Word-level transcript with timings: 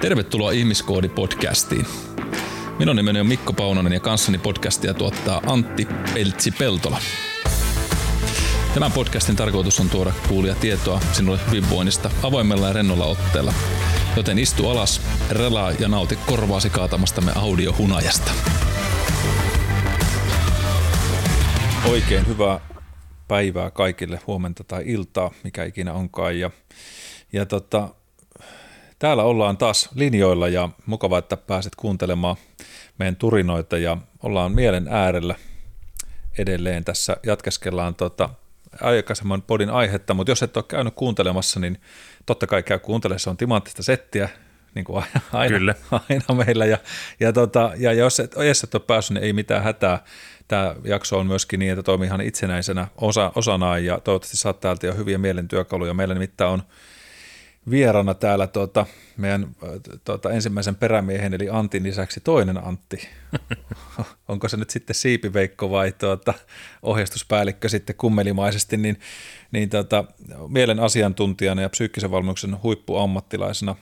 Tervetuloa 0.00 0.50
Ihmiskoodi-podcastiin. 0.50 1.86
Minun 2.78 2.96
nimeni 2.96 3.20
on 3.20 3.26
Mikko 3.26 3.52
Paunonen 3.52 3.92
ja 3.92 4.00
kanssani 4.00 4.38
podcastia 4.38 4.94
tuottaa 4.94 5.42
Antti 5.46 5.88
Peltsi-Peltola. 6.14 7.00
Tämän 8.74 8.92
podcastin 8.92 9.36
tarkoitus 9.36 9.80
on 9.80 9.90
tuoda 9.90 10.12
kuulia 10.28 10.54
tietoa 10.54 11.00
sinulle 11.12 11.38
hyvinvoinnista 11.46 12.10
avoimella 12.22 12.66
ja 12.66 12.72
rennolla 12.72 13.04
otteella. 13.04 13.54
Joten 14.16 14.38
istu 14.38 14.68
alas, 14.68 15.00
relaa 15.30 15.72
ja 15.72 15.88
nauti 15.88 16.18
korvaasi 16.26 16.70
kaatamastamme 16.70 17.32
audiohunajasta. 17.34 18.30
Oikein 21.90 22.26
hyvää 22.26 22.60
päivää 23.28 23.70
kaikille, 23.70 24.20
huomenta 24.26 24.64
tai 24.64 24.82
iltaa, 24.86 25.30
mikä 25.44 25.64
ikinä 25.64 25.92
onkaan. 25.92 26.38
Ja, 26.38 26.50
ja 27.32 27.46
tota, 27.46 27.88
täällä 29.00 29.22
ollaan 29.22 29.56
taas 29.56 29.88
linjoilla 29.94 30.48
ja 30.48 30.68
mukava, 30.86 31.18
että 31.18 31.36
pääset 31.36 31.74
kuuntelemaan 31.76 32.36
meidän 32.98 33.16
turinoita 33.16 33.78
ja 33.78 33.96
ollaan 34.22 34.52
mielen 34.52 34.88
äärellä 34.90 35.34
edelleen 36.38 36.84
tässä. 36.84 37.16
Jatkeskellaan 37.26 37.94
tota, 37.94 38.28
aikaisemman 38.80 39.42
podin 39.42 39.70
aihetta, 39.70 40.14
mutta 40.14 40.30
jos 40.30 40.42
et 40.42 40.56
ole 40.56 40.64
käynyt 40.68 40.94
kuuntelemassa, 40.94 41.60
niin 41.60 41.80
totta 42.26 42.46
kai 42.46 42.62
käy 42.62 42.78
kuuntelemaan, 42.78 43.20
se 43.20 43.30
on 43.30 43.36
timanttista 43.36 43.82
settiä, 43.82 44.28
niin 44.74 44.84
kuin 44.84 45.04
aina, 45.32 45.58
Kyllä. 45.58 45.74
aina 45.92 46.44
meillä. 46.44 46.66
Ja, 46.66 46.78
ja, 47.20 47.32
tota, 47.32 47.72
ja 47.76 47.92
jos, 47.92 48.20
et, 48.20 48.34
jos 48.46 48.64
et 48.64 48.74
ole 48.74 48.82
päässyt, 48.86 49.14
niin 49.14 49.24
ei 49.24 49.32
mitään 49.32 49.62
hätää. 49.62 50.04
Tämä 50.48 50.74
jakso 50.84 51.18
on 51.18 51.26
myöskin 51.26 51.60
niin, 51.60 51.72
että 51.72 51.82
toimii 51.82 52.06
ihan 52.06 52.20
itsenäisenä 52.20 52.88
osa, 52.96 53.32
osanaan 53.34 53.84
ja 53.84 54.00
toivottavasti 54.00 54.36
saat 54.36 54.60
täältä 54.60 54.86
jo 54.86 54.94
hyviä 54.94 55.18
mielentyökaluja. 55.18 55.94
Meillä 55.94 56.14
nimittäin 56.14 56.50
on 56.50 56.62
vierana 57.70 58.14
täällä 58.14 58.46
tuota, 58.46 58.86
meidän 59.16 59.56
tuota, 60.04 60.30
ensimmäisen 60.30 60.74
perämiehen 60.74 61.34
eli 61.34 61.48
Antin 61.50 61.82
lisäksi 61.82 62.20
toinen 62.20 62.64
Antti. 62.64 63.08
Onko 64.28 64.48
se 64.48 64.56
nyt 64.56 64.70
sitten 64.70 64.96
siipiveikko 64.96 65.70
vai 65.70 65.92
tuota, 65.92 66.34
ohjeistuspäällikkö 66.82 67.68
sitten 67.68 67.96
kummelimaisesti, 67.96 68.76
niin, 68.76 69.00
niin 69.52 69.70
tuota, 69.70 70.04
mielen 70.48 70.80
asiantuntijana 70.80 71.62
ja 71.62 71.68
psyykkisen 71.68 72.10
valmennuksen 72.10 72.62
huippuammattilaisena, 72.62 73.76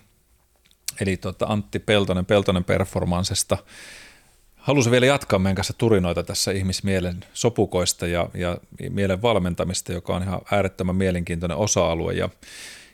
eli 1.00 1.16
tuota, 1.16 1.46
Antti 1.46 1.78
Peltonen 1.78 2.26
Peltonen 2.26 2.64
Performansesta. 2.64 3.58
Halusin 4.56 4.92
vielä 4.92 5.06
jatkaa 5.06 5.38
meidän 5.38 5.56
kanssa 5.56 5.72
turinoita 5.78 6.22
tässä 6.22 6.52
ihmismielen 6.52 7.24
sopukoista 7.32 8.06
ja, 8.06 8.28
ja 8.34 8.58
mielen 8.90 9.22
valmentamista, 9.22 9.92
joka 9.92 10.16
on 10.16 10.22
ihan 10.22 10.40
äärettömän 10.50 10.96
mielenkiintoinen 10.96 11.56
osa-alue. 11.56 12.12
Ja 12.12 12.28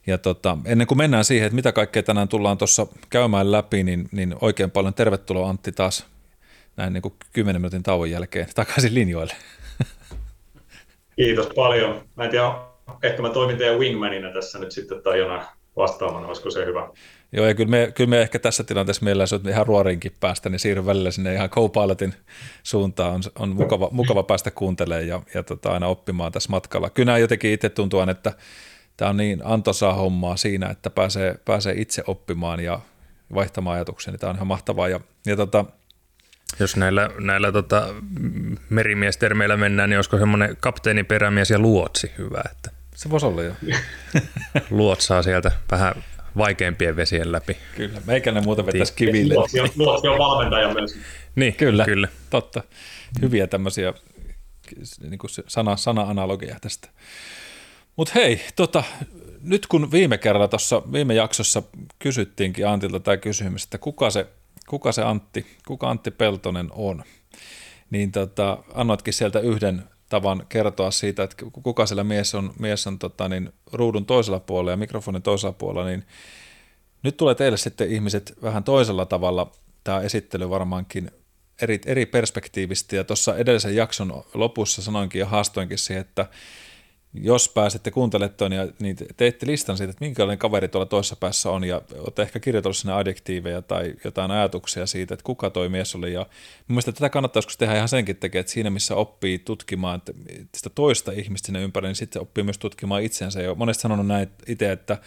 ja 0.06 0.18
tota, 0.18 0.58
ennen 0.64 0.86
kuin 0.86 0.98
mennään 0.98 1.24
siihen, 1.24 1.46
että 1.46 1.56
mitä 1.56 1.72
kaikkea 1.72 2.02
tänään 2.02 2.28
tullaan 2.28 2.58
tuossa 2.58 2.86
käymään 3.10 3.52
läpi, 3.52 3.82
niin, 3.82 4.08
niin 4.12 4.34
oikein 4.40 4.70
paljon 4.70 4.94
tervetuloa 4.94 5.48
Antti 5.48 5.72
taas 5.72 6.06
näin 6.76 6.92
niin 6.92 7.02
kuin 7.02 7.14
10 7.32 7.60
minuutin 7.60 7.82
tauon 7.82 8.10
jälkeen 8.10 8.46
takaisin 8.54 8.94
linjoille. 8.94 9.34
Kiitos 11.16 11.48
paljon. 11.54 12.02
Mä 12.16 12.24
en 12.24 12.30
tiedä, 12.30 12.52
ehkä 13.02 13.22
mä 13.22 13.30
toimin 13.30 13.58
teidän 13.58 13.78
wingmanina 13.78 14.32
tässä 14.32 14.58
nyt 14.58 14.72
sitten 14.72 15.02
tai 15.02 15.18
jonain 15.18 15.42
vastaamana, 15.76 16.26
olisiko 16.26 16.50
se 16.50 16.66
hyvä? 16.66 16.88
Joo, 17.32 17.46
ja 17.46 17.54
kyllä 17.54 17.70
me, 17.70 17.92
kyllä 17.94 18.10
me 18.10 18.20
ehkä 18.20 18.38
tässä 18.38 18.64
tilanteessa 18.64 19.04
meillä, 19.04 19.22
jos 19.22 19.32
ihan 19.48 19.66
ruorinkin 19.66 20.12
päästä, 20.20 20.48
niin 20.48 20.58
siirryn 20.58 20.86
välillä 20.86 21.10
sinne 21.10 21.34
ihan 21.34 21.50
co-pilotin 21.50 22.14
suuntaan. 22.62 23.14
On, 23.14 23.22
on 23.38 23.48
mukava, 23.48 23.88
mukava 23.92 24.22
päästä 24.22 24.50
kuuntelemaan 24.50 25.08
ja, 25.08 25.22
ja 25.34 25.42
tota, 25.42 25.72
aina 25.72 25.86
oppimaan 25.86 26.32
tässä 26.32 26.50
matkalla. 26.50 26.90
Kyllä 26.90 27.18
jotenkin 27.18 27.52
itse 27.52 27.68
tuntuu, 27.68 28.00
että 28.00 28.32
tämä 28.96 29.08
on 29.08 29.16
niin 29.16 29.40
antoisaa 29.44 29.94
hommaa 29.94 30.36
siinä, 30.36 30.70
että 30.70 30.90
pääsee, 30.90 31.38
pääsee 31.44 31.74
itse 31.76 32.02
oppimaan 32.06 32.60
ja 32.60 32.80
vaihtamaan 33.34 33.76
ajatuksia, 33.76 34.10
niin 34.10 34.20
tämä 34.20 34.30
on 34.30 34.36
ihan 34.36 34.46
mahtavaa. 34.46 34.88
Ja, 34.88 35.00
ja 35.26 35.36
tota, 35.36 35.64
jos 36.60 36.76
näillä, 36.76 37.10
näillä 37.20 37.52
tota, 37.52 37.94
merimiestermeillä 38.70 39.56
mennään, 39.56 39.90
niin 39.90 39.98
olisiko 39.98 40.18
semmoinen 40.18 40.56
kapteeni, 40.60 41.04
perämies 41.04 41.50
ja 41.50 41.58
luotsi 41.58 42.12
hyvä? 42.18 42.42
Että 42.50 42.70
se 42.94 43.10
voisi 43.10 43.26
olla 43.26 43.42
jo. 43.42 43.52
Luotsaa 44.70 45.22
sieltä 45.22 45.50
vähän 45.70 45.94
vaikeampien 46.36 46.96
vesien 46.96 47.32
läpi. 47.32 47.56
Kyllä, 47.76 48.00
meikäläinen 48.06 48.44
muuten 48.44 48.66
vetäisi 48.66 48.92
kiville. 48.96 49.34
Luotsi 49.34 49.60
on, 49.60 49.68
luotsi 49.76 50.08
on 50.08 50.18
valmentaja 50.18 50.74
myös. 50.74 50.98
Niin, 51.36 51.54
kyllä, 51.54 51.84
kyllä. 51.84 52.08
totta. 52.30 52.62
Hyviä 53.22 53.46
tämmöisiä 53.46 53.92
niin 55.00 55.18
sana, 55.46 55.76
sana-analogia 55.76 56.56
tästä. 56.60 56.88
Mutta 57.96 58.12
hei, 58.14 58.40
tota, 58.56 58.84
nyt 59.42 59.66
kun 59.66 59.90
viime 59.90 60.18
kerralla 60.18 60.48
tuossa 60.48 60.82
viime 60.92 61.14
jaksossa 61.14 61.62
kysyttiinkin 61.98 62.68
Antilta 62.68 63.00
tämä 63.00 63.16
kysymys, 63.16 63.64
että 63.64 63.78
kuka 63.78 64.10
se, 64.10 64.26
kuka 64.68 64.92
se 64.92 65.02
Antti, 65.02 65.46
kuka 65.66 65.90
Antti 65.90 66.10
Peltonen 66.10 66.68
on, 66.72 67.04
niin 67.90 68.12
tota, 68.12 68.58
annoitkin 68.74 69.14
sieltä 69.14 69.40
yhden 69.40 69.84
tavan 70.08 70.46
kertoa 70.48 70.90
siitä, 70.90 71.22
että 71.22 71.36
kuka 71.62 71.86
siellä 71.86 72.04
mies 72.04 72.34
on, 72.34 72.52
mies 72.58 72.86
on 72.86 72.98
tota, 72.98 73.28
niin, 73.28 73.52
ruudun 73.72 74.06
toisella 74.06 74.40
puolella 74.40 74.70
ja 74.70 74.76
mikrofonin 74.76 75.22
toisella 75.22 75.52
puolella, 75.52 75.88
niin 75.88 76.04
nyt 77.02 77.16
tulee 77.16 77.34
teille 77.34 77.56
sitten 77.56 77.90
ihmiset 77.90 78.34
vähän 78.42 78.64
toisella 78.64 79.06
tavalla. 79.06 79.52
Tämä 79.84 80.00
esittely 80.00 80.50
varmaankin 80.50 81.10
eri, 81.62 81.80
eri 81.86 82.06
perspektiivistä, 82.06 82.96
ja 82.96 83.04
tuossa 83.04 83.36
edellisen 83.36 83.76
jakson 83.76 84.24
lopussa 84.34 84.82
sanoinkin 84.82 85.18
ja 85.18 85.26
haastoinkin 85.26 85.78
siihen, 85.78 86.00
että 86.00 86.26
jos 87.14 87.48
pääsette 87.48 87.90
kuuntelemaan 87.90 88.52
ja 88.52 88.68
niin 88.78 88.96
teette 89.16 89.46
listan 89.46 89.76
siitä, 89.76 89.90
että 89.90 90.04
minkälainen 90.04 90.38
kaveri 90.38 90.68
tuolla 90.68 90.86
toisessa 90.86 91.16
päässä 91.16 91.50
on 91.50 91.64
ja 91.64 91.82
olette 91.98 92.22
ehkä 92.22 92.40
kirjoitellut 92.40 92.76
sinne 92.76 92.94
adjektiiveja 92.94 93.62
tai 93.62 93.94
jotain 94.04 94.30
ajatuksia 94.30 94.86
siitä, 94.86 95.14
että 95.14 95.24
kuka 95.24 95.50
toi 95.50 95.68
mies 95.68 95.94
oli. 95.94 96.12
Ja 96.12 96.26
mielestäni 96.68 96.94
tätä 96.94 97.10
kannattaisi 97.10 97.58
tehdä 97.58 97.76
ihan 97.76 97.88
senkin 97.88 98.16
tekee, 98.16 98.40
että 98.40 98.52
siinä 98.52 98.70
missä 98.70 98.94
oppii 98.94 99.38
tutkimaan 99.38 99.96
että 99.96 100.12
sitä 100.54 100.70
toista 100.70 101.12
ihmistä 101.12 101.46
sinne 101.46 101.62
ympärille, 101.62 101.88
niin 101.88 101.96
sitten 101.96 102.22
oppii 102.22 102.44
myös 102.44 102.58
tutkimaan 102.58 103.02
itsensä. 103.02 103.42
Ja 103.42 103.54
monesti 103.54 103.82
sanonut 103.82 104.06
näin 104.06 104.28
itse, 104.46 104.72
että 104.72 104.98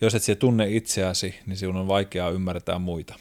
jos 0.00 0.14
et 0.14 0.38
tunne 0.38 0.70
itseäsi, 0.70 1.34
niin 1.46 1.56
sinun 1.56 1.76
on 1.76 1.88
vaikeaa 1.88 2.30
ymmärtää 2.30 2.78
muita 2.78 3.14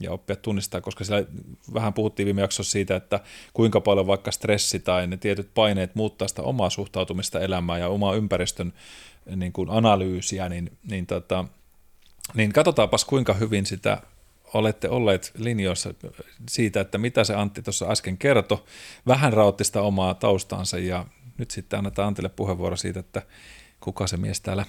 ja 0.00 0.12
oppia 0.12 0.36
tunnistaa, 0.36 0.80
koska 0.80 1.04
siellä 1.04 1.26
vähän 1.74 1.92
puhuttiin 1.92 2.26
viime 2.26 2.40
jaksossa 2.40 2.72
siitä, 2.72 2.96
että 2.96 3.20
kuinka 3.54 3.80
paljon 3.80 4.06
vaikka 4.06 4.30
stressi 4.30 4.78
tai 4.78 5.06
ne 5.06 5.16
tietyt 5.16 5.54
paineet 5.54 5.94
muuttaa 5.94 6.28
sitä 6.28 6.42
omaa 6.42 6.70
suhtautumista 6.70 7.40
elämään 7.40 7.80
ja 7.80 7.88
omaa 7.88 8.14
ympäristön 8.14 8.72
niin 9.36 9.52
kuin 9.52 9.70
analyysiä, 9.70 10.48
niin, 10.48 10.78
niin, 10.90 11.06
tota, 11.06 11.44
niin 12.34 12.52
katsotaanpas 12.52 13.04
kuinka 13.04 13.34
hyvin 13.34 13.66
sitä 13.66 14.02
olette 14.54 14.88
olleet 14.88 15.32
linjoissa 15.38 15.94
siitä, 16.48 16.80
että 16.80 16.98
mitä 16.98 17.24
se 17.24 17.34
Antti 17.34 17.62
tuossa 17.62 17.90
äsken 17.90 18.18
kertoi. 18.18 18.64
Vähän 19.06 19.32
rautti 19.32 19.64
sitä 19.64 19.82
omaa 19.82 20.14
taustansa 20.14 20.78
ja 20.78 21.06
nyt 21.38 21.50
sitten 21.50 21.78
annetaan 21.78 22.08
Antille 22.08 22.28
puheenvuoro 22.28 22.76
siitä, 22.76 23.00
että 23.00 23.22
kuka 23.80 24.06
se 24.06 24.16
mies 24.16 24.40
täällä 24.40 24.64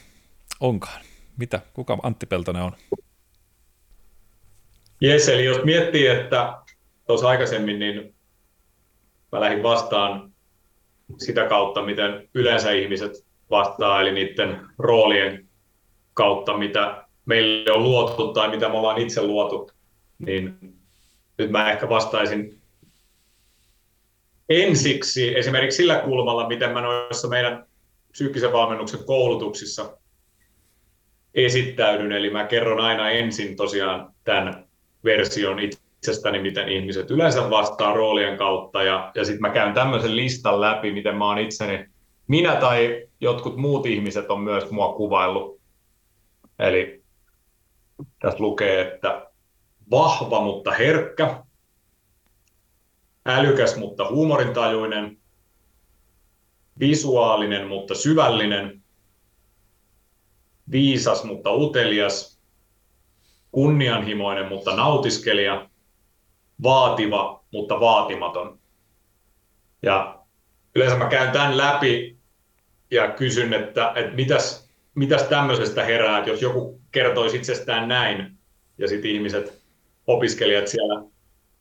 onkaan. 0.59 1.01
Mitä, 1.37 1.61
kuka 1.73 1.97
Antti 2.03 2.25
Peltonen 2.25 2.63
on? 2.63 2.75
Jes, 5.01 5.29
eli 5.29 5.45
jos 5.45 5.63
miettii, 5.63 6.07
että 6.07 6.57
tuossa 7.07 7.27
aikaisemmin, 7.27 7.79
niin 7.79 8.15
mä 9.31 9.39
lähdin 9.39 9.63
vastaan 9.63 10.31
sitä 11.17 11.45
kautta, 11.47 11.81
miten 11.81 12.29
yleensä 12.33 12.71
ihmiset 12.71 13.25
vastaa, 13.49 14.01
eli 14.01 14.11
niiden 14.11 14.61
roolien 14.77 15.47
kautta, 16.13 16.57
mitä 16.57 17.05
meille 17.25 17.71
on 17.71 17.83
luotu 17.83 18.33
tai 18.33 18.49
mitä 18.49 18.69
me 18.69 18.77
ollaan 18.77 18.97
itse 18.97 19.21
luotu, 19.21 19.71
niin 20.19 20.75
nyt 21.37 21.51
mä 21.51 21.71
ehkä 21.71 21.89
vastaisin 21.89 22.61
ensiksi 24.49 25.37
esimerkiksi 25.37 25.77
sillä 25.77 25.99
kulmalla, 25.99 26.47
miten 26.47 26.71
mä 26.71 26.81
noissa 26.81 27.27
meidän 27.27 27.65
psyykkisen 28.11 28.53
valmennuksen 28.53 29.05
koulutuksissa 29.05 29.97
esittäydyn. 31.33 32.11
Eli 32.11 32.29
mä 32.29 32.47
kerron 32.47 32.79
aina 32.79 33.09
ensin 33.09 33.55
tosiaan 33.55 34.13
tämän 34.23 34.70
version 35.03 35.59
itsestäni, 35.59 36.39
miten 36.39 36.69
ihmiset 36.69 37.11
yleensä 37.11 37.49
vastaa 37.49 37.93
roolien 37.93 38.37
kautta, 38.37 38.83
ja, 38.83 39.11
ja 39.15 39.25
sitten 39.25 39.41
mä 39.41 39.49
käyn 39.49 39.73
tämmöisen 39.73 40.15
listan 40.15 40.61
läpi, 40.61 40.91
miten 40.91 41.17
mä 41.17 41.27
oon 41.27 41.39
itseni, 41.39 41.85
minä 42.27 42.55
tai 42.55 43.07
jotkut 43.21 43.57
muut 43.57 43.85
ihmiset 43.85 44.31
on 44.31 44.39
myös 44.39 44.71
mua 44.71 44.93
kuvaillut. 44.93 45.61
Eli 46.59 47.03
tässä 48.19 48.39
lukee, 48.39 48.81
että 48.81 49.31
vahva, 49.91 50.41
mutta 50.41 50.71
herkkä, 50.71 51.43
älykäs, 53.25 53.77
mutta 53.77 54.09
huumorintajuinen, 54.09 55.17
visuaalinen, 56.79 57.67
mutta 57.67 57.95
syvällinen, 57.95 58.81
viisas, 60.71 61.23
mutta 61.23 61.51
utelias, 61.51 62.30
kunnianhimoinen, 63.51 64.47
mutta 64.47 64.75
nautiskelija, 64.75 65.69
vaativa, 66.63 67.43
mutta 67.51 67.79
vaatimaton. 67.79 68.59
Ja 69.81 70.19
yleensä 70.75 70.97
mä 70.97 71.07
käyn 71.07 71.31
tämän 71.31 71.57
läpi 71.57 72.17
ja 72.91 73.11
kysyn, 73.11 73.53
että, 73.53 73.91
että 73.95 74.15
mitäs, 74.15 74.69
mitäs 74.95 75.23
tämmöisestä 75.23 75.83
herää, 75.83 76.17
että 76.17 76.29
jos 76.29 76.41
joku 76.41 76.81
kertoisi 76.91 77.37
itsestään 77.37 77.87
näin, 77.87 78.37
ja 78.77 78.87
sitten 78.87 79.11
ihmiset, 79.11 79.61
opiskelijat 80.07 80.67
siellä 80.67 81.11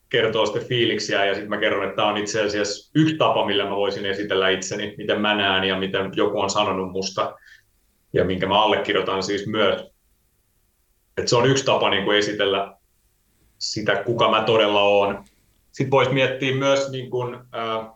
kertoo 0.08 0.46
sitten 0.46 0.66
fiiliksiä 0.66 1.25
ja 1.25 1.34
sitten 1.34 1.48
mä 1.48 1.58
kerron, 1.58 1.84
että 1.84 1.96
tämä 1.96 2.08
on 2.08 2.16
itse 2.16 2.42
asiassa 2.42 2.90
yksi 2.94 3.16
tapa, 3.16 3.46
millä 3.46 3.64
mä 3.64 3.76
voisin 3.76 4.06
esitellä 4.06 4.48
itseni, 4.48 4.94
miten 4.98 5.20
mä 5.20 5.34
näen 5.34 5.64
ja 5.64 5.78
miten 5.78 6.12
joku 6.16 6.40
on 6.40 6.50
sanonut 6.50 6.92
musta 6.92 7.34
ja 8.12 8.25
minkä 8.25 8.46
mä 8.46 8.62
allekirjoitan 8.62 9.22
siis 9.22 9.46
myös. 9.46 9.90
Et 11.17 11.29
se 11.29 11.37
on 11.37 11.51
yksi 11.51 11.65
tapa 11.65 11.91
niin 11.91 12.05
kuin 12.05 12.19
esitellä 12.19 12.77
sitä, 13.59 14.03
kuka 14.05 14.31
mä 14.31 14.43
todella 14.43 14.83
oon. 14.83 15.25
Sitten 15.73 15.91
voisi 15.91 16.12
miettiä 16.12 16.57
myös 16.57 16.91
niin 16.91 17.11
kuin, 17.11 17.35
äh, 17.35 17.87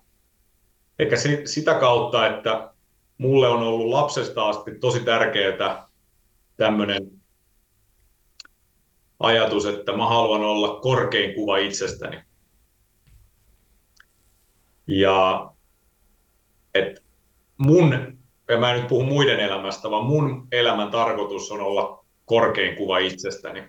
ehkä 0.98 1.16
sitä 1.44 1.74
kautta, 1.74 2.26
että 2.26 2.70
mulle 3.18 3.48
on 3.48 3.62
ollut 3.62 3.88
lapsesta 3.88 4.48
asti 4.48 4.78
tosi 4.80 5.00
tärkeää 5.00 5.88
tämmöinen 6.56 7.10
ajatus, 9.20 9.66
että 9.66 9.96
mä 9.96 10.08
haluan 10.08 10.40
olla 10.40 10.80
korkein 10.80 11.34
kuva 11.34 11.56
itsestäni. 11.56 12.22
Ja 14.86 15.50
että 16.74 17.00
mun, 17.56 18.18
ja 18.48 18.58
mä 18.58 18.72
en 18.72 18.78
nyt 18.78 18.88
puhu 18.88 19.04
muiden 19.04 19.40
elämästä, 19.40 19.90
vaan 19.90 20.06
mun 20.06 20.48
elämän 20.52 20.90
tarkoitus 20.90 21.50
on 21.52 21.60
olla 21.60 22.03
korkein 22.24 22.76
kuva 22.76 22.98
itsestäni. 22.98 23.64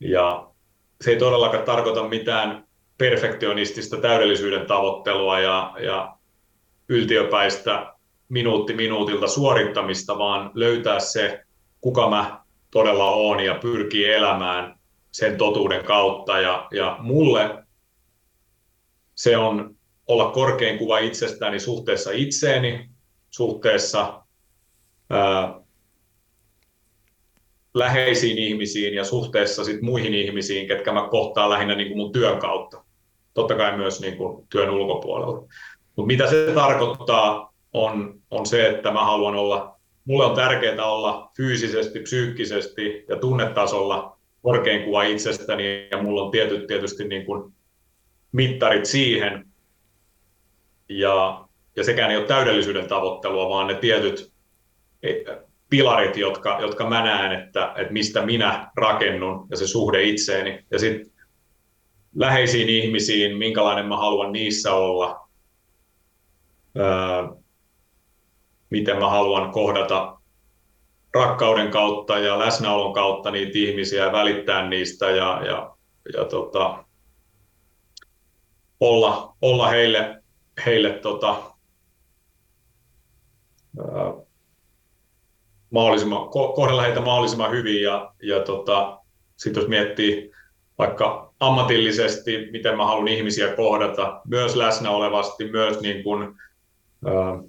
Ja 0.00 0.50
se 1.00 1.10
ei 1.10 1.18
todellakaan 1.18 1.64
tarkoita 1.64 2.08
mitään 2.08 2.66
perfektionistista 2.98 3.96
täydellisyyden 3.96 4.66
tavoittelua 4.66 5.40
ja, 5.40 5.74
ja 5.80 6.16
yltiöpäistä 6.88 7.94
minuutti 8.28 8.74
minuutilta 8.74 9.28
suorittamista, 9.28 10.18
vaan 10.18 10.50
löytää 10.54 11.00
se, 11.00 11.44
kuka 11.80 12.10
mä 12.10 12.44
todella 12.70 13.10
on 13.10 13.40
ja 13.40 13.54
pyrkii 13.54 14.12
elämään 14.12 14.78
sen 15.12 15.36
totuuden 15.36 15.84
kautta. 15.84 16.40
Ja, 16.40 16.68
ja 16.70 16.96
mulle 17.00 17.64
se 19.14 19.36
on 19.36 19.76
olla 20.06 20.30
korkein 20.30 20.78
kuva 20.78 20.98
itsestäni 20.98 21.60
suhteessa 21.60 22.10
itseeni, 22.10 22.90
suhteessa 23.30 24.22
ää, 25.10 25.60
läheisiin 27.74 28.38
ihmisiin 28.38 28.94
ja 28.94 29.04
suhteessa 29.04 29.64
sit 29.64 29.82
muihin 29.82 30.14
ihmisiin, 30.14 30.68
ketkä 30.68 30.92
mä 30.92 31.08
kohtaan 31.10 31.50
lähinnä 31.50 31.74
niin 31.74 31.88
kuin 31.88 31.98
mun 31.98 32.12
työn 32.12 32.38
kautta. 32.38 32.84
Totta 33.34 33.54
kai 33.54 33.76
myös 33.76 34.00
niin 34.00 34.16
kuin 34.16 34.46
työn 34.48 34.70
ulkopuolella. 34.70 35.48
Mutta 35.96 36.06
mitä 36.06 36.30
se 36.30 36.52
tarkoittaa 36.54 37.54
on, 37.72 38.20
on 38.30 38.46
se, 38.46 38.68
että 38.68 38.90
mä 38.90 39.04
haluan 39.04 39.34
olla, 39.34 39.80
mulle 40.04 40.24
on 40.24 40.36
tärkeää 40.36 40.86
olla 40.86 41.30
fyysisesti, 41.36 42.00
psyykkisesti 42.00 43.04
ja 43.08 43.16
tunnetasolla 43.16 44.18
korkein 44.42 44.84
kuva 44.84 45.02
itsestäni 45.02 45.88
ja 45.90 46.02
mulla 46.02 46.22
on 46.22 46.30
tietyt, 46.30 46.66
tietysti 46.66 47.08
niin 47.08 47.26
kuin 47.26 47.52
mittarit 48.32 48.86
siihen. 48.86 49.48
Ja, 50.88 51.44
ja 51.76 51.84
sekään 51.84 52.10
ei 52.10 52.16
ole 52.16 52.26
täydellisyyden 52.26 52.88
tavoittelua, 52.88 53.48
vaan 53.48 53.66
ne 53.66 53.74
tietyt 53.74 54.32
pilarit, 55.74 56.16
jotka, 56.16 56.58
jotka 56.60 56.88
mä 56.88 57.04
näen, 57.04 57.32
että, 57.32 57.72
että 57.76 57.92
mistä 57.92 58.26
minä 58.26 58.70
rakennun 58.76 59.46
ja 59.50 59.56
se 59.56 59.66
suhde 59.66 60.02
itseeni. 60.02 60.66
Ja 60.70 60.78
sitten 60.78 61.12
läheisiin 62.14 62.68
ihmisiin, 62.68 63.36
minkälainen 63.36 63.86
mä 63.86 63.96
haluan 63.96 64.32
niissä 64.32 64.72
olla, 64.72 65.28
öö, 66.76 67.36
miten 68.70 68.98
mä 68.98 69.10
haluan 69.10 69.50
kohdata 69.50 70.20
rakkauden 71.14 71.70
kautta 71.70 72.18
ja 72.18 72.38
läsnäolon 72.38 72.92
kautta 72.92 73.30
niitä 73.30 73.58
ihmisiä 73.58 74.04
ja 74.04 74.12
välittää 74.12 74.68
niistä 74.68 75.10
ja, 75.10 75.42
ja, 75.46 75.76
ja 76.14 76.24
tota, 76.24 76.84
olla, 78.80 79.36
olla 79.42 79.68
heille, 79.68 80.22
heille 80.66 80.90
tota, 80.90 81.36
öö, 83.78 84.23
mahdollisimman, 85.74 86.28
kohdella 86.28 86.82
heitä 86.82 87.00
mahdollisimman 87.00 87.50
hyvin 87.50 87.82
ja, 87.82 88.12
ja 88.22 88.40
tota, 88.40 88.98
sitten 89.36 89.60
jos 89.60 89.68
miettii 89.68 90.30
vaikka 90.78 91.32
ammatillisesti, 91.40 92.48
miten 92.52 92.76
mä 92.76 92.86
haluan 92.86 93.08
ihmisiä 93.08 93.56
kohdata, 93.56 94.20
myös 94.28 94.56
läsnä 94.56 94.90
olevasti, 94.90 95.50
myös 95.50 95.80
niin 95.80 96.02
kuin, 96.02 96.34
ää, 97.06 97.42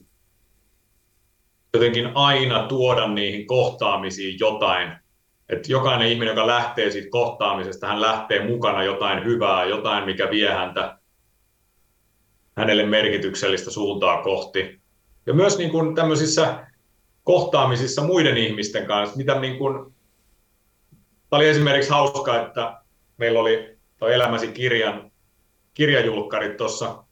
jotenkin 1.73 2.11
aina 2.15 2.67
tuoda 2.67 3.07
niihin 3.07 3.47
kohtaamisiin 3.47 4.39
jotain. 4.39 4.91
Että 5.49 5.71
jokainen 5.71 6.07
ihminen, 6.07 6.31
joka 6.31 6.47
lähtee 6.47 6.91
siitä 6.91 7.07
kohtaamisesta, 7.09 7.87
hän 7.87 8.01
lähtee 8.01 8.45
mukana 8.45 8.83
jotain 8.83 9.23
hyvää, 9.25 9.65
jotain, 9.65 10.05
mikä 10.05 10.29
vie 10.29 10.53
häntä 10.53 10.97
hänelle 12.57 12.85
merkityksellistä 12.85 13.71
suuntaa 13.71 14.21
kohti. 14.23 14.79
Ja 15.25 15.33
myös 15.33 15.57
niin 15.57 15.71
kuin 15.71 15.95
tämmöisissä 15.95 16.67
kohtaamisissa 17.25 18.03
muiden 18.03 18.37
ihmisten 18.37 18.85
kanssa, 18.85 19.17
mitä 19.17 19.39
niin 19.39 19.57
kuin, 19.57 19.95
Tämä 21.29 21.37
oli 21.37 21.49
esimerkiksi 21.49 21.89
hauska, 21.89 22.41
että 22.41 22.81
meillä 23.17 23.39
oli 23.39 23.77
tuo 23.99 24.07
Elämäsi 24.07 24.47
kirjan 24.47 25.11
kirjajulkkarit 25.73 26.57
tuossa 26.57 27.03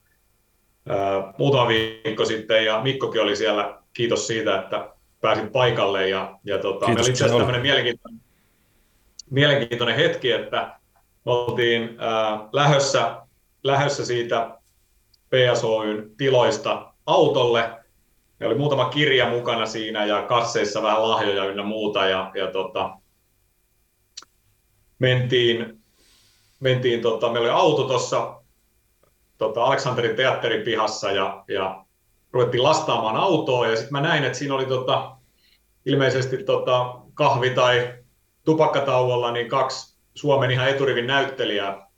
muutama 1.38 1.68
viikko 1.68 2.24
sitten 2.24 2.64
ja 2.64 2.80
Mikkokin 2.82 3.22
oli 3.22 3.36
siellä. 3.36 3.78
Kiitos 3.92 4.26
siitä, 4.26 4.60
että 4.60 4.94
pääsit 5.20 5.52
paikalle 5.52 6.08
ja, 6.08 6.38
ja 6.44 6.58
tota, 6.58 6.86
Kiitos, 6.86 6.86
meillä 6.86 7.00
oli 7.00 7.10
itse 7.10 7.24
asiassa 7.24 7.38
tämmöinen 7.38 7.62
mielenkiintoinen, 7.62 8.20
mielenkiintoinen 9.30 9.96
hetki, 9.96 10.32
että 10.32 10.78
me 11.24 11.32
oltiin 11.32 11.96
ää, 11.98 12.48
lähössä, 12.52 13.16
lähössä 13.62 14.04
siitä 14.04 14.58
PSOYn 15.30 16.16
tiloista 16.16 16.92
autolle 17.06 17.83
Meillä 18.44 18.54
oli 18.54 18.60
muutama 18.60 18.90
kirja 18.90 19.30
mukana 19.30 19.66
siinä 19.66 20.04
ja 20.04 20.22
kasseissa 20.22 20.82
vähän 20.82 21.08
lahjoja 21.08 21.44
ynnä 21.44 21.62
muuta. 21.62 22.06
Ja, 22.06 22.30
ja 22.34 22.46
tota, 22.46 22.98
mentiin, 24.98 25.82
mentiin 26.60 27.00
tota, 27.00 27.32
meillä 27.32 27.54
oli 27.54 27.62
auto 27.62 27.84
tuossa 27.84 28.42
tota, 29.38 29.64
Aleksanterin 29.64 30.16
teatterin 30.16 30.64
pihassa 30.64 31.10
ja, 31.10 31.44
ja 31.48 31.84
ruvettiin 32.32 32.62
lastaamaan 32.62 33.16
autoa 33.16 33.68
ja 33.68 33.76
sitten 33.76 33.92
mä 33.92 34.00
näin, 34.00 34.24
että 34.24 34.38
siinä 34.38 34.54
oli 34.54 34.66
tota, 34.66 35.16
ilmeisesti 35.86 36.44
tota, 36.44 36.94
kahvi- 37.14 37.54
tai 37.54 37.94
tupakkatauolla 38.44 39.32
niin 39.32 39.48
kaksi 39.48 39.96
Suomen 40.14 40.50
ihan 40.50 40.68
eturivin 40.68 41.06
näyttelijää, 41.06 41.90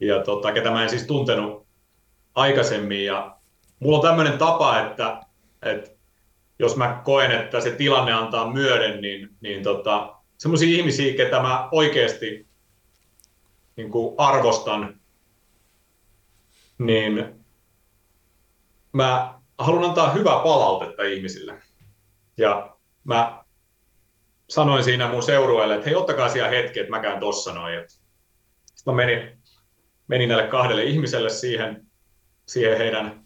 ja 0.00 0.22
tota, 0.22 0.52
ketä 0.52 0.70
mä 0.70 0.82
en 0.82 0.90
siis 0.90 1.06
tuntenut 1.06 1.66
aikaisemmin. 2.34 3.04
Ja 3.04 3.34
mulla 3.84 3.98
on 3.98 4.02
tämmöinen 4.02 4.38
tapa, 4.38 4.80
että, 4.80 5.20
että 5.62 5.90
jos 6.58 6.76
mä 6.76 7.00
koen, 7.04 7.30
että 7.30 7.60
se 7.60 7.70
tilanne 7.70 8.12
antaa 8.12 8.52
myöden, 8.52 9.00
niin, 9.00 9.28
niin 9.40 9.62
tota, 9.62 10.16
semmoisia 10.38 10.78
ihmisiä, 10.78 11.16
ketä 11.16 11.40
mä 11.40 11.68
oikeasti 11.72 12.46
niin 13.76 13.90
kuin 13.90 14.14
arvostan, 14.18 15.00
niin 16.78 17.34
mä 18.92 19.34
haluan 19.58 19.84
antaa 19.84 20.12
hyvää 20.12 20.38
palautetta 20.38 21.02
ihmisille. 21.02 21.62
Ja 22.36 22.76
mä 23.04 23.44
sanoin 24.50 24.84
siinä 24.84 25.08
mun 25.08 25.22
seurueelle, 25.22 25.74
että 25.74 25.86
hei, 25.86 25.94
ottakaa 25.94 26.28
siellä 26.28 26.50
hetki, 26.50 26.80
että 26.80 26.90
mä 26.90 27.00
käyn 27.00 27.20
tossa 27.20 27.52
noin. 27.52 27.84
Sitten 28.74 28.94
mä 28.94 28.96
menin, 28.96 29.38
menin 30.08 30.28
näille 30.28 30.46
kahdelle 30.46 30.84
ihmiselle 30.84 31.30
siihen, 31.30 31.86
siihen 32.46 32.78
heidän 32.78 33.23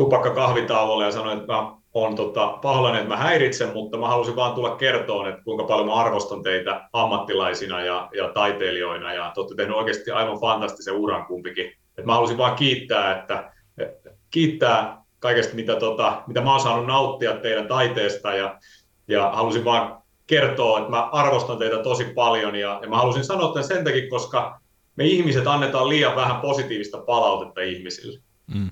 tupakkakahvitauolle 0.00 1.04
ja 1.04 1.12
sanoin, 1.12 1.38
että 1.38 1.52
mä 1.52 1.72
olen 1.94 2.16
tota, 2.16 2.58
pahoillani, 2.62 2.96
että 2.96 3.08
mä 3.08 3.16
häiritsen, 3.16 3.72
mutta 3.72 3.98
mä 3.98 4.08
halusin 4.08 4.36
vaan 4.36 4.54
tulla 4.54 4.76
kertoon, 4.76 5.28
että 5.28 5.42
kuinka 5.44 5.64
paljon 5.64 5.86
mä 5.86 5.94
arvostan 5.94 6.42
teitä 6.42 6.88
ammattilaisina 6.92 7.80
ja, 7.80 8.08
ja 8.16 8.28
taiteilijoina 8.28 9.12
ja 9.12 9.30
te 9.34 9.40
olette 9.40 9.54
tehneet 9.54 9.78
oikeasti 9.78 10.10
aivan 10.10 10.40
fantastisen 10.40 10.94
uran 10.94 11.26
kumpikin. 11.26 11.72
Et 11.98 12.04
mä 12.04 12.14
halusin 12.14 12.38
vaan 12.38 12.56
kiittää, 12.56 13.18
että, 13.18 13.52
kiittää 14.30 15.02
kaikesta, 15.18 15.54
mitä, 15.54 15.76
tota, 15.76 16.22
mitä 16.26 16.40
mä 16.40 16.50
oon 16.50 16.60
saanut 16.60 16.86
nauttia 16.86 17.36
teidän 17.36 17.68
taiteesta 17.68 18.34
ja, 18.34 18.58
ja 19.08 19.30
halusin 19.30 19.64
vaan 19.64 20.02
kertoa, 20.26 20.78
että 20.78 20.90
mä 20.90 21.02
arvostan 21.02 21.58
teitä 21.58 21.82
tosi 21.82 22.04
paljon 22.04 22.56
ja, 22.56 22.78
ja 22.82 22.88
mä 22.88 22.96
halusin 22.96 23.24
sanoa 23.24 23.52
tämän 23.52 23.68
sen 23.68 23.84
takia, 23.84 24.10
koska 24.10 24.60
me 24.96 25.04
ihmiset 25.04 25.46
annetaan 25.46 25.88
liian 25.88 26.16
vähän 26.16 26.40
positiivista 26.40 26.98
palautetta 26.98 27.60
ihmisille. 27.60 28.20
Mm. 28.54 28.70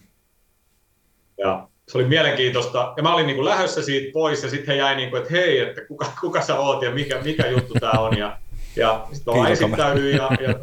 Ja 1.39 1.69
se 1.89 1.99
oli 1.99 2.05
mielenkiintoista. 2.05 2.93
Ja 2.97 3.03
mä 3.03 3.15
olin 3.15 3.27
niin 3.27 3.37
kuin 3.37 3.45
lähdössä 3.45 3.83
siitä 3.83 4.13
pois 4.13 4.43
ja 4.43 4.51
sitten 4.51 4.75
he 4.75 4.75
jäi 4.75 4.97
niin 4.97 5.11
kuin, 5.11 5.23
että 5.23 5.35
hei, 5.35 5.59
että 5.59 5.81
kuka, 5.85 6.07
kuka 6.21 6.41
sä 6.43 6.59
oot 6.59 6.83
ja 6.83 6.91
mikä, 6.91 7.21
mikä 7.25 7.47
juttu 7.47 7.75
tämä 7.81 8.01
on. 8.01 8.19
Ja, 8.19 8.39
ja 8.77 9.07
sitten 9.13 9.37
mä 9.37 9.49
esittäydyin 9.49 10.17
ja, 10.17 10.31
ja, 10.41 10.55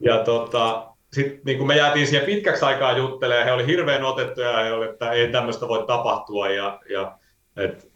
ja 0.00 0.24
tota, 0.24 0.86
sitten 1.12 1.40
niin 1.44 1.66
me 1.66 1.76
jäätiin 1.76 2.06
siihen 2.06 2.26
pitkäksi 2.26 2.64
aikaa 2.64 2.96
juttelemaan, 2.96 3.46
he 3.46 3.52
oli 3.52 3.66
hirveän 3.66 4.04
otettuja 4.04 4.50
ja 4.50 4.64
he 4.64 4.72
oli, 4.72 4.88
että 4.88 5.10
ei 5.10 5.32
tämmöistä 5.32 5.68
voi 5.68 5.84
tapahtua. 5.86 6.48
Ja, 6.48 6.80
ja 6.90 7.18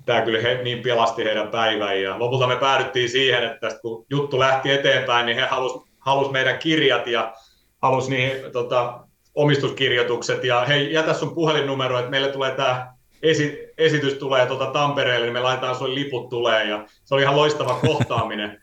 tämä 0.07 0.23
kyllä 0.23 0.40
he, 0.40 0.62
niin 0.62 0.83
pelasti 0.83 1.25
heidän 1.25 1.49
päivän 1.49 2.02
ja 2.02 2.19
lopulta 2.19 2.47
me 2.47 2.57
päädyttiin 2.57 3.09
siihen, 3.09 3.45
että 3.45 3.59
tästä 3.61 3.81
kun 3.81 4.07
juttu 4.11 4.38
lähti 4.38 4.71
eteenpäin, 4.71 5.26
niin 5.26 5.38
he 5.38 5.47
halusivat 5.47 5.87
halus 5.99 6.31
meidän 6.31 6.59
kirjat 6.59 7.07
ja 7.07 7.35
halus 7.83 8.09
niihin 8.09 8.52
tota, 8.52 9.00
omistuskirjoitukset 9.35 10.45
ja 10.45 10.65
hei, 10.65 10.93
jätä 10.93 11.15
sun 11.15 11.35
puhelinnumero, 11.35 11.99
että 11.99 12.11
meille 12.11 12.29
tulee 12.29 12.51
tämä 12.51 12.93
esi- 13.23 13.59
esitys 13.79 14.15
tulee 14.15 14.47
tuota 14.47 14.67
Tampereelle, 14.67 15.27
niin 15.27 15.33
me 15.33 15.41
laitetaan 15.41 15.75
sulle 15.75 15.95
liput 15.95 16.29
tulee 16.29 16.69
ja 16.69 16.87
se 17.05 17.15
oli 17.15 17.23
ihan 17.23 17.37
loistava 17.37 17.79
kohtaaminen. 17.87 18.62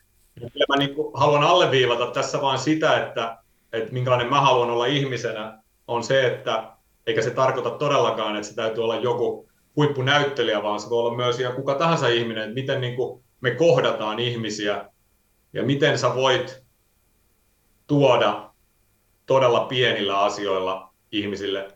Ja 0.54 0.66
mä 0.68 0.76
niin 0.76 0.94
haluan 1.14 1.42
alleviivata 1.42 2.06
tässä 2.06 2.42
vaan 2.42 2.58
sitä, 2.58 3.06
että, 3.06 3.38
että 3.72 3.92
minkälainen 3.92 4.30
mä 4.30 4.40
haluan 4.40 4.70
olla 4.70 4.86
ihmisenä, 4.86 5.58
on 5.88 6.04
se, 6.04 6.26
että 6.26 6.64
eikä 7.06 7.22
se 7.22 7.30
tarkoita 7.30 7.70
todellakaan, 7.70 8.36
että 8.36 8.48
se 8.48 8.54
täytyy 8.54 8.84
olla 8.84 8.96
joku 8.96 9.48
huippunäyttelijä, 9.76 10.62
vaan 10.62 10.80
se 10.80 10.90
voi 10.90 10.98
olla 10.98 11.16
myös 11.16 11.40
ihan 11.40 11.54
kuka 11.54 11.74
tahansa 11.74 12.08
ihminen, 12.08 12.42
että 12.42 12.54
miten 12.54 12.80
niin 12.80 12.96
kuin 12.96 13.22
me 13.40 13.50
kohdataan 13.50 14.18
ihmisiä 14.18 14.84
ja 15.52 15.62
miten 15.62 15.98
sä 15.98 16.14
voit 16.14 16.62
tuoda 17.86 18.49
todella 19.30 19.60
pienillä 19.60 20.20
asioilla 20.20 20.92
ihmisille 21.12 21.68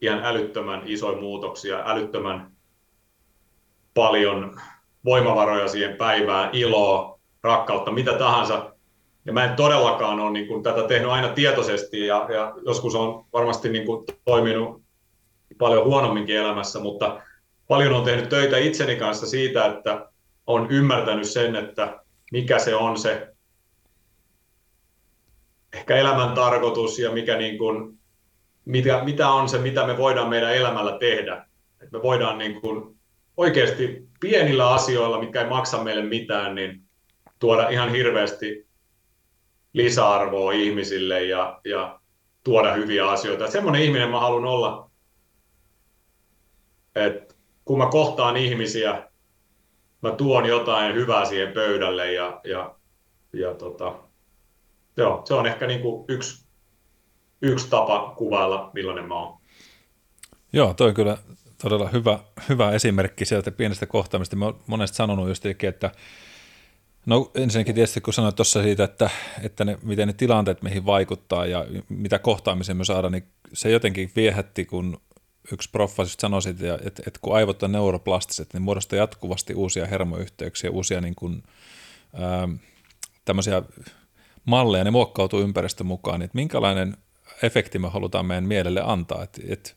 ihan 0.00 0.24
älyttömän 0.24 0.82
isoja 0.84 1.20
muutoksia, 1.20 1.82
älyttömän 1.86 2.50
paljon 3.94 4.60
voimavaroja 5.04 5.68
siihen 5.68 5.96
päivään, 5.96 6.50
iloa, 6.52 7.18
rakkautta, 7.42 7.90
mitä 7.90 8.12
tahansa. 8.18 8.72
Ja 9.24 9.32
mä 9.32 9.44
en 9.44 9.56
todellakaan 9.56 10.20
ole 10.20 10.32
niin 10.32 10.46
kuin, 10.46 10.62
tätä 10.62 10.88
tehnyt 10.88 11.10
aina 11.10 11.28
tietoisesti 11.28 12.06
ja, 12.06 12.26
ja 12.34 12.54
joskus 12.66 12.94
on 12.94 13.24
varmasti 13.32 13.68
niin 13.68 13.86
kuin, 13.86 14.04
toiminut 14.24 14.82
paljon 15.58 15.84
huonomminkin 15.84 16.36
elämässä, 16.36 16.80
mutta 16.80 17.20
paljon 17.68 17.92
on 17.92 18.04
tehnyt 18.04 18.28
töitä 18.28 18.58
itseni 18.58 18.96
kanssa 18.96 19.26
siitä, 19.26 19.66
että 19.66 20.08
on 20.46 20.66
ymmärtänyt 20.70 21.28
sen, 21.28 21.56
että 21.56 22.00
mikä 22.32 22.58
se 22.58 22.74
on 22.74 22.98
se 22.98 23.31
ehkä 25.72 25.96
elämän 25.96 26.34
tarkoitus 26.34 26.98
ja 26.98 27.12
mikä 27.12 27.36
niin 27.36 27.58
kuin, 27.58 27.98
mitä, 28.64 29.04
mitä 29.04 29.28
on 29.28 29.48
se, 29.48 29.58
mitä 29.58 29.86
me 29.86 29.98
voidaan 29.98 30.28
meidän 30.28 30.54
elämällä 30.54 30.98
tehdä. 30.98 31.46
että 31.80 31.96
me 31.96 32.02
voidaan 32.02 32.38
niin 32.38 32.60
kuin 32.60 32.96
oikeasti 33.36 34.08
pienillä 34.20 34.70
asioilla, 34.70 35.20
mitkä 35.20 35.40
ei 35.40 35.48
maksa 35.48 35.82
meille 35.82 36.02
mitään, 36.02 36.54
niin 36.54 36.82
tuoda 37.38 37.68
ihan 37.68 37.90
hirveästi 37.90 38.66
lisäarvoa 39.72 40.52
ihmisille 40.52 41.24
ja, 41.24 41.60
ja 41.64 42.00
tuoda 42.44 42.72
hyviä 42.72 43.10
asioita. 43.10 43.50
semmoinen 43.50 43.82
ihminen 43.82 44.10
mä 44.10 44.20
haluan 44.20 44.44
olla, 44.44 44.90
että 46.94 47.34
kun 47.64 47.78
mä 47.78 47.86
kohtaan 47.86 48.36
ihmisiä, 48.36 49.10
mä 50.02 50.10
tuon 50.10 50.46
jotain 50.46 50.94
hyvää 50.94 51.24
siihen 51.24 51.52
pöydälle 51.52 52.12
ja, 52.12 52.40
ja, 52.44 52.74
ja 53.32 53.54
tota, 53.54 53.94
joo, 54.96 55.22
se 55.24 55.34
on 55.34 55.46
ehkä 55.46 55.66
niin 55.66 55.80
kuin 55.80 56.04
yksi, 56.08 56.44
yksi 57.42 57.70
tapa 57.70 58.14
kuvailla, 58.16 58.70
millainen 58.74 59.08
mä 59.08 59.14
oon. 59.14 59.38
Joo, 60.52 60.74
toi 60.74 60.88
on 60.88 60.94
kyllä 60.94 61.18
todella 61.62 61.88
hyvä, 61.88 62.18
hyvä 62.48 62.72
esimerkki 62.72 63.24
sieltä 63.24 63.50
pienestä 63.50 63.86
kohtaamista. 63.86 64.36
Mä 64.36 64.44
oon 64.44 64.60
monesti 64.66 64.96
sanonut 64.96 65.28
just, 65.28 65.46
että 65.46 65.90
No 67.06 67.30
ensinnäkin 67.34 67.74
tietysti 67.74 68.00
kun 68.00 68.14
sanoit 68.14 68.36
tuossa 68.36 68.62
siitä, 68.62 68.84
että, 68.84 69.10
että 69.42 69.64
ne, 69.64 69.78
miten 69.82 70.08
ne 70.08 70.12
tilanteet 70.12 70.62
meihin 70.62 70.86
vaikuttaa 70.86 71.46
ja 71.46 71.66
mitä 71.88 72.18
kohtaamiseen 72.18 72.76
me 72.76 72.84
saadaan, 72.84 73.12
niin 73.12 73.24
se 73.52 73.70
jotenkin 73.70 74.10
viehätti, 74.16 74.64
kun 74.64 75.00
yksi 75.52 75.68
proffa 75.72 76.04
sanoi 76.06 76.42
siitä, 76.42 76.74
että, 76.74 77.02
että 77.06 77.18
kun 77.22 77.36
aivot 77.36 77.62
on 77.62 77.72
neuroplastiset, 77.72 78.52
niin 78.52 78.62
muodostaa 78.62 78.96
jatkuvasti 78.96 79.54
uusia 79.54 79.86
hermoyhteyksiä, 79.86 80.70
uusia 80.70 81.00
niin 81.00 81.14
kuin, 81.14 81.42
ää, 82.14 82.48
tämmöisiä 83.24 83.62
malleja, 84.44 84.84
ne 84.84 84.90
muokkautuu 84.90 85.40
ympäristön 85.40 85.86
mukaan, 85.86 86.20
niin 86.20 86.24
että 86.24 86.38
minkälainen 86.38 86.96
efekti 87.42 87.78
me 87.78 87.88
halutaan 87.88 88.26
meidän 88.26 88.44
mielelle 88.44 88.82
antaa. 88.84 89.22
Että, 89.22 89.40
että 89.48 89.70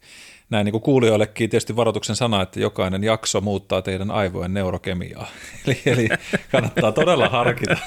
näin 0.50 0.66
niin 0.66 0.72
kuin 0.72 0.82
kuulijoillekin 0.82 1.50
tietysti 1.50 1.76
varoituksen 1.76 2.16
sana, 2.16 2.42
että 2.42 2.60
jokainen 2.60 3.04
jakso 3.04 3.42
muuttaa 3.42 3.82
teidän 3.82 4.12
aivojen 4.12 4.54
neurokemiaa. 4.54 5.28
Eli, 5.68 5.82
eli 5.86 6.10
kannattaa 6.52 6.92
todella 6.92 7.30
harkita, 7.30 7.78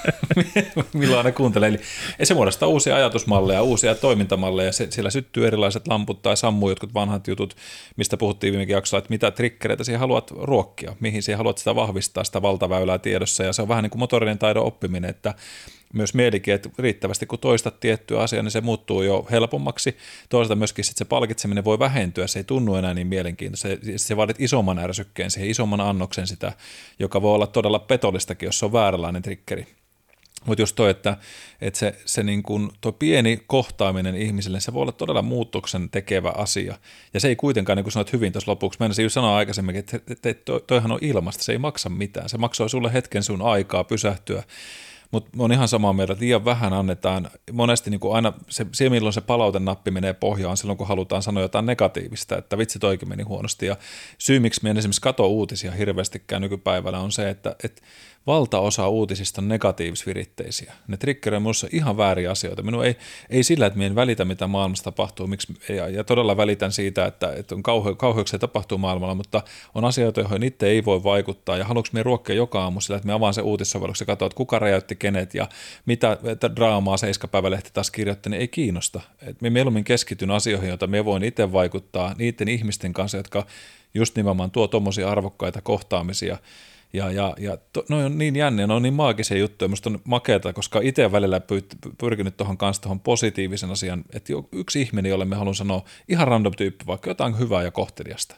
milloin 0.93 1.25
ne 1.25 1.33
kuuntelee. 1.33 1.69
Eli 1.69 1.79
se 2.23 2.35
muodostaa 2.35 2.69
uusia 2.69 2.97
ajatusmalleja, 2.97 3.63
uusia 3.63 3.95
toimintamalleja. 3.95 4.73
Se, 4.73 4.87
siellä 4.91 5.11
syttyy 5.11 5.47
erilaiset 5.47 5.89
lamput 5.89 6.23
tai 6.23 6.37
sammuu 6.37 6.69
jotkut 6.69 6.95
vanhat 6.95 7.29
jutut, 7.29 7.57
mistä 7.97 8.17
puhuttiin 8.17 8.53
viime 8.53 8.73
jaksolla, 8.73 8.99
että 8.99 9.11
mitä 9.11 9.31
trikkereitä 9.31 9.85
siihen 9.85 10.01
haluat 10.01 10.31
ruokkia, 10.31 10.97
mihin 11.01 11.23
siihen 11.23 11.39
haluat 11.39 11.59
sitä 11.59 11.75
vahvistaa, 11.75 12.25
sitä 12.25 12.43
valtaväylää 12.43 12.99
tiedossa. 12.99 13.45
Ja 13.45 13.53
se 13.53 13.63
on 13.63 13.69
vähän 13.69 13.83
niin 13.83 13.91
kuin 13.91 14.01
motorinen 14.01 14.39
taidon 14.39 14.65
oppiminen, 14.65 15.11
että 15.11 15.35
myös 15.95 16.15
mielikin, 16.15 16.55
että 16.55 16.71
riittävästi 16.79 17.27
kun 17.27 17.39
toistat 17.39 17.81
tiettyä 17.81 18.21
asiaa, 18.21 18.43
niin 18.43 18.51
se 18.51 18.61
muuttuu 18.61 19.03
jo 19.03 19.27
helpommaksi. 19.31 19.97
Toisaalta 20.29 20.57
myöskin 20.57 20.85
sit 20.85 20.97
se 20.97 21.05
palkitseminen 21.05 21.65
voi 21.65 21.79
vähentyä, 21.79 22.27
se 22.27 22.39
ei 22.39 22.45
tunnu 22.45 22.75
enää 22.75 22.95
niin 22.95 23.07
mielenkiintoista. 23.07 23.69
Se, 23.69 23.79
se 23.97 24.17
vaadit 24.17 24.41
isomman 24.41 24.79
ärsykkeen, 24.79 25.31
siihen 25.31 25.51
isomman 25.51 25.81
annoksen 25.81 26.27
sitä, 26.27 26.53
joka 26.99 27.23
voi 27.23 27.35
olla 27.35 27.47
todella 27.47 27.79
petollistakin, 27.79 28.47
jos 28.47 28.59
se 28.59 28.65
on 28.65 28.73
vääränlainen 28.73 29.23
trikkeri. 29.23 29.67
Mutta 30.45 30.63
just 30.63 30.77
toi, 30.77 30.91
että, 30.91 31.17
että 31.61 31.79
se, 31.79 31.99
se 32.05 32.23
niin 32.23 32.43
kun, 32.43 32.73
tuo 32.81 32.93
pieni 32.93 33.43
kohtaaminen 33.47 34.17
ihmisille, 34.17 34.61
se 34.61 34.73
voi 34.73 34.83
olla 34.83 34.93
todella 34.93 35.23
muutoksen 35.23 35.91
tekevä 35.91 36.33
asia. 36.37 36.79
Ja 37.15 37.21
se 37.21 37.29
ei 37.29 37.37
kuitenkaan, 37.37 37.77
niin 37.77 37.85
kuin 37.85 37.93
sanoit 37.93 38.13
hyvin 38.13 38.33
tuossa 38.33 38.51
lopuksi, 38.51 38.81
mennä 38.81 39.03
just 39.03 39.15
sanoa 39.15 39.37
aikaisemmin, 39.37 39.77
että, 39.77 39.97
että, 40.11 40.29
että 40.29 40.53
toihan 40.67 40.93
on 40.93 40.99
ilmasta, 41.03 41.45
se 41.45 41.53
ei 41.53 41.59
maksa 41.59 41.89
mitään. 41.89 42.29
Se 42.29 42.39
maksoi 42.39 42.71
sulle 42.71 42.93
hetken 42.93 43.23
sun 43.23 43.43
aikaa 43.43 43.85
pysähtyä 43.85 44.43
mutta 45.11 45.31
on 45.39 45.53
ihan 45.53 45.69
samaa 45.69 45.93
mieltä, 45.93 46.13
että 46.13 46.25
liian 46.25 46.45
vähän 46.45 46.73
annetaan. 46.73 47.31
Monesti 47.53 47.91
niin 47.91 48.01
kuin 48.01 48.15
aina 48.15 48.33
se, 48.49 48.67
se, 48.73 48.91
milloin 48.91 49.13
se 49.13 49.21
palautenappi 49.21 49.91
menee 49.91 50.13
pohjaan, 50.13 50.57
silloin 50.57 50.79
kun 50.79 50.89
halutaan 50.89 51.23
sanoa 51.23 51.43
jotain 51.43 51.67
negatiivista, 51.67 52.39
että 52.39 52.59
vitsi 52.59 52.79
toikin 52.79 53.09
meni 53.09 53.23
huonosti. 53.23 53.67
Ja 53.67 53.77
syy, 54.19 54.41
miksi 54.41 54.61
me 54.63 54.71
esimerkiksi 54.71 55.01
kato 55.01 55.27
uutisia 55.27 55.73
hirveästikään 55.73 56.43
nykypäivällä 56.43 56.99
on 56.99 57.13
se, 57.13 57.31
että, 57.31 57.57
että 57.65 57.83
valtaosa 58.29 58.89
uutisista 58.89 59.41
on 59.41 59.49
negatiivisviritteisiä. 59.49 60.73
Ne 60.89 60.97
triggeröi 60.97 61.41
minussa 61.41 61.69
ihan 61.73 61.97
vääriä 61.97 62.31
asioita. 62.31 62.63
Minun 62.63 62.85
ei, 62.85 62.97
ei 63.31 63.43
sillä, 63.43 63.67
että 63.67 63.77
minä 63.77 63.87
en 63.87 63.95
välitä, 63.95 64.25
mitä 64.25 64.47
maailmassa 64.47 64.85
tapahtuu, 64.85 65.27
miksi, 65.27 65.55
ja, 65.69 65.89
ja 65.89 66.05
todella 66.05 66.37
välitän 66.37 66.73
siitä, 66.73 67.07
että, 67.07 67.33
että 67.33 67.55
on 67.55 67.63
kauhe, 67.63 67.95
kauheuksia 67.95 68.39
tapahtuu 68.39 68.79
maailmalla, 68.79 69.15
mutta 69.15 69.43
on 69.75 69.85
asioita, 69.85 70.21
joihin 70.21 70.43
itse 70.43 70.67
ei 70.67 70.85
voi 70.85 71.05
vaikuttaa, 71.05 71.57
ja 71.57 71.65
haluanko 71.65 71.89
minä 71.93 72.03
ruokkia 72.03 72.35
joka 72.35 72.63
aamu 72.63 72.81
sillä, 72.81 72.97
että 72.97 73.07
me 73.07 73.13
avaan 73.13 73.35
se 73.35 73.43
uutissovelluksen 73.43 74.05
ja 74.05 74.07
katsoa, 74.07 74.27
että 74.27 74.37
kuka 74.37 74.59
räjäytti 74.59 74.97
kenet, 74.97 75.35
ja 75.35 75.49
mitä 75.87 76.19
draamaa 76.57 76.97
Seiskapäivälehti 76.97 77.71
taas 77.73 77.91
kirjoitti, 77.91 78.31
niin 78.31 78.41
ei 78.41 78.49
kiinnosta. 78.49 79.01
Et 79.23 79.41
minä 79.41 79.53
mieluummin 79.53 79.85
keskityn 79.85 80.31
asioihin, 80.31 80.69
joita 80.69 80.87
me 80.87 81.05
voin 81.05 81.25
itse 81.25 81.53
vaikuttaa 81.53 82.15
niiden 82.19 82.49
ihmisten 82.49 82.93
kanssa, 82.93 83.17
jotka 83.17 83.47
just 83.95 84.17
nimenomaan 84.17 84.51
tuo 84.51 84.69
tuommoisia 84.69 85.11
arvokkaita 85.11 85.61
kohtaamisia, 85.61 86.39
ja, 86.93 87.11
ja, 87.11 87.35
ja 87.39 87.57
to, 87.73 87.85
no 87.89 88.05
on 88.05 88.19
niin 88.19 88.37
jänniä, 88.37 88.67
ne 88.67 88.75
on 88.75 88.83
niin 88.83 88.95
maagisia 88.95 89.39
juttuja, 89.39 89.69
musta 89.69 89.91
on 89.91 90.01
makeata, 90.05 90.53
koska 90.53 90.81
itse 90.83 91.13
välillä 91.13 91.41
pyrkinyt 91.99 92.37
tuohon 92.37 92.59
kanssa 92.59 92.83
tuohon 92.83 93.01
positiivisen 93.01 93.71
asian, 93.71 94.05
että 94.13 94.33
yksi 94.53 94.81
ihminen, 94.81 95.11
jolle 95.11 95.25
me 95.25 95.37
haluan 95.37 95.55
sanoa 95.55 95.85
ihan 96.09 96.29
random 96.29 96.53
tyyppi, 96.57 96.87
vaikka 96.87 97.11
jotain 97.11 97.39
hyvää 97.39 97.63
ja 97.63 97.71
kohteliasta. 97.71 98.37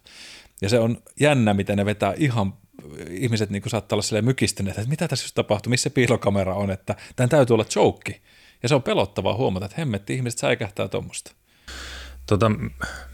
Ja 0.62 0.69
se 0.69 0.78
on 0.78 1.02
jännä, 1.21 1.54
miten 1.54 1.76
ne 1.76 1.85
vetää 1.85 2.14
ihan 2.16 2.52
ihmiset 3.11 3.50
niin 3.50 3.62
saattaa 3.66 3.97
olla 3.97 4.02
silleen 4.02 4.25
mykistyneet, 4.25 4.78
että 4.78 4.90
mitä 4.90 5.09
tässä 5.09 5.28
tapahtuu, 5.35 5.71
missä 5.71 5.90
piilokamera 5.90 6.54
on, 6.54 6.71
että 6.71 6.97
tämän 7.16 7.28
täytyy 7.28 7.54
olla 7.54 7.66
joke. 7.76 8.21
Ja 8.62 8.69
se 8.69 8.75
on 8.75 8.83
pelottavaa 8.83 9.35
huomata, 9.35 9.66
että 9.66 9.76
hemmetti, 9.78 10.14
ihmiset 10.14 10.38
säikähtää 10.38 10.88
tuommoista. 10.88 11.33
Tota, 12.30 12.50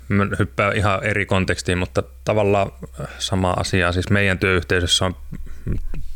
mä 0.08 0.26
hyppään 0.38 0.76
ihan 0.76 1.04
eri 1.04 1.26
kontekstiin, 1.26 1.78
mutta 1.78 2.02
tavallaan 2.24 2.72
sama 3.18 3.50
asia. 3.50 3.92
Siis 3.92 4.10
meidän 4.10 4.38
työyhteisössä 4.38 5.04
on 5.04 5.16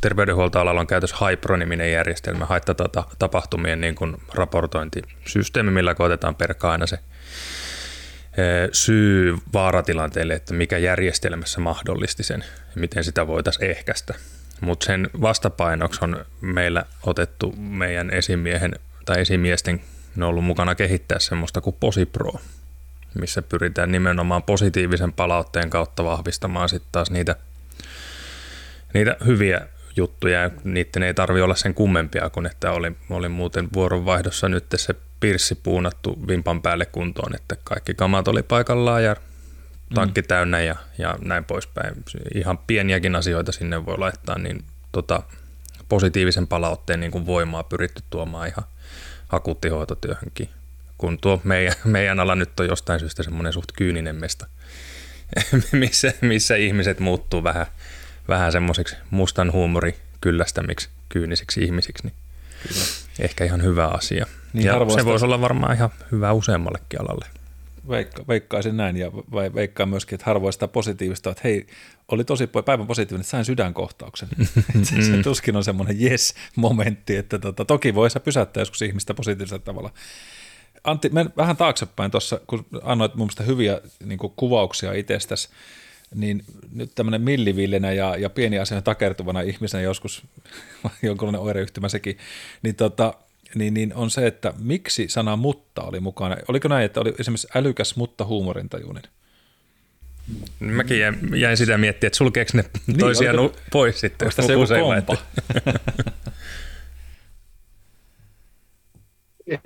terveydenhuoltoalalla 0.01 0.81
on 0.81 0.87
käytössä 0.87 1.17
HIPRO-niminen 1.27 1.93
järjestelmä, 1.93 2.45
haittatapahtumien 2.45 3.81
niin 3.81 3.95
kuin 3.95 4.17
raportointisysteemi, 4.35 5.71
millä 5.71 5.95
koetetaan 5.95 6.35
perkaa 6.35 6.73
aina 6.73 6.87
se 6.87 6.97
e, 6.97 8.69
syy 8.73 9.39
vaaratilanteelle, 9.53 10.35
että 10.35 10.55
mikä 10.55 10.79
järjestelmässä 10.79 11.61
mahdollisti 11.61 12.23
sen 12.23 12.45
ja 12.75 12.81
miten 12.81 13.05
sitä 13.05 13.27
voitaisiin 13.27 13.71
ehkäistä. 13.71 14.15
Mutta 14.61 14.87
sen 14.87 15.11
vastapainoksi 15.21 16.01
on 16.03 16.25
meillä 16.41 16.85
otettu 17.07 17.55
meidän 17.57 18.11
esimiehen 18.11 18.75
tai 19.05 19.21
esimiesten 19.21 19.81
ne 20.17 20.25
on 20.25 20.31
ollut 20.31 20.45
mukana 20.45 20.75
kehittää 20.75 21.19
semmoista 21.19 21.61
kuin 21.61 21.77
PosiPro, 21.81 22.33
missä 23.15 23.43
pyritään 23.43 23.93
nimenomaan 23.93 24.43
positiivisen 24.43 25.13
palautteen 25.13 25.71
kautta 25.71 26.05
vahvistamaan 26.05 26.69
sitten 26.69 26.89
taas 26.93 27.11
niitä, 27.11 27.37
niitä 28.95 29.17
hyviä 29.27 29.61
juttuja. 29.97 30.51
Niiden 30.65 31.03
ei 31.03 31.15
tarvi 31.15 31.41
olla 31.41 31.55
sen 31.55 31.75
kummempia 31.75 32.31
kuin, 32.31 32.47
että 32.47 32.73
oli, 32.73 32.93
oli 33.11 33.29
muuten 33.29 33.69
vuoronvaihdossa 33.73 34.49
nyt 34.49 34.65
se 34.77 34.95
pirssi 35.21 35.55
puunattu 35.55 36.19
vimpan 36.29 36.63
päälle 36.63 36.87
kuntoon, 36.87 37.35
että 37.35 37.57
kaikki 37.65 37.95
kamat 37.95 38.29
oli 38.29 38.43
paikallaan 38.43 39.05
ja 39.05 39.17
tankki 39.95 40.21
mm. 40.21 40.27
täynnä 40.27 40.61
ja, 40.61 40.77
ja 40.99 41.19
näin 41.23 41.45
poispäin. 41.45 42.05
Ihan 42.35 42.59
pieniäkin 42.59 43.17
asioita 43.17 43.53
sinne 43.53 43.87
voi 43.87 43.99
laittaa, 43.99 44.39
niin 44.39 44.65
tota, 44.93 45.23
positiivisen 45.89 46.47
palautteen 46.47 47.01
niin 47.01 47.13
kuin 47.13 47.27
voimaa 47.27 47.63
pyritty 47.63 48.03
tuomaan 48.11 48.49
ihan 48.49 48.65
akuuttihoitotyöhönkin. 49.31 50.49
Kun 51.01 51.19
tuo 51.19 51.41
meidän, 51.45 51.75
meidän 51.85 52.21
ala 52.21 52.35
nyt 52.35 52.61
on 52.61 52.67
jostain 52.67 53.01
syystä 53.01 53.23
semmoinen 53.23 53.53
suht 53.53 53.73
kyyninen 53.73 54.17
mesta, 54.17 54.47
missä, 55.73 56.13
missä 56.21 56.57
ihmiset 56.57 57.01
muuttuu 57.01 57.45
vähän, 57.45 57.67
vähän 58.29 58.53
semmoiseksi 58.53 58.97
mustan 59.11 59.53
huumori 59.53 59.95
kyllästämiksi 60.21 60.89
kyynisiksi 61.09 61.61
ihmisiksi, 61.65 62.05
niin 62.05 62.15
Kyllä. 62.69 62.85
ehkä 63.21 63.45
ihan 63.45 63.63
hyvä 63.63 63.87
asia. 63.87 64.27
Niin 64.53 64.65
ja 64.65 64.73
se 64.95 65.05
voisi 65.05 65.25
olla 65.25 65.41
varmaan 65.41 65.75
ihan 65.75 65.91
hyvä 66.13 66.33
useammallekin 66.33 67.01
alalle. 67.01 67.27
Veikka, 67.89 68.25
veikkaisin 68.29 68.77
näin 68.77 68.97
ja 68.97 69.13
veikkaan 69.55 69.89
myöskin, 69.89 70.17
että 70.17 70.27
harvoin 70.27 70.53
sitä 70.53 70.69
positiivista, 70.69 71.31
että 71.31 71.41
hei, 71.45 71.67
oli 72.09 72.25
tosi 72.25 72.47
päivän 72.47 72.87
positiivinen, 72.87 73.21
että 73.21 73.31
sain 73.31 73.45
sydänkohtauksen. 73.45 74.29
se, 74.83 75.03
se 75.03 75.23
tuskin 75.23 75.57
on 75.57 75.65
semmoinen 75.65 76.03
yes-momentti, 76.03 77.17
että 77.17 77.39
tota, 77.39 77.65
toki 77.65 77.95
voi 77.95 78.11
se 78.11 78.21
pysäyttää 78.21 78.61
joskus 78.61 78.83
ihmistä 78.83 79.15
positiivisella 79.15 79.63
tavalla. 79.63 79.93
Antti, 80.85 81.09
men 81.09 81.31
vähän 81.37 81.57
taaksepäin 81.57 82.11
tuossa, 82.11 82.41
kun 82.47 82.67
annoit 82.83 83.15
mun 83.15 83.27
mielestä 83.27 83.43
hyviä 83.43 83.81
niin 84.05 84.19
kuvauksia 84.19 84.93
itsestäsi, 84.93 85.49
niin 86.15 86.45
nyt 86.73 86.91
tämmöinen 86.95 87.23
millivillinä 87.23 87.93
ja, 87.93 88.17
ja 88.17 88.31
pieni 88.31 88.59
asia 88.59 88.83
takertuvana 88.83 89.41
ihmisenä 89.41 89.83
joskus, 89.83 90.23
jonkunlainen 91.03 91.41
oireyhtymä 91.41 91.89
sekin, 91.89 92.19
niin, 92.63 92.75
tota, 92.75 93.15
niin, 93.55 93.75
niin 93.75 93.95
on 93.95 94.11
se, 94.11 94.27
että 94.27 94.55
miksi 94.59 95.09
sana 95.09 95.37
mutta 95.37 95.83
oli 95.83 96.01
mukana. 96.01 96.37
Oliko 96.49 96.69
näin, 96.69 96.85
että 96.85 97.01
oli 97.01 97.15
esimerkiksi 97.19 97.49
älykäs 97.55 97.97
mutta 97.97 98.25
huumorintajuinen? 98.25 99.03
Mäkin 100.61 100.99
jäin, 100.99 101.19
jäin 101.35 101.57
sitä 101.57 101.79
miettiä, 101.79 102.07
että 102.07 102.17
sulkeeko 102.17 102.51
ne 102.55 102.65
niin, 102.87 102.99
toisiaan 102.99 103.39
oliko, 103.39 103.57
pois 103.73 104.01
sitten. 104.01 104.29
Onko 104.29 104.67
se 104.67 104.79
joku 104.79 104.87
kompa? 105.07 105.17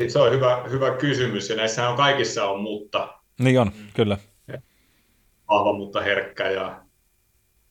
se 0.09 0.19
on 0.19 0.33
hyvä, 0.33 0.65
hyvä 0.71 0.97
kysymys 0.97 1.51
ja 1.51 1.57
näissä 1.57 1.89
on 1.89 1.97
kaikissa 1.97 2.45
on 2.45 2.61
mutta. 2.61 3.19
Niin 3.39 3.61
on, 3.61 3.73
kyllä 3.95 4.19
vahva 5.49 5.73
mutta 5.73 6.01
herkkä 6.01 6.51
ja 6.51 6.83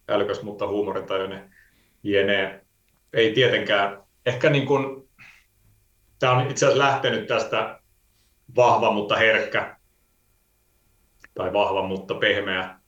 älykäs 0.09 0.41
mutta 0.41 0.67
huumorintajuinen 0.67 1.55
jene. 2.03 2.65
Ei 3.13 3.33
tietenkään, 3.33 4.03
ehkä 4.25 4.49
niin 4.49 4.65
kuin, 4.65 5.09
tämä 6.19 6.33
on 6.33 6.51
itse 6.51 6.65
asiassa 6.65 6.83
lähtenyt 6.83 7.27
tästä 7.27 7.79
vahva 8.55 8.91
mutta 8.91 9.15
herkkä 9.15 9.77
tai 11.33 11.53
vahva 11.53 11.87
mutta 11.87 12.15
pehmeä, 12.15 12.79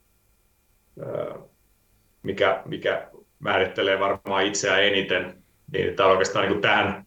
mikä, 2.22 2.62
mikä 2.64 3.10
määrittelee 3.38 4.00
varmaan 4.00 4.44
itseään 4.46 4.82
eniten, 4.82 5.44
niin 5.72 5.96
tämä 5.96 6.06
on 6.06 6.12
oikeastaan 6.12 6.42
niin 6.42 6.52
kuin 6.52 6.62
tähän, 6.62 7.05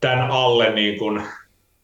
tämän 0.00 0.30
alle 0.30 0.70
niin 0.70 0.98
kuin 0.98 1.22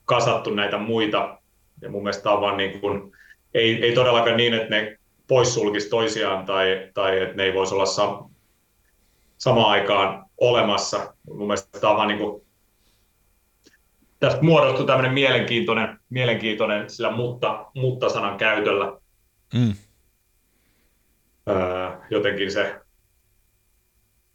kasattu 0.04 0.50
näitä 0.50 0.78
muita, 0.78 1.38
ja 1.81 1.90
mun 1.90 2.02
mielestä 2.02 2.23
tämä 2.23 2.35
on 2.35 2.40
vaan 2.40 2.57
niin 2.57 2.81
kuin 2.81 3.12
ei, 3.54 3.85
ei 3.85 3.92
todellakaan 3.92 4.37
niin, 4.37 4.54
että 4.54 4.71
ne 4.71 4.99
poissulkisi 5.26 5.88
toisiaan 5.88 6.47
tai, 6.47 6.90
tai 6.95 7.23
että 7.23 7.37
ne 7.37 7.42
ei 7.42 7.54
voisi 7.54 7.75
olla 7.75 7.87
sam, 7.87 8.31
samaan 9.38 9.71
aikaan 9.71 10.25
olemassa. 10.38 11.14
Mun 11.26 11.47
mielestä 11.47 11.81
tämä 11.81 11.90
on 11.90 11.97
vaan 11.97 12.09
niin 12.09 12.19
kuin, 12.19 12.42
tästä 14.21 14.42
muodostui 14.42 14.87
tämmöinen 14.87 15.14
mielenkiintoinen, 15.14 15.99
mielenkiintoinen 16.11 16.90
sillä 16.90 17.11
mutta, 17.11 17.66
mutta-sanan 17.75 18.38
käytöllä. 18.38 18.99
Mm. 19.54 19.75
Öö, 21.48 21.90
jotenkin 22.11 22.53
se 22.53 22.81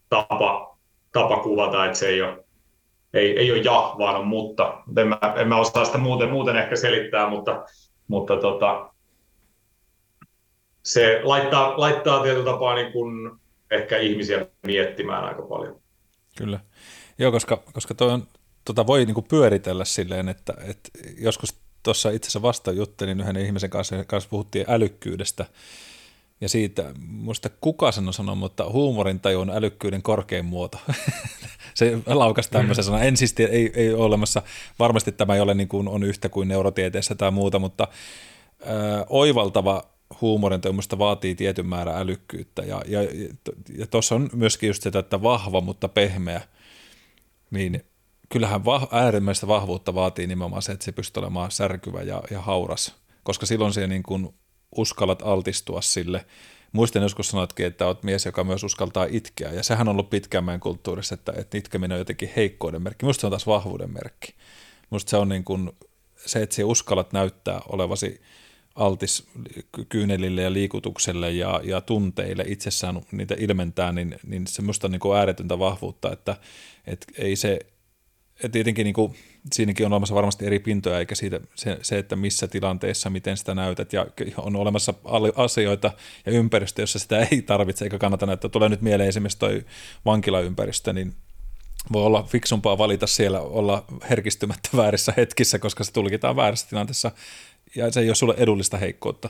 tapa, 0.10 0.78
tapa 1.12 1.38
kuvata, 1.38 1.86
että 1.86 1.98
se 1.98 2.08
ei 2.08 2.22
ole, 2.22 2.46
ei, 3.14 3.40
ei 3.40 3.52
ole 3.52 3.60
ja, 3.60 3.96
vaan 3.98 4.16
on 4.16 4.28
mutta. 4.28 4.84
En 4.98 5.08
mä, 5.08 5.20
en 5.36 5.48
mä 5.48 5.60
osaa 5.60 5.86
sitä 5.86 5.98
muuten, 5.98 6.30
muuten 6.30 6.56
ehkä 6.56 6.76
selittää, 6.76 7.30
mutta, 7.30 7.66
mutta 8.08 8.38
tota, 8.38 8.90
se 10.84 11.20
laittaa, 11.24 11.80
laittaa 11.80 12.24
tietyllä 12.24 12.52
tapaa 12.52 12.76
niin 12.76 12.92
kuin 12.92 13.32
ehkä 13.72 13.98
ihmisiä 13.98 14.46
miettimään 14.66 15.24
aika 15.24 15.42
paljon. 15.42 15.82
Kyllä. 16.38 16.60
Joo, 17.18 17.32
koska, 17.32 17.64
koska 17.74 17.94
toi 17.94 18.12
on, 18.12 18.24
tota 18.66 18.88
voi 18.88 19.06
niin 19.06 19.14
kuin 19.14 19.28
pyöritellä 19.30 19.86
silleen, 19.86 20.30
että, 20.30 20.54
että 20.68 20.90
joskus 21.18 21.56
tuossa 21.84 22.10
itse 22.10 22.28
asiassa 22.28 22.42
vasta 22.42 22.72
juttelin 22.72 23.22
yhden 23.22 23.38
ihmisen 23.38 23.70
kanssa, 23.70 24.06
kanssa 24.08 24.30
puhuttiin 24.30 24.66
älykkyydestä, 24.68 25.46
ja 26.42 26.50
siitä, 26.50 26.94
muista 27.00 27.50
kuka 27.50 27.92
sen 27.92 28.08
on 28.08 28.14
sanonut, 28.14 28.40
mutta 28.40 28.70
huumorin 28.70 29.20
taju 29.20 29.40
on 29.40 29.50
älykkyyden 29.50 30.02
korkein 30.02 30.46
muoto. 30.46 30.78
se 31.74 31.98
laukasi 32.06 32.52
tämmöisen 32.52 32.84
sanan. 32.84 33.04
En 33.04 33.18
siis 33.18 33.36
ei, 33.40 33.72
ei 33.76 33.94
ole 33.94 34.04
olemassa, 34.04 34.42
varmasti 34.80 35.12
tämä 35.12 35.36
ei 35.36 35.42
ole 35.42 35.54
niin 35.54 35.68
kuin 35.68 35.88
on 35.88 36.04
yhtä 36.04 36.30
kuin 36.30 36.48
neurotieteessä 36.48 37.16
tai 37.16 37.32
muuta, 37.32 37.60
mutta 37.60 37.88
ö, 38.62 39.06
oivaltava 39.10 39.84
huumorin 40.22 40.62
tämmöistä 40.62 40.98
vaatii 40.98 41.36
tietyn 41.36 41.68
määrän 41.68 41.98
älykkyyttä. 41.98 42.62
Ja, 42.62 42.82
ja, 42.88 43.00
ja 43.78 43.88
tuossa 43.88 44.16
on 44.16 44.30
myöskin 44.34 44.68
just 44.68 44.84
sitä, 44.84 45.00
että 45.00 45.22
vahva, 45.22 45.62
mutta 45.62 45.88
pehmeä, 45.88 46.42
niin 47.52 47.86
kyllähän 48.30 48.66
vah, 48.66 48.88
äärimmäistä 48.92 49.48
vahvuutta 49.48 49.96
vaatii 49.96 50.28
nimenomaan 50.28 50.62
se, 50.62 50.72
että 50.72 50.86
se 50.86 50.92
pystyy 50.92 51.22
olemaan 51.22 51.52
särkyvä 51.52 52.02
ja, 52.02 52.24
ja 52.32 52.42
hauras, 52.42 52.96
koska 53.24 53.46
silloin 53.46 53.74
se 53.74 53.88
niin 53.88 54.04
kuin 54.04 54.34
uskallat 54.76 55.22
altistua 55.22 55.82
sille. 55.82 56.26
Muistan 56.72 57.02
joskus 57.02 57.30
sanoitkin, 57.30 57.66
että 57.66 57.88
olet 57.88 58.04
mies, 58.04 58.26
joka 58.26 58.44
myös 58.44 58.64
uskaltaa 58.64 59.08
itkeä, 59.10 59.52
ja 59.52 59.64
sehän 59.64 59.88
on 59.88 59.92
ollut 59.92 60.10
pitkään 60.10 60.44
meidän 60.44 60.60
kulttuurissa, 60.60 61.16
että, 61.16 61.34
että 61.36 61.58
itkeminen 61.58 61.96
on 61.96 62.00
jotenkin 62.00 62.32
heikkouden 62.36 62.82
merkki. 62.82 63.06
Minusta 63.06 63.22
se 63.22 63.28
on 63.28 63.32
taas 63.32 63.48
vahvuuden 63.48 63.94
merkki. 63.94 64.34
Minusta 64.92 65.10
se 65.10 65.18
on 65.18 65.30
niin 65.30 65.44
kuin 65.44 65.72
se, 66.26 66.44
että 66.44 66.56
sinä 66.56 66.66
uskallat 66.66 67.14
näyttää 67.14 67.62
olevasi 67.70 68.22
altis 68.76 69.28
kyynelille 69.90 70.42
ja 70.42 70.54
liikutukselle 70.54 71.32
ja, 71.32 71.62
ja 71.64 71.82
tunteille 71.82 72.46
itsessään 72.48 73.02
niitä 73.12 73.36
ilmentää, 73.38 73.92
niin, 73.92 74.16
niin 74.28 74.48
semmoista 74.48 74.88
niin 74.88 75.00
kuin 75.00 75.18
ääretöntä 75.18 75.60
vahvuutta, 75.60 76.12
että, 76.12 76.36
että 76.88 77.08
ei 77.18 77.36
se, 77.36 77.60
että 78.36 78.50
tietenkin 78.50 78.84
niin 78.84 78.94
kuin, 78.94 79.16
siinäkin 79.54 79.86
on 79.86 79.94
olemassa 79.94 80.16
varmasti 80.16 80.46
eri 80.46 80.60
pintoja, 80.60 81.00
eikä 81.00 81.16
siitä 81.16 81.40
se, 81.56 81.78
se, 81.82 81.98
että 81.98 82.16
missä 82.16 82.48
tilanteessa, 82.48 83.10
miten 83.10 83.38
sitä 83.38 83.56
näytät, 83.56 83.94
ja 83.94 84.06
on 84.38 84.56
olemassa 84.56 84.94
asioita 85.36 85.92
ja 86.26 86.32
ympäristö, 86.32 86.82
jossa 86.82 87.00
sitä 87.00 87.28
ei 87.32 87.42
tarvitse, 87.42 87.86
eikä 87.86 87.98
kannata 87.98 88.26
näyttää. 88.26 88.50
Tulee 88.50 88.70
nyt 88.70 88.82
mieleen 88.82 89.10
esimerkiksi 89.10 89.40
toi 89.40 89.66
vankilaympäristö, 90.06 90.94
niin 90.94 91.14
voi 91.94 92.04
olla 92.04 92.24
fiksumpaa 92.24 92.78
valita 92.78 93.08
siellä 93.08 93.42
olla 93.42 93.86
herkistymättä 94.10 94.70
väärissä 94.78 95.14
hetkissä, 95.18 95.60
koska 95.60 95.84
se 95.84 95.94
tulkitaan 95.94 96.36
väärässä 96.36 96.70
tilanteessa 96.70 97.12
ja 97.76 97.92
se 97.92 98.00
ei 98.00 98.10
ole 98.10 98.16
sulle 98.16 98.34
edullista 98.38 98.78
heikkoutta, 98.78 99.30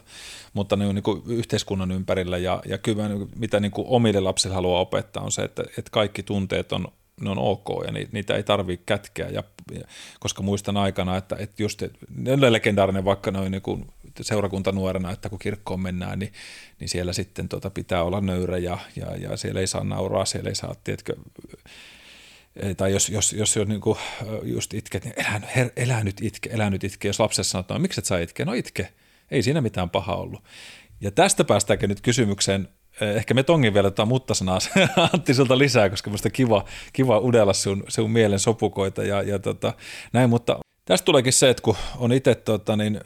mutta 0.53 0.75
ne 0.75 0.85
on 0.85 0.95
niin 0.95 1.03
kuin 1.03 1.21
yhteiskunnan 1.27 1.91
ympärillä 1.91 2.37
ja, 2.37 2.61
ja 2.65 2.77
kyllä 2.77 3.03
mitä 3.35 3.59
niin 3.59 3.71
kuin 3.71 3.87
omille 3.87 4.19
lapsille 4.19 4.55
haluaa 4.55 4.81
opettaa 4.81 5.23
on 5.23 5.31
se, 5.31 5.41
että, 5.41 5.63
että 5.63 5.91
kaikki 5.91 6.23
tunteet 6.23 6.71
on, 6.71 6.87
ne 7.21 7.29
on 7.29 7.37
ok 7.37 7.67
ja 7.85 7.91
niitä 8.11 8.35
ei 8.35 8.43
tarvitse 8.43 8.83
kätkeä, 8.85 9.29
ja, 9.29 9.43
ja, 9.71 9.81
koska 10.19 10.43
muistan 10.43 10.77
aikana, 10.77 11.17
että, 11.17 11.35
että 11.39 11.63
just 11.63 11.83
ne 12.15 12.31
on 12.31 12.53
legendaarinen 12.53 13.05
vaikka 13.05 13.31
noin 13.31 13.51
niin 13.51 13.61
kuin 13.61 13.87
seurakunta 14.21 14.71
nuorena, 14.71 15.11
että 15.11 15.29
kun 15.29 15.39
kirkkoon 15.39 15.79
mennään, 15.79 16.19
niin, 16.19 16.33
niin 16.79 16.89
siellä 16.89 17.13
sitten 17.13 17.49
tota 17.49 17.69
pitää 17.69 18.03
olla 18.03 18.21
nöyrä 18.21 18.57
ja, 18.57 18.77
ja, 18.95 19.15
ja 19.15 19.37
siellä 19.37 19.59
ei 19.59 19.67
saa 19.67 19.83
nauraa, 19.83 20.25
siellä 20.25 20.49
ei 20.49 20.55
saa, 20.55 20.75
tiedätkö, 20.83 21.15
tai 22.77 22.91
jos, 22.91 23.09
jos, 23.09 23.33
jos, 23.33 23.55
jos 23.55 23.67
niin 23.67 23.81
kuin 23.81 23.97
just 24.43 24.73
itket, 24.73 25.03
niin 25.03 25.13
elä, 25.17 25.41
her, 25.55 25.69
elä 25.75 26.03
nyt 26.03 26.21
itke, 26.21 26.49
elä 26.53 26.69
nyt 26.69 26.83
itke. 26.83 27.07
Jos 27.07 27.19
lapsessa 27.19 27.51
sanoo, 27.51 27.61
että 27.61 27.73
no, 27.73 27.79
miksi 27.79 27.99
et 27.99 28.05
saa 28.05 28.17
itkeä? 28.17 28.45
No 28.45 28.53
itke, 28.53 28.93
ei 29.31 29.43
siinä 29.43 29.61
mitään 29.61 29.89
paha 29.89 30.15
ollut. 30.15 30.43
Ja 31.01 31.11
tästä 31.11 31.43
päästäänkin 31.43 31.89
nyt 31.89 32.01
kysymykseen, 32.01 32.69
ehkä 33.01 33.33
me 33.33 33.43
tongin 33.43 33.73
vielä 33.73 33.91
tota 33.91 34.05
mutta-sanaa 34.05 34.59
Antti 35.13 35.33
sulta 35.33 35.57
lisää, 35.57 35.89
koska 35.89 36.09
minusta 36.09 36.29
kiva, 36.29 36.65
kiva 36.93 37.19
udella 37.19 37.53
sun, 37.53 37.83
sun 37.87 38.11
mielen 38.11 38.39
sopukoita 38.39 39.03
ja, 39.03 39.21
ja 39.21 39.39
tota, 39.39 39.73
näin, 40.13 40.29
mutta 40.29 40.59
tästä 40.85 41.05
tuleekin 41.05 41.33
se, 41.33 41.49
että 41.49 41.63
kun 41.63 41.75
on 41.97 42.11
itse 42.11 42.35
tota, 42.35 42.75
niin, 42.75 42.99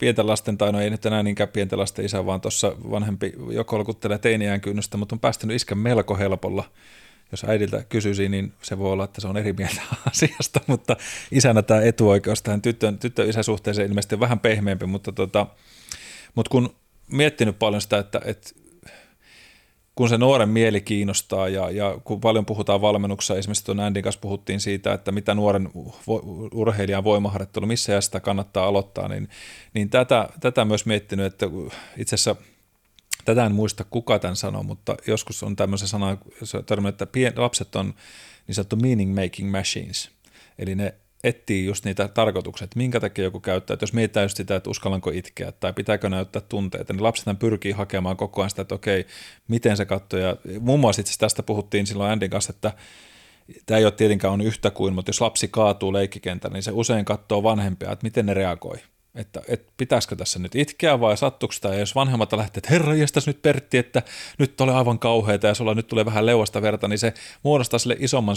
pienten 0.00 0.26
lasten, 0.26 0.58
tai 0.58 0.72
no 0.72 0.80
ei 0.80 0.90
nyt 0.90 1.06
enää 1.06 1.22
niinkään 1.22 1.48
pienten 1.48 1.78
lasten 1.78 2.04
isä, 2.04 2.26
vaan 2.26 2.40
tuossa 2.40 2.72
vanhempi 2.90 3.32
jo 3.50 3.64
kolkuttelee 3.64 4.18
teiniään 4.18 4.60
kynnystä, 4.60 4.96
mutta 4.96 5.14
on 5.14 5.20
päästänyt 5.20 5.56
iskän 5.56 5.78
melko 5.78 6.16
helpolla. 6.16 6.64
Jos 7.30 7.44
äidiltä 7.44 7.84
kysyisi, 7.88 8.28
niin 8.28 8.52
se 8.62 8.78
voi 8.78 8.92
olla, 8.92 9.04
että 9.04 9.20
se 9.20 9.28
on 9.28 9.36
eri 9.36 9.52
mieltä 9.52 9.80
asiasta, 10.10 10.60
mutta 10.66 10.96
isänä 11.32 11.62
tämä 11.62 11.80
etuoikeus 11.80 12.42
tähän 12.42 12.62
tyttön, 12.62 12.98
tyttö 12.98 13.24
isäsuhteeseen 13.24 13.88
ilmeisesti 13.88 14.14
on 14.14 14.20
vähän 14.20 14.40
pehmeämpi, 14.40 14.86
mutta, 14.86 15.12
tota, 15.12 15.46
mutta 16.34 16.50
kun 16.50 16.74
miettinyt 17.12 17.58
paljon 17.58 17.82
sitä, 17.82 17.98
että, 17.98 18.20
että 18.24 18.50
kun 20.00 20.08
se 20.08 20.18
nuoren 20.18 20.48
mieli 20.48 20.80
kiinnostaa 20.80 21.48
ja, 21.48 21.70
ja 21.70 21.98
kun 22.04 22.20
paljon 22.20 22.46
puhutaan 22.46 22.80
valmennuksessa, 22.80 23.36
esimerkiksi 23.36 23.64
tuon 23.64 23.80
Andin 23.80 24.02
kanssa 24.02 24.20
puhuttiin 24.20 24.60
siitä, 24.60 24.92
että 24.92 25.12
mitä 25.12 25.34
nuoren 25.34 25.68
urheilijan 26.52 27.04
voimaharjoittelu, 27.04 27.66
missä 27.66 27.92
ja 27.92 28.00
sitä 28.00 28.20
kannattaa 28.20 28.66
aloittaa, 28.66 29.08
niin, 29.08 29.28
niin 29.74 29.90
tätä, 29.90 30.28
tätä 30.40 30.64
myös 30.64 30.86
miettinyt, 30.86 31.26
että 31.26 31.46
itse 31.96 32.14
asiassa 32.14 32.36
tätä 33.24 33.46
en 33.46 33.52
muista 33.52 33.84
kuka 33.84 34.18
tämän 34.18 34.36
sanoi, 34.36 34.64
mutta 34.64 34.96
joskus 35.06 35.42
on 35.42 35.56
tämmöisen 35.56 35.88
sana, 35.88 36.16
että 36.88 37.06
pien, 37.06 37.32
lapset 37.36 37.76
on 37.76 37.94
niin 38.46 38.54
sanottu 38.54 38.76
meaning 38.76 39.14
making 39.22 39.50
machines, 39.50 40.10
eli 40.58 40.74
ne 40.74 40.94
etsii 41.24 41.64
just 41.64 41.84
niitä 41.84 42.08
tarkoituksia, 42.08 42.64
että 42.64 42.78
minkä 42.78 43.00
takia 43.00 43.24
joku 43.24 43.40
käyttää. 43.40 43.74
Että 43.74 43.84
jos 43.84 43.92
mietitään 43.92 44.24
just 44.24 44.36
sitä, 44.36 44.56
että 44.56 44.70
uskallanko 44.70 45.10
itkeä 45.10 45.52
tai 45.52 45.72
pitääkö 45.72 46.08
näyttää 46.08 46.42
tunteita, 46.48 46.92
niin 46.92 47.02
lapset 47.02 47.38
pyrkii 47.38 47.72
hakemaan 47.72 48.16
koko 48.16 48.40
ajan 48.40 48.50
sitä, 48.50 48.62
että 48.62 48.74
okei, 48.74 49.06
miten 49.48 49.76
se 49.76 49.84
katsoo. 49.84 50.20
Ja 50.20 50.36
muun 50.60 50.80
muassa 50.80 51.00
itse 51.00 51.18
tästä 51.18 51.42
puhuttiin 51.42 51.86
silloin 51.86 52.10
Andin 52.10 52.30
kanssa, 52.30 52.52
että 52.56 52.72
tämä 53.66 53.78
ei 53.78 53.84
ole 53.84 53.92
tietenkään 53.92 54.34
on 54.34 54.40
yhtä 54.40 54.70
kuin, 54.70 54.94
mutta 54.94 55.08
jos 55.08 55.20
lapsi 55.20 55.48
kaatuu 55.48 55.92
leikkikentällä, 55.92 56.54
niin 56.54 56.62
se 56.62 56.70
usein 56.74 57.04
katsoo 57.04 57.42
vanhempia, 57.42 57.92
että 57.92 58.06
miten 58.06 58.26
ne 58.26 58.34
reagoi 58.34 58.76
että, 59.14 59.42
että 59.48 59.72
pitäisikö 59.76 60.16
tässä 60.16 60.38
nyt 60.38 60.54
itkeä 60.54 61.00
vai 61.00 61.16
sattuuko 61.16 61.52
sitä, 61.52 61.68
ja 61.68 61.78
jos 61.78 61.94
vanhemmat 61.94 62.32
lähtee, 62.32 62.58
että 62.58 62.70
herra 62.70 62.94
jästäs 62.94 63.26
nyt 63.26 63.42
Pertti, 63.42 63.78
että 63.78 64.02
nyt 64.38 64.60
oli 64.60 64.72
aivan 64.72 64.98
kauheita 64.98 65.46
ja 65.46 65.54
sulla 65.54 65.74
nyt 65.74 65.86
tulee 65.86 66.04
vähän 66.04 66.26
leuasta 66.26 66.62
verta, 66.62 66.88
niin 66.88 66.98
se 66.98 67.14
muodostaa 67.42 67.78
sille 67.78 67.96
isomman 67.98 68.36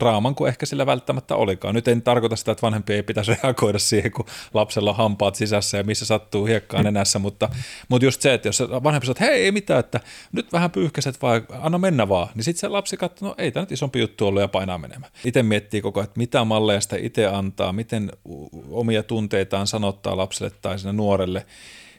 draaman 0.00 0.34
kuin 0.34 0.48
ehkä 0.48 0.66
sillä 0.66 0.86
välttämättä 0.86 1.36
olikaan. 1.36 1.74
Nyt 1.74 1.88
en 1.88 2.02
tarkoita 2.02 2.36
sitä, 2.36 2.52
että 2.52 2.62
vanhempi 2.62 2.92
ei 2.92 3.02
pitäisi 3.02 3.32
reagoida 3.42 3.78
siihen, 3.78 4.12
kun 4.12 4.26
lapsella 4.54 4.90
on 4.90 4.96
hampaat 4.96 5.34
sisässä 5.34 5.78
ja 5.78 5.84
missä 5.84 6.04
sattuu 6.04 6.44
hiekkaan 6.44 6.84
nenässä, 6.84 7.18
mutta, 7.18 7.48
mutta 7.88 8.04
just 8.04 8.22
se, 8.22 8.34
että 8.34 8.48
jos 8.48 8.60
vanhempi 8.60 9.06
sanoo, 9.06 9.12
että 9.12 9.24
hei 9.24 9.44
ei 9.44 9.52
mitään, 9.52 9.80
että 9.80 10.00
nyt 10.32 10.52
vähän 10.52 10.70
pyyhkäset 10.70 11.22
vai 11.22 11.42
anna 11.60 11.78
mennä 11.78 12.08
vaan, 12.08 12.28
niin 12.34 12.44
sitten 12.44 12.60
se 12.60 12.68
lapsi 12.68 12.96
katsoo, 12.96 13.28
no 13.28 13.34
ei 13.38 13.52
tämä 13.52 13.62
nyt 13.62 13.72
isompi 13.72 14.00
juttu 14.00 14.26
ollut 14.26 14.42
ja 14.42 14.48
painaa 14.48 14.78
menemään. 14.78 15.12
Itse 15.24 15.42
miettii 15.42 15.80
koko 15.80 16.02
että 16.02 16.18
mitä 16.18 16.44
malleja 16.44 16.80
sitä 16.80 16.96
itse 16.96 17.26
antaa, 17.26 17.72
miten 17.72 18.12
omia 18.70 19.02
tunteitaan 19.02 19.66
sanoo 19.66 19.97
ottaa 19.98 20.16
lapselle 20.16 20.52
tai 20.62 20.78
sinne 20.78 20.92
nuorelle, 20.92 21.46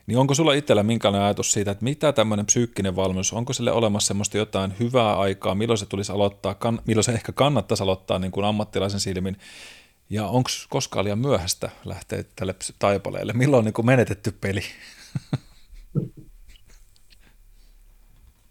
niin 0.07 0.17
onko 0.17 0.33
sulla 0.33 0.53
itsellä 0.53 0.83
minkälainen 0.83 1.25
ajatus 1.25 1.51
siitä, 1.51 1.71
että 1.71 1.83
mitä 1.83 2.11
tämmöinen 2.13 2.45
psyykkinen 2.45 2.95
valmennus, 2.95 3.33
onko 3.33 3.53
sille 3.53 3.71
olemassa 3.71 4.07
semmoista 4.07 4.37
jotain 4.37 4.73
hyvää 4.79 5.17
aikaa, 5.17 5.55
milloin 5.55 5.77
se 5.77 5.85
tulisi 5.85 6.11
aloittaa, 6.11 6.53
kan, 6.53 6.79
milloin 6.85 7.03
se 7.03 7.11
ehkä 7.11 7.31
kannattaisi 7.31 7.83
aloittaa 7.83 8.19
niin 8.19 8.31
kuin 8.31 8.45
ammattilaisen 8.45 8.99
silmin, 8.99 9.37
ja 10.09 10.25
onko 10.25 10.49
koskaan 10.69 11.05
liian 11.05 11.19
myöhäistä 11.19 11.69
lähteä 11.85 12.23
tälle 12.35 12.55
taipaleelle, 12.79 13.33
milloin 13.33 13.59
on 13.59 13.65
niin 13.65 13.73
kuin 13.73 13.85
menetetty 13.85 14.31
peli? 14.31 14.61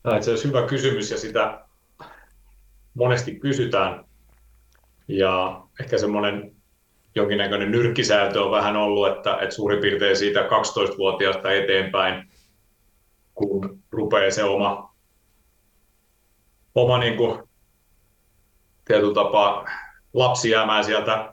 Tämä 0.02 0.16
on 0.16 0.22
hyvä 0.44 0.66
kysymys 0.66 1.10
ja 1.10 1.18
sitä 1.18 1.60
monesti 2.94 3.34
kysytään. 3.34 4.04
Ja 5.08 5.62
ehkä 5.80 5.98
semmoinen 5.98 6.57
jonkinnäköinen 7.18 7.70
nyrkkisäätö 7.70 8.42
on 8.42 8.50
vähän 8.50 8.76
ollut, 8.76 9.08
että, 9.08 9.38
että 9.40 9.54
suurin 9.54 9.80
piirtein 9.80 10.16
siitä 10.16 10.40
12-vuotiaasta 10.40 11.52
eteenpäin, 11.52 12.30
kun 13.34 13.78
rupeaa 13.90 14.30
se 14.30 14.44
oma, 14.44 14.94
oma 16.74 16.98
niin 16.98 17.16
kuin, 17.16 17.42
tietyllä 18.84 19.14
tapaa 19.14 19.64
lapsi 20.14 20.50
jäämään 20.50 20.84
sieltä 20.84 21.32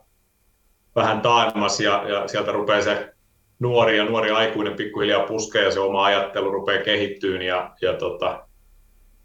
vähän 0.96 1.22
taannas 1.22 1.80
ja, 1.80 2.04
ja 2.10 2.28
sieltä 2.28 2.52
rupeaa 2.52 2.82
se 2.82 3.14
nuori 3.60 3.98
ja 3.98 4.06
nuori 4.06 4.32
aikuinen 4.32 4.76
pikkuhiljaa 4.76 5.28
puskee 5.28 5.64
ja 5.64 5.72
se 5.72 5.80
oma 5.80 6.06
ajattelu 6.06 6.52
rupeaa 6.52 6.84
kehittyyn 6.84 7.42
ja, 7.42 7.72
ja 7.82 7.94
tota, 7.94 8.48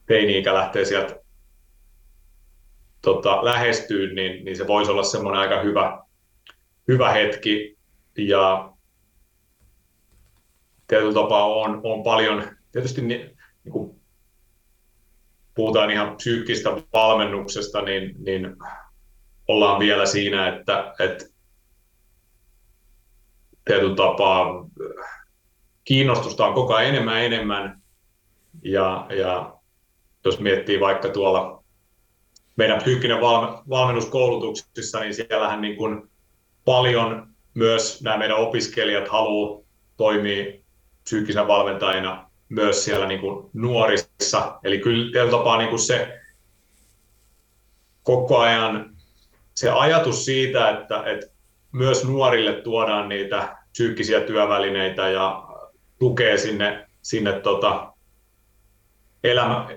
teini-ikä 0.07 0.55
lähtee 0.55 0.85
sieltä 0.85 1.17
tota, 3.03 3.45
lähestyyn, 3.45 4.15
niin, 4.15 4.45
niin 4.45 4.57
se 4.57 4.67
voisi 4.67 4.91
olla 4.91 5.03
semmoinen 5.03 5.41
aika 5.41 5.61
hyvä, 5.61 5.99
hyvä 6.93 7.13
hetki 7.13 7.79
ja 8.19 8.73
tietyllä 10.87 11.15
tapaa 11.15 11.47
on, 11.47 11.81
on 11.85 12.03
paljon, 12.03 12.45
tietysti 12.73 13.03
niin, 13.03 13.37
niin 13.65 13.73
kuin 13.73 14.01
puhutaan 15.55 15.91
ihan 15.91 16.17
psyykkistä 16.17 16.71
valmennuksesta, 16.93 17.83
niin, 17.83 18.15
niin 18.19 18.57
ollaan 19.49 19.79
vielä 19.79 20.07
siinä, 20.07 20.49
että, 20.49 20.95
että 20.99 21.25
tietyllä 23.65 23.97
tapaa 23.97 24.67
kiinnostusta 25.85 26.47
on 26.47 26.55
koko 26.55 26.75
ajan 26.75 26.89
enemmän 26.89 27.17
ja 27.17 27.23
enemmän. 27.23 27.81
Ja, 28.63 29.07
ja 29.19 29.55
jos 30.25 30.41
miettii 30.41 30.81
vaikka 30.81 31.09
tuolla 31.09 31.65
meidän 32.57 32.79
psyykkinen 32.79 33.21
valmennuskoulutuksissa, 33.71 35.01
niin 35.01 35.15
siellähän 35.15 35.61
niin 35.61 35.77
kuin 35.77 36.10
paljon 36.71 37.29
myös 37.55 38.03
nämä 38.03 38.17
meidän 38.17 38.37
opiskelijat 38.37 39.09
haluaa 39.09 39.61
toimia 39.97 40.45
psyykkisenä 41.05 41.49
valmentajina 41.49 42.31
myös 42.49 42.85
siellä 42.85 43.07
niin 43.07 43.21
kuin 43.21 43.51
nuorissa. 43.53 44.59
Eli 44.65 44.79
kyllä 44.79 45.13
tietyllä 45.13 45.39
tapaa 45.39 45.59
niin 45.59 45.69
kuin 45.69 45.81
se 45.81 46.21
koko 48.03 48.39
ajan 48.39 48.97
se 49.55 49.71
ajatus 49.71 50.25
siitä, 50.25 50.71
että, 50.71 51.03
että 51.07 51.27
myös 51.73 52.05
nuorille 52.05 52.53
tuodaan 52.53 53.09
niitä 53.09 53.57
psyykkisiä 53.73 54.21
työvälineitä 54.21 55.09
ja 55.09 55.45
tukee 55.99 56.37
sinne, 56.39 56.87
sinne 57.03 57.33
tota 57.33 57.93
elämä, 59.25 59.69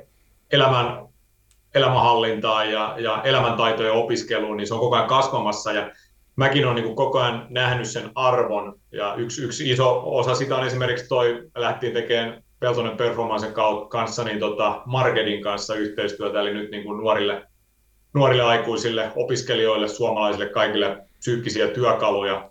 elämän, 0.52 1.08
elämänhallintaan 1.76 2.72
ja, 2.72 2.96
ja 2.98 3.22
elämäntaitojen 3.24 3.94
opiskeluun, 3.94 4.58
niin 4.58 4.68
se 4.68 4.74
on 4.74 4.80
koko 4.80 4.96
ajan 4.96 5.08
kasvamassa. 5.08 5.72
Ja 5.72 5.92
mäkin 6.36 6.66
olen 6.66 6.84
niin 6.84 6.96
koko 6.96 7.20
ajan 7.20 7.48
nähnyt 7.50 7.88
sen 7.88 8.12
arvon, 8.16 8.80
ja 8.92 9.16
yksi, 9.16 9.44
yksi 9.44 9.72
iso 9.72 10.02
osa 10.06 10.36
sitä 10.36 10.56
on 10.56 10.68
esimerkiksi 10.68 11.08
toi, 11.08 11.44
lähtiin 11.56 11.94
tekemään 11.94 12.44
Peltonen 12.60 12.98
Performancen 12.98 13.54
kanssa, 13.90 14.24
niin 14.24 14.40
tota 14.40 14.82
Marketin 14.86 15.44
kanssa 15.44 15.76
yhteistyötä, 15.76 16.42
eli 16.42 16.54
nyt 16.54 16.72
niin 16.72 16.98
nuorille, 16.98 17.48
nuorille 18.14 18.44
aikuisille, 18.44 19.12
opiskelijoille, 19.16 19.88
suomalaisille, 19.88 20.50
kaikille 20.50 20.98
psyykkisiä 21.20 21.68
työkaluja 21.68 22.50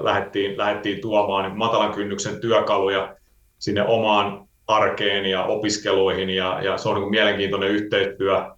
lähdettiin, 0.00 0.58
lähdettiin 0.58 1.00
tuomaan 1.00 1.44
niin 1.44 1.58
matalan 1.58 1.94
kynnyksen 1.94 2.40
työkaluja 2.40 3.16
sinne 3.58 3.86
omaan 3.86 4.48
arkeen 4.66 5.26
ja 5.26 5.44
opiskeluihin, 5.44 6.30
ja, 6.30 6.62
ja 6.62 6.78
se 6.78 6.88
on 6.88 7.00
niin 7.00 7.10
mielenkiintoinen 7.10 7.70
yhteistyö. 7.70 8.50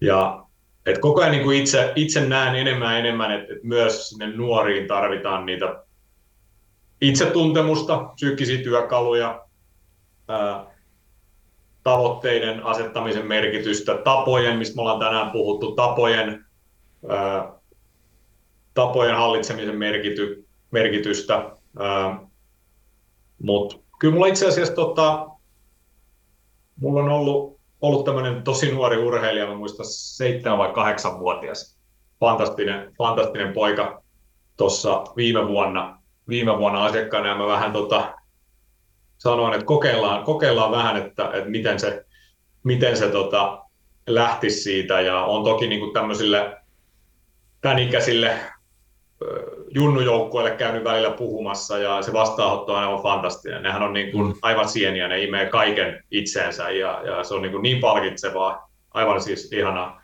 Ja 0.00 0.41
et 0.86 0.98
koko 0.98 1.20
ajan 1.20 1.32
niin 1.32 1.44
kuin 1.44 1.58
itse, 1.58 1.92
itse 1.96 2.26
näen 2.26 2.56
enemmän 2.56 2.92
ja 2.92 2.98
enemmän, 2.98 3.30
että, 3.32 3.52
että 3.52 3.66
myös 3.66 4.08
sinne 4.08 4.36
nuoriin 4.36 4.88
tarvitaan 4.88 5.46
niitä 5.46 5.84
itsetuntemusta, 7.00 7.98
psyykkisiä 8.14 8.62
työkaluja, 8.62 9.44
ää, 10.28 10.66
tavoitteiden 11.82 12.66
asettamisen 12.66 13.26
merkitystä, 13.26 13.94
tapojen, 13.94 14.58
mistä 14.58 14.76
me 14.76 14.82
ollaan 14.82 14.98
tänään 14.98 15.30
puhuttu, 15.30 15.72
tapojen, 15.72 16.44
ää, 17.08 17.52
tapojen 18.74 19.16
hallitsemisen 19.16 19.76
merkity, 19.76 20.46
merkitystä. 20.70 21.50
Mutta 23.42 23.76
kyllä 23.98 24.14
mulla 24.14 24.26
itse 24.26 24.48
asiassa 24.48 24.74
tota, 24.74 25.28
mulla 26.80 27.02
on 27.02 27.08
ollut 27.08 27.51
ollut 27.82 28.04
tämmöinen 28.04 28.42
tosi 28.42 28.72
nuori 28.72 28.96
urheilija, 28.96 29.46
mä 29.46 29.54
muistan 29.54 29.86
seitsemän 29.88 30.58
vai 30.58 30.72
kahdeksan 30.72 31.18
vuotias. 31.18 31.78
Fantastinen, 32.20 32.92
fantastinen 32.98 33.52
poika 33.52 34.02
tuossa 34.56 35.04
viime 35.16 35.48
vuonna, 35.48 35.98
viime 36.28 36.58
vuonna 36.58 36.84
asiakkaana 36.84 37.28
ja 37.28 37.34
mä 37.34 37.46
vähän 37.46 37.72
tota, 37.72 38.14
sanoin, 39.18 39.54
että 39.54 39.66
kokeillaan, 39.66 40.24
kokeillaan 40.24 40.70
vähän, 40.70 40.96
että, 40.96 41.30
että 41.32 41.50
miten 41.50 41.80
se, 41.80 42.04
miten 42.64 42.96
se 42.96 43.08
tota, 43.08 43.64
lähtisi 44.06 44.62
siitä 44.62 45.00
ja 45.00 45.20
on 45.24 45.44
toki 45.44 45.66
niin 45.66 45.80
kuin 45.80 45.92
tämmöisille 45.92 46.56
tämän 47.60 47.78
ikäisille 47.78 48.40
junnujoukkueelle 49.74 50.50
käynyt 50.50 50.84
välillä 50.84 51.10
puhumassa 51.10 51.78
ja 51.78 52.02
se 52.02 52.12
vastaanotto 52.12 52.72
on 52.72 52.78
aivan 52.78 53.02
fantastinen. 53.02 53.62
Nehän 53.62 53.82
on 53.82 53.92
niin 53.92 54.12
kuin 54.12 54.26
mm. 54.26 54.34
aivan 54.42 54.68
sieniä, 54.68 55.08
ne 55.08 55.22
imee 55.22 55.46
kaiken 55.46 56.04
itseensä 56.10 56.70
ja, 56.70 57.02
ja 57.04 57.24
se 57.24 57.34
on 57.34 57.42
niin, 57.42 57.52
kuin 57.52 57.62
niin 57.62 57.80
palkitsevaa, 57.80 58.70
aivan 58.94 59.20
siis 59.20 59.52
ihanaa. 59.52 60.02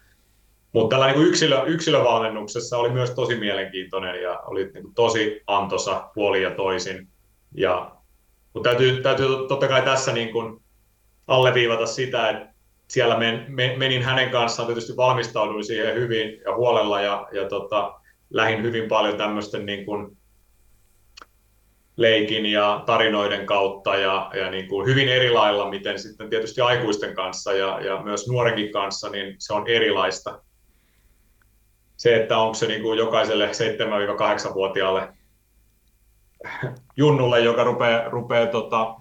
Mutta 0.72 0.96
tällä 0.96 1.12
niin 1.12 1.26
yksilö, 1.26 1.62
yksilövalmennuksessa 1.66 2.78
oli 2.78 2.90
myös 2.90 3.11
tosi 3.11 3.37
mielenkiintoinen 3.37 4.22
ja 4.22 4.38
oli 4.38 4.70
niin 4.74 4.83
kuin 4.83 4.94
tosi 4.94 5.42
antosa 5.46 6.11
puoli 6.14 6.42
ja 6.42 6.50
toisin. 6.50 7.09
Ja, 7.54 7.90
mutta 8.54 8.70
täytyy, 8.70 9.02
täytyy 9.02 9.26
totta 9.48 9.68
kai 9.68 9.83
tässä 9.83 10.12
niin 10.12 10.33
kuin 10.33 10.62
alleviivata 11.26 11.87
sitä, 11.87 12.31
että 12.31 12.48
siellä 12.88 13.18
men, 13.18 13.44
men, 13.48 13.78
menin 13.78 14.02
hänen 14.02 14.31
kanssaan, 14.31 14.66
tietysti 14.66 14.96
valmistauduin 14.96 15.64
siihen 15.64 15.94
hyvin 15.94 16.40
ja 16.44 16.57
huolella 16.57 17.00
ja, 17.00 17.28
ja 17.33 17.48
tota, 17.48 17.98
lähin 18.31 18.62
hyvin 18.62 18.88
paljon 18.88 19.17
tämmöisten 19.19 19.67
niin 19.67 19.85
kuin 19.85 20.19
leikin 21.97 22.47
ja 22.47 22.83
tarinoiden 22.87 23.47
kautta 23.47 23.97
ja, 23.97 24.31
ja 24.35 24.51
niin 24.51 24.69
kuin 24.69 24.87
hyvin 24.87 25.09
eri 25.09 25.31
lailla, 25.31 25.71
miten 25.71 25.99
sitten 25.99 26.31
tietysti 26.31 26.61
aikuisten 26.61 27.14
kanssa 27.14 27.53
ja, 27.53 27.81
ja 27.81 28.03
myös 28.03 28.29
nuorenkin 28.29 28.73
kanssa, 28.73 29.09
niin 29.09 29.35
se 29.38 29.53
on 29.53 29.69
erilaista. 29.69 30.43
Se, 31.97 32.17
että 32.17 32.38
onko 32.38 32.55
se 32.55 32.67
niin 32.67 32.83
kuin 32.83 32.99
jokaiselle 32.99 33.47
7-8-vuotiaalle 33.47 35.12
junnulle, 36.97 37.41
joka 37.41 37.64
rupeaa, 37.64 38.09
rupeaa, 38.09 38.47
tota, 38.47 38.95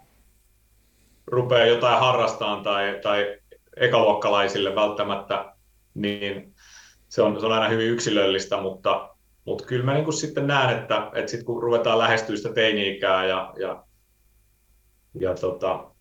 rupeaa 1.27 1.65
jotain 1.65 1.99
harrastamaan 1.99 2.63
tai, 2.63 2.99
tai 3.03 3.39
ekaluokkalaisille 3.77 4.75
välttämättä, 4.75 5.53
niin 5.93 6.53
se 7.09 7.21
on, 7.21 7.39
se 7.39 7.45
on 7.45 7.51
aina 7.51 7.69
hyvin 7.69 7.87
yksilöllistä, 7.87 8.61
mutta, 8.61 9.16
mutta 9.47 9.65
kyllä 9.65 9.85
mä 9.85 9.93
niin 9.93 10.13
sitten 10.13 10.47
näen, 10.47 10.79
että, 10.79 11.11
että 11.13 11.31
sit 11.31 11.43
kun 11.43 11.63
ruvetaan 11.63 11.97
lähestyä 11.97 12.35
sitä 12.35 12.53
teini-ikää 12.53 13.25
ja, 13.25 13.53
ja, 13.59 13.83
ja 15.19 15.35
tota, 15.35 15.91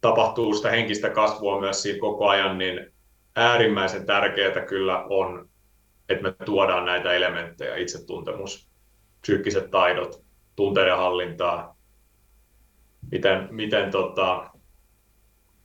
tapahtuu 0.00 0.54
sitä 0.54 0.70
henkistä 0.70 1.10
kasvua 1.10 1.60
myös 1.60 1.82
siinä 1.82 1.98
koko 2.00 2.28
ajan, 2.28 2.58
niin 2.58 2.92
äärimmäisen 3.36 4.06
tärkeää 4.06 4.66
kyllä 4.66 5.04
on, 5.04 5.48
että 6.08 6.22
me 6.22 6.34
tuodaan 6.44 6.84
näitä 6.84 7.12
elementtejä, 7.12 7.76
itsetuntemus, 7.76 8.70
psyykkiset 9.20 9.70
taidot, 9.70 10.22
tunteiden 10.56 10.96
hallintaa, 10.96 11.76
miten, 13.12 13.48
miten, 13.50 13.90
tota, 13.90 14.50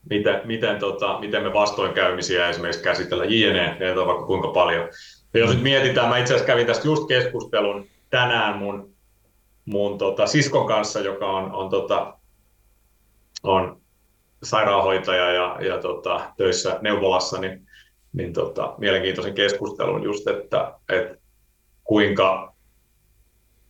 miten, 0.10 0.42
miten, 0.46 0.80
tota, 0.80 1.20
miten 1.20 1.44
me 1.44 1.54
vastoinkäymisiä 1.54 2.50
esimerkiksi 2.50 2.84
käsitellä, 2.84 3.26
jne, 3.26 3.78
ne 3.80 4.00
on 4.00 4.08
vaikka 4.08 4.26
kuinka 4.26 4.48
paljon. 4.48 4.90
Ja 5.38 5.45
jos 5.45 5.54
nyt 5.54 5.63
mietitään, 5.63 6.10
mä 6.10 6.17
itse 6.17 6.34
asiassa 6.34 6.47
kävin 6.47 6.67
tästä 6.67 6.88
just 6.88 7.08
keskustelun 7.08 7.88
tänään 8.10 8.58
mun, 8.58 8.93
mun 9.65 9.97
tota, 9.97 10.28
siskon 10.28 10.67
kanssa, 10.67 11.00
joka 11.00 11.26
on, 11.26 11.52
on, 11.52 11.69
tota, 11.69 12.17
on 13.43 13.82
sairaanhoitaja 14.43 15.32
ja, 15.32 15.58
ja 15.62 15.78
tota, 15.78 16.34
töissä 16.38 16.80
neuvolassa, 16.82 17.41
niin, 17.41 17.67
niin 18.13 18.34
tota, 18.34 18.73
mielenkiintoisen 18.78 19.34
keskustelun 19.34 20.04
just, 20.04 20.28
että, 20.28 20.73
että 20.89 21.17
kuinka 21.84 22.54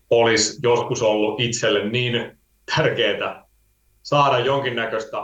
olisi 0.10 0.60
joskus 0.64 1.02
ollut 1.02 1.40
itselle 1.40 1.90
niin 1.90 2.38
tärkeää 2.76 3.46
saada 4.04 4.40
jonkinnäköistä 4.40 5.18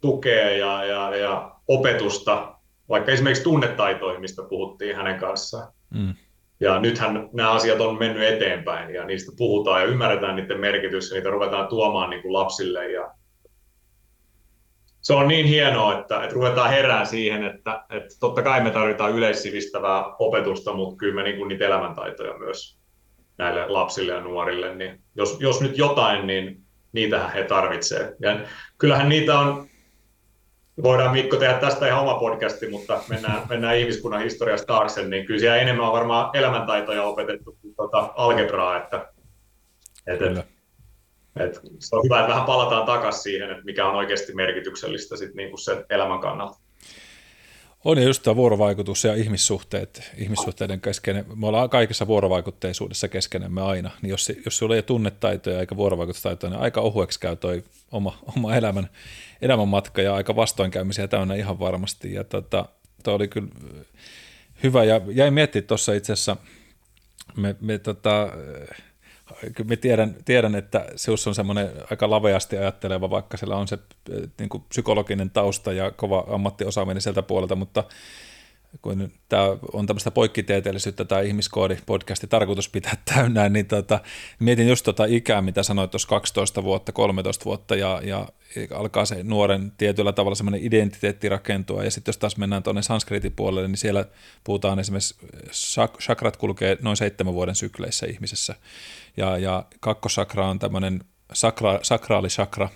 tukea 0.00 0.50
ja, 0.50 0.84
ja, 0.84 1.16
ja 1.16 1.54
opetusta, 1.68 2.55
vaikka 2.88 3.12
esimerkiksi 3.12 3.44
tunnetaitoihin, 3.44 4.20
mistä 4.20 4.42
puhuttiin 4.48 4.96
hänen 4.96 5.18
kanssaan. 5.18 5.72
Mm. 5.94 6.14
Ja 6.60 6.80
nythän 6.80 7.28
nämä 7.32 7.50
asiat 7.50 7.80
on 7.80 7.98
mennyt 7.98 8.22
eteenpäin 8.22 8.94
ja 8.94 9.04
niistä 9.04 9.32
puhutaan 9.36 9.80
ja 9.80 9.86
ymmärretään 9.86 10.36
niiden 10.36 10.60
merkitys 10.60 11.10
ja 11.10 11.14
niitä 11.14 11.30
ruvetaan 11.30 11.68
tuomaan 11.68 12.10
niin 12.10 12.22
kuin 12.22 12.32
lapsille. 12.32 12.92
Ja 12.92 13.10
se 15.00 15.14
on 15.14 15.28
niin 15.28 15.46
hienoa, 15.46 15.98
että, 15.98 16.22
että 16.22 16.34
ruvetaan 16.34 16.70
herään 16.70 17.06
siihen, 17.06 17.44
että, 17.44 17.84
että 17.90 18.14
totta 18.20 18.42
kai 18.42 18.62
me 18.62 18.70
tarvitaan 18.70 19.12
yleissivistävää 19.12 20.04
opetusta, 20.18 20.72
mutta 20.72 20.96
kyllä 20.96 21.14
me 21.14 21.22
niin 21.22 21.36
kuin 21.36 21.48
niitä 21.48 21.66
elämäntaitoja 21.66 22.38
myös 22.38 22.78
näille 23.38 23.68
lapsille 23.68 24.12
ja 24.12 24.20
nuorille. 24.20 24.74
Niin 24.74 25.00
jos, 25.14 25.36
jos 25.40 25.60
nyt 25.60 25.78
jotain, 25.78 26.26
niin 26.26 26.62
niitähän 26.92 27.32
he 27.32 27.44
tarvitsevat. 27.44 28.14
Ja 28.20 28.40
kyllähän 28.78 29.08
niitä 29.08 29.38
on 29.38 29.68
voidaan 30.82 31.12
Mikko 31.12 31.36
tehdä 31.36 31.54
tästä 31.54 31.86
ihan 31.86 32.00
oma 32.00 32.18
podcasti, 32.18 32.68
mutta 32.68 33.00
mennään, 33.08 33.42
mennään 33.50 33.76
ihmiskunnan 33.76 34.22
historiasta 34.22 34.66
taakse, 34.66 35.08
niin 35.08 35.26
kyllä 35.26 35.40
siellä 35.40 35.56
enemmän 35.56 35.86
on 35.86 35.92
varmaan 35.92 36.36
elämäntaitoja 36.36 37.02
opetettu 37.02 37.58
kuin 37.62 37.74
tuota 37.74 38.12
algebraa, 38.16 38.76
että, 38.76 39.08
että, 40.06 40.26
että, 40.26 40.44
että 41.40 41.60
se 41.78 41.96
on 41.96 42.04
hyvä, 42.04 42.20
että 42.20 42.30
vähän 42.30 42.44
palataan 42.44 42.86
takaisin 42.86 43.22
siihen, 43.22 43.50
että 43.50 43.64
mikä 43.64 43.86
on 43.86 43.94
oikeasti 43.94 44.34
merkityksellistä 44.34 45.16
sit 45.16 45.34
niin 45.34 45.50
kuin 45.50 45.60
sen 45.60 45.84
elämän 45.90 46.20
kannalta. 46.20 46.58
On 47.84 47.98
ja 47.98 48.04
just 48.04 48.22
tämä 48.22 48.36
vuorovaikutus 48.36 49.04
ja 49.04 49.14
ihmissuhteet, 49.14 50.12
ihmissuhteiden 50.16 50.80
kesken. 50.80 51.24
Me 51.34 51.46
ollaan 51.46 51.70
kaikessa 51.70 52.06
vuorovaikutteisuudessa 52.06 53.08
keskenemme 53.08 53.62
aina. 53.62 53.90
Niin 54.02 54.10
jos, 54.10 54.32
jos 54.44 54.58
sulla 54.58 54.74
ei 54.74 54.78
ole 54.78 54.82
tunnetaitoja 54.82 55.60
eikä 55.60 55.76
vuorovaikutustaitoja, 55.76 56.50
niin 56.50 56.62
aika 56.62 56.80
ohueksi 56.80 57.20
käy 57.20 57.36
toi 57.36 57.64
oma, 57.92 58.18
oma 58.36 58.54
elämän, 58.56 58.88
elämän 59.40 59.68
matka 59.68 60.02
ja 60.02 60.14
aika 60.14 60.36
vastoinkäymisiä 60.36 61.08
täynnä 61.08 61.34
ihan 61.34 61.58
varmasti. 61.58 62.14
Ja 62.14 62.24
tota, 62.24 62.64
toi 63.02 63.14
oli 63.14 63.28
kyllä 63.28 63.48
hyvä 64.62 64.84
ja 64.84 65.00
jäin 65.08 65.34
miettimään 65.34 65.66
tuossa 65.66 65.92
itse 65.92 66.12
asiassa, 66.12 66.36
me, 67.36 67.56
me 67.60 67.78
tota, 67.78 68.28
kyllä 69.54 69.68
mä 69.68 69.76
tiedän, 69.76 70.16
tiedän, 70.24 70.54
että 70.54 70.86
Sius 70.96 71.26
on 71.26 71.34
semmoinen 71.34 71.70
aika 71.90 72.10
laveasti 72.10 72.56
ajatteleva, 72.58 73.10
vaikka 73.10 73.36
sillä 73.36 73.56
on 73.56 73.68
se 73.68 73.78
niin 74.38 74.48
kuin 74.48 74.64
psykologinen 74.68 75.30
tausta 75.30 75.72
ja 75.72 75.90
kova 75.90 76.24
ammattiosaaminen 76.28 77.02
sieltä 77.02 77.22
puolelta, 77.22 77.56
mutta 77.56 77.84
kun 78.82 79.12
tämä 79.28 79.42
on 79.72 79.86
tämmöistä 79.86 80.10
poikkitieteellisyyttä 80.10 81.04
tämä 81.04 81.20
ihmiskoodi-podcasti 81.20 82.26
tarkoitus 82.28 82.68
pitää 82.68 82.96
täynnä, 83.14 83.48
niin 83.48 83.66
tota, 83.66 84.00
mietin 84.38 84.68
just 84.68 84.84
tota 84.84 85.04
ikää, 85.04 85.42
mitä 85.42 85.62
sanoit 85.62 85.90
tuossa 85.90 86.08
12 86.08 86.62
vuotta, 86.62 86.92
13 86.92 87.44
vuotta 87.44 87.76
ja, 87.76 88.00
ja 88.04 88.28
alkaa 88.74 89.04
se 89.04 89.22
nuoren 89.22 89.72
tietyllä 89.78 90.12
tavalla 90.12 90.34
semmoinen 90.34 90.62
identiteetti 90.62 91.28
rakentua. 91.28 91.84
Ja 91.84 91.90
sitten 91.90 92.12
jos 92.12 92.18
taas 92.18 92.36
mennään 92.36 92.62
tuonne 92.62 92.82
sanskritin 92.82 93.32
puolelle, 93.32 93.68
niin 93.68 93.76
siellä 93.76 94.04
puhutaan 94.44 94.78
esimerkiksi, 94.78 95.14
chakrat 96.00 96.36
kulkee 96.36 96.78
noin 96.82 96.96
seitsemän 96.96 97.34
vuoden 97.34 97.54
sykleissä 97.54 98.06
ihmisessä. 98.06 98.54
Ja, 99.16 99.38
ja 99.38 99.64
kakkosakra 99.80 100.48
on 100.48 100.58
tämmöinen 100.58 101.04
sakra, 101.32 101.78
sakraali 101.82 102.28
chakra. 102.28 102.68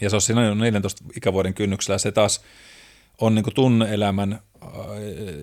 Ja 0.00 0.10
se 0.10 0.16
on 0.16 0.22
siinä 0.22 0.54
14 0.54 1.04
ikävuoden 1.16 1.54
kynnyksellä. 1.54 1.98
Se 1.98 2.12
taas 2.12 2.40
on 3.20 3.34
niin 3.34 3.54
tunneelämän 3.54 4.32
äh, 4.32 4.70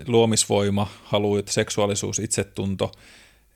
luomisvoima, 0.07 0.87
halu, 1.03 1.41
seksuaalisuus, 1.45 2.19
itsetunto, 2.19 2.91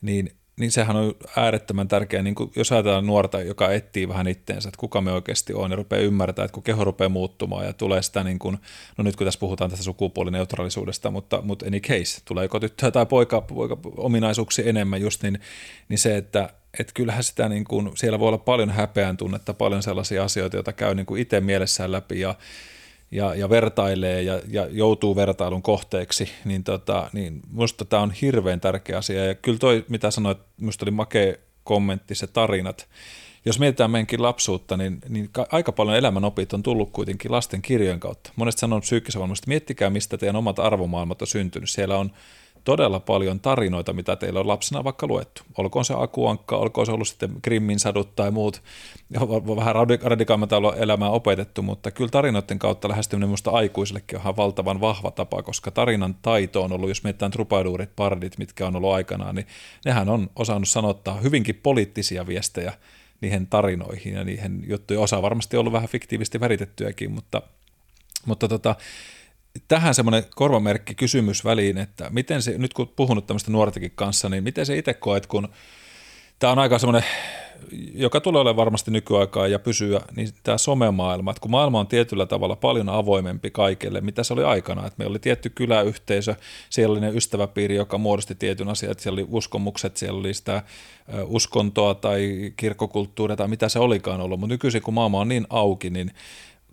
niin, 0.00 0.30
niin 0.60 0.72
sehän 0.72 0.96
on 0.96 1.14
äärettömän 1.36 1.88
tärkeä, 1.88 2.22
niin 2.22 2.34
jos 2.56 2.72
ajatellaan 2.72 3.06
nuorta, 3.06 3.42
joka 3.42 3.72
etsii 3.72 4.08
vähän 4.08 4.28
itteensä, 4.28 4.68
että 4.68 4.78
kuka 4.78 5.00
me 5.00 5.12
oikeasti 5.12 5.54
on, 5.54 5.70
ja 5.70 5.76
rupeaa 5.76 6.02
ymmärtää, 6.02 6.44
että 6.44 6.54
kun 6.54 6.62
keho 6.62 6.84
rupeaa 6.84 7.08
muuttumaan 7.08 7.66
ja 7.66 7.72
tulee 7.72 8.02
sitä, 8.02 8.24
niin 8.24 8.38
kuin, 8.38 8.58
no 8.98 9.04
nyt 9.04 9.16
kun 9.16 9.24
tässä 9.24 9.40
puhutaan 9.40 9.70
tästä 9.70 9.84
sukupuolineutraalisuudesta, 9.84 11.10
mutta, 11.10 11.42
mutta 11.42 11.66
any 11.66 11.80
case, 11.80 12.22
tulee 12.24 12.44
joko 12.44 12.60
tyttöä 12.60 12.90
tai 12.90 13.06
poika, 13.06 13.40
poika 13.40 13.78
ominaisuuksia 13.96 14.64
enemmän 14.64 15.00
just, 15.00 15.22
niin, 15.22 15.40
niin 15.88 15.98
se, 15.98 16.16
että 16.16 16.50
että 16.78 16.92
kyllähän 16.94 17.24
sitä 17.24 17.48
niin 17.48 17.64
kuin, 17.64 17.90
siellä 17.94 18.18
voi 18.18 18.28
olla 18.28 18.38
paljon 18.38 18.70
häpeän 18.70 19.16
tunnetta, 19.16 19.54
paljon 19.54 19.82
sellaisia 19.82 20.24
asioita, 20.24 20.56
joita 20.56 20.72
käy 20.72 20.94
niin 20.94 21.06
kuin 21.06 21.22
itse 21.22 21.40
mielessään 21.40 21.92
läpi 21.92 22.20
ja 22.20 22.34
ja, 23.10 23.34
ja 23.34 23.50
vertailee 23.50 24.22
ja, 24.22 24.40
ja 24.48 24.66
joutuu 24.70 25.16
vertailun 25.16 25.62
kohteeksi, 25.62 26.28
niin, 26.44 26.64
tota, 26.64 27.10
niin 27.12 27.40
minusta 27.52 27.84
tämä 27.84 28.02
on 28.02 28.10
hirveän 28.10 28.60
tärkeä 28.60 28.98
asia. 28.98 29.24
Ja 29.24 29.34
kyllä 29.34 29.58
toi, 29.58 29.84
mitä 29.88 30.10
sanoit, 30.10 30.38
minusta 30.60 30.84
oli 30.84 30.90
makea 30.90 31.34
kommentti, 31.64 32.14
se 32.14 32.26
tarinat. 32.26 32.88
Jos 33.44 33.58
mietitään 33.58 33.90
meidänkin 33.90 34.22
lapsuutta, 34.22 34.76
niin, 34.76 34.98
niin 35.08 35.30
aika 35.52 35.72
paljon 35.72 35.96
elämänopit 35.96 36.52
on 36.52 36.62
tullut 36.62 36.90
kuitenkin 36.90 37.32
lasten 37.32 37.62
kirjojen 37.62 38.00
kautta. 38.00 38.32
Monesti 38.36 38.60
sanon 38.60 38.80
psyykkisen 38.80 39.20
valmista, 39.20 39.48
miettikää 39.48 39.90
mistä 39.90 40.18
teidän 40.18 40.36
omat 40.36 40.58
arvomaailmat 40.58 41.22
on 41.22 41.28
syntynyt. 41.28 41.70
Siellä 41.70 41.98
on 41.98 42.10
todella 42.64 43.00
paljon 43.00 43.40
tarinoita, 43.40 43.92
mitä 43.92 44.16
teillä 44.16 44.40
on 44.40 44.48
lapsena 44.48 44.84
vaikka 44.84 45.06
luettu. 45.06 45.42
Olkoon 45.58 45.84
se 45.84 45.94
Akuankka, 45.96 46.56
olkoon 46.56 46.86
se 46.86 46.92
ollut 46.92 47.08
sitten 47.08 47.30
Grimmin 47.44 47.78
sadut 47.78 48.16
tai 48.16 48.30
muut, 48.30 48.62
vähän 49.56 49.74
radikaammalta 50.02 50.56
elämää 50.76 51.10
opetettu, 51.10 51.62
mutta 51.62 51.90
kyllä 51.90 52.10
tarinoiden 52.10 52.58
kautta 52.58 52.88
lähestyminen 52.88 53.28
minusta 53.28 53.50
aikuisillekin 53.50 54.16
on 54.16 54.22
ihan 54.22 54.36
valtavan 54.36 54.80
vahva 54.80 55.10
tapa, 55.10 55.42
koska 55.42 55.70
tarinan 55.70 56.14
taito 56.14 56.62
on 56.62 56.72
ollut, 56.72 56.88
jos 56.88 57.04
mietitään 57.04 57.32
trupaiduurit, 57.32 57.90
pardit, 57.96 58.38
mitkä 58.38 58.66
on 58.66 58.76
ollut 58.76 58.92
aikanaan, 58.92 59.34
niin 59.34 59.46
nehän 59.84 60.08
on 60.08 60.30
osannut 60.36 60.68
sanottaa 60.68 61.20
hyvinkin 61.20 61.60
poliittisia 61.62 62.26
viestejä 62.26 62.72
niihin 63.20 63.46
tarinoihin 63.46 64.14
ja 64.14 64.24
niihin 64.24 64.64
juttuihin. 64.68 65.04
Osa 65.04 65.22
varmasti 65.22 65.56
ollut 65.56 65.72
vähän 65.72 65.88
fiktiivisesti 65.88 66.40
väritettyäkin, 66.40 67.10
mutta, 67.10 67.42
mutta 68.26 68.48
tota, 68.48 68.76
tähän 69.68 69.94
semmoinen 69.94 70.24
korvamerkki 70.34 70.94
kysymys 70.94 71.44
väliin, 71.44 71.78
että 71.78 72.10
miten 72.10 72.42
se, 72.42 72.58
nyt 72.58 72.74
kun 72.74 72.88
puhunut 72.88 73.26
tämmöistä 73.26 73.50
nuortakin 73.50 73.92
kanssa, 73.94 74.28
niin 74.28 74.44
miten 74.44 74.66
se 74.66 74.78
itse 74.78 74.94
koet, 74.94 75.26
kun 75.26 75.48
tämä 76.38 76.52
on 76.52 76.58
aika 76.58 76.78
semmoinen, 76.78 77.10
joka 77.94 78.20
tulee 78.20 78.40
olemaan 78.40 78.56
varmasti 78.56 78.90
nykyaikaa 78.90 79.48
ja 79.48 79.58
pysyä, 79.58 80.00
niin 80.16 80.28
tämä 80.42 80.58
somemaailma, 80.58 81.30
että 81.30 81.40
kun 81.40 81.50
maailma 81.50 81.80
on 81.80 81.86
tietyllä 81.86 82.26
tavalla 82.26 82.56
paljon 82.56 82.88
avoimempi 82.88 83.50
kaikille, 83.50 84.00
mitä 84.00 84.22
se 84.22 84.32
oli 84.32 84.44
aikana, 84.44 84.86
että 84.86 84.94
meillä 84.98 85.12
oli 85.12 85.18
tietty 85.18 85.50
kyläyhteisö, 85.50 86.34
siellä 86.70 86.92
oli 86.92 87.00
ne 87.00 87.10
ystäväpiiri, 87.10 87.74
joka 87.74 87.98
muodosti 87.98 88.34
tietyn 88.34 88.68
asian, 88.68 88.92
että 88.92 89.02
siellä 89.02 89.20
oli 89.20 89.26
uskomukset, 89.30 89.96
siellä 89.96 90.18
oli 90.18 90.34
sitä 90.34 90.62
uskontoa 91.24 91.94
tai 91.94 92.52
kirkkokulttuuria 92.56 93.36
tai 93.36 93.48
mitä 93.48 93.68
se 93.68 93.78
olikaan 93.78 94.20
ollut, 94.20 94.40
mutta 94.40 94.54
nykyisin 94.54 94.82
kun 94.82 94.94
maailma 94.94 95.20
on 95.20 95.28
niin 95.28 95.46
auki, 95.50 95.90
niin 95.90 96.10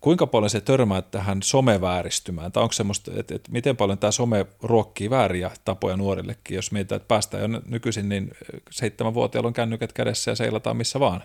kuinka 0.02 0.28
paljon 0.28 0.50
se 0.50 0.62
törmää 0.62 1.02
tähän 1.02 1.44
somevääristymään, 1.44 2.52
tai 2.52 2.64
onko 2.64 2.74
semmoista, 2.74 3.12
että, 3.16 3.36
että 3.36 3.52
miten 3.52 3.78
paljon 3.78 3.98
tämä 3.98 4.12
some 4.12 4.46
ruokkii 4.64 5.10
vääriä 5.10 5.52
tapoja 5.66 5.98
nuorillekin, 5.98 6.56
jos 6.56 6.72
mietitään, 6.72 6.98
että 6.98 7.08
päästään 7.08 7.52
jo 7.52 7.62
nykyisin, 7.66 8.10
niin 8.10 8.32
seitsemänvuotiailla 8.72 9.48
on 9.48 9.54
kännykät 9.54 9.94
kädessä 9.94 10.32
ja 10.32 10.36
seilataan 10.36 10.78
missä 10.78 11.00
vaan, 11.00 11.24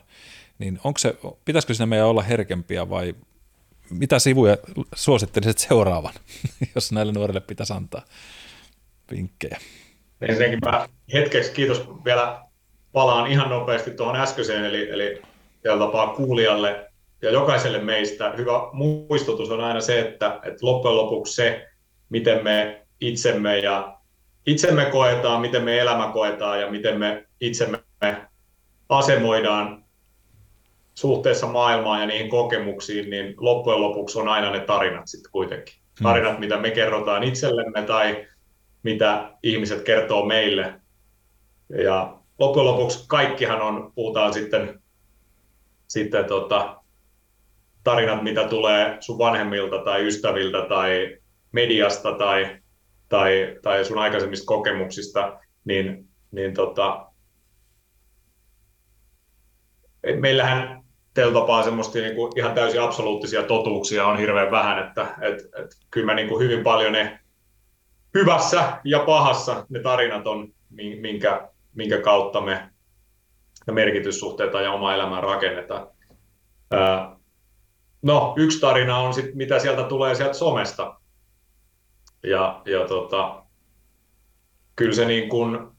niin 0.58 0.80
onko 0.84 0.98
se, 0.98 1.16
pitäisikö 1.44 1.74
siinä 1.74 1.86
meidän 1.86 2.06
olla 2.06 2.22
herkempiä 2.22 2.90
vai 2.90 3.14
mitä 3.90 4.18
sivuja 4.18 4.56
suosittelisit 4.94 5.58
seuraavan, 5.58 6.14
jos 6.74 6.92
näille 6.92 7.12
nuorille 7.12 7.40
pitäisi 7.40 7.72
antaa 7.72 8.02
vinkkejä? 9.10 9.58
Ensinnäkin 10.20 10.58
mä 10.64 10.88
hetkeksi 11.12 11.52
kiitos 11.52 11.88
vielä 12.04 12.44
palaan 12.92 13.30
ihan 13.30 13.50
nopeasti 13.50 13.90
tuohon 13.90 14.16
äskeiseen, 14.16 14.64
eli, 14.64 14.90
eli 14.90 15.22
tapaa 15.78 16.14
kuulijalle 16.14 16.91
ja 17.22 17.30
jokaiselle 17.30 17.78
meistä 17.78 18.32
hyvä 18.36 18.52
muistutus 18.72 19.50
on 19.50 19.60
aina 19.60 19.80
se, 19.80 20.00
että, 20.00 20.40
että 20.42 20.66
loppujen 20.66 20.96
lopuksi 20.96 21.34
se, 21.34 21.68
miten 22.08 22.44
me 22.44 22.86
itsemme 23.00 23.58
ja 23.58 23.98
itsemme 24.46 24.84
koetaan, 24.84 25.40
miten 25.40 25.64
me 25.64 25.78
elämä 25.78 26.10
koetaan 26.12 26.60
ja 26.60 26.70
miten 26.70 26.98
me 26.98 27.26
itsemme 27.40 27.78
asemoidaan 28.88 29.84
suhteessa 30.94 31.46
maailmaan 31.46 32.00
ja 32.00 32.06
niihin 32.06 32.30
kokemuksiin, 32.30 33.10
niin 33.10 33.34
loppujen 33.40 33.80
lopuksi 33.80 34.18
on 34.18 34.28
aina 34.28 34.50
ne 34.50 34.60
tarinat 34.60 35.08
sitten 35.08 35.32
kuitenkin. 35.32 35.74
Hmm. 35.74 36.04
Tarinat, 36.04 36.38
mitä 36.38 36.56
me 36.56 36.70
kerrotaan 36.70 37.22
itsellemme 37.22 37.82
tai 37.82 38.26
mitä 38.82 39.30
ihmiset 39.42 39.82
kertoo 39.82 40.26
meille. 40.26 40.74
Ja 41.82 42.18
loppujen 42.38 42.66
lopuksi 42.66 43.04
kaikkihan 43.08 43.62
on, 43.62 43.92
puhutaan 43.94 44.32
sitten, 44.32 44.82
sitten 45.88 46.24
tota, 46.24 46.81
tarinat, 47.84 48.22
mitä 48.22 48.48
tulee 48.48 48.96
sun 49.00 49.18
vanhemmilta 49.18 49.78
tai 49.78 50.06
ystäviltä 50.06 50.66
tai 50.68 51.18
mediasta 51.52 52.12
tai, 52.12 52.56
tai, 53.08 53.56
tai 53.62 53.84
sun 53.84 53.98
aikaisemmista 53.98 54.46
kokemuksista, 54.46 55.38
niin, 55.64 56.08
niin 56.30 56.54
tota, 56.54 57.06
meillähän 60.20 60.82
teillä 61.14 61.40
tapaa 61.40 61.62
semmoista 61.62 61.98
niin 61.98 62.14
kuin 62.14 62.32
ihan 62.36 62.54
täysin 62.54 62.82
absoluuttisia 62.82 63.42
totuuksia 63.42 64.06
on 64.06 64.18
hirveän 64.18 64.50
vähän, 64.50 64.86
että 64.86 65.14
et, 65.20 65.38
et, 65.38 65.70
kyllä 65.90 66.06
mä 66.06 66.14
niin 66.14 66.28
kuin 66.28 66.42
hyvin 66.44 66.64
paljon 66.64 66.92
ne 66.92 67.18
hyvässä 68.14 68.80
ja 68.84 68.98
pahassa 68.98 69.66
ne 69.68 69.80
tarinat 69.80 70.26
on, 70.26 70.52
minkä, 71.00 71.48
minkä 71.74 72.00
kautta 72.00 72.40
me 72.40 72.70
merkityssuhteita 73.70 74.60
ja 74.60 74.72
oma 74.72 74.94
elämää 74.94 75.20
rakennetaan. 75.20 75.86
No, 78.02 78.34
yksi 78.36 78.60
tarina 78.60 78.98
on 78.98 79.14
sit, 79.14 79.34
mitä 79.34 79.58
sieltä 79.58 79.82
tulee 79.82 80.14
sieltä 80.14 80.34
somesta. 80.34 81.00
Ja, 82.22 82.62
ja 82.64 82.86
tota, 82.86 83.44
kyllä 84.76 84.94
se 84.94 85.04
niin 85.04 85.28
kun 85.28 85.76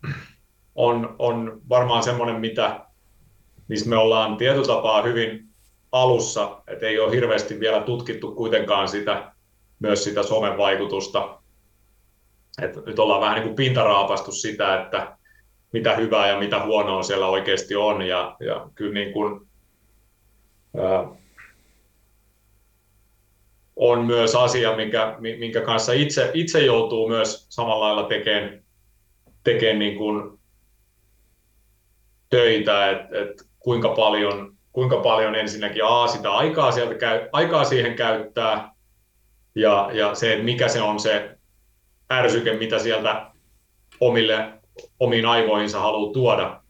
on, 0.75 1.15
on 1.19 1.62
varmaan 1.69 2.03
semmoinen, 2.03 2.36
mitä, 2.36 2.86
missä 3.67 3.89
me 3.89 3.97
ollaan 3.97 4.38
tietyllä 4.38 4.67
tapaa 4.67 5.01
hyvin 5.01 5.49
alussa, 5.91 6.62
että 6.67 6.86
ei 6.86 6.99
ole 6.99 7.15
hirveästi 7.15 7.59
vielä 7.59 7.81
tutkittu 7.81 8.36
kuitenkaan 8.36 8.88
sitä, 8.88 9.33
myös 9.79 10.03
sitä 10.03 10.23
somen 10.23 10.57
vaikutusta. 10.57 11.39
Et 12.62 12.86
nyt 12.86 12.99
ollaan 12.99 13.21
vähän 13.21 13.36
niin 13.36 13.43
kuin 13.43 13.55
pintaraapastu 13.55 14.31
sitä, 14.31 14.81
että 14.81 15.17
mitä 15.71 15.95
hyvää 15.95 16.27
ja 16.27 16.39
mitä 16.39 16.65
huonoa 16.65 17.03
siellä 17.03 17.27
oikeasti 17.27 17.75
on. 17.75 18.01
Ja, 18.01 18.36
ja 18.39 18.69
kyllä 18.75 18.93
niin 18.93 19.13
kuin, 19.13 19.47
ää, 20.77 21.22
on 23.75 24.05
myös 24.05 24.36
asia, 24.36 24.75
minkä, 24.75 25.15
minkä 25.19 25.62
kanssa 25.62 25.93
itse, 25.93 26.31
itse 26.33 26.59
joutuu 26.65 27.07
myös 27.07 27.45
samalla 27.49 27.86
lailla 27.86 28.03
tekemään, 28.03 28.63
tekemään 29.43 29.79
niin 29.79 29.97
kuin 29.97 30.39
töitä, 32.29 32.89
että 32.89 33.19
et 33.19 33.43
kuinka 33.59 33.89
paljon, 33.89 34.55
kuinka 34.71 34.97
paljon 34.97 35.36
ensinnäkin 35.36 35.86
A, 35.86 36.07
sitä 36.07 36.31
aikaa, 36.31 36.71
sieltä 36.71 36.95
käy, 36.95 37.29
aikaa 37.31 37.63
siihen 37.63 37.95
käyttää, 37.95 38.73
ja, 39.55 39.89
ja 39.93 40.15
se, 40.15 40.33
että 40.33 40.45
mikä 40.45 40.67
se 40.67 40.81
on 40.81 40.99
se 40.99 41.38
ärsyke, 42.12 42.57
mitä 42.57 42.79
sieltä 42.79 43.31
omille, 43.99 44.53
omiin 44.99 45.25
aivoihinsa 45.25 45.79
haluaa 45.79 46.13
tuoda. 46.13 46.62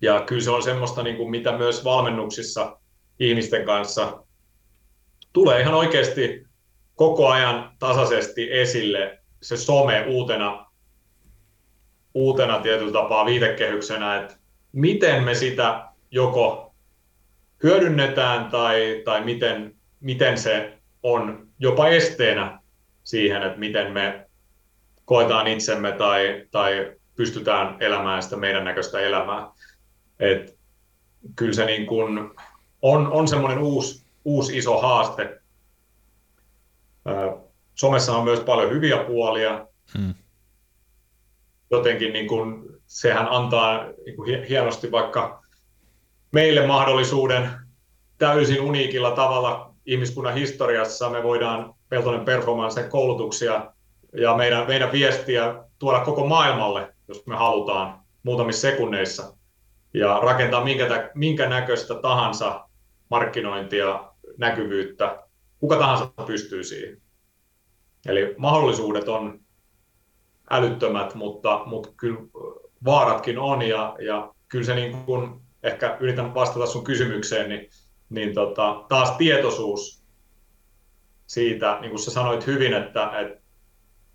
Ja 0.00 0.20
kyllä 0.20 0.42
se 0.42 0.50
on 0.50 0.62
semmoista, 0.62 1.02
niin 1.02 1.16
kuin 1.16 1.30
mitä 1.30 1.58
myös 1.58 1.84
valmennuksissa 1.84 2.78
ihmisten 3.20 3.64
kanssa 3.64 4.23
tulee 5.34 5.60
ihan 5.60 5.74
oikeasti 5.74 6.46
koko 6.94 7.28
ajan 7.28 7.72
tasaisesti 7.78 8.48
esille 8.52 9.18
se 9.42 9.56
some 9.56 10.04
uutena, 10.08 10.66
uutena 12.14 12.58
tietyllä 12.58 12.92
tapaa 12.92 13.26
viitekehyksenä, 13.26 14.16
että 14.16 14.36
miten 14.72 15.24
me 15.24 15.34
sitä 15.34 15.84
joko 16.10 16.74
hyödynnetään 17.62 18.50
tai, 18.50 19.02
tai 19.04 19.24
miten, 19.24 19.74
miten 20.00 20.38
se 20.38 20.78
on 21.02 21.48
jopa 21.58 21.88
esteenä 21.88 22.60
siihen, 23.04 23.42
että 23.42 23.58
miten 23.58 23.92
me 23.92 24.26
koetaan 25.04 25.46
itsemme 25.46 25.92
tai, 25.92 26.46
tai 26.50 26.92
pystytään 27.16 27.76
elämään 27.80 28.22
sitä 28.22 28.36
meidän 28.36 28.64
näköistä 28.64 29.00
elämää. 29.00 29.48
Et 30.20 30.58
kyllä 31.36 31.52
se 31.52 31.64
niin 31.64 31.86
kun 31.86 32.34
on, 32.82 33.12
on 33.12 33.28
semmoinen 33.28 33.58
uusi 33.58 34.03
uusi 34.24 34.58
iso 34.58 34.80
haaste. 34.80 35.40
Somessa 37.74 38.16
on 38.16 38.24
myös 38.24 38.40
paljon 38.40 38.70
hyviä 38.70 38.96
puolia. 38.96 39.66
Hmm. 39.98 40.14
Jotenkin 41.70 42.12
niin 42.12 42.28
kuin, 42.28 42.64
sehän 42.86 43.28
antaa 43.30 43.84
niin 44.06 44.16
kuin 44.16 44.44
hienosti 44.44 44.90
vaikka 44.90 45.42
meille 46.32 46.66
mahdollisuuden 46.66 47.50
täysin 48.18 48.60
uniikilla 48.60 49.10
tavalla 49.10 49.74
ihmiskunnan 49.86 50.34
historiassa. 50.34 51.10
Me 51.10 51.22
voidaan 51.22 51.74
Peltonen 51.88 52.24
Performance 52.24 52.82
koulutuksia 52.82 53.72
ja 54.12 54.36
meidän, 54.36 54.66
meidän 54.66 54.92
viestiä 54.92 55.64
tuoda 55.78 56.00
koko 56.00 56.26
maailmalle, 56.26 56.94
jos 57.08 57.26
me 57.26 57.36
halutaan 57.36 58.00
muutamissa 58.22 58.70
sekunneissa 58.70 59.36
ja 59.94 60.20
rakentaa 60.22 60.64
minkä, 60.64 61.10
minkä 61.14 61.48
näköistä 61.48 61.94
tahansa 61.94 62.68
markkinointia 63.10 64.13
näkyvyyttä, 64.38 65.24
kuka 65.58 65.76
tahansa 65.76 66.12
pystyy 66.26 66.64
siihen. 66.64 67.02
Eli 68.06 68.34
mahdollisuudet 68.38 69.08
on 69.08 69.40
älyttömät, 70.50 71.14
mutta, 71.14 71.62
mutta 71.66 71.88
kyllä 71.96 72.20
vaaratkin 72.84 73.38
on 73.38 73.62
ja, 73.62 73.96
ja 74.06 74.34
kyllä 74.48 74.64
se 74.64 74.74
niin 74.74 74.96
kuin, 75.04 75.40
ehkä 75.62 75.96
yritän 76.00 76.34
vastata 76.34 76.66
sun 76.66 76.84
kysymykseen, 76.84 77.48
niin, 77.48 77.68
niin 78.10 78.34
tota, 78.34 78.84
taas 78.88 79.10
tietoisuus 79.10 80.04
siitä, 81.26 81.78
niin 81.80 81.90
kuin 81.90 82.00
sä 82.00 82.10
sanoit 82.10 82.46
hyvin, 82.46 82.74
että, 82.74 83.20
että 83.20 83.40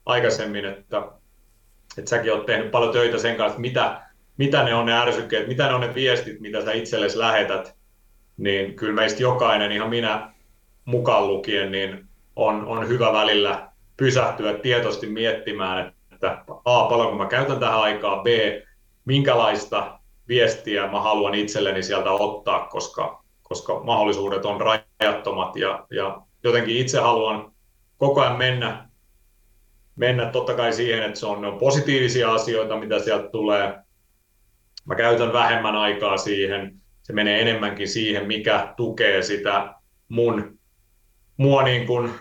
aikaisemmin, 0.06 0.66
että, 0.66 1.12
että 1.98 2.10
säkin 2.10 2.34
olet 2.34 2.46
tehnyt 2.46 2.72
paljon 2.72 2.94
töitä 2.94 3.18
sen 3.18 3.36
kanssa, 3.36 3.54
että 3.54 3.62
mitä, 3.62 4.02
mitä 4.38 4.64
ne 4.64 4.76
on 4.76 4.86
ne 4.86 4.94
ärsykkeet, 4.94 5.48
mitä 5.48 5.68
ne 5.68 5.74
on 5.74 5.82
ne 5.82 5.96
viestit, 5.96 6.40
mitä 6.40 6.66
sä 6.66 6.72
itsellesi 6.72 7.20
lähetät, 7.20 7.79
niin 8.40 8.76
kyllä 8.76 8.94
meistä 8.94 9.24
jokainen, 9.24 9.72
ihan 9.72 9.90
minä 9.90 10.34
mukaan 10.86 11.28
lukien, 11.28 11.72
niin 11.72 12.08
on, 12.36 12.66
on 12.66 12.88
hyvä 12.88 13.14
välillä 13.14 13.70
pysähtyä 13.98 14.54
tietoisesti 14.54 15.08
miettimään, 15.08 15.94
että 16.14 16.44
A, 16.66 16.84
paljonko 16.84 17.16
mä 17.16 17.26
käytän 17.26 17.60
tähän 17.60 17.80
aikaa, 17.80 18.24
B, 18.24 18.28
minkälaista 19.06 20.00
viestiä 20.28 20.88
mä 20.88 21.02
haluan 21.02 21.36
itselleni 21.36 21.84
sieltä 21.84 22.12
ottaa, 22.12 22.68
koska, 22.68 23.24
koska 23.44 23.80
mahdollisuudet 23.84 24.46
on 24.46 24.62
rajattomat 24.62 25.56
ja, 25.56 25.86
ja 25.92 26.22
jotenkin 26.44 26.78
itse 26.78 27.00
haluan 27.00 27.52
koko 27.98 28.22
ajan 28.22 28.38
mennä, 28.38 28.90
mennä 29.96 30.26
totta 30.26 30.54
kai 30.54 30.74
siihen, 30.74 31.04
että 31.04 31.20
se 31.20 31.26
on, 31.26 31.42
ne 31.42 31.48
on 31.48 31.60
positiivisia 31.60 32.34
asioita, 32.34 32.78
mitä 32.78 33.00
sieltä 33.00 33.30
tulee. 33.30 33.80
Mä 34.86 34.96
käytän 34.96 35.34
vähemmän 35.34 35.76
aikaa 35.76 36.18
siihen, 36.18 36.79
se 37.10 37.14
menee 37.14 37.42
enemmänkin 37.42 37.88
siihen, 37.88 38.28
mikä 38.28 38.74
tukee 38.78 39.22
sitä 39.22 39.74
mun, 40.10 40.60
mua 41.38 41.64
niin 41.64 41.88
kuin, 41.88 42.12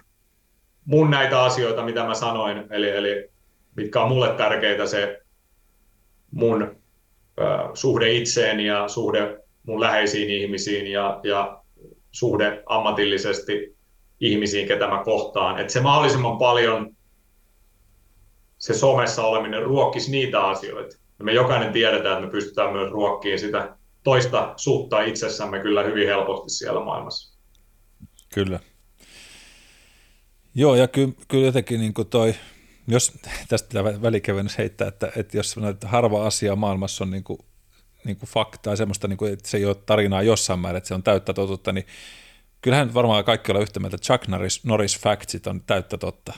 mun 0.84 1.10
näitä 1.10 1.42
asioita, 1.42 1.84
mitä 1.84 2.04
mä 2.04 2.14
sanoin, 2.14 2.64
eli, 2.70 2.90
eli 2.90 3.30
mitkä 3.76 4.02
on 4.02 4.08
mulle 4.08 4.28
tärkeitä 4.28 4.86
se 4.86 5.20
mun 6.30 6.62
ö, 6.62 7.44
suhde 7.74 8.12
itseen 8.12 8.60
ja 8.60 8.88
suhde 8.88 9.38
mun 9.66 9.80
läheisiin 9.80 10.30
ihmisiin 10.30 10.86
ja, 10.86 11.20
ja 11.22 11.62
suhde 12.10 12.62
ammatillisesti 12.66 13.76
ihmisiin, 14.20 14.68
ketä 14.68 14.86
mä 14.86 15.02
kohtaan. 15.04 15.58
Että 15.58 15.72
se 15.72 15.80
mahdollisimman 15.80 16.38
paljon 16.38 16.96
se 18.58 18.74
somessa 18.74 19.22
oleminen 19.22 19.62
ruokkisi 19.62 20.10
niitä 20.10 20.40
asioita. 20.40 20.96
Ja 21.18 21.24
me 21.24 21.32
jokainen 21.32 21.72
tiedetään, 21.72 22.14
että 22.14 22.26
me 22.26 22.32
pystytään 22.32 22.72
myös 22.72 22.90
ruokkiin 22.90 23.38
sitä 23.38 23.78
toista 24.08 24.52
suutta 24.56 25.00
itsessämme 25.00 25.60
kyllä 25.60 25.82
hyvin 25.82 26.06
helposti 26.06 26.50
siellä 26.50 26.80
maailmassa. 26.84 27.38
Kyllä. 28.34 28.60
Joo, 30.54 30.74
ja 30.74 30.88
kyllä, 30.88 31.12
kyllä 31.28 31.46
jotenkin 31.46 31.80
niin 31.80 31.94
kuin 31.94 32.08
toi, 32.08 32.34
jos 32.86 33.12
tästä 33.48 33.84
välikevennys 33.84 34.58
heittää, 34.58 34.88
että, 34.88 35.12
että 35.16 35.36
jos 35.36 35.56
että 35.70 35.88
harva 35.88 36.26
asia 36.26 36.56
maailmassa 36.56 37.04
on 37.04 37.10
niin 37.10 37.24
kuin, 37.24 37.38
niin 38.04 38.16
kuin 38.16 38.30
faktaa, 38.30 38.76
semmoista, 38.76 39.08
niin 39.08 39.16
kuin, 39.16 39.32
että 39.32 39.48
se 39.48 39.56
ei 39.56 39.64
ole 39.64 39.74
tarinaa 39.74 40.22
jossain 40.22 40.60
määrin, 40.60 40.76
että 40.76 40.88
se 40.88 40.94
on 40.94 41.02
täyttä 41.02 41.32
totuutta, 41.32 41.72
niin 41.72 41.86
kyllähän 42.60 42.94
varmaan 42.94 43.24
kaikki 43.24 43.52
olla 43.52 43.62
yhtä 43.62 43.80
mieltä, 43.80 43.96
että 43.96 44.06
Chuck 44.06 44.28
Norris, 44.28 44.64
Norris 44.64 44.98
Factsit 44.98 45.46
on 45.46 45.62
täyttä 45.66 45.98
totta. 45.98 46.32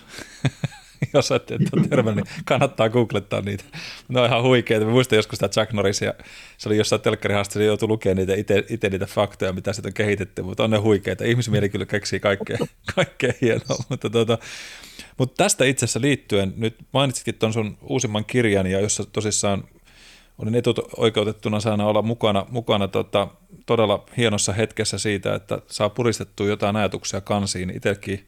jos 1.14 1.30
ette 1.30 1.58
ole 1.76 1.86
terve, 1.88 2.14
niin 2.14 2.24
kannattaa 2.44 2.88
googlettaa 2.88 3.40
niitä. 3.40 3.64
Ne 4.08 4.20
on 4.20 4.26
ihan 4.26 4.42
huikeita. 4.42 4.84
Mä 4.84 4.90
muistan 4.90 5.16
joskus 5.16 5.36
sitä 5.36 5.48
Chuck 5.48 5.72
Norrisia, 5.72 6.14
se 6.58 6.68
oli 6.68 6.76
jossain 6.76 7.02
telkkarihaasteessa, 7.02 7.66
joutui 7.66 7.88
lukemaan 7.88 8.16
niitä 8.16 8.34
itse, 8.68 8.88
niitä 8.90 9.06
faktoja, 9.06 9.52
mitä 9.52 9.72
siitä 9.72 9.88
on 9.88 9.92
kehitetty, 9.92 10.42
mutta 10.42 10.64
on 10.64 10.70
ne 10.70 10.78
huikeita. 10.78 11.24
Ihmismieli 11.24 11.68
kyllä 11.68 11.86
keksii 11.86 12.20
kaikkea, 12.20 12.58
kaikkea 12.94 13.32
hienoa. 13.40 13.84
Mutta, 13.88 14.10
tota, 14.10 14.38
mutta 15.18 15.44
tästä 15.44 15.64
itse 15.64 15.84
asiassa 15.84 16.00
liittyen, 16.00 16.54
nyt 16.56 16.76
mainitsitkin 16.92 17.34
tuon 17.34 17.52
sun 17.52 17.78
uusimman 17.82 18.24
kirjan, 18.24 18.66
ja 18.66 18.80
jossa 18.80 19.04
tosissaan 19.04 19.64
olin 20.38 20.54
etuoikeutettuna 20.54 21.60
saana 21.60 21.86
olla 21.86 22.02
mukana, 22.02 22.46
mukana 22.50 22.88
tota, 22.88 23.28
todella 23.66 24.04
hienossa 24.16 24.52
hetkessä 24.52 24.98
siitä, 24.98 25.34
että 25.34 25.58
saa 25.66 25.88
puristettua 25.88 26.46
jotain 26.46 26.76
ajatuksia 26.76 27.20
kansiin. 27.20 27.70
Itsekin 27.76 28.26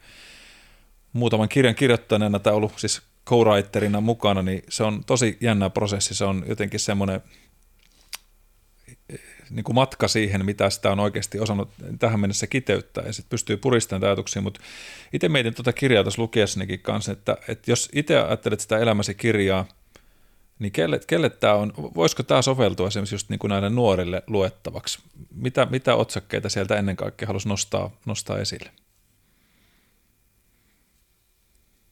muutaman 1.12 1.48
kirjan 1.48 1.74
kirjoittaneena 1.74 2.38
tai 2.38 2.52
ollut 2.52 2.72
siis 2.76 3.02
co-writerina 3.26 4.00
mukana, 4.00 4.42
niin 4.42 4.62
se 4.68 4.84
on 4.84 5.04
tosi 5.04 5.38
jännä 5.40 5.70
prosessi. 5.70 6.14
Se 6.14 6.24
on 6.24 6.44
jotenkin 6.46 6.80
semmoinen 6.80 7.20
niin 9.50 9.64
kuin 9.64 9.74
matka 9.74 10.08
siihen, 10.08 10.44
mitä 10.44 10.70
sitä 10.70 10.92
on 10.92 11.00
oikeasti 11.00 11.40
osannut 11.40 11.70
tähän 11.98 12.20
mennessä 12.20 12.46
kiteyttää 12.46 13.04
ja 13.06 13.12
sitten 13.12 13.30
pystyy 13.30 13.56
puristamaan 13.56 14.04
ajatuksia, 14.04 14.42
mutta 14.42 14.60
itse 15.12 15.28
mietin 15.28 15.54
tuota 15.54 15.72
kirjaa 15.72 16.04
tuossa 16.04 16.22
lukiessanikin 16.22 16.80
kanssa, 16.80 17.12
että, 17.12 17.36
että 17.48 17.70
jos 17.70 17.88
itse 17.92 18.18
ajattelet 18.18 18.60
sitä 18.60 18.78
elämäsi 18.78 19.14
kirjaa, 19.14 19.64
niin 20.58 20.72
kelle, 20.72 21.00
kelle 21.06 21.30
tämä 21.30 21.54
on, 21.54 21.72
voisiko 21.76 22.22
tämä 22.22 22.42
soveltua 22.42 22.88
esimerkiksi 22.88 23.14
just 23.14 23.28
niin 23.28 23.38
kuin 23.38 23.48
näille 23.48 23.70
nuorille 23.70 24.22
luettavaksi? 24.26 24.98
Mitä, 25.34 25.66
mitä 25.70 25.94
otsakkeita 25.94 26.48
sieltä 26.48 26.76
ennen 26.76 26.96
kaikkea 26.96 27.26
halusi 27.26 27.48
nostaa, 27.48 27.90
nostaa 28.06 28.38
esille? 28.38 28.70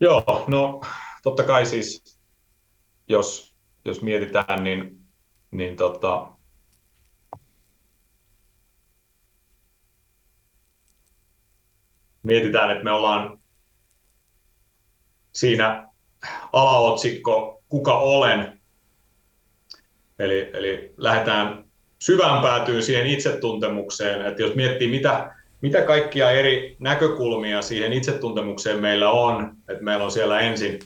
Joo, 0.01 0.45
no 0.49 0.81
totta 1.23 1.43
kai 1.43 1.67
siis, 1.67 2.19
jos, 3.09 3.55
jos 3.85 4.03
mietitään, 4.03 4.65
niin, 4.65 5.01
niin 5.51 5.77
tota, 5.77 6.33
mietitään, 12.23 12.71
että 12.71 12.85
me 12.85 12.93
ollaan 12.93 13.41
siinä 15.33 15.89
alaotsikko 16.53 17.63
Kuka 17.69 17.99
olen, 17.99 18.61
eli, 20.19 20.51
eli 20.53 20.95
lähdetään 20.97 21.65
syvään 21.99 22.43
päätyy 22.43 22.83
siihen 22.83 23.07
itsetuntemukseen, 23.07 24.27
että 24.27 24.43
jos 24.43 24.55
miettii, 24.55 24.91
mitä, 24.91 25.40
mitä 25.61 25.83
kaikkia 25.83 26.31
eri 26.31 26.77
näkökulmia 26.79 27.63
siihen 27.63 27.93
itsetuntemukseen 27.93 28.81
meillä 28.81 29.11
on, 29.11 29.53
että 29.69 29.85
meillä 29.85 30.05
on 30.05 30.11
siellä 30.11 30.41
ensin 30.41 30.79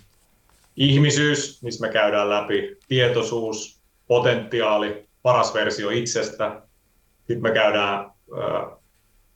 ihmisyys, 0.76 1.62
missä 1.62 1.86
me 1.86 1.92
käydään 1.92 2.30
läpi 2.30 2.76
tietoisuus, 2.88 3.80
potentiaali, 4.06 5.06
paras 5.22 5.54
versio 5.54 5.90
itsestä. 5.90 6.62
Sitten 7.18 7.42
me 7.42 7.50
käydään 7.50 8.10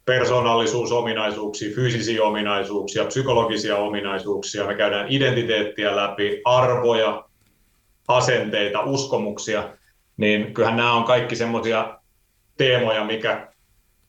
persoonallisuusominaisuuksia, 0.05 1.75
fyysisiä 1.75 2.23
ominaisuuksia, 2.23 3.05
psykologisia 3.05 3.77
ominaisuuksia. 3.77 4.67
Me 4.67 4.75
käydään 4.75 5.07
identiteettiä 5.09 5.97
läpi, 5.97 6.41
arvoja, 6.45 7.25
asenteita, 8.09 8.83
uskomuksia. 8.83 9.69
Niin 10.17 10.55
kyllähän 10.55 10.77
nämä 10.77 10.93
on 10.93 11.05
kaikki 11.05 11.37
semmoisia 11.37 11.99
teemoja, 12.57 13.05
mikä, 13.05 13.53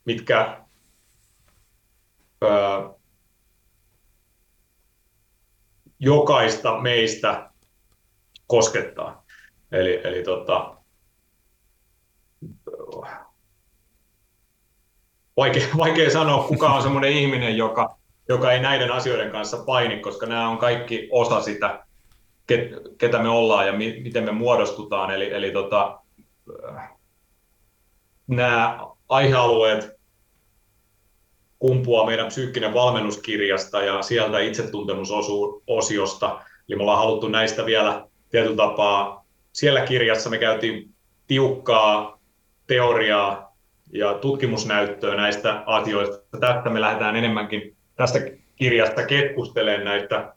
mitkä 0.05 0.57
jokaista 5.99 6.77
meistä 6.81 7.49
koskettaa. 8.47 9.25
Eli, 9.71 10.01
eli 10.03 10.23
tota, 10.23 10.75
vaikea, 15.37 15.67
vaikea 15.77 16.09
sanoa, 16.09 16.43
kuka 16.43 16.73
on 16.73 16.81
semmoinen 16.81 17.11
ihminen, 17.11 17.57
joka, 17.57 17.97
joka 18.29 18.51
ei 18.51 18.59
näiden 18.59 18.91
asioiden 18.91 19.31
kanssa 19.31 19.57
paini, 19.65 19.99
koska 19.99 20.25
nämä 20.25 20.49
on 20.49 20.57
kaikki 20.57 21.09
osa 21.11 21.41
sitä, 21.41 21.85
ketä 22.97 23.19
me 23.21 23.29
ollaan 23.29 23.67
ja 23.67 23.73
mi, 23.73 23.99
miten 24.03 24.23
me 24.23 24.31
muodostutaan. 24.31 25.11
Eli, 25.11 25.33
eli 25.33 25.51
tota, 25.51 25.99
nämä 28.27 28.79
aihealueet 29.09 29.99
kumpuaa 31.60 32.05
meidän 32.05 32.28
psyykkinen 32.28 32.74
valmennuskirjasta 32.74 33.82
ja 33.82 34.01
sieltä 34.01 34.39
itsetuntemusosiosta. 34.39 36.41
Eli 36.70 36.76
me 36.76 36.82
ollaan 36.82 36.99
haluttu 36.99 37.28
näistä 37.28 37.66
vielä 37.66 38.07
tietyllä 38.30 38.55
tapaa. 38.55 39.26
Siellä 39.53 39.82
kirjassa 39.82 40.30
me 40.30 40.38
käytiin 40.38 40.89
tiukkaa 41.28 42.20
teoriaa 42.68 43.55
ja 43.93 44.14
tutkimusnäyttöä 44.14 45.16
näistä 45.16 45.64
asioista. 45.66 46.38
Tästä 46.39 46.70
me 46.70 46.82
lähdetään 46.82 47.16
enemmänkin 47.16 47.78
tästä 47.95 48.20
kirjasta 48.55 49.05
keskustelemaan 49.05 49.86
näistä 49.86 50.34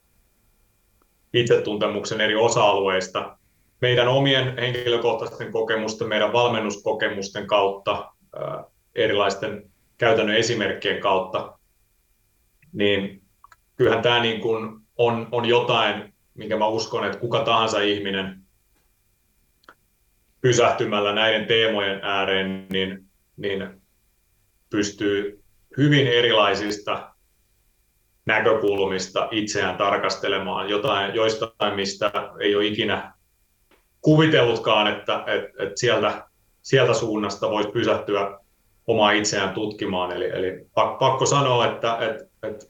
itsetuntemuksen 1.35 2.20
eri 2.20 2.35
osa-alueista 2.35 3.39
meidän 3.81 4.09
omien 4.09 4.59
henkilökohtaisten 4.59 5.53
kokemusten, 5.53 6.09
meidän 6.09 6.33
valmennuskokemusten 6.33 7.47
kautta, 7.47 8.12
erilaisten 8.95 9.72
käytännön 10.03 10.36
esimerkkien 10.36 11.00
kautta, 11.00 11.59
niin 12.72 13.22
kyllähän 13.76 14.03
tämä 14.03 14.20
niin 14.20 14.40
kuin 14.40 14.80
on, 14.96 15.28
on 15.32 15.44
jotain, 15.44 16.14
minkä 16.34 16.57
mä 16.57 16.66
uskon, 16.66 17.05
että 17.05 17.18
kuka 17.18 17.44
tahansa 17.44 17.80
ihminen 17.80 18.42
pysähtymällä 20.40 21.12
näiden 21.12 21.46
teemojen 21.46 22.00
ääreen, 22.03 22.66
niin, 22.70 23.05
niin 23.36 23.82
pystyy 24.70 25.42
hyvin 25.76 26.07
erilaisista 26.07 27.14
näkökulmista 28.26 29.28
itseään 29.30 29.76
tarkastelemaan. 29.76 30.68
Jotain, 30.68 31.14
joistain, 31.14 31.74
mistä 31.74 32.12
ei 32.40 32.57
ole 32.57 32.66
ikinä 32.66 33.12
kuvitellutkaan, 34.00 34.86
että, 34.86 35.24
että, 35.26 35.64
että 35.64 35.80
sieltä, 35.80 36.28
sieltä 36.62 36.94
suunnasta 36.94 37.50
voisi 37.50 37.70
pysähtyä 37.70 38.41
omaa 38.87 39.12
itseään 39.12 39.55
tutkimaan. 39.55 40.12
Eli, 40.12 40.28
eli 40.28 40.66
pakko 40.99 41.26
sanoa, 41.26 41.66
että, 41.66 41.99
että, 41.99 42.24
että 42.43 42.66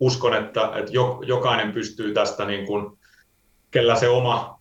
uskon, 0.00 0.34
että, 0.34 0.70
että 0.74 0.92
jokainen 1.26 1.72
pystyy 1.72 2.14
tästä, 2.14 2.44
niin 2.44 2.66
kuin, 2.66 2.98
kellä 3.70 3.94
se 3.94 4.08
oma, 4.08 4.60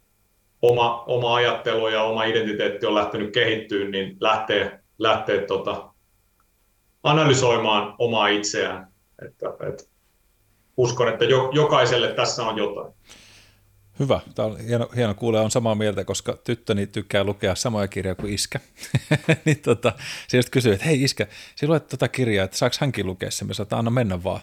oma, 0.62 1.04
oma 1.08 1.36
ajattelu 1.36 1.88
ja 1.88 2.04
oma 2.04 2.24
identiteetti 2.24 2.86
on 2.86 2.96
lähtenyt 2.96 3.34
kehittyä, 3.34 3.90
niin 3.90 4.18
lähtee, 4.20 4.80
lähtee 4.98 5.46
tota, 5.46 5.90
analysoimaan 7.04 7.96
omaa 7.98 8.28
itseään. 8.28 8.88
Että, 9.26 9.46
että 9.70 9.84
uskon, 10.78 11.08
että 11.08 11.26
jo, 11.26 11.50
jokaiselle 11.54 12.08
tässä 12.08 12.44
on 12.44 12.58
jotain. 12.58 12.94
Hyvä. 14.00 14.20
Tämä 14.36 14.48
on 14.48 14.60
hieno, 14.60 14.90
hieno 14.96 15.14
kuulla, 15.14 15.42
on 15.42 15.52
samaa 15.52 15.76
mieltä, 15.76 16.04
koska 16.04 16.38
tyttöni 16.44 16.88
tykkää 16.88 17.24
lukea 17.24 17.56
samoja 17.56 17.88
kirjoja 17.88 18.16
kuin 18.16 18.34
iskä. 18.34 18.60
niin 19.46 19.60
tota, 19.60 19.94
se 20.28 20.38
just 20.38 20.50
kysyy, 20.50 20.74
että 20.74 20.86
hei 20.86 21.04
iskä, 21.04 21.28
sinä 21.56 21.70
luet 21.70 21.88
tuota 21.88 22.08
kirjaa, 22.08 22.46
että 22.46 22.58
saako 22.58 22.76
hänkin 22.80 23.06
lukea 23.06 23.32
sen? 23.32 23.54
Sanotaan, 23.54 23.80
anna 23.80 23.92
mennä 23.92 24.24
vaan. 24.24 24.42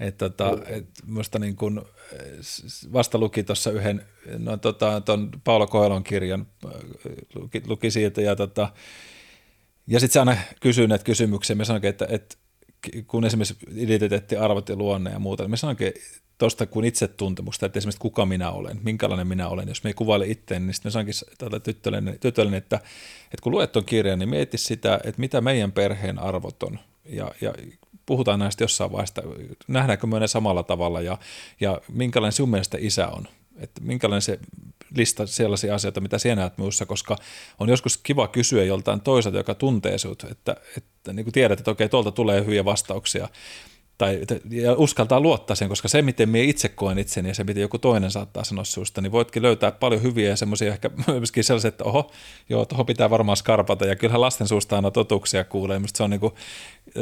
Että 0.00 0.30
tota, 0.30 0.58
et 0.66 0.86
musta 1.06 1.38
niin 1.38 1.56
kun, 1.56 1.86
vasta 2.92 3.18
luki 3.18 3.42
tuossa 3.42 3.70
yhden, 3.70 4.06
no 4.38 4.56
tota, 4.56 5.00
ton 5.00 5.30
Paolo 5.44 5.66
Koelon 5.66 6.04
kirjan, 6.04 6.46
luki, 7.34 7.62
luki 7.66 7.90
siitä 7.90 8.20
ja 8.20 8.36
tota, 8.36 8.68
ja 9.86 10.00
sitten 10.00 10.12
se 10.12 10.18
aina 10.18 10.36
kysyy 10.60 10.88
näitä 10.88 11.04
kysymyksiä. 11.04 11.56
Me 11.56 11.64
sanoinkin, 11.64 11.90
että, 11.90 12.06
että 12.08 12.36
kun 13.06 13.24
esimerkiksi 13.24 13.56
identiteetti, 13.74 14.36
arvot 14.36 14.68
ja 14.68 14.76
luonne 14.76 15.10
ja 15.10 15.18
muuta, 15.18 15.42
niin 15.42 15.50
me 15.50 15.56
sanoinkin 15.56 15.92
tuosta 16.38 16.66
kuin 16.66 16.84
itsetuntemusta, 16.84 17.66
että 17.66 17.78
esimerkiksi 17.78 18.00
kuka 18.00 18.26
minä 18.26 18.50
olen, 18.50 18.80
minkälainen 18.82 19.26
minä 19.26 19.48
olen. 19.48 19.68
Jos 19.68 19.84
me 19.84 19.90
ei 19.90 19.94
kuvaile 19.94 20.26
itseäni, 20.26 20.66
niin 20.66 20.74
sitten 20.74 20.92
me 21.06 21.12
tätä 21.38 21.60
tyttölle, 21.60 22.02
tyttölle 22.20 22.56
että, 22.56 22.76
että 23.24 23.42
kun 23.42 23.52
luet 23.52 23.72
tuon 23.72 23.84
kirjan, 23.84 24.18
niin 24.18 24.28
mieti 24.28 24.58
sitä, 24.58 25.00
että 25.04 25.20
mitä 25.20 25.40
meidän 25.40 25.72
perheen 25.72 26.18
arvot 26.18 26.62
on. 26.62 26.78
Ja, 27.04 27.34
ja 27.40 27.54
puhutaan 28.06 28.38
näistä 28.38 28.64
jossain 28.64 28.92
vaiheessa, 28.92 29.22
nähdäänkö 29.68 30.06
me 30.06 30.20
ne 30.20 30.28
samalla 30.28 30.62
tavalla 30.62 31.00
ja, 31.00 31.18
ja 31.60 31.80
minkälainen 31.92 32.32
sinun 32.32 32.50
mielestä 32.50 32.78
isä 32.80 33.08
on. 33.08 33.28
Että 33.60 33.80
minkälainen 33.80 34.22
se 34.22 34.38
lista 34.96 35.26
sellaisia 35.26 35.74
asioita, 35.74 36.00
mitä 36.00 36.18
sinä 36.18 36.34
näet 36.34 36.58
minussa, 36.58 36.86
koska 36.86 37.16
on 37.58 37.68
joskus 37.68 37.98
kiva 37.98 38.28
kysyä 38.28 38.64
joltain 38.64 39.00
toiselta, 39.00 39.38
joka 39.38 39.54
tuntee 39.54 39.98
sinut, 39.98 40.24
että, 40.30 40.56
että 40.76 41.12
niin 41.12 41.24
kuin 41.24 41.32
tiedät, 41.32 41.58
että 41.58 41.70
okei, 41.70 41.88
tuolta 41.88 42.12
tulee 42.12 42.44
hyviä 42.44 42.64
vastauksia, 42.64 43.28
tai 44.00 44.20
ja 44.50 44.74
uskaltaa 44.74 45.20
luottaa 45.20 45.56
sen, 45.56 45.68
koska 45.68 45.88
se, 45.88 46.02
miten 46.02 46.28
minä 46.28 46.44
itse 46.44 46.68
koen 46.68 46.98
itseni 46.98 47.28
ja 47.28 47.34
se, 47.34 47.44
miten 47.44 47.60
joku 47.60 47.78
toinen 47.78 48.10
saattaa 48.10 48.44
sanoa 48.44 48.64
suusta, 48.64 49.00
niin 49.00 49.12
voitkin 49.12 49.42
löytää 49.42 49.72
paljon 49.72 50.02
hyviä 50.02 50.28
ja 50.28 50.36
semmoisia 50.36 50.72
ehkä 50.72 50.90
myöskin 51.06 51.44
sellaisia, 51.44 51.68
että 51.68 51.84
oho, 51.84 52.10
joo, 52.48 52.64
tuohon 52.64 52.86
pitää 52.86 53.10
varmaan 53.10 53.36
skarpata 53.36 53.84
ja 53.84 53.96
kyllähän 53.96 54.20
lasten 54.20 54.48
suusta 54.48 54.76
aina 54.76 54.90
totuuksia 54.90 55.44
kuulee, 55.44 55.78
mistä 55.78 55.96
se 55.96 56.02
on 56.02 56.10
niin 56.10 56.20
kuin 56.20 56.34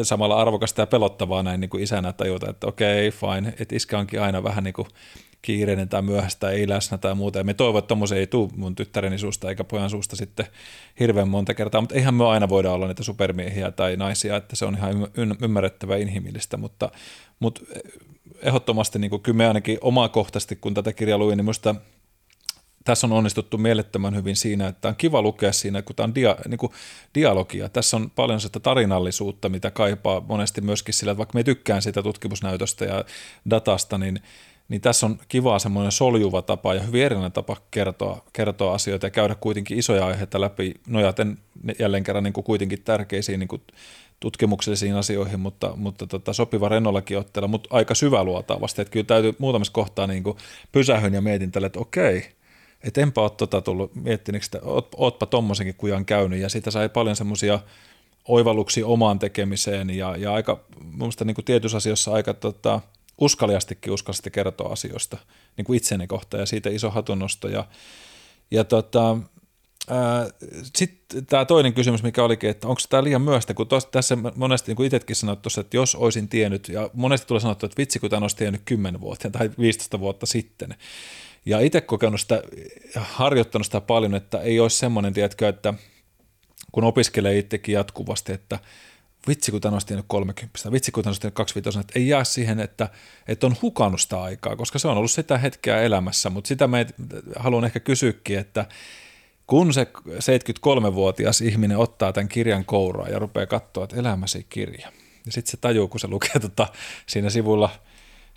samalla 0.02 0.40
arvokasta 0.40 0.82
ja 0.82 0.86
pelottavaa 0.86 1.42
näin 1.42 1.60
niin 1.60 1.70
kuin 1.70 1.82
isänä 1.82 2.12
tajuta, 2.12 2.50
että 2.50 2.66
okei, 2.66 3.08
okay, 3.08 3.20
fine, 3.20 3.54
että 3.58 3.76
iskä 3.76 3.98
onkin 3.98 4.22
aina 4.22 4.42
vähän 4.42 4.64
niin 4.64 4.74
kuin 4.74 4.88
kiireinen 5.42 5.88
tai 5.88 6.02
myöhäistä, 6.02 6.50
ei 6.50 6.68
läsnä 6.68 6.98
tai 6.98 7.14
muuta. 7.14 7.38
Ja 7.38 7.44
me 7.44 7.54
toivon, 7.54 7.78
että 7.78 7.94
ei 8.16 8.26
tule 8.26 8.50
mun 8.56 8.74
tyttäreni 8.74 9.18
suusta 9.18 9.48
eikä 9.48 9.64
pojan 9.64 9.90
suusta 9.90 10.16
sitten 10.16 10.46
hirveän 11.00 11.28
monta 11.28 11.54
kertaa, 11.54 11.80
mutta 11.80 11.94
eihän 11.94 12.14
me 12.14 12.26
aina 12.26 12.48
voida 12.48 12.72
olla 12.72 12.86
niitä 12.86 13.02
supermiehiä 13.02 13.70
tai 13.70 13.96
naisia, 13.96 14.36
että 14.36 14.56
se 14.56 14.64
on 14.64 14.74
ihan 14.74 15.08
ymmärrettävä 15.42 15.96
inhimillistä, 15.96 16.56
mutta, 16.56 16.90
mutta 17.40 17.60
ehdottomasti 18.42 18.98
niin 18.98 19.20
kyllä 19.20 19.36
me 19.36 19.46
ainakin 19.48 19.78
omakohtaisesti, 19.80 20.56
kun 20.56 20.74
tätä 20.74 20.92
kirjaa 20.92 21.18
luin, 21.18 21.36
niin 21.36 21.44
minusta 21.44 21.74
tässä 22.84 23.06
on 23.06 23.12
onnistuttu 23.12 23.58
mielettömän 23.58 24.16
hyvin 24.16 24.36
siinä, 24.36 24.68
että 24.68 24.88
on 24.88 24.96
kiva 24.96 25.22
lukea 25.22 25.52
siinä, 25.52 25.82
kun 25.82 25.96
tämä 25.96 26.04
on 26.04 26.14
dia, 26.14 26.36
niin 26.48 26.58
kuin 26.58 26.72
dialogia. 27.14 27.68
Tässä 27.68 27.96
on 27.96 28.10
paljon 28.10 28.40
sitä 28.40 28.60
tarinallisuutta, 28.60 29.48
mitä 29.48 29.70
kaipaa 29.70 30.20
monesti 30.20 30.60
myöskin 30.60 30.94
sillä, 30.94 31.12
että 31.12 31.18
vaikka 31.18 31.38
me 31.38 31.44
tykkään 31.44 31.82
siitä 31.82 32.02
tutkimusnäytöstä 32.02 32.84
ja 32.84 33.04
datasta, 33.50 33.98
niin 33.98 34.20
niin 34.68 34.80
tässä 34.80 35.06
on 35.06 35.18
kiva 35.28 35.58
semmoinen 35.58 35.92
soljuva 35.92 36.42
tapa 36.42 36.74
ja 36.74 36.82
hyvin 36.82 37.04
erilainen 37.04 37.32
tapa 37.32 37.56
kertoa, 37.70 38.24
kertoa 38.32 38.74
asioita 38.74 39.06
ja 39.06 39.10
käydä 39.10 39.34
kuitenkin 39.34 39.78
isoja 39.78 40.06
aiheita 40.06 40.40
läpi, 40.40 40.74
nojaten 40.86 41.38
jälleen 41.78 42.04
kerran 42.04 42.24
niin 42.24 42.32
kuin 42.32 42.44
kuitenkin 42.44 42.82
tärkeisiin 42.82 43.40
niin 43.40 43.48
kuin 43.48 43.62
tutkimuksellisiin 44.20 44.94
asioihin, 44.94 45.40
mutta, 45.40 45.72
mutta 45.76 46.06
tota, 46.06 46.32
sopiva 46.32 46.68
rennollakin 46.68 47.18
otteella, 47.18 47.48
mutta 47.48 47.68
aika 47.72 47.94
syväluotaavasti, 47.94 48.82
että 48.82 48.92
kyllä 48.92 49.06
täytyy 49.06 49.34
muutamassa 49.38 49.72
kohtaa 49.72 50.06
niin 50.06 50.22
kuin 50.22 50.36
pysähyn 50.72 51.14
ja 51.14 51.20
mietin 51.20 51.52
tälle, 51.52 51.66
että 51.66 51.80
okei, 51.80 52.28
että 52.84 53.00
enpä 53.00 53.20
ole 53.20 53.30
tota 53.30 53.60
tullut 53.60 53.94
miettineeksi, 53.94 54.50
että 54.54 54.66
oot, 54.68 54.88
ootpa 54.96 55.26
tommosenkin 55.26 55.74
kujan 55.74 56.04
käynyt. 56.04 56.40
Ja 56.40 56.48
siitä 56.48 56.70
sai 56.70 56.88
paljon 56.88 57.16
semmoisia 57.16 57.60
oivalluksia 58.28 58.86
omaan 58.86 59.18
tekemiseen 59.18 59.90
ja, 59.90 60.16
ja 60.16 60.32
aika, 60.32 60.60
mun 60.80 61.10
niin 61.24 61.34
kuin 61.34 61.44
tietyissä 61.44 61.76
asioissa 61.76 62.12
aika 62.12 62.34
tota, 62.34 62.80
uskaliastikin 63.20 63.92
uskalsitte 63.92 64.30
kertoa 64.30 64.72
asioista 64.72 65.18
niin 65.56 65.64
kuin 65.64 65.76
itseni 65.76 66.06
kohtaan 66.06 66.40
ja 66.40 66.46
siitä 66.46 66.70
iso 66.70 66.90
hatunnosto. 66.90 67.48
Ja, 67.48 67.66
ja 68.50 68.64
tota, 68.64 69.16
sitten 70.76 71.26
tämä 71.26 71.44
toinen 71.44 71.74
kysymys, 71.74 72.02
mikä 72.02 72.24
olikin, 72.24 72.50
että 72.50 72.68
onko 72.68 72.80
tämä 72.88 73.04
liian 73.04 73.22
myöhäistä, 73.22 73.54
kun 73.54 73.68
tos, 73.68 73.86
tässä 73.86 74.18
monesti, 74.36 74.70
niin 74.70 74.76
kuin 74.76 74.86
itsekin 74.86 75.16
sanoit 75.16 75.42
tuossa, 75.42 75.60
että 75.60 75.76
jos 75.76 75.94
olisin 75.94 76.28
tiennyt, 76.28 76.68
ja 76.68 76.90
monesti 76.94 77.26
tulee 77.26 77.40
sanottu, 77.40 77.66
että 77.66 77.78
vitsi, 77.78 77.98
kun 77.98 78.10
tämä 78.10 78.24
olisi 78.24 78.36
tiennyt 78.36 78.62
10 78.64 79.00
vuotta 79.00 79.30
tai 79.30 79.50
15 79.58 80.00
vuotta 80.00 80.26
sitten. 80.26 80.74
Ja 81.46 81.60
itse 81.60 81.80
kokenut 81.80 82.20
sitä, 82.20 82.42
harjoittanut 82.96 83.66
sitä 83.66 83.80
paljon, 83.80 84.14
että 84.14 84.40
ei 84.40 84.60
olisi 84.60 84.78
semmoinen, 84.78 85.12
tiedätkö, 85.12 85.48
että 85.48 85.74
kun 86.72 86.84
opiskelee 86.84 87.38
itsekin 87.38 87.72
jatkuvasti, 87.72 88.32
että 88.32 88.58
vitsi 89.28 89.50
kun 89.50 89.60
olisi 89.72 89.86
tiennyt 89.86 90.06
30, 90.08 90.72
vitsi 90.72 90.92
kun 90.92 91.02
olisi 91.06 91.20
tiennyt 91.20 91.34
25, 91.34 91.80
että 91.80 91.98
ei 91.98 92.08
jää 92.08 92.24
siihen, 92.24 92.60
että, 92.60 92.88
että 93.28 93.46
on 93.46 93.56
hukannut 93.62 94.00
sitä 94.00 94.22
aikaa, 94.22 94.56
koska 94.56 94.78
se 94.78 94.88
on 94.88 94.96
ollut 94.96 95.10
sitä 95.10 95.38
hetkeä 95.38 95.82
elämässä, 95.82 96.30
mutta 96.30 96.48
sitä 96.48 96.66
me 96.66 96.86
haluan 97.36 97.64
ehkä 97.64 97.80
kysyäkin, 97.80 98.38
että 98.38 98.66
kun 99.46 99.72
se 99.72 99.86
73-vuotias 100.08 101.40
ihminen 101.40 101.78
ottaa 101.78 102.12
tämän 102.12 102.28
kirjan 102.28 102.64
kouraa 102.64 103.08
ja 103.08 103.18
rupeaa 103.18 103.46
katsoa, 103.46 103.84
että 103.84 103.96
elämäsi 103.96 104.46
kirja, 104.48 104.92
ja 105.26 105.32
sitten 105.32 105.50
se 105.50 105.56
tajuu, 105.56 105.88
kun 105.88 106.00
se 106.00 106.08
lukee 106.08 106.40
tota, 106.40 106.68
siinä 107.06 107.30
sivulla– 107.30 107.70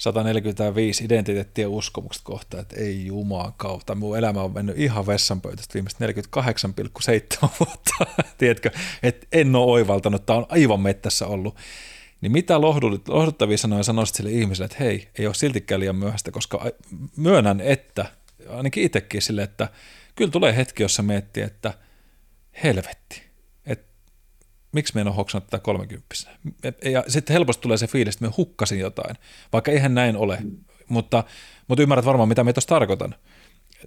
145 0.01 1.03
identiteettien 1.03 1.67
uskomukset 1.67 2.23
kohta, 2.23 2.59
että 2.59 2.75
ei 2.75 3.05
jumaan 3.05 3.53
kautta. 3.57 3.95
Mun 3.95 4.17
elämä 4.17 4.41
on 4.41 4.53
mennyt 4.53 4.79
ihan 4.79 5.07
vessanpöytästä 5.07 5.73
viimeiset 5.73 5.99
48,7 7.43 7.49
vuotta. 7.59 7.93
Tiedätkö, 8.37 8.71
että 9.03 9.27
en 9.31 9.55
ole 9.55 9.71
oivaltanut, 9.71 10.25
tämä 10.25 10.39
on 10.39 10.45
aivan 10.49 10.79
mettässä 10.79 11.27
ollut. 11.27 11.57
Niin 12.21 12.31
mitä 12.31 12.61
lohduttavia 12.61 13.57
sanoja 13.57 13.83
sanoisit 13.83 14.15
sille 14.15 14.31
ihmiselle, 14.31 14.65
että 14.65 14.77
hei, 14.79 15.07
ei 15.19 15.25
ole 15.27 15.33
siltikään 15.33 15.79
liian 15.79 15.95
myöhäistä, 15.95 16.31
koska 16.31 16.65
myönnän, 17.17 17.61
että 17.61 18.05
ainakin 18.49 18.83
itsekin 18.83 19.21
sille, 19.21 19.43
että 19.43 19.69
kyllä 20.15 20.31
tulee 20.31 20.55
hetki, 20.55 20.83
jossa 20.83 21.03
miettii, 21.03 21.43
että 21.43 21.73
helvetti, 22.63 23.23
miksi 24.71 24.95
me 24.95 25.01
en 25.01 25.07
ole 25.07 25.15
hoksannut 25.15 25.49
tätä 25.49 25.63
30 25.63 26.15
Ja 26.85 27.03
sitten 27.07 27.33
helposti 27.33 27.61
tulee 27.61 27.77
se 27.77 27.87
fiilis, 27.87 28.15
että 28.15 28.25
me 28.25 28.33
hukkasin 28.37 28.79
jotain, 28.79 29.15
vaikka 29.53 29.71
eihän 29.71 29.95
näin 29.95 30.17
ole, 30.17 30.37
mutta, 30.89 31.23
mutta 31.67 31.83
ymmärrät 31.83 32.05
varmaan, 32.05 32.29
mitä 32.29 32.43
me 32.43 32.53
tuossa 32.53 32.67
tarkoitan 32.67 33.15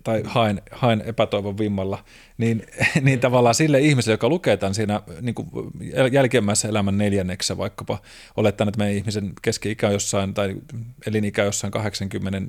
tai 0.03 0.23
haen, 0.27 0.63
haen 0.71 1.03
epätoivon 1.07 1.59
vimmalla, 1.59 2.05
niin, 2.39 2.67
niin 3.01 3.21
tavallaan 3.21 3.55
sille 3.55 3.81
ihmiselle, 3.81 4.15
joka 4.15 4.29
lukee 4.29 4.57
tämän 4.57 4.75
siinä 4.75 5.03
niin 5.21 5.35
kuin 5.35 5.49
jälkimmäisessä 6.13 6.69
elämän 6.69 6.99
neljänneksessä 6.99 7.59
vaikkapa, 7.59 7.99
olettaen, 8.37 8.69
että 8.69 8.79
meidän 8.79 8.97
ihmisen 8.97 9.33
keski-ikä 9.43 9.91
jossain 9.91 10.35
tai 10.35 10.55
elinikä 11.07 11.45
jossain 11.45 11.71
80 11.71 12.41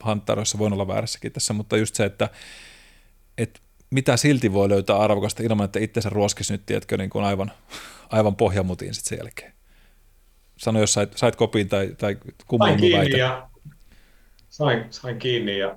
hanttaroissa, 0.00 0.58
voin 0.58 0.72
olla 0.72 0.88
väärässäkin 0.88 1.32
tässä, 1.32 1.52
mutta 1.52 1.76
just 1.76 1.94
se, 1.94 2.04
että, 2.04 2.28
että 3.38 3.60
mitä 3.90 4.16
silti 4.16 4.52
voi 4.52 4.68
löytää 4.68 4.96
arvokasta 4.96 5.42
ilman, 5.42 5.64
että 5.64 5.78
itsensä 5.78 6.08
ruoskisi 6.08 6.52
nyt, 6.52 6.66
tiedätkö, 6.66 6.96
niin 6.96 7.10
kuin 7.10 7.24
aivan, 7.24 7.52
aivan 8.10 8.36
pohjamutiin 8.36 8.94
sitten 8.94 9.08
sen 9.08 9.24
jälkeen. 9.24 9.52
Sano, 10.56 10.80
jos 10.80 10.92
sait, 10.92 11.16
sait 11.16 11.36
kopiin 11.36 11.68
tai, 11.68 11.94
tai 11.98 12.16
kumman 12.46 12.68
sain 12.68 12.80
kiinni 12.80 13.18
ja, 13.18 13.48
sain, 14.48 14.84
sain 14.90 15.18
kiinni 15.18 15.58
ja 15.58 15.76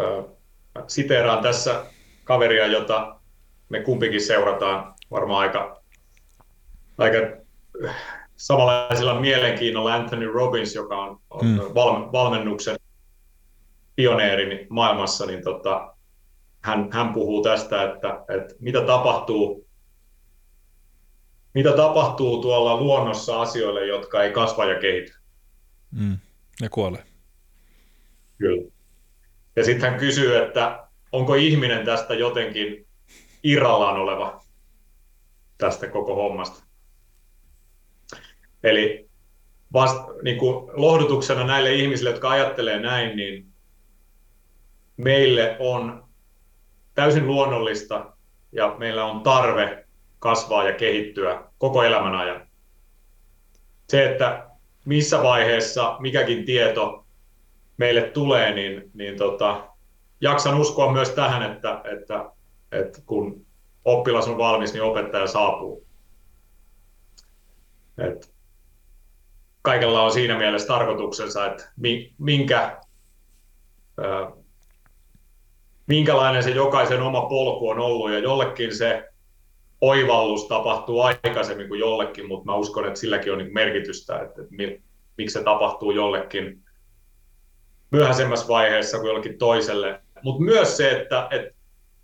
ö, 0.00 0.24
siteeraan 0.86 1.42
tässä 1.42 1.86
kaveria, 2.24 2.66
jota 2.66 3.20
me 3.68 3.80
kumpikin 3.80 4.20
seurataan 4.20 4.94
varmaan 5.10 5.40
aika, 5.40 5.82
aika 6.98 7.18
samanlaisella 8.36 9.20
mielenkiinnolla 9.20 9.94
Anthony 9.94 10.32
Robbins, 10.32 10.74
joka 10.74 10.96
on, 10.96 11.20
on 11.30 11.46
mm. 11.46 11.58
valmennuksen 12.12 12.76
pioneeri 13.96 14.66
maailmassa, 14.70 15.26
niin 15.26 15.44
tota, 15.44 15.94
hän, 16.60 16.88
hän 16.92 17.12
puhuu 17.12 17.42
tästä, 17.42 17.82
että, 17.82 18.08
että 18.08 18.54
mitä 18.60 18.80
tapahtuu 18.80 19.68
mitä 21.54 21.72
tapahtuu 21.72 22.42
tuolla 22.42 22.76
luonnossa 22.76 23.40
asioille, 23.40 23.86
jotka 23.86 24.22
ei 24.22 24.32
kasva 24.32 24.64
ja 24.64 24.80
kehity. 24.80 25.12
Mm, 25.90 26.18
ne 26.60 26.68
kuolee. 26.68 27.02
Kyllä. 28.38 28.70
Ja 29.56 29.64
sitten 29.64 29.90
hän 29.90 30.00
kysyy, 30.00 30.36
että 30.36 30.88
onko 31.12 31.34
ihminen 31.34 31.84
tästä 31.84 32.14
jotenkin 32.14 32.86
irrallaan 33.42 33.96
oleva 33.96 34.44
tästä 35.58 35.88
koko 35.88 36.14
hommasta. 36.14 36.64
Eli 38.62 39.10
vast, 39.72 39.96
niin 40.22 40.38
kuin 40.38 40.70
lohdutuksena 40.72 41.44
näille 41.44 41.74
ihmisille, 41.74 42.10
jotka 42.10 42.30
ajattelee 42.30 42.80
näin, 42.80 43.16
niin 43.16 43.46
meille 44.96 45.56
on 45.58 46.07
täysin 46.98 47.26
luonnollista 47.26 48.12
ja 48.52 48.74
meillä 48.78 49.04
on 49.04 49.22
tarve 49.22 49.86
kasvaa 50.18 50.68
ja 50.68 50.72
kehittyä 50.74 51.44
koko 51.58 51.82
elämän 51.82 52.14
ajan. 52.14 52.48
Se, 53.88 54.12
että 54.12 54.48
missä 54.84 55.22
vaiheessa 55.22 55.96
mikäkin 56.00 56.44
tieto 56.44 57.06
meille 57.76 58.02
tulee, 58.02 58.54
niin, 58.54 58.90
niin 58.94 59.16
tota, 59.16 59.68
jaksan 60.20 60.60
uskoa 60.60 60.92
myös 60.92 61.10
tähän, 61.10 61.52
että, 61.52 61.80
että, 61.84 62.30
että 62.72 63.02
kun 63.06 63.46
oppilas 63.84 64.28
on 64.28 64.38
valmis, 64.38 64.72
niin 64.72 64.82
opettaja 64.82 65.26
saapuu. 65.26 65.86
Et 67.98 68.34
kaikella 69.62 70.02
on 70.02 70.12
siinä 70.12 70.38
mielessä 70.38 70.68
tarkoituksensa, 70.68 71.46
että 71.46 71.72
minkä 72.18 72.80
minkälainen 75.88 76.42
se 76.42 76.50
jokaisen 76.50 77.02
oma 77.02 77.20
polku 77.20 77.68
on 77.68 77.78
ollut, 77.78 78.10
ja 78.10 78.18
jollekin 78.18 78.76
se 78.76 79.08
oivallus 79.80 80.48
tapahtuu 80.48 81.00
aikaisemmin 81.00 81.68
kuin 81.68 81.80
jollekin, 81.80 82.28
mutta 82.28 82.44
mä 82.44 82.54
uskon, 82.54 82.86
että 82.86 83.00
silläkin 83.00 83.32
on 83.32 83.38
niin 83.38 83.54
merkitystä, 83.54 84.20
että, 84.20 84.42
että 84.42 84.54
miksi 85.16 85.32
se 85.32 85.44
tapahtuu 85.44 85.90
jollekin 85.90 86.64
myöhäisemmässä 87.90 88.48
vaiheessa 88.48 88.98
kuin 88.98 89.08
jollekin 89.08 89.38
toiselle. 89.38 90.00
Mutta 90.22 90.42
myös 90.42 90.76
se, 90.76 90.90
että, 90.90 91.28
että 91.30 91.50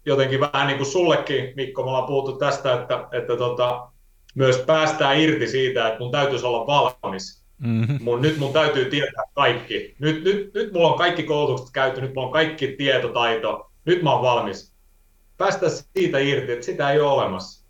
jotenkin 0.07 0.41
vähän 0.41 0.66
niin 0.66 0.76
kuin 0.76 0.87
sullekin, 0.87 1.53
Mikko, 1.57 1.82
me 1.82 1.89
ollaan 1.89 2.07
puhuttu 2.07 2.32
tästä, 2.39 2.74
että, 2.74 3.09
että 3.12 3.37
tota, 3.37 3.89
myös 4.35 4.59
päästään 4.59 5.20
irti 5.20 5.47
siitä, 5.47 5.89
että 5.89 5.99
mun 5.99 6.12
täytyisi 6.12 6.47
olla 6.47 6.66
valmis. 6.66 7.45
Mm-hmm. 7.59 7.99
Mun, 8.01 8.22
nyt 8.22 8.39
mun 8.39 8.53
täytyy 8.53 8.85
tietää 8.85 9.24
kaikki. 9.35 9.95
Nyt, 9.99 10.24
nyt, 10.24 10.55
nyt 10.55 10.72
mulla 10.72 10.93
on 10.93 10.99
kaikki 10.99 11.22
koulutukset 11.22 11.72
käyty, 11.72 12.01
nyt 12.01 12.14
mulla 12.14 12.26
on 12.26 12.32
kaikki 12.32 12.68
tietotaito 12.68 13.70
nyt 13.85 14.03
mä 14.03 14.12
oon 14.12 14.22
valmis. 14.22 14.74
Päästä 15.37 15.66
siitä 15.68 16.18
irti, 16.18 16.53
että 16.53 16.66
sitä 16.66 16.91
ei 16.91 17.01
ole 17.01 17.12
olemassa. 17.12 17.64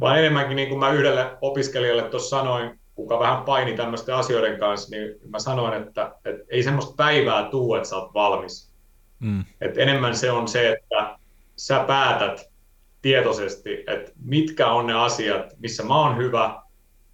Vaan 0.00 0.18
enemmänkin 0.18 0.56
niin 0.56 0.68
kuin 0.68 0.78
mä 0.78 0.90
yhdelle 0.90 1.36
opiskelijalle 1.40 2.02
tuossa 2.02 2.36
sanoin, 2.36 2.80
kuka 2.94 3.18
vähän 3.18 3.42
paini 3.42 3.76
tämmöisten 3.76 4.14
asioiden 4.14 4.58
kanssa, 4.58 4.90
niin 4.90 5.14
mä 5.28 5.38
sanoin, 5.38 5.82
että, 5.82 6.14
että 6.24 6.44
ei 6.48 6.62
semmoista 6.62 6.94
päivää 6.96 7.48
tuu, 7.50 7.74
että 7.74 7.88
sä 7.88 7.96
oot 7.96 8.14
valmis. 8.14 8.72
Mm. 9.20 9.44
Et 9.60 9.78
enemmän 9.78 10.16
se 10.16 10.30
on 10.30 10.48
se, 10.48 10.72
että 10.72 11.18
sä 11.56 11.84
päätät 11.86 12.50
tietoisesti, 13.02 13.84
että 13.86 14.12
mitkä 14.24 14.66
on 14.66 14.86
ne 14.86 14.94
asiat, 14.94 15.52
missä 15.58 15.82
mä 15.82 16.00
oon 16.00 16.16
hyvä, 16.16 16.62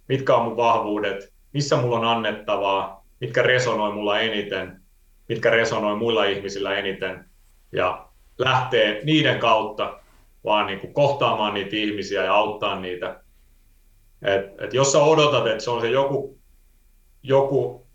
mitkä 0.07 0.35
on 0.35 0.45
mun 0.45 0.57
vahvuudet, 0.57 1.33
missä 1.53 1.77
mulla 1.77 1.99
on 1.99 2.05
annettavaa, 2.05 3.05
mitkä 3.21 3.43
resonoi 3.43 3.93
mulla 3.93 4.19
eniten, 4.19 4.81
mitkä 5.29 5.49
resonoi 5.49 5.95
muilla 5.95 6.25
ihmisillä 6.25 6.75
eniten, 6.75 7.26
ja 7.71 8.09
lähtee 8.37 9.01
niiden 9.03 9.39
kautta 9.39 9.99
vaan 10.43 10.67
niin 10.67 10.79
kuin 10.79 10.93
kohtaamaan 10.93 11.53
niitä 11.53 11.75
ihmisiä 11.75 12.23
ja 12.23 12.33
auttaa 12.33 12.79
niitä. 12.79 13.21
Et, 14.21 14.61
et 14.61 14.73
jos 14.73 14.91
sä 14.91 14.99
odotat, 14.99 15.47
että 15.47 15.63
se 15.63 15.69
on 15.69 15.81
se 15.81 15.89
joku, 15.89 16.39
joku 17.23 17.87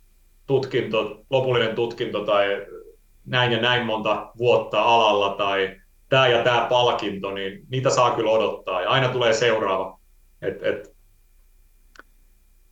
tutkinto, 0.47 1.25
lopullinen 1.31 1.75
tutkinto 1.75 2.25
tai 2.25 2.67
näin 3.27 3.53
ja 3.53 3.61
näin 3.61 3.87
monta 3.87 4.33
vuotta 4.39 4.83
alalla 4.83 5.35
tai 5.35 5.81
tämä 6.09 6.29
ja 6.29 6.45
tämä 6.45 6.67
palkinto, 6.71 7.31
niin 7.31 7.67
niitä 7.71 7.91
saa 7.91 8.17
kyllä 8.17 8.31
odottaa 8.31 8.83
ja 8.83 8.91
aina 8.91 9.09
tulee 9.09 9.33
seuraava. 9.33 10.01
Et, 10.43 10.63
et, 10.63 10.97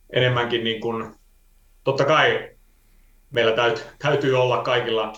enemmänkin 0.09 0.63
niin 0.63 0.81
kuin, 0.81 1.15
totta 1.83 2.05
kai 2.05 2.49
meillä 3.31 3.51
täyt, 3.51 3.87
täytyy 3.99 4.35
olla 4.35 4.63
kaikilla 4.63 5.13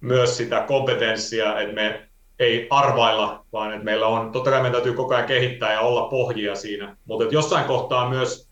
myös 0.00 0.36
sitä 0.36 0.64
kompetenssia, 0.68 1.60
että 1.60 1.74
me 1.74 2.08
ei 2.38 2.66
arvailla, 2.70 3.44
vaan 3.52 3.72
että 3.72 3.84
meillä 3.84 4.06
on, 4.06 4.32
totta 4.32 4.50
kai 4.50 4.58
meidän 4.60 4.72
täytyy 4.72 4.92
koko 4.92 5.14
ajan 5.14 5.26
kehittää 5.26 5.72
ja 5.72 5.80
olla 5.80 6.08
pohjia 6.08 6.54
siinä, 6.54 6.96
mutta 7.04 7.24
että 7.24 7.34
jossain 7.34 7.64
kohtaa 7.64 8.08
myös, 8.08 8.48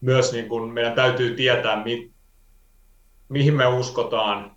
myös 0.00 0.32
niin 0.32 0.48
kuin 0.48 0.72
meidän 0.72 0.92
täytyy 0.92 1.34
tietää, 1.34 1.84
mi, 1.84 2.10
mihin 3.28 3.54
me 3.54 3.66
uskotaan, 3.66 4.56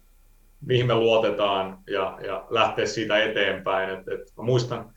mihin 0.65 0.87
me 0.87 0.95
luotetaan 0.95 1.77
ja, 1.87 2.19
ja 2.25 2.45
lähteä 2.49 2.85
siitä 2.85 3.23
eteenpäin. 3.23 3.89
Et, 3.89 4.07
et 4.07 4.33
muistan, 4.37 4.93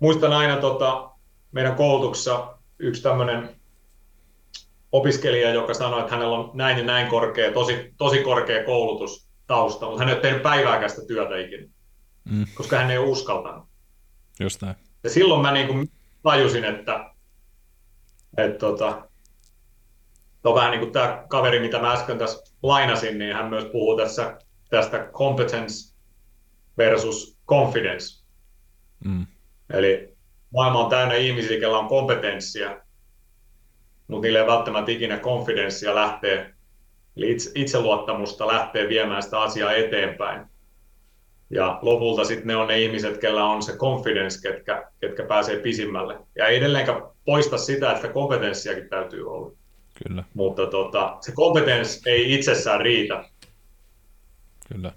muistan 0.00 0.32
aina 0.32 0.56
tota, 0.56 1.10
meidän 1.52 1.74
koulutuksessa 1.74 2.56
yksi 2.78 3.02
tämmöinen 3.02 3.56
opiskelija, 4.92 5.50
joka 5.50 5.74
sanoi, 5.74 6.00
että 6.00 6.14
hänellä 6.14 6.38
on 6.38 6.50
näin 6.54 6.78
ja 6.78 6.84
näin 6.84 7.08
korkea, 7.08 7.52
tosi, 7.52 7.94
tosi 7.98 8.22
korkea 8.22 8.64
koulutustausta, 9.48 9.86
mutta 9.86 9.98
hän 9.98 10.08
ei 10.08 10.14
ole 10.14 10.22
tehnyt 10.22 10.42
päivääkään 10.42 10.90
sitä 10.90 11.06
työtä 11.06 11.36
ikinä, 11.36 11.68
mm. 12.24 12.46
koska 12.54 12.76
hän 12.76 12.90
ei 12.90 12.98
ole 12.98 13.08
uskaltanut. 13.08 13.68
Just 14.40 14.62
näin. 14.62 14.76
Ja 15.04 15.10
silloin 15.10 15.42
mä 15.42 15.52
niin 15.52 15.66
kuin 15.66 15.90
tajusin, 16.22 16.64
että, 16.64 17.10
että 18.36 18.58
tota, 18.58 19.08
on 20.44 20.54
vähän 20.54 20.70
niin 20.70 20.80
kuin 20.80 20.92
tämä 20.92 21.24
kaveri, 21.28 21.60
mitä 21.60 21.78
mä 21.78 21.92
äsken 21.92 22.18
tässä 22.18 22.54
lainasin, 22.62 23.18
niin 23.18 23.34
hän 23.34 23.48
myös 23.48 23.64
puhuu 23.64 23.96
tässä 23.96 24.38
tästä 24.70 25.08
competence 25.12 25.94
versus 26.78 27.38
confidence. 27.48 28.24
Mm. 29.04 29.26
Eli 29.70 30.16
maailma 30.52 30.84
on 30.84 30.90
täynnä 30.90 31.14
ihmisiä, 31.14 31.58
joilla 31.58 31.78
on 31.78 31.88
kompetenssia, 31.88 32.80
mutta 34.08 34.22
niillä 34.22 34.40
ei 34.40 34.46
välttämättä 34.46 34.92
ikinä 34.92 35.18
konfidenssia 35.18 35.94
lähtee, 35.94 36.53
eli 37.16 37.30
itse, 37.30 37.50
itseluottamusta 37.54 38.46
lähtee 38.46 38.88
viemään 38.88 39.22
sitä 39.22 39.40
asiaa 39.40 39.72
eteenpäin. 39.72 40.46
Ja 41.50 41.78
lopulta 41.82 42.24
sitten 42.24 42.46
ne 42.46 42.56
on 42.56 42.68
ne 42.68 42.80
ihmiset, 42.80 43.18
kellä 43.18 43.44
on 43.44 43.62
se 43.62 43.72
confidence, 43.72 44.48
ketkä, 44.48 44.90
ketkä 45.00 45.24
pääsee 45.24 45.56
pisimmälle. 45.58 46.18
Ja 46.36 46.46
ei 46.46 46.56
edelleenkään 46.56 47.02
poista 47.24 47.58
sitä, 47.58 47.92
että 47.92 48.08
kompetenssiakin 48.08 48.88
täytyy 48.88 49.30
olla. 49.30 49.52
Kyllä. 50.06 50.24
Mutta 50.34 50.66
tota, 50.66 51.16
se 51.20 51.32
kompetenssi 51.32 52.10
ei 52.10 52.34
itsessään 52.34 52.80
riitä. 52.80 53.24
Kyllä. 54.72 54.92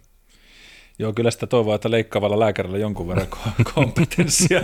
Joo, 0.99 1.13
kyllä 1.13 1.31
sitä 1.31 1.47
toivoa, 1.47 1.75
että 1.75 1.91
leikkaavalla 1.91 2.39
lääkärillä 2.39 2.77
jonkun 2.77 3.07
verran 3.07 3.27
kompetenssia. 3.75 4.61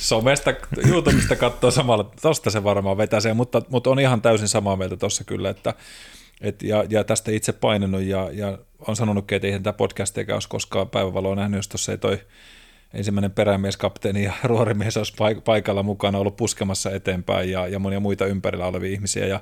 Somesta, 0.00 0.54
YouTubesta 0.88 1.36
katsoo 1.36 1.70
samalla, 1.70 2.10
tosta 2.22 2.50
se 2.50 2.64
varmaan 2.64 2.96
vetäsee, 2.96 3.34
mutta, 3.34 3.62
mutta 3.68 3.90
on 3.90 4.00
ihan 4.00 4.22
täysin 4.22 4.48
samaa 4.48 4.76
mieltä 4.76 4.96
tuossa 4.96 5.24
kyllä, 5.24 5.50
että 5.50 5.74
et, 6.42 6.62
ja, 6.62 6.84
ja, 6.88 7.04
tästä 7.04 7.30
itse 7.30 7.52
painanut 7.52 8.02
ja, 8.02 8.30
ja 8.32 8.58
on 8.86 8.96
sanonutkin, 8.96 9.36
että 9.36 9.48
eihän 9.48 9.62
tätä 9.62 9.76
podcastia 9.76 10.34
olisi 10.34 10.48
koskaan 10.48 10.90
päivävaloa 10.90 11.34
nähnyt, 11.34 11.58
jos 11.58 11.68
tuossa 11.68 11.92
ei 11.92 11.98
toi 11.98 12.20
ensimmäinen 12.94 13.30
perämieskapteeni 13.30 14.24
ja 14.24 14.32
ruorimies 14.44 14.96
olisi 14.96 15.14
paikalla 15.44 15.82
mukana 15.82 16.18
ollut 16.18 16.36
puskemassa 16.36 16.90
eteenpäin 16.90 17.50
ja, 17.50 17.68
ja 17.68 17.78
monia 17.78 18.00
muita 18.00 18.26
ympärillä 18.26 18.66
olevia 18.66 18.92
ihmisiä. 18.92 19.26
Ja 19.26 19.40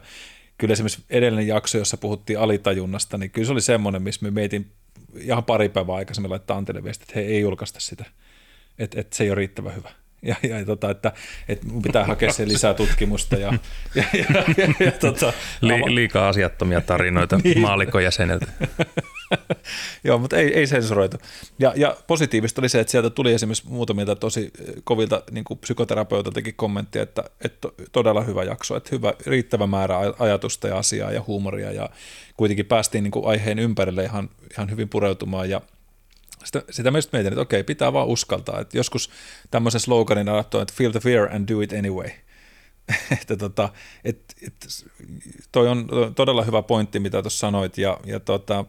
kyllä 0.59 0.73
esimerkiksi 0.73 1.05
edellinen 1.11 1.47
jakso, 1.47 1.79
jossa 1.79 1.97
puhuttiin 1.97 2.39
alitajunnasta, 2.39 3.19
niin 3.19 3.31
kyllä 3.31 3.47
se 3.47 3.53
oli 3.53 3.61
semmoinen, 3.61 4.03
missä 4.03 4.25
me 4.25 4.31
mietin 4.31 4.71
ihan 5.21 5.45
pari 5.45 5.69
päivää 5.69 5.95
aikaisemmin 5.95 6.31
laittaa 6.31 6.57
Antille 6.57 6.85
viesti, 6.85 7.05
että 7.05 7.21
he 7.21 7.21
ei 7.21 7.41
julkaista 7.41 7.81
sitä, 7.81 8.05
että, 8.79 9.01
että 9.01 9.17
se 9.17 9.25
ei 9.25 9.31
ole 9.31 9.35
riittävän 9.35 9.77
hyvä 9.77 9.91
ja, 10.23 10.37
ja 10.43 10.65
tota, 10.65 10.91
että, 10.91 11.13
että 11.49 11.67
mun 11.67 11.83
pitää 11.83 12.05
hakea 12.05 12.33
sen 12.33 12.49
lisää 12.49 12.75
tutkimusta. 12.75 13.37
Ja, 13.37 13.53
ja, 13.95 14.05
ja, 14.13 14.45
ja, 14.57 14.75
ja 14.87 14.93
tota, 14.93 15.33
Li, 15.61 15.95
liikaa 15.95 16.29
asiattomia 16.29 16.81
tarinoita 16.81 17.39
niin. 17.45 17.61
maalikojäseneltä. 17.61 18.47
Joo, 20.05 20.19
mutta 20.19 20.37
ei, 20.37 20.55
ei 20.55 20.67
sensuroitu. 20.67 21.17
Ja, 21.59 21.73
ja 21.77 21.97
positiivista 22.07 22.61
oli 22.61 22.69
se, 22.69 22.81
että 22.81 22.91
sieltä 22.91 23.11
tuli 23.11 23.33
esimerkiksi 23.33 23.69
muutamilta 23.69 24.17
tosi 24.17 24.51
kovilta 24.85 25.23
niin 25.31 25.45
psykoterapeutiltakin 25.61 26.55
kommenttia, 26.55 27.03
että, 27.03 27.25
että 27.45 27.69
todella 27.93 28.23
hyvä 28.23 28.45
jakso, 28.45 28.77
että 28.77 28.91
hyvä, 28.93 29.15
riittävä 29.27 29.67
määrä 29.67 29.97
ajatusta 30.19 30.69
ja 30.69 30.79
asiaa 30.79 31.13
ja 31.13 31.25
huumoria 31.27 31.73
ja 31.73 31.89
kuitenkin 32.37 32.67
päästiin 32.67 33.05
niin 33.05 33.13
kuin 33.13 33.27
aiheen 33.27 33.59
ympärille 33.59 34.05
ihan, 34.05 34.31
ihan 34.53 34.71
hyvin 34.71 34.89
pureutumaan 34.89 35.51
ja 35.51 35.61
sitä, 36.45 36.63
sitä 36.71 36.91
myös 36.91 37.13
mietin, 37.13 37.33
että 37.33 37.41
okei, 37.41 37.65
pitää 37.65 37.93
vaan 37.93 38.09
uskaltaa. 38.09 38.61
Että 38.61 38.79
joskus 38.79 39.11
tämmöisen 39.51 39.81
sloganin 39.81 40.29
alattua, 40.29 40.63
että 40.63 40.75
feel 40.77 40.91
the 40.91 41.01
fear 41.01 41.35
and 41.35 41.49
do 41.49 41.61
it 41.61 41.73
anyway. 41.73 42.11
että 43.21 43.37
tota, 43.37 43.69
et, 44.05 44.35
et, 44.47 44.55
toi 45.53 45.69
on 45.69 45.89
todella 46.15 46.43
hyvä 46.43 46.63
pointti, 46.63 47.01
mitä 47.01 47.23
tuossa 47.23 47.39
sanoit, 47.39 47.79
ja, 47.79 48.01
ja, 48.07 48.21
tota, 48.21 48.65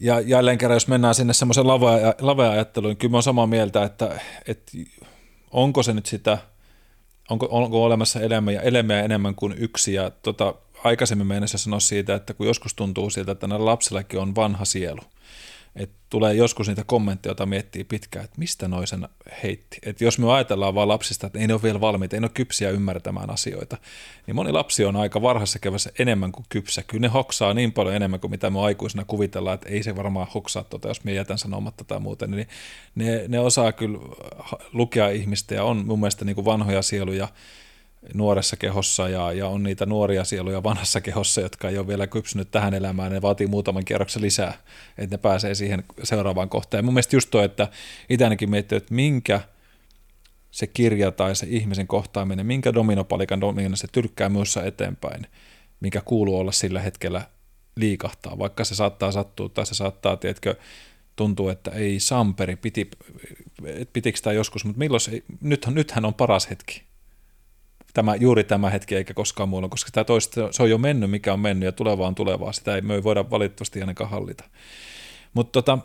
ja 0.00 0.20
jälleen 0.20 0.58
kerran, 0.58 0.76
jos 0.76 0.88
mennään 0.88 1.14
sinne 1.14 1.32
semmoisen 1.32 1.66
lave-ajatteluun, 2.20 2.90
niin 2.90 2.96
kyllä 2.96 3.12
mä 3.12 3.16
olen 3.16 3.22
samaa 3.22 3.46
mieltä, 3.46 3.82
että, 3.84 4.20
että 4.46 4.72
onko 5.50 5.82
se 5.82 5.92
nyt 5.92 6.06
sitä, 6.06 6.38
onko, 7.30 7.48
onko 7.50 7.84
olemassa 7.84 8.20
elämää, 8.20 8.54
elämää 8.54 9.02
enemmän 9.02 9.34
kuin 9.34 9.54
yksi, 9.58 9.94
ja 9.94 10.10
tota, 10.10 10.54
aikaisemmin 10.84 11.26
mennessä 11.26 11.58
sanoa 11.58 11.80
siitä, 11.80 12.14
että 12.14 12.34
kun 12.34 12.46
joskus 12.46 12.74
tuntuu 12.74 13.10
siltä, 13.10 13.32
että 13.32 13.46
näillä 13.46 13.66
lapsillakin 13.66 14.20
on 14.20 14.34
vanha 14.34 14.64
sielu– 14.64 15.00
et 15.78 15.90
tulee 16.10 16.34
joskus 16.34 16.68
niitä 16.68 16.84
kommentteja, 16.84 17.30
joita 17.30 17.46
miettii 17.46 17.84
pitkään, 17.84 18.24
että 18.24 18.38
mistä 18.38 18.68
noisen 18.68 19.08
heitti. 19.42 19.78
Et 19.82 20.00
jos 20.00 20.18
me 20.18 20.32
ajatellaan 20.32 20.74
vaan 20.74 20.88
lapsista, 20.88 21.26
että 21.26 21.38
ei 21.38 21.46
ne 21.46 21.54
ole 21.54 21.62
vielä 21.62 21.80
valmiita, 21.80 22.16
ei 22.16 22.20
ne 22.20 22.24
ole 22.24 22.30
kypsiä 22.34 22.70
ymmärtämään 22.70 23.30
asioita, 23.30 23.76
niin 24.26 24.34
moni 24.34 24.52
lapsi 24.52 24.84
on 24.84 24.96
aika 24.96 25.22
varhaisessa 25.22 25.58
kevässä 25.58 25.92
enemmän 25.98 26.32
kuin 26.32 26.46
kypsä. 26.48 26.82
Kyllä 26.82 27.02
ne 27.02 27.08
hoksaa 27.08 27.54
niin 27.54 27.72
paljon 27.72 27.94
enemmän 27.94 28.20
kuin 28.20 28.30
mitä 28.30 28.50
me 28.50 28.60
aikuisena 28.60 29.04
kuvitellaan, 29.04 29.54
että 29.54 29.68
ei 29.68 29.82
se 29.82 29.96
varmaan 29.96 30.28
hoksaa 30.34 30.64
tuota, 30.64 30.88
jos 30.88 31.04
me 31.04 31.12
jätän 31.12 31.38
sanomatta 31.38 31.84
tai 31.84 32.00
muuten. 32.00 32.30
Niin 32.30 32.48
ne, 32.94 33.24
ne 33.28 33.40
osaa 33.40 33.72
kyllä 33.72 33.98
lukea 34.72 35.08
ihmistä 35.08 35.54
ja 35.54 35.64
on 35.64 35.86
mun 35.86 36.00
mielestä 36.00 36.24
niin 36.24 36.34
kuin 36.34 36.44
vanhoja 36.44 36.82
sieluja, 36.82 37.28
nuoressa 38.14 38.56
kehossa 38.56 39.08
ja, 39.08 39.32
ja 39.32 39.48
on 39.48 39.62
niitä 39.62 39.86
nuoria 39.86 40.24
sieluja 40.24 40.62
vanhassa 40.62 41.00
kehossa, 41.00 41.40
jotka 41.40 41.68
ei 41.68 41.78
ole 41.78 41.86
vielä 41.86 42.06
kypsynyt 42.06 42.50
tähän 42.50 42.74
elämään. 42.74 43.12
Ne 43.12 43.22
vaatii 43.22 43.46
muutaman 43.46 43.84
kierroksen 43.84 44.22
lisää, 44.22 44.54
että 44.98 45.14
ne 45.14 45.18
pääsee 45.18 45.54
siihen 45.54 45.84
seuraavaan 46.02 46.48
kohtaan. 46.48 46.78
Ja 46.78 46.82
mun 46.82 46.94
mielestä 46.94 47.16
just 47.16 47.30
tuo, 47.30 47.42
että 47.42 47.68
itse 48.08 48.24
ainakin 48.24 48.50
miettii, 48.50 48.78
että 48.78 48.94
minkä 48.94 49.40
se 50.50 50.66
kirja 50.66 51.12
tai 51.12 51.36
se 51.36 51.46
ihmisen 51.50 51.86
kohtaaminen, 51.86 52.46
minkä 52.46 52.74
dominopalikan 52.74 53.40
domina 53.40 53.76
se 53.76 53.88
tyrkkää 53.92 54.28
myös 54.28 54.56
eteenpäin, 54.56 55.26
mikä 55.80 56.00
kuuluu 56.00 56.38
olla 56.38 56.52
sillä 56.52 56.80
hetkellä 56.80 57.26
liikahtaa, 57.76 58.38
vaikka 58.38 58.64
se 58.64 58.74
saattaa 58.74 59.12
sattua 59.12 59.48
tai 59.48 59.66
se 59.66 59.74
saattaa, 59.74 60.16
tiedätkö, 60.16 60.54
tuntuu, 61.16 61.48
että 61.48 61.70
ei 61.70 62.00
Samperi, 62.00 62.56
piti, 62.56 62.90
pitikö 63.92 64.18
tämä 64.22 64.34
joskus, 64.34 64.64
mutta 64.64 64.78
milloin 64.78 65.00
se, 65.00 65.22
nythän, 65.40 65.74
nythän 65.74 66.04
on 66.04 66.14
paras 66.14 66.50
hetki 66.50 66.87
tämä, 67.94 68.14
juuri 68.14 68.44
tämä 68.44 68.70
hetki 68.70 68.94
eikä 68.94 69.14
koskaan 69.14 69.48
muulla, 69.48 69.68
koska 69.68 69.90
tämä 69.92 70.04
toista, 70.04 70.52
se 70.52 70.62
on 70.62 70.70
jo 70.70 70.78
mennyt, 70.78 71.10
mikä 71.10 71.32
on 71.32 71.40
mennyt 71.40 71.66
ja 71.66 71.72
tulevaa 71.72 72.08
on 72.08 72.14
tulevaa. 72.14 72.52
Sitä 72.52 72.74
ei, 72.74 72.80
me 72.80 72.94
ei 72.94 73.02
voida 73.02 73.30
valitettavasti 73.30 73.80
ainakaan 73.80 74.10
hallita. 74.10 74.44
Mutta 75.34 75.52
tota, 75.52 75.78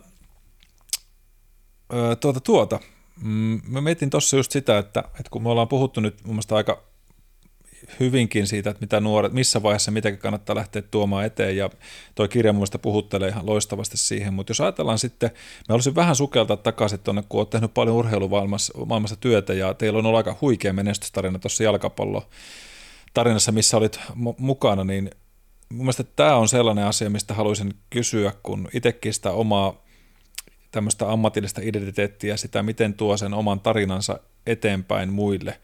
tuota, 2.19 2.39
tuota, 2.39 2.79
mm, 3.21 3.61
mä 3.67 3.81
mietin 3.81 4.09
tuossa 4.09 4.37
just 4.37 4.51
sitä, 4.51 4.77
että, 4.77 4.99
että 4.99 5.29
kun 5.31 5.43
me 5.43 5.49
ollaan 5.49 5.67
puhuttu 5.67 6.01
nyt 6.01 6.23
mun 6.23 6.35
mielestä 6.35 6.55
aika 6.55 6.92
hyvinkin 7.99 8.47
siitä, 8.47 8.69
että 8.69 8.81
mitä 8.81 8.99
nuoret, 8.99 9.33
missä 9.33 9.63
vaiheessa 9.63 9.91
mitäkin 9.91 10.19
kannattaa 10.19 10.55
lähteä 10.55 10.81
tuomaan 10.81 11.25
eteen, 11.25 11.57
ja 11.57 11.69
toi 12.15 12.27
kirja 12.27 12.53
mun 12.53 12.67
puhuttelee 12.81 13.29
ihan 13.29 13.45
loistavasti 13.45 13.97
siihen, 13.97 14.33
mutta 14.33 14.51
jos 14.51 14.61
ajatellaan 14.61 14.99
sitten, 14.99 15.31
me 15.69 15.75
olisin 15.75 15.95
vähän 15.95 16.15
sukeltaa 16.15 16.57
takaisin 16.57 16.99
tuonne, 16.99 17.23
kun 17.29 17.39
olet 17.39 17.49
tehnyt 17.49 17.73
paljon 17.73 17.95
urheilumaailmassa 17.95 18.85
maailmassa 18.85 19.15
työtä, 19.15 19.53
ja 19.53 19.73
teillä 19.73 19.99
on 19.99 20.05
ollut 20.05 20.17
aika 20.17 20.37
huikea 20.41 20.73
menestystarina 20.73 21.39
tuossa 21.39 21.63
jalkapallo 21.63 22.29
tarinassa, 23.13 23.51
missä 23.51 23.77
olit 23.77 23.99
mukana, 24.37 24.83
niin 24.83 25.11
mun 25.69 25.81
mielestä 25.81 26.03
tämä 26.03 26.35
on 26.35 26.47
sellainen 26.47 26.85
asia, 26.85 27.09
mistä 27.09 27.33
haluaisin 27.33 27.73
kysyä, 27.89 28.33
kun 28.43 28.67
itsekin 28.73 29.13
sitä 29.13 29.31
omaa 29.31 29.83
tämmöistä 30.71 31.11
ammatillista 31.11 31.61
identiteettiä, 31.63 32.37
sitä 32.37 32.63
miten 32.63 32.93
tuo 32.93 33.17
sen 33.17 33.33
oman 33.33 33.59
tarinansa 33.59 34.19
eteenpäin 34.47 35.13
muille. 35.13 35.59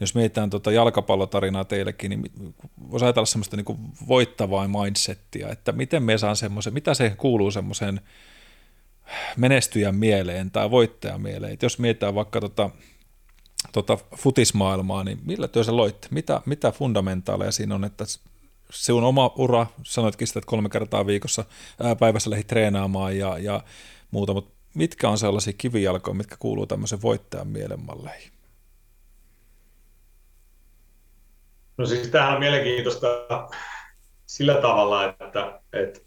Jos 0.00 0.14
mietitään 0.14 0.50
tuota 0.50 0.72
jalkapallotarinaa 0.72 1.64
teillekin, 1.64 2.10
niin 2.10 2.54
voisi 2.90 3.04
ajatella 3.04 3.26
semmoista 3.26 3.56
niin 3.56 3.92
voittavaa 4.08 4.68
mindsettiä, 4.68 5.48
että 5.48 5.72
miten 5.72 6.02
me 6.02 6.18
saan 6.18 6.36
semmoisen, 6.36 6.74
mitä 6.74 6.94
se 6.94 7.10
kuuluu 7.10 7.50
semmoiseen 7.50 8.00
menestyjän 9.36 9.94
mieleen 9.94 10.50
tai 10.50 10.70
voittajan 10.70 11.20
mieleen. 11.20 11.52
Et 11.52 11.62
jos 11.62 11.78
mietitään 11.78 12.14
vaikka 12.14 12.40
tota, 12.40 12.70
tota 13.72 13.98
futismaailmaa, 14.16 15.04
niin 15.04 15.18
millä 15.24 15.48
työ 15.48 15.64
sä 15.64 15.76
loitte? 15.76 16.08
Mitä, 16.10 16.40
mitä 16.46 16.72
fundamentaaleja 16.72 17.52
siinä 17.52 17.74
on, 17.74 17.84
että 17.84 18.04
sinun 18.70 19.04
oma 19.04 19.32
ura, 19.36 19.66
sanoitkin 19.82 20.26
sitä, 20.26 20.38
että 20.38 20.50
kolme 20.50 20.68
kertaa 20.68 21.06
viikossa 21.06 21.44
ää, 21.82 21.96
päivässä 21.96 22.30
lähti 22.30 22.44
treenaamaan 22.44 23.18
ja, 23.18 23.38
ja 23.38 23.62
muuta, 24.10 24.34
mutta 24.34 24.54
mitkä 24.74 25.08
on 25.08 25.18
sellaisia 25.18 25.52
kivijalkoja, 25.52 26.14
mitkä 26.14 26.36
kuuluu 26.38 26.66
tämmöisen 26.66 27.02
voittajan 27.02 27.48
mielenmalleihin? 27.48 28.39
No 31.80 31.86
siis 31.86 32.08
tämähän 32.08 32.34
on 32.34 32.40
mielenkiintoista 32.40 33.06
sillä 34.26 34.54
tavalla, 34.54 35.04
että, 35.04 35.60
että 35.72 36.00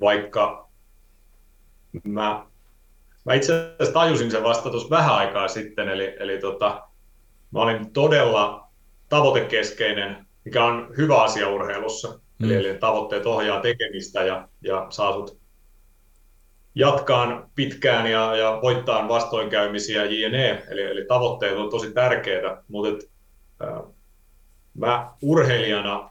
vaikka 0.00 0.68
mä, 2.04 2.46
mä 3.24 3.34
itse 3.34 3.54
asiassa 3.54 3.92
tajusin 3.92 4.30
sen 4.30 4.42
vasta 4.42 4.70
tuossa 4.70 4.90
vähän 4.90 5.14
aikaa 5.14 5.48
sitten, 5.48 5.88
eli, 5.88 6.16
eli 6.18 6.38
tota, 6.38 6.88
mä 7.50 7.60
olin 7.60 7.92
todella 7.92 8.68
tavoitekeskeinen, 9.08 10.26
mikä 10.44 10.64
on 10.64 10.94
hyvä 10.96 11.22
asia 11.22 11.48
urheilussa. 11.48 12.20
Mm. 12.38 12.46
Eli, 12.46 12.54
eli 12.54 12.78
tavoitteet 12.78 13.26
ohjaa 13.26 13.60
tekemistä 13.60 14.24
ja, 14.24 14.48
ja 14.62 14.86
saa 14.90 15.12
sut 15.12 15.40
jatkaan 16.74 17.50
pitkään 17.54 18.10
ja, 18.10 18.36
ja 18.36 18.58
voittaa 18.62 19.08
vastoinkäymisiä 19.08 20.04
jne. 20.04 20.62
Eli, 20.68 20.82
eli 20.82 21.04
tavoitteet 21.04 21.56
on 21.56 21.70
tosi 21.70 21.92
tärkeitä, 21.92 22.62
mutta 22.68 22.88
et, 22.88 23.10
mä 24.74 25.12
urheilijana 25.22 26.10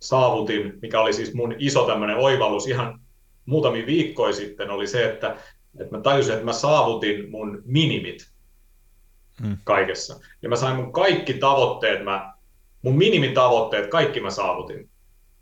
saavutin, 0.00 0.78
mikä 0.82 1.00
oli 1.00 1.12
siis 1.12 1.34
mun 1.34 1.54
iso 1.58 1.86
tämmöinen 1.86 2.16
oivallus 2.16 2.66
ihan 2.66 3.00
muutamia 3.46 3.86
viikkoja 3.86 4.32
sitten, 4.32 4.70
oli 4.70 4.86
se, 4.86 5.10
että, 5.10 5.36
että 5.78 5.96
mä 5.96 6.02
tajusin, 6.02 6.32
että 6.32 6.44
mä 6.44 6.52
saavutin 6.52 7.30
mun 7.30 7.62
minimit 7.64 8.32
mm. 9.42 9.56
kaikessa. 9.64 10.20
Ja 10.42 10.48
mä 10.48 10.56
sain 10.56 10.76
mun 10.76 10.92
kaikki 10.92 11.34
tavoitteet, 11.34 12.04
mä, 12.04 12.34
mun 12.82 12.98
minimitavoitteet, 12.98 13.90
kaikki 13.90 14.20
mä 14.20 14.30
saavutin. 14.30 14.90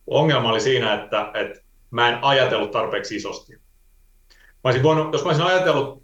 Ongelma 0.06 0.50
oli 0.50 0.60
siinä, 0.60 0.94
että, 0.94 1.30
että 1.34 1.60
mä 1.90 2.08
en 2.08 2.24
ajatellut 2.24 2.70
tarpeeksi 2.70 3.16
isosti. 3.16 3.52
Mä 4.64 4.82
voinut, 4.82 5.12
jos 5.12 5.22
mä 5.22 5.28
olisin 5.28 5.46
ajatellut 5.46 6.02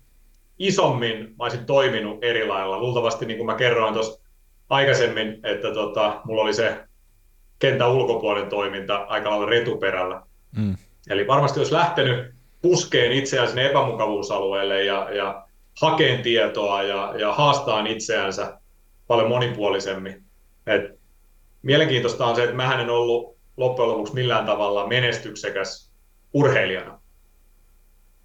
isommin, 0.59 1.19
mä 1.19 1.45
olisin 1.45 1.67
toiminut 1.67 2.25
eri 2.25 2.47
lailla. 2.47 2.79
Luultavasti, 2.79 3.27
niin 3.27 3.37
kuin 3.37 3.47
mä 3.47 3.55
kerroin 3.55 3.95
tuossa 3.95 4.21
aikaisemmin, 4.69 5.41
että 5.43 5.71
tota, 5.75 6.21
mulla 6.25 6.43
oli 6.43 6.55
se 6.55 6.85
kentän 7.59 7.93
ulkopuolen 7.93 8.49
toiminta 8.49 8.97
aika 8.97 9.31
lailla 9.31 9.47
retuperällä. 9.47 10.23
Mm. 10.57 10.77
Eli 11.11 11.27
varmasti 11.27 11.61
olisi 11.61 11.73
lähtenyt 11.73 12.35
puskeen 12.63 13.13
itseään 13.13 13.49
sinne 13.49 13.67
epämukavuusalueelle 13.67 14.85
ja, 14.85 15.11
ja 15.11 15.47
hakeen 15.81 16.23
tietoa 16.23 16.83
ja, 16.83 17.15
ja 17.19 17.33
haastaa 17.33 17.87
itseänsä 17.87 18.61
paljon 19.07 19.29
monipuolisemmin. 19.29 20.25
Et 20.67 20.99
mielenkiintoista 21.63 22.27
on 22.27 22.37
se, 22.37 22.43
että 22.43 22.57
mä 22.57 22.81
en 22.81 22.91
ollut 22.91 23.37
loppujen 23.57 23.91
lopuksi 23.91 24.15
millään 24.15 24.47
tavalla 24.47 24.87
menestyksekäs 24.87 25.93
urheilijana. 26.33 27.01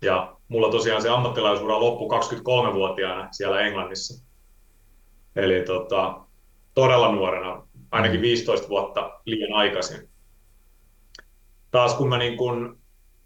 Ja 0.02 0.36
mulla 0.52 0.72
tosiaan 0.72 1.02
se 1.02 1.10
ammattilaisura 1.10 1.80
loppui 1.80 2.08
23-vuotiaana 2.20 3.28
siellä 3.32 3.62
Englannissa. 3.62 4.26
Eli 5.36 5.64
tota, 5.64 6.20
todella 6.74 7.12
nuorena, 7.12 7.68
ainakin 7.92 8.22
15 8.22 8.66
mm. 8.66 8.70
vuotta 8.70 9.22
liian 9.26 9.54
aikaisin. 9.54 10.10
Taas 11.72 11.94
kun 11.94 12.10
mä 12.10 12.18
niin 12.18 12.38
kun 12.38 12.80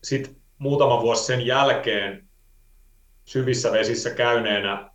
sit 0.03 0.37
muutama 0.57 1.01
vuosi 1.01 1.25
sen 1.25 1.45
jälkeen 1.45 2.27
syvissä 3.25 3.71
vesissä 3.71 4.09
käyneenä 4.09 4.91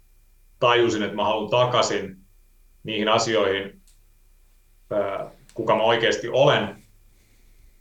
tajusin, 0.59 1.03
että 1.03 1.17
mä 1.17 1.25
haluan 1.25 1.51
takaisin 1.51 2.17
niihin 2.83 3.09
asioihin, 3.09 3.83
kuka 5.55 5.77
mä 5.77 5.83
oikeasti 5.83 6.29
olen, 6.29 6.87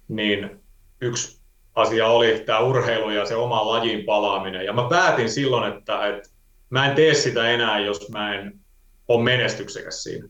niin 0.07 0.63
yksi 1.01 1.38
asia 1.79 2.07
oli 2.07 2.43
tämä 2.45 2.59
urheilu 2.59 3.09
ja 3.09 3.25
se 3.25 3.35
oma 3.35 3.67
lajin 3.67 4.05
palaaminen. 4.05 4.65
Ja 4.65 4.73
mä 4.73 4.87
päätin 4.89 5.29
silloin, 5.29 5.73
että, 5.73 6.07
että 6.07 6.29
mä 6.69 6.89
en 6.89 6.95
tee 6.95 7.13
sitä 7.13 7.49
enää, 7.49 7.79
jos 7.79 8.09
mä 8.09 8.35
en 8.35 8.59
ole 9.07 9.23
menestyksekäs 9.23 10.03
siinä. 10.03 10.29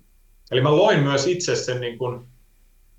Eli 0.51 0.61
mä 0.61 0.75
loin 0.75 0.99
myös 0.99 1.27
itse 1.27 1.55
sen 1.55 1.81
niin 1.81 1.97
kuin 1.97 2.25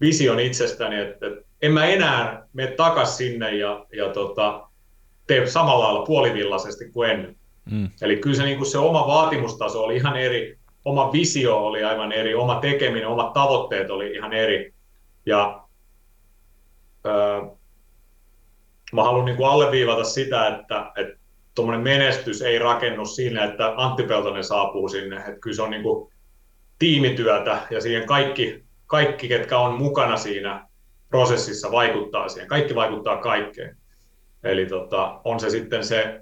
vision 0.01 0.41
itsestäni, 0.41 1.01
että, 1.01 1.27
että 1.27 1.45
en 1.63 1.73
mä 1.73 1.87
enää 1.87 2.47
mene 2.53 2.71
takaisin 2.71 3.17
sinne 3.17 3.57
ja, 3.57 3.87
ja 3.97 4.09
tota, 4.09 4.69
tee 5.27 5.47
samalla 5.47 5.85
lailla 5.85 6.07
puolivillaisesti 6.07 6.91
kuin 6.91 7.11
ennen. 7.11 7.37
Mm. 7.71 7.91
Eli 8.03 8.17
kyllä 8.17 8.37
se, 8.37 8.43
niin 8.43 8.57
kuin 8.57 8.71
se 8.71 8.79
oma 8.79 9.07
vaatimustaso 9.07 9.85
oli 9.85 9.97
ihan 9.97 10.17
eri, 10.17 10.59
oma 10.85 11.13
visio 11.13 11.59
oli 11.59 11.85
aivan 11.85 12.13
eri, 12.13 12.35
oma 12.35 12.55
tekeminen, 12.55 13.09
omat 13.09 13.33
tavoitteet 13.33 13.91
oli 13.91 14.13
ihan 14.13 14.33
eri. 14.33 14.75
Ja 15.27 15.63
öö, 17.07 17.41
mä 18.93 19.03
haluan 19.03 19.25
niin 19.25 19.37
kuin 19.37 19.49
alleviivata 19.49 20.05
sitä, 20.05 20.47
että, 20.47 20.93
että 20.97 21.21
tuommoinen 21.55 21.85
menestys 21.85 22.43
ei 22.43 22.59
rakennu 22.59 23.07
siinä, 23.07 23.45
että 23.45 23.75
Antti 23.77 24.03
Peltonen 24.03 24.45
saapuu 24.45 24.89
sinne. 24.89 25.17
Että 25.17 25.41
kyllä 25.41 25.57
se 25.57 25.63
on 25.63 25.71
niin 25.71 25.83
kuin 25.83 26.13
tiimityötä 26.79 27.59
ja 27.71 27.81
siihen 27.81 28.07
kaikki, 28.07 28.65
kaikki, 28.87 29.29
ketkä 29.29 29.59
on 29.59 29.79
mukana 29.79 30.17
siinä 30.17 30.67
prosessissa, 31.09 31.73
vaikuttaa 31.73 32.29
siihen. 32.29 32.49
Kaikki 32.49 32.75
vaikuttaa 32.75 33.17
kaikkeen. 33.17 33.77
Eli 34.45 34.67
tota, 34.67 35.21
on 35.25 35.41
se 35.41 35.51
sitten 35.51 35.85
se 35.85 36.21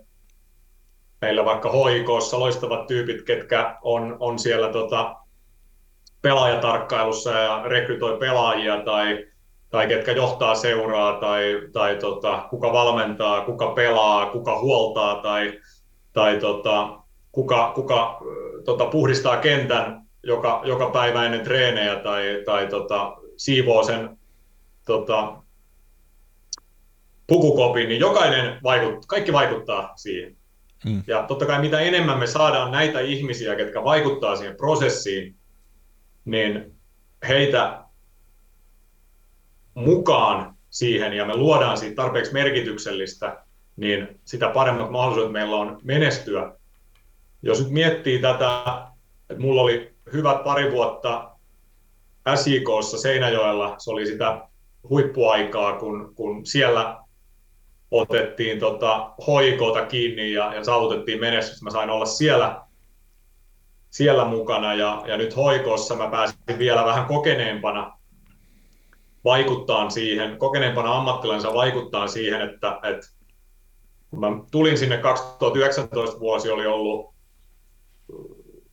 meillä 1.20 1.44
vaikka 1.44 1.70
hoikossa 1.70 2.40
loistavat 2.40 2.86
tyypit, 2.86 3.22
ketkä 3.22 3.78
on, 3.82 4.16
on 4.20 4.38
siellä 4.38 4.72
tota, 4.72 5.16
pelaajatarkkailussa 6.22 7.30
ja 7.30 7.62
rekrytoi 7.66 8.18
pelaajia 8.18 8.80
tai, 8.84 9.28
tai 9.70 9.86
ketkä 9.86 10.12
johtaa 10.12 10.54
seuraa 10.54 11.20
tai, 11.20 11.60
tai 11.72 11.96
tota, 11.96 12.46
kuka 12.50 12.72
valmentaa, 12.72 13.44
kuka 13.44 13.66
pelaa, 13.66 14.30
kuka 14.30 14.60
huoltaa 14.60 15.22
tai, 15.22 15.60
tai 16.12 16.38
tota, 16.40 16.98
kuka, 17.32 17.72
kuka 17.74 18.20
tota, 18.64 18.86
puhdistaa 18.86 19.36
kentän 19.36 20.02
joka, 20.22 20.62
joka 20.64 20.90
päivä 20.90 21.24
ennen 21.24 21.44
treenejä 21.44 21.96
tai, 21.96 22.42
tai 22.46 22.66
tota, 22.66 23.16
siivoo 23.36 23.82
sen 23.82 24.18
tota, 24.86 25.42
pukukopin, 27.26 27.88
niin 27.88 28.00
jokainen 28.00 28.58
vaikut, 28.62 29.06
kaikki 29.06 29.32
vaikuttaa 29.32 29.92
siihen. 29.96 30.36
Hmm. 30.84 31.02
Ja 31.06 31.22
totta 31.22 31.46
kai 31.46 31.60
mitä 31.60 31.80
enemmän 31.80 32.18
me 32.18 32.26
saadaan 32.26 32.70
näitä 32.70 33.00
ihmisiä, 33.00 33.56
ketkä 33.56 33.84
vaikuttaa 33.84 34.36
siihen 34.36 34.56
prosessiin, 34.56 35.36
niin 36.24 36.74
heitä 37.28 37.88
mukaan 39.79 40.55
siihen 40.70 41.12
ja 41.12 41.24
me 41.24 41.37
luodaan 41.37 41.79
siitä 41.79 42.03
tarpeeksi 42.03 42.33
merkityksellistä, 42.33 43.45
niin 43.76 44.20
sitä 44.24 44.49
paremmat 44.49 44.91
mahdollisuudet 44.91 45.33
meillä 45.33 45.57
on 45.57 45.81
menestyä. 45.85 46.53
Jos 47.43 47.61
nyt 47.62 47.70
miettii 47.70 48.18
tätä, 48.18 48.62
että 49.31 49.43
mulla 49.43 49.62
oli 49.62 49.95
hyvät 50.12 50.45
pari 50.45 50.72
vuotta 50.72 51.31
SIKssa 52.35 52.99
Seinäjoella, 52.99 53.74
se 53.79 53.91
oli 53.91 54.07
sitä 54.07 54.49
huippuaikaa, 54.89 55.79
kun, 55.79 56.14
kun 56.14 56.47
siellä 56.47 56.99
otettiin 57.91 58.61
tota 58.61 59.11
hoikota 59.26 59.87
kiinni 59.87 60.33
ja, 60.33 60.55
ja 60.55 60.64
saavutettiin 60.64 61.20
menestys. 61.20 61.62
Mä 61.62 61.70
sain 61.70 61.91
olla 61.91 62.07
siellä, 62.07 62.61
siellä 63.91 64.24
mukana 64.24 64.74
ja, 64.74 65.03
ja 65.07 65.16
nyt 65.16 65.37
hoikossa 65.37 65.95
mä 65.95 66.11
pääsin 66.11 66.39
vielä 66.59 66.85
vähän 66.85 67.07
kokeneempana 67.07 67.97
vaikuttaa 69.29 69.91
siihen, 69.91 70.39
kokeneempana 70.39 70.97
ammattilaisena 70.97 71.55
vaikuttaa 71.55 72.07
siihen, 72.07 72.41
että, 72.41 72.81
että 72.83 73.07
kun 74.11 74.20
mä 74.20 74.26
tulin 74.51 74.79
sinne 74.79 74.99
2019 74.99 76.20
vuosi 76.20 76.51
oli 76.51 76.66
ollut 76.66 77.14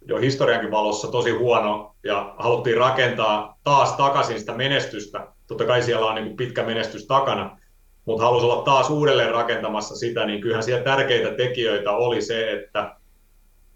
jo 0.08 0.18
historiankin 0.18 0.72
valossa 0.72 1.08
tosi 1.08 1.32
huono 1.32 1.96
ja 2.04 2.36
haluttiin 2.38 2.78
rakentaa 2.78 3.58
taas 3.64 3.94
takaisin 3.94 4.40
sitä 4.40 4.54
menestystä. 4.54 5.28
Totta 5.48 5.66
kai 5.66 5.82
siellä 5.82 6.06
on 6.06 6.16
niin 6.16 6.36
pitkä 6.36 6.64
menestys 6.64 7.08
takana, 7.08 7.60
mutta 8.06 8.24
halusi 8.26 8.46
olla 8.46 8.64
taas 8.64 8.90
uudelleen 8.90 9.32
rakentamassa 9.32 9.96
sitä, 9.96 10.26
niin 10.26 10.42
kyllähän 10.42 10.64
siellä 10.64 10.84
tärkeitä 10.84 11.32
tekijöitä 11.32 11.92
oli 11.92 12.22
se, 12.22 12.52
että 12.52 12.96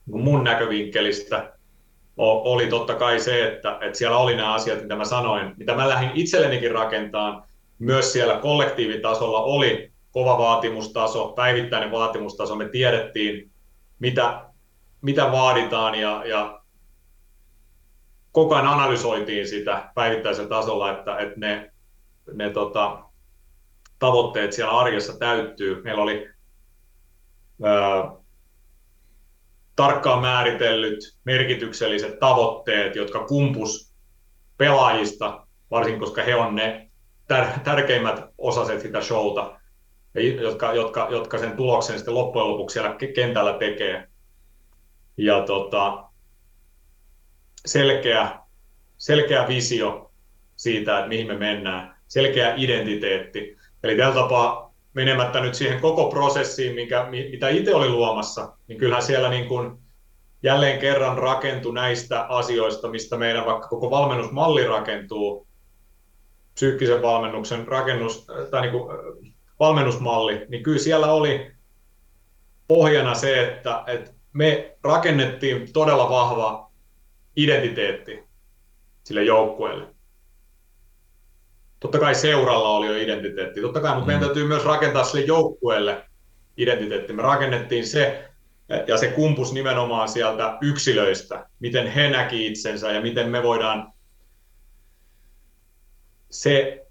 mun 0.05 0.43
näkövinkkelistä 0.43 1.58
oli 2.19 2.67
totta 2.67 2.95
kai 2.95 3.19
se, 3.19 3.47
että, 3.47 3.77
että 3.81 3.97
siellä 3.97 4.17
oli 4.17 4.35
nämä 4.35 4.53
asiat, 4.53 4.81
mitä 4.81 4.95
mä 4.95 5.05
sanoin, 5.05 5.53
mitä 5.57 5.75
mä 5.75 5.89
lähdin 5.89 6.11
itsellenikin 6.13 6.71
rakentamaan. 6.71 7.43
Myös 7.79 8.13
siellä 8.13 8.37
kollektiivitasolla 8.37 9.41
oli 9.41 9.91
kova 10.11 10.37
vaatimustaso, 10.37 11.27
päivittäinen 11.27 11.91
vaatimustaso. 11.91 12.55
Me 12.55 12.69
tiedettiin, 12.69 13.51
mitä, 13.99 14.45
mitä 15.01 15.31
vaaditaan 15.31 15.95
ja, 15.95 16.23
ja 16.25 16.61
koko 18.31 18.55
ajan 18.55 18.67
analysoitiin 18.67 19.47
sitä 19.47 19.91
päivittäisellä 19.95 20.49
tasolla, 20.49 20.91
että, 20.91 21.17
että 21.17 21.39
ne, 21.39 21.71
ne 22.33 22.49
tota, 22.49 23.03
tavoitteet 23.99 24.53
siellä 24.53 24.79
arjessa 24.79 25.19
täyttyy. 25.19 25.83
Meillä 25.83 26.03
oli 26.03 26.29
tarkkaan 29.79 30.21
määritellyt 30.21 30.99
merkitykselliset 31.25 32.19
tavoitteet, 32.19 32.95
jotka 32.95 33.25
kumpus 33.25 33.93
pelaajista, 34.57 35.47
varsinkin 35.71 35.99
koska 35.99 36.23
he 36.23 36.35
on 36.35 36.55
ne 36.55 36.89
tär- 37.33 37.59
tärkeimmät 37.63 38.23
osaset 38.37 38.81
sitä 38.81 39.01
showta, 39.01 39.59
jotka, 40.41 40.73
jotka, 40.73 41.07
jotka 41.11 41.37
sen 41.37 41.51
tuloksen 41.51 41.95
sitten 41.97 42.13
loppujen 42.13 42.47
lopuksi 42.47 42.73
siellä 42.73 42.95
kentällä 43.15 43.53
tekee. 43.53 44.07
Ja 45.17 45.43
tota, 45.43 46.03
selkeä, 47.65 48.39
selkeä 48.97 49.47
visio 49.47 50.11
siitä, 50.55 50.97
että 50.97 51.09
mihin 51.09 51.27
me 51.27 51.37
mennään, 51.37 51.95
selkeä 52.07 52.53
identiteetti. 52.57 53.57
Eli 53.83 53.97
tällä 53.97 54.15
tapaa 54.15 54.68
menemättä 54.93 55.39
nyt 55.39 55.55
siihen 55.55 55.81
koko 55.81 56.09
prosessiin, 56.09 56.75
minkä, 56.75 57.07
mitä 57.31 57.49
itse 57.49 57.75
oli 57.75 57.89
luomassa, 57.89 58.53
niin 58.67 58.77
kyllähän 58.77 59.03
siellä 59.03 59.29
niin 59.29 59.47
kuin 59.47 59.77
jälleen 60.43 60.79
kerran 60.79 61.17
rakentui 61.17 61.73
näistä 61.73 62.25
asioista, 62.25 62.89
mistä 62.89 63.17
meidän 63.17 63.45
vaikka 63.45 63.67
koko 63.67 63.91
valmennusmalli 63.91 64.67
rakentuu, 64.67 65.47
psyykkisen 66.53 67.01
valmennuksen 67.01 67.67
rakennus, 67.67 68.27
tai 68.51 68.61
niin 68.61 68.71
kuin 68.71 68.97
valmennusmalli, 69.59 70.45
niin 70.49 70.63
kyllä 70.63 70.79
siellä 70.79 71.11
oli 71.11 71.51
pohjana 72.67 73.15
se, 73.15 73.47
että, 73.47 73.83
että 73.87 74.11
me 74.33 74.77
rakennettiin 74.83 75.73
todella 75.73 76.09
vahva 76.09 76.71
identiteetti 77.35 78.23
sille 79.03 79.23
joukkueelle. 79.23 79.98
Totta 81.79 81.99
kai 81.99 82.15
seuralla 82.15 82.69
oli 82.69 82.87
jo 82.87 82.95
identiteetti, 82.95 83.61
totta 83.61 83.81
kai, 83.81 83.91
mutta 83.91 84.05
mm. 84.05 84.07
meidän 84.07 84.23
täytyy 84.23 84.47
myös 84.47 84.65
rakentaa 84.65 85.03
sille 85.03 85.25
joukkueelle 85.25 86.05
identiteetti. 86.57 87.13
Me 87.13 87.21
rakennettiin 87.21 87.87
se, 87.87 88.29
ja 88.87 88.97
se 88.97 89.07
kumpus 89.07 89.53
nimenomaan 89.53 90.09
sieltä 90.09 90.57
yksilöistä, 90.61 91.45
miten 91.59 91.87
he 91.87 92.09
näki 92.09 92.47
itsensä 92.47 92.91
ja 92.91 93.01
miten 93.01 93.29
me 93.29 93.43
voidaan 93.43 93.93
se, 96.29 96.85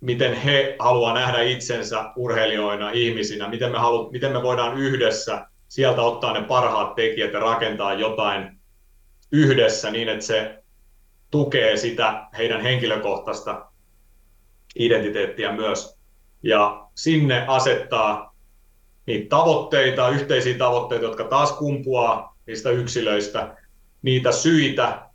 miten 0.00 0.34
he 0.34 0.76
haluaa 0.78 1.14
nähdä 1.14 1.42
itsensä 1.42 2.12
urheilijoina, 2.16 2.90
ihmisinä, 2.90 3.48
miten 3.48 3.72
me, 3.72 3.78
halu, 3.78 4.10
miten 4.10 4.32
me 4.32 4.42
voidaan 4.42 4.78
yhdessä 4.78 5.46
sieltä 5.68 6.02
ottaa 6.02 6.32
ne 6.32 6.42
parhaat 6.42 6.94
tekijät 6.94 7.32
ja 7.32 7.40
rakentaa 7.40 7.94
jotain 7.94 8.60
yhdessä 9.32 9.90
niin, 9.90 10.08
että 10.08 10.24
se 10.24 10.62
tukee 11.30 11.76
sitä 11.76 12.26
heidän 12.38 12.60
henkilökohtaista 12.60 13.66
identiteettiä 14.78 15.52
myös. 15.52 15.98
Ja 16.42 16.86
sinne 16.94 17.44
asettaa 17.48 18.34
niitä 19.06 19.28
tavoitteita, 19.28 20.08
yhteisiä 20.08 20.58
tavoitteita, 20.58 21.04
jotka 21.04 21.24
taas 21.24 21.52
kumpuaa 21.52 22.36
niistä 22.46 22.70
yksilöistä, 22.70 23.56
niitä 24.02 24.32
syitä 24.32 25.10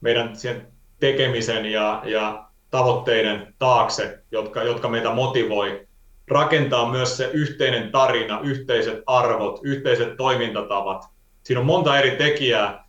meidän 0.00 0.36
sen 0.36 0.72
tekemisen 1.00 1.64
ja, 1.64 2.02
ja 2.04 2.48
tavoitteiden 2.70 3.54
taakse, 3.58 4.18
jotka, 4.30 4.62
jotka 4.62 4.88
meitä 4.88 5.10
motivoi. 5.10 5.86
Rakentaa 6.28 6.90
myös 6.90 7.16
se 7.16 7.30
yhteinen 7.32 7.92
tarina, 7.92 8.40
yhteiset 8.40 9.02
arvot, 9.06 9.60
yhteiset 9.62 10.16
toimintatavat. 10.16 11.04
Siinä 11.42 11.60
on 11.60 11.66
monta 11.66 11.98
eri 11.98 12.10
tekijää, 12.10 12.84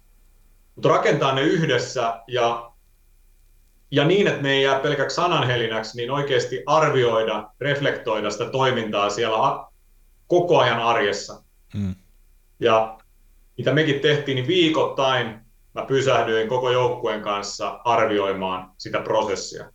mutta 0.76 0.90
rakentaa 0.90 1.36
ne 1.36 1.42
yhdessä 1.42 2.22
ja, 2.28 2.73
ja 3.94 4.06
niin, 4.06 4.28
että 4.28 4.42
ne 4.42 4.52
ei 4.52 4.64
jää 4.64 4.80
pelkäksi 4.80 5.16
sananhelinäksi, 5.16 5.98
niin 5.98 6.12
oikeasti 6.12 6.64
arvioida, 6.66 7.50
reflektoida 7.60 8.30
sitä 8.30 8.50
toimintaa 8.50 9.10
siellä 9.10 9.66
koko 10.28 10.60
ajan 10.60 10.80
arjessa. 10.80 11.44
Mm. 11.74 11.96
Ja 12.60 12.98
mitä 13.58 13.74
mekin 13.74 14.00
tehtiin, 14.00 14.36
niin 14.36 14.48
viikoittain 14.48 15.40
mä 15.76 15.86
pysähdyin 15.86 16.48
koko 16.48 16.72
joukkueen 16.72 17.22
kanssa 17.22 17.80
arvioimaan 17.86 18.72
sitä 18.78 19.00
prosessia. 19.00 19.72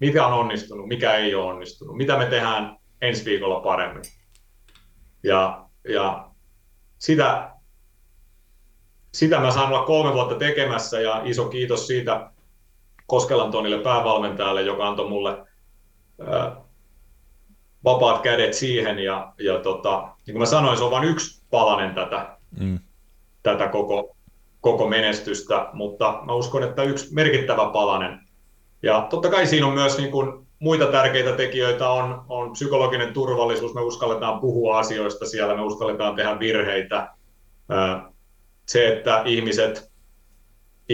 Mikä 0.00 0.26
on 0.26 0.32
onnistunut, 0.32 0.88
mikä 0.88 1.16
ei 1.16 1.34
ole 1.34 1.52
onnistunut, 1.52 1.96
mitä 1.96 2.18
me 2.18 2.26
tehdään 2.26 2.76
ensi 3.00 3.24
viikolla 3.24 3.60
paremmin. 3.60 4.04
Ja, 5.22 5.66
ja 5.88 6.30
sitä, 6.98 7.50
sitä 9.12 9.40
mä 9.40 9.50
saan 9.50 9.72
olla 9.72 9.86
kolme 9.86 10.14
vuotta 10.14 10.34
tekemässä 10.34 11.00
ja 11.00 11.22
iso 11.24 11.48
kiitos 11.48 11.86
siitä 11.86 12.31
Koskelan 13.12 13.50
Tonille 13.50 13.78
päävalmentajalle, 13.78 14.62
joka 14.62 14.88
antoi 14.88 15.08
mulle 15.08 15.46
vapaat 17.84 18.22
kädet 18.22 18.54
siihen 18.54 18.98
ja, 18.98 19.32
ja 19.38 19.58
tota, 19.58 20.08
niin 20.26 20.32
kuin 20.32 20.38
mä 20.38 20.46
sanoin, 20.46 20.78
se 20.78 20.84
on 20.84 20.90
vain 20.90 21.08
yksi 21.08 21.42
palanen 21.50 21.94
tätä, 21.94 22.36
mm. 22.60 22.78
tätä 23.42 23.68
koko, 23.68 24.16
koko 24.60 24.88
menestystä, 24.88 25.68
mutta 25.72 26.20
mä 26.26 26.32
uskon, 26.32 26.62
että 26.62 26.82
yksi 26.82 27.14
merkittävä 27.14 27.70
palanen. 27.72 28.20
Ja 28.82 29.06
totta 29.10 29.30
kai 29.30 29.46
siinä 29.46 29.66
on 29.66 29.74
myös 29.74 29.98
niin 29.98 30.10
kuin 30.10 30.46
muita 30.58 30.86
tärkeitä 30.86 31.32
tekijöitä, 31.32 31.90
on, 31.90 32.24
on 32.28 32.52
psykologinen 32.52 33.12
turvallisuus, 33.12 33.74
me 33.74 33.80
uskalletaan 33.80 34.40
puhua 34.40 34.78
asioista 34.78 35.26
siellä, 35.26 35.54
me 35.54 35.62
uskalletaan 35.62 36.16
tehdä 36.16 36.38
virheitä. 36.38 37.10
Se, 38.66 38.96
että 38.96 39.22
ihmiset, 39.26 39.91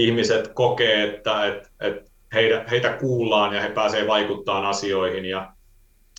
ihmiset 0.04 0.48
kokee, 0.54 1.02
että, 1.14 1.46
että, 1.46 1.68
että 1.80 2.10
heitä, 2.34 2.64
heitä 2.70 2.92
kuullaan 2.92 3.54
ja 3.54 3.60
he 3.60 3.68
pääsevät 3.68 4.06
vaikuttamaan 4.06 4.66
asioihin 4.66 5.24
ja 5.24 5.52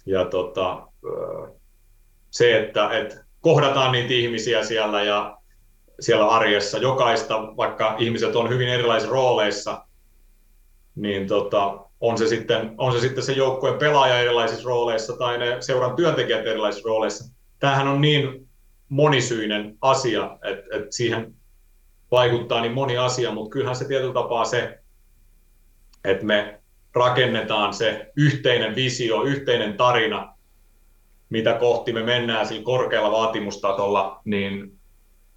ja 0.06 0.26
tota, 0.26 0.88
se, 2.32 2.60
että, 2.60 2.90
että 2.98 3.26
kohdataan 3.42 3.92
niitä 3.92 4.14
ihmisiä 4.14 4.64
siellä 4.64 5.04
ja 5.04 5.38
siellä 6.00 6.28
arjessa, 6.28 6.78
jokaista, 6.78 7.58
vaikka 7.58 7.96
ihmiset 8.00 8.36
on 8.36 8.50
hyvin 8.50 8.70
erilaisissa 8.70 9.14
rooleissa, 9.14 9.86
niin 10.96 11.28
tota, 11.28 11.78
on, 12.00 12.18
se 12.18 12.28
sitten, 12.28 12.76
on 12.78 12.92
se 12.94 13.00
sitten 13.00 13.24
se 13.24 13.34
joukkueen 13.34 13.80
pelaaja 13.80 14.20
erilaisissa 14.20 14.68
rooleissa 14.68 15.18
tai 15.18 15.38
ne 15.38 15.58
seuran 15.60 15.96
työntekijät 15.96 16.48
erilaisissa 16.48 16.88
rooleissa. 16.88 17.36
Tämähän 17.60 17.88
on 17.88 18.02
niin 18.02 18.50
monisyinen 18.90 19.78
asia, 19.82 20.38
että, 20.44 20.78
että 20.78 20.88
siihen 20.90 21.34
vaikuttaa 22.12 22.62
niin 22.62 22.74
moni 22.74 22.98
asia, 22.98 23.32
mutta 23.32 23.52
kyllähän 23.52 23.76
se 23.76 23.88
tietyllä 23.88 24.14
tapaa 24.14 24.46
se, 24.46 24.80
että 26.04 26.26
me 26.26 26.60
rakennetaan 26.96 27.74
se 27.74 28.12
yhteinen 28.16 28.76
visio, 28.76 29.24
yhteinen 29.24 29.78
tarina, 29.78 30.34
mitä 31.30 31.54
kohti 31.54 31.94
me 31.94 32.04
mennään 32.04 32.46
sillä 32.46 32.64
korkealla 32.64 33.12
vaatimustasolla, 33.12 34.22
niin 34.26 34.80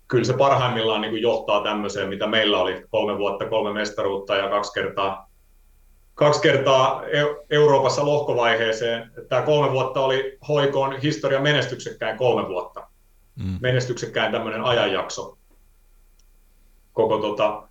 kyllä 0.09 0.25
se 0.25 0.33
parhaimmillaan 0.33 1.01
niin 1.01 1.11
kuin 1.11 1.23
johtaa 1.23 1.63
tämmöiseen, 1.63 2.09
mitä 2.09 2.27
meillä 2.27 2.61
oli 2.61 2.85
kolme 2.91 3.19
vuotta, 3.19 3.49
kolme 3.49 3.73
mestaruutta 3.73 4.37
ja 4.37 4.49
kaksi 4.49 4.73
kertaa, 4.73 5.31
kaksi 6.15 6.41
kertaa 6.41 7.03
Euroopassa 7.51 8.07
lohkovaiheeseen. 8.07 9.11
Tämä 9.29 9.43
kolme 9.43 9.73
vuotta 9.73 10.01
oli 10.01 10.39
hoikoon 10.49 11.01
historian 11.01 11.43
menestyksekkäin 11.43 12.19
kolme 12.19 12.49
vuotta. 12.49 12.87
Mm. 13.37 13.59
Menestyksekkäin 13.61 14.33
tämmöinen 14.33 14.65
ajanjakso 14.65 15.39
koko 16.93 17.19
tota, 17.19 17.69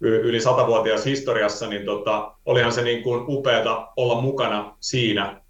yli 0.00 0.40
satavuotias 0.40 1.04
historiassa, 1.04 1.66
niin 1.66 1.84
tota, 1.84 2.34
olihan 2.46 2.72
se 2.72 2.82
niin 2.82 3.02
kuin 3.02 3.24
upeata 3.28 3.88
olla 3.96 4.20
mukana 4.20 4.76
siinä, 4.80 5.42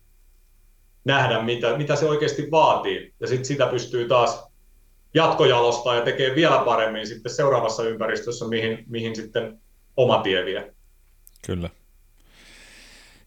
nähdä 1.05 1.43
mitä, 1.43 1.76
mitä 1.76 1.97
se 1.97 2.09
oikeasti 2.09 2.51
vaatii. 2.51 3.14
Ja 3.20 3.26
sitten 3.26 3.45
sitä 3.45 3.66
pystyy 3.66 4.09
taas 4.09 4.49
jatkojalostaa 5.14 5.95
ja 5.95 6.03
tekee 6.03 6.34
vielä 6.34 6.59
paremmin 6.59 7.07
sitten 7.07 7.34
seuraavassa 7.34 7.82
ympäristössä, 7.82 8.49
mihin, 8.49 8.84
mihin 8.86 9.16
sitten 9.16 9.61
oma 9.97 10.22
tie 10.22 10.45
vie. 10.45 10.74
Kyllä. 11.47 11.70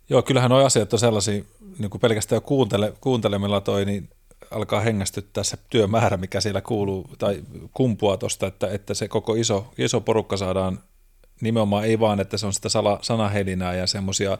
Joo, 0.10 0.22
kyllähän 0.22 0.52
nuo 0.52 0.66
asiat 0.66 0.94
on 0.94 1.00
sellaisia, 1.00 1.44
niin 1.80 1.90
kuin 1.90 2.02
pelkästään 2.02 2.42
kuuntele, 2.42 2.94
kuuntelemalla 3.02 3.62
toi, 3.62 3.86
niin 3.86 4.10
alkaa 4.52 4.82
hengästyttää 4.82 5.44
se 5.44 5.58
työmäärä, 5.70 6.18
mikä 6.18 6.42
siellä 6.42 6.62
kuuluu 6.62 7.10
tai 7.18 7.44
kumpua 7.74 8.18
tuosta, 8.18 8.48
että, 8.48 8.68
että 8.68 8.94
se 8.94 9.08
koko 9.08 9.36
iso, 9.36 9.74
iso 9.78 10.02
porukka 10.02 10.38
saadaan 10.38 10.80
nimenomaan 11.42 11.86
ei 11.86 12.00
vaan, 12.00 12.20
että 12.20 12.38
se 12.38 12.46
on 12.46 12.54
sitä 12.54 12.70
sala, 12.70 13.00
sanahelinää 13.02 13.76
ja 13.76 13.88
semmoisia, 13.88 14.38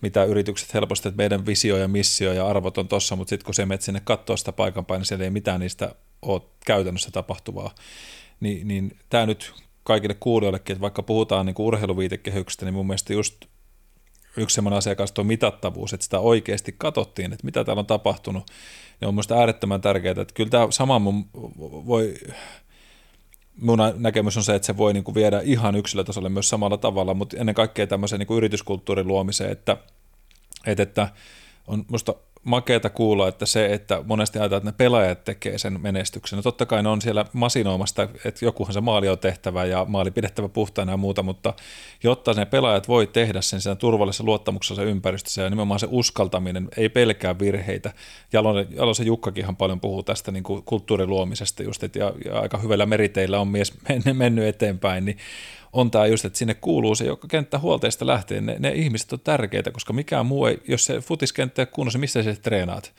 mitä 0.00 0.24
yritykset 0.24 0.74
helposti, 0.74 1.08
että 1.08 1.16
meidän 1.16 1.46
visio 1.46 1.76
ja 1.76 1.88
missio 1.88 2.32
ja 2.32 2.46
arvot 2.46 2.78
on 2.78 2.88
tossa, 2.88 3.16
mutta 3.16 3.30
sitten 3.30 3.44
kun 3.44 3.54
se 3.54 3.66
menet 3.66 3.82
sinne 3.82 4.00
katsoa 4.04 4.36
sitä 4.36 4.52
paikan 4.52 4.84
päin, 4.84 4.98
niin 4.98 5.06
siellä 5.06 5.24
ei 5.24 5.30
mitään 5.30 5.60
niistä 5.60 5.94
ole 6.22 6.42
käytännössä 6.66 7.10
tapahtuvaa. 7.10 7.74
Ni, 8.40 8.64
niin 8.64 8.98
tämä 9.10 9.26
nyt 9.26 9.52
kaikille 9.84 10.14
kuulijoillekin, 10.14 10.74
että 10.74 10.80
vaikka 10.80 11.02
puhutaan 11.02 11.46
niin 11.46 11.54
urheiluviitekehyksestä, 11.58 12.64
niin 12.64 12.74
mun 12.74 12.86
mielestä 12.86 13.12
just 13.12 13.44
yksi 14.36 14.54
semmoinen 14.54 14.78
asia 14.78 14.94
kanssa 14.94 15.14
tuo 15.14 15.24
mitattavuus, 15.24 15.92
että 15.92 16.04
sitä 16.04 16.18
oikeasti 16.18 16.74
katsottiin, 16.78 17.32
että 17.32 17.44
mitä 17.44 17.64
täällä 17.64 17.80
on 17.80 17.86
tapahtunut, 17.86 18.50
niin 19.00 19.08
on 19.08 19.14
mielestäni 19.14 19.40
äärettömän 19.40 19.80
tärkeää, 19.80 20.14
että 20.20 20.34
kyllä 20.34 20.50
tämä 20.50 20.66
sama 20.70 20.98
mun 20.98 21.24
voi, 21.62 22.14
mun 23.60 23.78
näkemys 23.96 24.36
on 24.36 24.42
se, 24.42 24.54
että 24.54 24.66
se 24.66 24.76
voi 24.76 24.92
niin 24.92 25.04
kuin 25.04 25.14
viedä 25.14 25.40
ihan 25.44 25.76
yksilötasolle 25.76 26.28
myös 26.28 26.48
samalla 26.48 26.76
tavalla, 26.76 27.14
mutta 27.14 27.36
ennen 27.36 27.54
kaikkea 27.54 27.86
tämmöiseen 27.86 28.18
niin 28.18 28.26
kuin 28.26 28.36
yrityskulttuurin 28.36 29.06
luomiseen, 29.06 29.52
että, 29.52 29.76
että, 30.66 30.82
että 30.82 31.08
on 31.66 31.84
musta 31.88 32.14
makeata 32.44 32.90
kuulla, 32.90 33.28
että 33.28 33.46
se, 33.46 33.72
että 33.72 34.02
monesti 34.06 34.38
ajatellaan, 34.38 34.68
että 34.68 34.70
ne 34.70 34.86
pelaajat 34.86 35.24
tekee 35.24 35.58
sen 35.58 35.80
menestyksen. 35.80 36.36
No 36.36 36.42
totta 36.42 36.66
kai 36.66 36.82
ne 36.82 36.88
on 36.88 37.02
siellä 37.02 37.24
masinoimasta, 37.32 38.02
että 38.24 38.44
jokuhan 38.44 38.72
se 38.72 38.80
maali 38.80 39.08
on 39.08 39.18
tehtävä 39.18 39.64
ja 39.64 39.84
maali 39.88 40.10
pidettävä 40.10 40.48
puhtaana 40.48 40.92
ja 40.92 40.96
muuta, 40.96 41.22
mutta 41.22 41.54
jotta 42.02 42.32
ne 42.32 42.46
pelaajat 42.46 42.88
voi 42.88 43.06
tehdä 43.06 43.40
sen 43.40 43.60
siinä 43.60 43.76
turvallisessa 43.76 44.24
luottamuksessa 44.24 44.82
ympäristössä 44.82 45.42
ja 45.42 45.50
nimenomaan 45.50 45.80
se 45.80 45.88
uskaltaminen, 45.90 46.68
ei 46.76 46.88
pelkää 46.88 47.38
virheitä. 47.38 47.92
Jalonen, 48.32 48.66
Jalosen 48.70 49.06
Jukkakin 49.06 49.56
paljon 49.56 49.80
puhuu 49.80 50.02
tästä 50.02 50.32
niin 50.32 50.44
kuin 50.44 50.62
kulttuurin 50.62 51.08
luomisesta 51.08 51.62
just, 51.62 51.82
että 51.82 51.98
ja, 51.98 52.12
ja 52.24 52.40
aika 52.40 52.58
hyvällä 52.58 52.86
meriteillä 52.86 53.40
on 53.40 53.48
mies 53.48 53.72
mennyt 54.12 54.44
eteenpäin, 54.44 55.04
niin 55.04 55.18
on 55.74 55.90
tämä 55.90 56.06
just, 56.06 56.24
että 56.24 56.38
sinne 56.38 56.54
kuuluu 56.54 56.94
se, 56.94 57.04
joka 57.04 57.28
kenttä 57.28 57.58
huolteista 57.58 58.06
lähtee. 58.06 58.40
Ne, 58.40 58.56
ne 58.58 58.72
ihmiset 58.72 59.12
on 59.12 59.20
tärkeitä, 59.20 59.70
koska 59.70 59.92
mikään 59.92 60.26
muu 60.26 60.46
ei, 60.46 60.58
jos 60.68 60.84
se 60.84 60.98
futiskenttä 61.00 61.62
ei 61.62 61.66
kunnossa, 61.66 61.98
missä 61.98 62.22
sä 62.22 62.34
treenaat? 62.42 62.92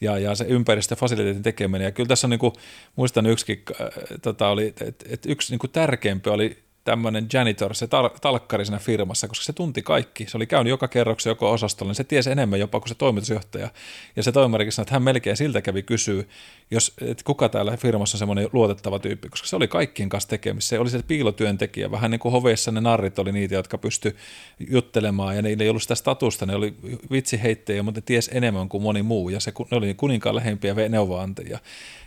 Ja, 0.00 0.18
ja 0.18 0.34
se 0.34 0.44
ympäristö, 0.44 0.96
fasiliteetin 0.96 1.42
tekeminen. 1.42 1.84
Ja 1.84 1.90
kyllä 1.90 2.08
tässä 2.08 2.26
on, 2.26 2.30
niin 2.30 2.40
kuin, 2.40 2.52
muistan 2.96 3.26
yksikin, 3.26 3.62
äh, 3.80 3.88
tota, 4.22 4.48
oli, 4.48 4.66
että 4.66 5.06
et 5.08 5.26
yksi 5.26 5.52
niin 5.52 5.58
kuin 5.58 5.70
tärkeämpi 5.70 6.30
oli 6.30 6.62
tämmöinen 6.84 7.26
janitor, 7.32 7.74
se 7.74 7.86
tar- 7.86 8.18
talkkari 8.20 8.64
siinä 8.64 8.78
firmassa, 8.78 9.28
koska 9.28 9.44
se 9.44 9.52
tunti 9.52 9.82
kaikki. 9.82 10.26
Se 10.26 10.36
oli 10.36 10.46
käynyt 10.46 10.70
joka 10.70 10.88
kerroksen 10.88 11.30
joko 11.30 11.50
osastolla, 11.50 11.90
niin 11.90 11.96
se 11.96 12.04
tiesi 12.04 12.30
enemmän 12.30 12.60
jopa 12.60 12.80
kuin 12.80 12.88
se 12.88 12.94
toimitusjohtaja. 12.94 13.70
Ja 14.16 14.22
se 14.22 14.32
toimarikin 14.32 14.72
sanoi, 14.72 14.84
että 14.84 14.94
hän 14.94 15.02
melkein 15.02 15.36
siltä 15.36 15.62
kävi 15.62 15.82
kysyä, 15.82 16.24
jos, 16.70 16.92
että 17.00 17.24
kuka 17.24 17.48
täällä 17.48 17.76
firmassa 17.76 18.16
on 18.16 18.18
semmoinen 18.18 18.48
luotettava 18.52 18.98
tyyppi, 18.98 19.28
koska 19.28 19.46
se 19.48 19.56
oli 19.56 19.68
kaikkien 19.68 20.08
kanssa 20.08 20.28
tekemissä. 20.28 20.68
Se 20.68 20.78
oli 20.78 20.90
se 20.90 21.02
piilotyöntekijä, 21.02 21.90
vähän 21.90 22.10
niin 22.10 22.18
kuin 22.18 22.32
hoveissa 22.32 22.72
ne 22.72 22.80
narrit 22.80 23.18
oli 23.18 23.32
niitä, 23.32 23.54
jotka 23.54 23.78
pysty 23.78 24.16
juttelemaan, 24.70 25.36
ja 25.36 25.42
niillä 25.42 25.62
ei 25.62 25.68
ollut 25.68 25.82
sitä 25.82 25.94
statusta, 25.94 26.46
ne 26.46 26.54
oli 26.54 26.74
vitsiheittejä, 27.10 27.82
mutta 27.82 28.00
ne 28.00 28.04
ties 28.06 28.30
enemmän 28.32 28.68
kuin 28.68 28.82
moni 28.82 29.02
muu, 29.02 29.28
ja 29.28 29.40
se, 29.40 29.52
ne 29.70 29.76
oli 29.76 29.94
kuninkaan 29.94 30.36
lähempiä 30.36 30.74
neuvoantajia. 30.88 31.58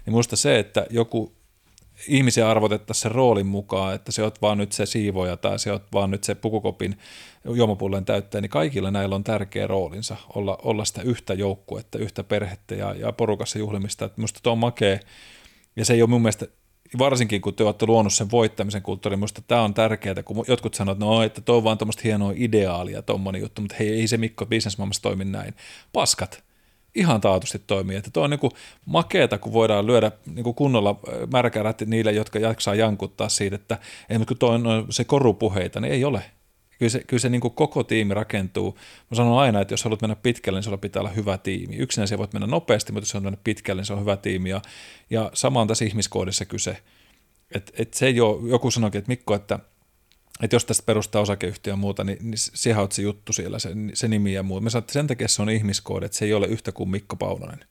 Niin 0.05 0.13
minusta 0.13 0.35
se, 0.35 0.59
että 0.59 0.87
joku 0.89 1.33
ihmisiä 2.07 2.49
arvotettaisiin 2.49 3.01
sen 3.01 3.11
roolin 3.11 3.47
mukaan, 3.47 3.95
että 3.95 4.11
se 4.11 4.23
oot 4.23 4.41
vaan 4.41 4.57
nyt 4.57 4.71
se 4.71 4.85
siivoja 4.85 5.37
tai 5.37 5.59
se 5.59 5.71
oot 5.71 5.83
vaan 5.93 6.11
nyt 6.11 6.23
se 6.23 6.35
pukukopin 6.35 6.97
juomapullen 7.45 8.05
täyttäjä, 8.05 8.41
niin 8.41 8.49
kaikilla 8.49 8.91
näillä 8.91 9.15
on 9.15 9.23
tärkeä 9.23 9.67
roolinsa 9.67 10.17
olla, 10.35 10.57
olla 10.63 10.85
sitä 10.85 11.01
yhtä 11.01 11.33
joukkuetta, 11.33 11.97
yhtä 11.97 12.23
perhettä 12.23 12.75
ja, 12.75 12.93
ja 12.93 13.11
porukassa 13.11 13.59
juhlimista. 13.59 14.05
Että 14.05 14.21
musta 14.21 14.39
tuo 14.43 14.51
on 14.51 14.57
makea, 14.57 14.99
ja 15.75 15.85
se 15.85 15.93
ei 15.93 16.01
ole 16.01 16.09
mun 16.09 16.21
mielestä 16.21 16.47
varsinkin 16.97 17.41
kun 17.41 17.53
te 17.53 17.63
olette 17.63 17.85
luonut 17.85 18.13
sen 18.13 18.31
voittamisen 18.31 18.81
kulttuurin, 18.81 19.19
minusta 19.19 19.41
tämä 19.47 19.61
on 19.61 19.73
tärkeää, 19.73 20.23
kun 20.23 20.45
jotkut 20.47 20.73
sanovat, 20.73 20.99
no, 20.99 21.23
että 21.23 21.41
tuo 21.41 21.57
on 21.57 21.63
vaan 21.63 21.77
tuommoista 21.77 22.01
hienoa 22.03 22.33
ideaalia, 22.35 23.01
tuommoinen 23.01 23.41
juttu, 23.41 23.61
mutta 23.61 23.75
hei, 23.79 23.89
ei 23.89 24.07
se 24.07 24.17
Mikko 24.17 24.45
bisnesmaailmassa 24.45 25.01
toimi 25.01 25.25
näin. 25.25 25.53
Paskat, 25.93 26.43
ihan 26.95 27.21
taatusti 27.21 27.59
toimii. 27.67 27.95
Että 27.97 28.11
tuo 28.13 28.23
on 28.23 28.29
niin 28.29 28.51
makeeta, 28.85 29.37
kun 29.37 29.53
voidaan 29.53 29.87
lyödä 29.87 30.11
niin 30.25 30.55
kunnolla 30.55 30.99
märkärätti 31.31 31.85
niille, 31.85 32.11
jotka 32.11 32.39
jaksaa 32.39 32.75
jankuttaa 32.75 33.29
siitä, 33.29 33.55
että 33.55 33.77
ei, 34.09 34.19
kun 34.19 34.37
tuo 34.37 34.49
on 34.49 34.85
se 34.89 35.03
korupuheita, 35.03 35.79
niin 35.79 35.93
ei 35.93 36.05
ole. 36.05 36.23
Kyllä 36.79 36.89
se, 36.89 37.03
kyllä 37.07 37.21
se 37.21 37.29
niin 37.29 37.41
koko 37.41 37.83
tiimi 37.83 38.13
rakentuu. 38.13 38.77
Mä 39.11 39.15
sanon 39.15 39.39
aina, 39.39 39.61
että 39.61 39.73
jos 39.73 39.83
haluat 39.83 40.01
mennä 40.01 40.15
pitkälle, 40.15 40.57
niin 40.57 40.63
sulla 40.63 40.77
pitää 40.77 40.99
olla 40.99 41.09
hyvä 41.09 41.37
tiimi. 41.37 41.75
Yksinäisiä 41.75 42.17
voit 42.17 42.33
mennä 42.33 42.47
nopeasti, 42.47 42.91
mutta 42.91 43.03
jos 43.03 43.13
haluat 43.13 43.23
mennä 43.23 43.39
pitkälle, 43.43 43.79
niin 43.79 43.85
se 43.85 43.93
on 43.93 44.01
hyvä 44.01 44.17
tiimi. 44.17 44.49
Ja, 44.49 44.61
ja 45.09 45.31
sama 45.33 45.61
on 45.61 45.67
tässä 45.67 45.85
ihmiskoodissa 45.85 46.45
kyse. 46.45 46.77
Et, 47.51 47.71
et 47.77 47.93
se 47.93 48.05
ei 48.05 48.21
ole, 48.21 48.49
joku 48.49 48.71
sanoikin, 48.71 48.99
että 48.99 49.09
Mikko, 49.09 49.35
että– 49.35 49.59
että 50.41 50.55
jos 50.55 50.65
tästä 50.65 50.85
perustaa 50.85 51.21
osakeyhtiö 51.21 51.73
ja 51.73 51.77
muuta, 51.77 52.03
niin, 52.03 52.17
niin 52.21 52.37
siihen 52.37 52.81
on 52.81 52.91
se 52.91 53.01
juttu 53.01 53.33
siellä, 53.33 53.59
se, 53.59 53.69
se 53.93 54.07
nimi 54.07 54.33
ja 54.33 54.43
muu. 54.43 54.61
Me 54.61 54.69
sanoin, 54.69 54.83
että 54.83 54.93
sen 54.93 55.07
takia 55.07 55.27
se 55.27 55.41
on 55.41 55.49
ihmiskoodi, 55.49 56.05
että 56.05 56.17
se 56.17 56.25
ei 56.25 56.33
ole 56.33 56.47
yhtä 56.47 56.71
kuin 56.71 56.89
Mikko 56.89 57.15
Paunonen, 57.15 57.65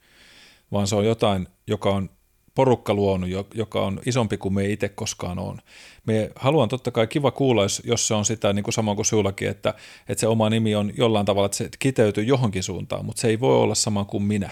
vaan 0.73 0.87
se 0.87 0.97
on 0.97 1.07
jotain, 1.07 1.49
joka 1.67 1.91
on 1.91 2.11
porukka 2.55 2.95
luonut, 2.95 3.31
joka 3.55 3.83
on 3.85 4.01
isompi 4.07 4.37
kuin 4.37 4.55
me 4.55 4.71
itse 4.71 4.89
koskaan 4.89 5.39
on. 5.39 5.59
Me 6.07 6.31
haluan 6.37 6.69
totta 6.69 6.91
kai 6.91 7.07
kiva 7.07 7.31
kuulla, 7.31 7.63
jos, 7.63 7.83
jos 7.85 8.09
se 8.09 8.15
on 8.15 8.25
sitä 8.25 8.53
niin 8.53 8.63
kuin 8.63 8.75
sama 8.75 8.95
kuin 8.95 9.07
sinullakin, 9.07 9.49
että, 9.49 9.75
että 10.09 10.21
se 10.21 10.27
oma 10.27 10.51
nimi 10.51 10.75
on 10.75 10.93
jollain 10.97 11.27
tavalla, 11.27 11.47
että 11.47 11.59
se 11.59 11.69
kiteytyy 11.79 12.25
johonkin 12.25 12.63
suuntaan, 12.63 13.05
mutta 13.05 13.21
se 13.21 13.29
ei 13.29 13.41
voi 13.41 13.57
olla 13.57 13.75
sama 13.75 14.05
kuin 14.05 14.23
minä, 14.23 14.51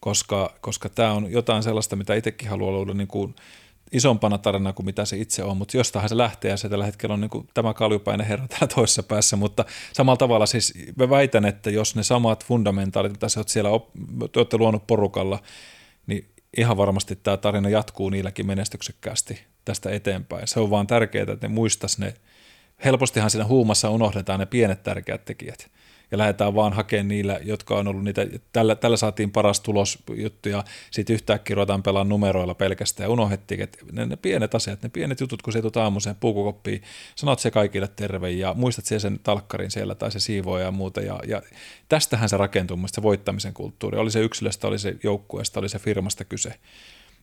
koska, 0.00 0.54
koska 0.60 0.88
tämä 0.88 1.12
on 1.12 1.32
jotain 1.32 1.62
sellaista, 1.62 1.96
mitä 1.96 2.14
itsekin 2.14 2.48
haluan 2.48 2.74
olla 2.74 2.94
niin 2.94 3.08
kuin 3.08 3.34
isompana 3.92 4.38
tarina 4.38 4.72
kuin 4.72 4.86
mitä 4.86 5.04
se 5.04 5.16
itse 5.16 5.44
on, 5.44 5.56
mutta 5.56 5.76
jostainhan 5.76 6.08
se 6.08 6.16
lähtee 6.16 6.50
ja 6.50 6.56
se 6.56 6.68
tällä 6.68 6.84
hetkellä 6.84 7.12
on 7.12 7.20
niin 7.20 7.30
kuin 7.30 7.48
tämä 7.54 7.74
kaljupäinen 7.74 8.26
herra 8.26 8.48
täällä 8.48 8.66
toisessa 8.66 9.02
päässä, 9.02 9.36
mutta 9.36 9.64
samalla 9.92 10.16
tavalla 10.16 10.46
siis 10.46 10.74
mä 10.96 11.10
väitän, 11.10 11.44
että 11.44 11.70
jos 11.70 11.96
ne 11.96 12.02
samat 12.02 12.44
fundamentaalit, 12.44 13.12
mitä 13.12 13.28
sä 13.28 13.40
oot 13.40 13.48
siellä, 13.48 13.70
op, 13.70 13.88
te 14.32 14.38
olette 14.38 14.58
luonut 14.58 14.86
porukalla, 14.86 15.42
niin 16.06 16.28
ihan 16.56 16.76
varmasti 16.76 17.16
tämä 17.16 17.36
tarina 17.36 17.68
jatkuu 17.68 18.10
niilläkin 18.10 18.46
menestyksekkäästi 18.46 19.40
tästä 19.64 19.90
eteenpäin. 19.90 20.48
Se 20.48 20.60
on 20.60 20.70
vaan 20.70 20.86
tärkeää, 20.86 21.32
että 21.32 21.48
ne 21.48 21.54
muistas 21.54 21.98
ne, 21.98 22.14
helpostihan 22.84 23.30
siinä 23.30 23.46
huumassa 23.46 23.90
unohdetaan 23.90 24.40
ne 24.40 24.46
pienet 24.46 24.82
tärkeät 24.82 25.24
tekijät 25.24 25.70
ja 26.10 26.18
lähdetään 26.18 26.54
vaan 26.54 26.72
hakemaan 26.72 27.08
niillä, 27.08 27.40
jotka 27.42 27.78
on 27.78 27.88
ollut 27.88 28.04
niitä, 28.04 28.26
tällä, 28.52 28.74
tällä 28.74 28.96
saatiin 28.96 29.30
paras 29.30 29.60
tulosjuttu 29.60 30.48
ja 30.48 30.64
sitten 30.90 31.14
yhtäkkiä 31.14 31.54
ruvetaan 31.54 31.82
pelaamaan 31.82 32.08
numeroilla 32.08 32.54
pelkästään 32.54 33.04
ja 33.04 33.10
unohdettiin, 33.10 33.60
että 33.60 33.78
ne, 33.92 34.06
ne 34.06 34.16
pienet 34.16 34.54
asiat, 34.54 34.82
ne 34.82 34.88
pienet 34.88 35.20
jutut, 35.20 35.42
kun 35.42 35.52
se 35.52 35.60
tulet 35.60 35.76
aamuiseen 35.76 36.16
puukukoppiin, 36.16 36.82
sanot 37.16 37.38
se 37.38 37.50
kaikille 37.50 37.88
terve 37.96 38.30
ja 38.30 38.54
muistat 38.54 38.84
siellä 38.84 39.00
sen 39.00 39.20
talkkarin 39.22 39.70
siellä 39.70 39.94
tai 39.94 40.12
se 40.12 40.20
siivoja 40.20 40.64
ja 40.64 40.70
muuta 40.70 41.00
ja, 41.00 41.20
ja 41.26 41.42
tästähän 41.88 42.28
se 42.28 42.36
rakentuu 42.36 42.76
mun 42.76 42.88
se 42.88 43.02
voittamisen 43.02 43.54
kulttuuri, 43.54 43.98
oli 43.98 44.10
se 44.10 44.20
yksilöstä, 44.20 44.68
oli 44.68 44.78
se 44.78 44.96
joukkueesta, 45.02 45.60
oli 45.60 45.68
se 45.68 45.78
firmasta 45.78 46.24
kyse. 46.24 46.54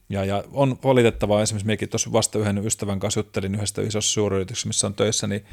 Ja, 0.10 0.26
ja 0.26 0.44
on 0.52 0.78
valitettavaa, 0.84 1.42
esimerkiksi 1.42 1.66
minäkin 1.66 1.90
tuossa 1.90 2.12
vasta 2.12 2.40
yhden 2.40 2.66
ystävän 2.66 3.00
kanssa 3.00 3.20
juttelin 3.20 3.56
yhdestä 3.56 3.82
isossa 3.82 4.14
suuryrityksessä, 4.14 4.68
missä 4.68 4.88
on 4.88 4.94
töissä, 4.94 5.28
niin 5.28 5.46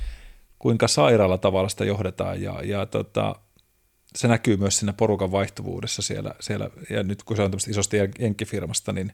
kuinka 0.64 0.88
sairaalla 0.88 1.38
tavalla 1.38 1.68
sitä 1.68 1.84
johdetaan 1.84 2.42
ja, 2.42 2.60
ja 2.62 2.86
tota, 2.86 3.34
se 4.16 4.28
näkyy 4.28 4.56
myös 4.56 4.78
siinä 4.78 4.92
porukan 4.92 5.32
vaihtuvuudessa 5.32 6.02
siellä, 6.02 6.34
siellä 6.40 6.70
ja 6.90 7.02
nyt 7.02 7.22
kun 7.22 7.36
se 7.36 7.42
on 7.42 7.50
tämmöistä 7.50 7.70
isosta 7.70 7.96
jenkkifirmasta, 8.18 8.92
niin, 8.92 9.12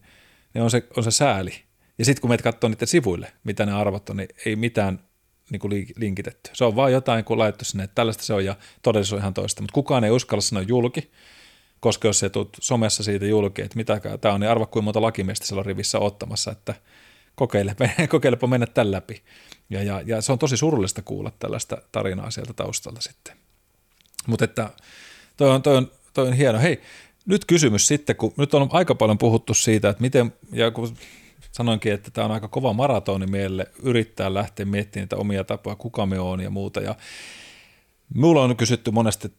niin 0.54 0.62
on, 0.62 0.70
se, 0.70 0.86
on 0.96 1.04
se 1.04 1.10
sääli. 1.10 1.52
Ja 1.98 2.04
sitten 2.04 2.20
kun 2.20 2.30
meitä 2.30 2.42
katsoo 2.42 2.70
niiden 2.70 2.88
sivuille, 2.88 3.32
mitä 3.44 3.66
ne 3.66 3.72
arvot 3.72 4.10
on, 4.10 4.16
niin 4.16 4.28
ei 4.46 4.56
mitään 4.56 5.04
niin 5.50 5.60
kuin 5.60 5.86
linkitetty. 5.96 6.50
Se 6.52 6.64
on 6.64 6.76
vaan 6.76 6.92
jotain, 6.92 7.24
kun 7.24 7.38
laittu 7.38 7.64
sinne, 7.64 7.84
että 7.84 7.94
tällaista 7.94 8.24
se 8.24 8.34
on 8.34 8.44
ja 8.44 8.56
todellisuus 8.82 9.12
on 9.12 9.22
ihan 9.22 9.34
toista. 9.34 9.62
Mutta 9.62 9.74
kukaan 9.74 10.04
ei 10.04 10.10
uskalla 10.10 10.42
sanoa 10.42 10.62
julki, 10.62 11.10
koska 11.80 12.08
jos 12.08 12.18
se 12.18 12.30
tulet 12.30 12.48
somessa 12.60 13.02
siitä 13.02 13.26
julki, 13.26 13.62
että 13.62 13.76
mitä 13.76 14.00
tämä 14.20 14.34
on, 14.34 14.40
niin 14.40 14.50
arva 14.50 14.66
kuin 14.66 14.84
monta 14.84 15.02
lakimiestä 15.02 15.46
siellä 15.46 15.60
on 15.60 15.66
rivissä 15.66 15.98
ottamassa, 15.98 16.50
että 16.50 16.74
kokeile, 17.40 17.76
kokeilepa 18.08 18.46
mennä 18.46 18.66
tämän 18.66 18.90
läpi. 18.90 19.22
Ja, 19.70 19.82
ja, 19.82 20.02
ja 20.06 20.20
se 20.20 20.32
on 20.32 20.38
tosi 20.38 20.56
surullista 20.56 21.02
kuulla 21.02 21.32
tällaista 21.38 21.78
tarinaa 21.92 22.30
sieltä 22.30 22.52
taustalta 22.52 23.00
sitten. 23.00 23.36
Mutta 24.26 24.44
että 24.44 24.70
toi 25.36 25.50
on, 25.50 25.62
toi, 25.62 25.76
on, 25.76 25.90
toi 26.14 26.28
on 26.28 26.32
hieno. 26.32 26.58
Hei, 26.58 26.80
nyt 27.26 27.44
kysymys 27.44 27.86
sitten, 27.86 28.16
kun 28.16 28.32
nyt 28.36 28.54
on 28.54 28.68
aika 28.72 28.94
paljon 28.94 29.18
puhuttu 29.18 29.54
siitä, 29.54 29.88
että 29.88 30.00
miten, 30.00 30.32
ja 30.52 30.70
kun 30.70 30.96
sanoinkin, 31.52 31.92
että 31.92 32.10
tämä 32.10 32.24
on 32.24 32.32
aika 32.32 32.48
kova 32.48 32.72
maratoni 32.72 33.26
meille 33.26 33.66
yrittää 33.82 34.34
lähteä 34.34 34.66
miettimään 34.66 35.02
niitä 35.02 35.16
omia 35.16 35.44
tapoja, 35.44 35.76
kuka 35.76 36.06
me 36.06 36.18
on 36.18 36.40
ja 36.40 36.50
muuta. 36.50 36.80
Ja 36.80 36.94
Mulla 38.14 38.42
on 38.42 38.56
kysytty 38.56 38.90
monesti, 38.90 39.32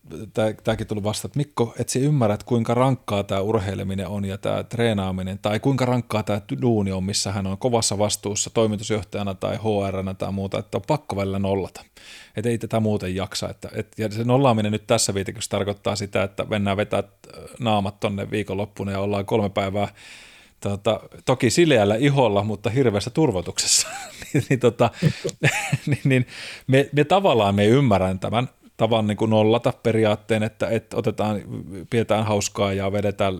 tämäkin 0.64 0.88
tullut 0.88 1.04
vasta, 1.04 1.28
että 1.28 1.38
Mikko, 1.38 1.74
et 1.80 1.90
sä 1.90 2.00
ymmärrät, 2.00 2.44
kuinka 2.44 2.74
rankkaa 2.74 3.24
tämä 3.24 3.42
urheileminen 3.42 4.08
on 4.08 4.26
ja 4.26 4.38
tämä 4.38 4.64
treenaaminen, 4.64 5.40
tai 5.42 5.60
kuinka 5.60 5.86
rankkaa 5.86 6.24
tämä 6.24 6.42
duuni 6.62 6.92
on, 6.92 7.04
missä 7.04 7.32
hän 7.32 7.48
on 7.48 7.58
kovassa 7.58 7.98
vastuussa 7.98 8.50
toimitusjohtajana 8.50 9.36
tai 9.36 9.58
hr 9.58 10.16
tai 10.18 10.32
muuta, 10.32 10.60
että 10.60 10.78
on 10.78 10.82
pakko 10.88 11.16
välillä 11.16 11.40
nollata. 11.40 11.82
Että 12.36 12.50
ei 12.50 12.58
tätä 12.58 12.80
muuten 12.80 13.16
jaksa. 13.16 13.50
Että, 13.50 13.70
et, 13.74 13.88
ja 13.98 14.12
se 14.12 14.24
nollaaminen 14.24 14.72
nyt 14.72 14.88
tässä 14.88 15.14
viitekossa 15.14 15.50
tarkoittaa 15.50 15.96
sitä, 15.96 16.24
että 16.24 16.46
mennään 16.46 16.78
vetää 16.78 17.04
naamat 17.60 18.00
tonne 18.00 18.32
viikonloppuun 18.32 18.90
ja 18.90 19.00
ollaan 19.00 19.26
kolme 19.26 19.50
päivää 19.50 19.88
tota, 20.60 21.00
toki 21.26 21.50
sileällä 21.50 21.96
iholla, 21.96 22.44
mutta 22.44 22.70
hirveässä 22.70 23.10
turvotuksessa, 23.10 23.88
niin, 24.34 24.44
niin, 24.50 24.60
tota, 24.60 24.90
niin, 25.86 26.02
niin 26.04 26.28
me, 26.68 26.90
me 26.92 27.04
tavallaan 27.04 27.56
me 27.56 27.66
ymmärrän 27.66 28.20
tämän, 28.20 28.50
tavan 28.82 29.08
niin 29.08 29.18
kuin 29.18 29.30
nollata 29.30 29.74
periaatteen, 29.84 30.44
että, 30.44 30.68
että 30.68 30.98
otetaan, 30.98 31.42
pidetään 31.90 32.26
hauskaa 32.26 32.74
ja 32.74 32.92
vedetään 32.92 33.34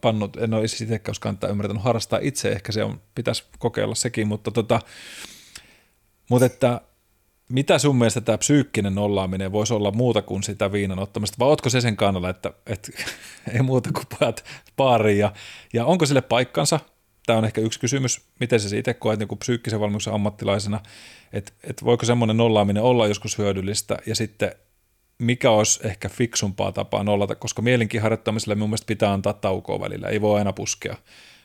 pannut, 0.00 0.36
en 0.36 0.54
ole 0.54 0.64
itse 0.64 0.98
koskaan 0.98 1.38
tätä 1.38 1.52
ymmärtänyt 1.52 1.82
harrastaa 1.82 2.18
itse, 2.22 2.48
ehkä 2.48 2.72
se 2.72 2.84
on, 2.84 3.00
pitäisi 3.14 3.44
kokeilla 3.58 3.94
sekin, 3.94 4.28
mutta 4.28 4.50
tota, 4.50 4.80
Mutta 6.30 6.46
että 6.46 6.80
mitä 7.48 7.78
sun 7.78 7.96
mielestä 7.96 8.20
tämä 8.20 8.38
psyykkinen 8.38 8.94
nollaaminen 8.94 9.52
voisi 9.52 9.74
olla 9.74 9.90
muuta 9.90 10.22
kuin 10.22 10.42
sitä 10.42 10.72
viinan 10.72 10.98
ottamista, 10.98 11.36
vai 11.38 11.48
ootko 11.48 11.70
se 11.70 11.80
sen 11.80 11.96
kannalla, 11.96 12.30
että, 12.30 12.52
että 12.66 12.92
ei 13.54 13.62
muuta 13.62 13.90
kuin 13.92 14.06
pojat 14.18 14.44
baariin, 14.76 15.18
ja, 15.18 15.32
ja 15.72 15.84
onko 15.84 16.06
sille 16.06 16.22
paikkansa, 16.22 16.80
tämä 17.28 17.38
on 17.38 17.44
ehkä 17.44 17.60
yksi 17.60 17.80
kysymys, 17.80 18.20
miten 18.40 18.60
se 18.60 18.78
itse 18.78 18.94
koet 18.94 19.18
niin 19.18 19.38
psyykkisen 19.38 19.80
valmennuksen 19.80 20.14
ammattilaisena, 20.14 20.80
että, 21.32 21.52
että 21.64 21.84
voiko 21.84 22.06
semmoinen 22.06 22.36
nollaaminen 22.36 22.82
olla 22.82 23.06
joskus 23.06 23.38
hyödyllistä, 23.38 23.98
ja 24.06 24.14
sitten 24.14 24.52
mikä 25.18 25.50
olisi 25.50 25.80
ehkä 25.86 26.08
fiksumpaa 26.08 26.72
tapaa 26.72 27.04
nollata, 27.04 27.34
koska 27.34 27.62
mielinkin 27.62 28.02
harjoittamiselle 28.02 28.54
mun 28.54 28.68
mielestä 28.68 28.86
pitää 28.86 29.12
antaa 29.12 29.32
taukoa 29.32 29.80
välillä, 29.80 30.08
ei 30.08 30.20
voi 30.20 30.38
aina 30.38 30.52
puskea, 30.52 30.96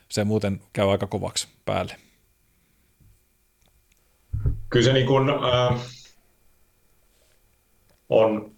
se 0.08 0.24
muuten 0.24 0.60
käy 0.72 0.90
aika 0.90 1.06
kovaksi 1.06 1.48
päälle. 1.64 1.96
Kyllä 4.70 4.84
se 4.84 4.92
niin 4.92 5.06
kuin, 5.06 5.30
äh, 5.30 5.80
on 8.08 8.54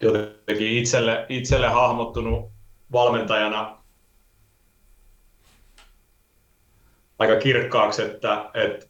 jotenkin 0.00 0.78
itselle, 0.78 1.26
itselle 1.28 1.68
hahmottunut 1.68 2.50
valmentajana 2.92 3.77
aika 7.18 7.36
kirkkaaksi, 7.36 8.02
että, 8.02 8.50
että 8.54 8.86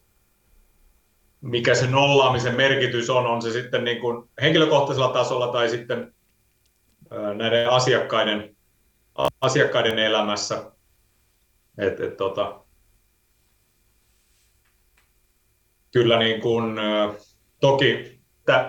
mikä 1.41 1.75
se 1.75 1.87
nollaamisen 1.87 2.55
merkitys 2.55 3.09
on, 3.09 3.27
on 3.27 3.41
se 3.41 3.51
sitten 3.51 3.83
niin 3.83 4.01
kuin 4.01 4.29
henkilökohtaisella 4.41 5.13
tasolla 5.13 5.47
tai 5.47 5.69
sitten 5.69 6.13
näiden 7.35 7.69
asiakkaiden, 7.69 8.55
asiakkaiden 9.41 9.99
elämässä. 9.99 10.71
Et, 11.77 11.99
et, 11.99 12.17
tota, 12.17 12.61
kyllä 15.91 16.19
niin 16.19 16.41
kuin, 16.41 16.75
toki 17.59 18.19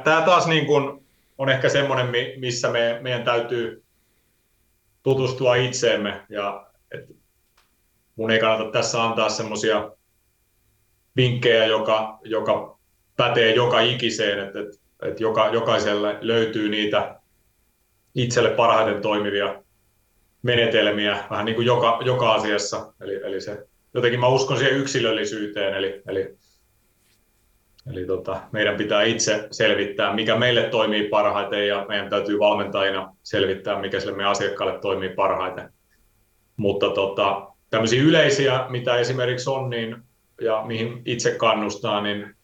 tämä 0.05 0.23
taas 0.25 0.47
niin 0.47 0.67
kuin 0.67 1.07
on 1.39 1.49
ehkä 1.49 1.69
semmoinen, 1.69 2.13
missä 2.41 2.71
me, 2.71 2.99
meidän 3.03 3.25
täytyy 3.25 3.85
tutustua 5.03 5.55
itseemme 5.55 6.27
ja 6.29 6.70
mun 8.21 8.31
ei 8.31 8.39
kannata 8.39 8.71
tässä 8.71 9.05
antaa 9.05 9.29
semmoisia 9.29 9.91
vinkkejä, 11.17 11.67
joka, 11.67 12.19
joka 12.25 12.79
pätee 13.17 13.55
joka 13.55 13.81
ikiseen, 13.81 14.39
että, 14.39 14.61
että, 14.61 14.77
että 15.03 15.23
joka, 15.23 15.49
jokaiselle 15.49 16.19
löytyy 16.21 16.69
niitä 16.69 17.21
itselle 18.15 18.51
parhaiten 18.51 19.03
toimivia 19.03 19.63
menetelmiä 20.43 21.25
vähän 21.31 21.45
niin 21.45 21.55
kuin 21.55 21.67
joka, 21.67 22.01
joka 22.05 22.35
asiassa. 22.35 22.93
Eli, 23.01 23.15
eli 23.15 23.41
se, 23.41 23.67
jotenkin 23.95 24.21
mä 24.21 24.29
uskon 24.29 24.59
siihen 24.59 24.77
yksilöllisyyteen, 24.77 25.75
eli, 25.75 26.03
eli, 26.09 26.37
eli 27.93 28.07
tota, 28.07 28.41
meidän 28.53 28.77
pitää 28.77 29.03
itse 29.03 29.49
selvittää, 29.51 30.15
mikä 30.15 30.37
meille 30.37 30.63
toimii 30.63 31.09
parhaiten, 31.09 31.69
ja 31.69 31.87
meidän 31.89 32.11
täytyy 32.11 32.39
valmentajina 32.39 33.17
selvittää, 33.23 33.81
mikä 33.81 34.01
sille 34.01 34.17
meidän 34.17 34.33
asiakkaalle 34.33 34.79
toimii 34.81 35.09
parhaiten. 35.09 35.73
Mutta 36.57 36.91
tota, 36.91 37.50
tämmöisiä 37.71 38.03
yleisiä, 38.03 38.67
mitä 38.69 38.97
esimerkiksi 38.97 39.51
on, 39.51 39.71
niin 39.71 39.97
ja 40.41 40.63
mihin 40.67 41.03
itse 41.05 41.31
kannustaa, 41.31 42.01
niin 42.01 42.35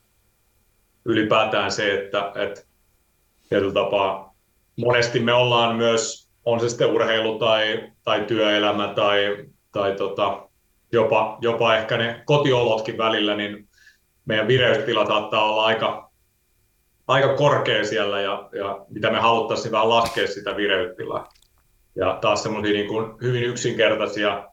ylipäätään 1.04 1.72
se, 1.72 1.94
että, 1.94 2.32
että 2.34 2.62
tietyllä 3.48 3.72
tapaa 3.72 4.26
monesti 4.76 5.20
me 5.20 5.32
ollaan 5.32 5.76
myös, 5.76 6.30
on 6.44 6.60
se 6.60 6.68
sitten 6.68 6.92
urheilu 6.92 7.38
tai, 7.38 7.92
tai 8.04 8.24
työelämä 8.24 8.92
tai, 8.94 9.46
tai 9.72 9.94
tota, 9.94 10.48
jopa, 10.92 11.38
jopa 11.40 11.76
ehkä 11.76 11.96
ne 11.96 12.22
kotiolotkin 12.24 12.98
välillä, 12.98 13.36
niin 13.36 13.68
meidän 14.24 14.48
vireystila 14.48 15.06
saattaa 15.06 15.44
olla 15.44 15.64
aika, 15.64 16.10
aika 17.08 17.34
korkea 17.34 17.84
siellä 17.84 18.20
ja, 18.20 18.48
ja 18.52 18.86
mitä 18.88 19.10
me 19.10 19.18
haluttaisiin 19.18 19.72
vähän 19.72 19.88
laskea 19.88 20.26
sitä 20.26 20.56
vireystilaa. 20.56 21.28
Ja 21.94 22.18
taas 22.20 22.42
semmoisia 22.42 22.72
niin 22.72 22.90
hyvin 23.22 23.42
yksinkertaisia 23.42 24.48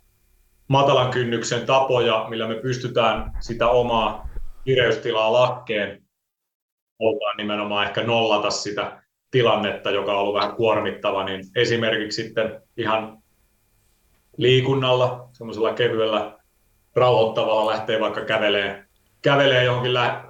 matalan 0.67 1.11
kynnyksen 1.11 1.65
tapoja, 1.65 2.25
millä 2.29 2.47
me 2.47 2.55
pystytään 2.55 3.31
sitä 3.39 3.67
omaa 3.67 4.29
vireystilaa 4.65 5.33
laskeen, 5.33 6.03
ollaan 6.99 7.37
nimenomaan 7.37 7.87
ehkä 7.87 8.03
nollata 8.03 8.49
sitä 8.49 9.03
tilannetta, 9.31 9.91
joka 9.91 10.13
on 10.13 10.19
ollut 10.19 10.35
vähän 10.35 10.55
kuormittava, 10.55 11.23
niin 11.23 11.43
esimerkiksi 11.55 12.23
sitten 12.23 12.61
ihan 12.77 13.17
liikunnalla, 14.37 15.29
semmoisella 15.31 15.73
kevyellä 15.73 16.39
rauhoittavalla 16.95 17.71
lähtee 17.71 17.99
vaikka 17.99 18.21
kävelee, 18.21 18.85
kävelee 19.21 19.63
johonkin 19.63 19.93
lä- 19.93 20.23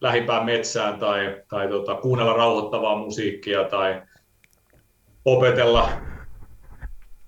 lähipään 0.00 0.44
metsään 0.44 0.98
tai, 0.98 1.42
tai 1.48 1.68
tota, 1.68 1.94
kuunnella 1.94 2.32
rauhoittavaa 2.32 2.96
musiikkia 2.96 3.64
tai 3.64 4.02
opetella 5.24 5.90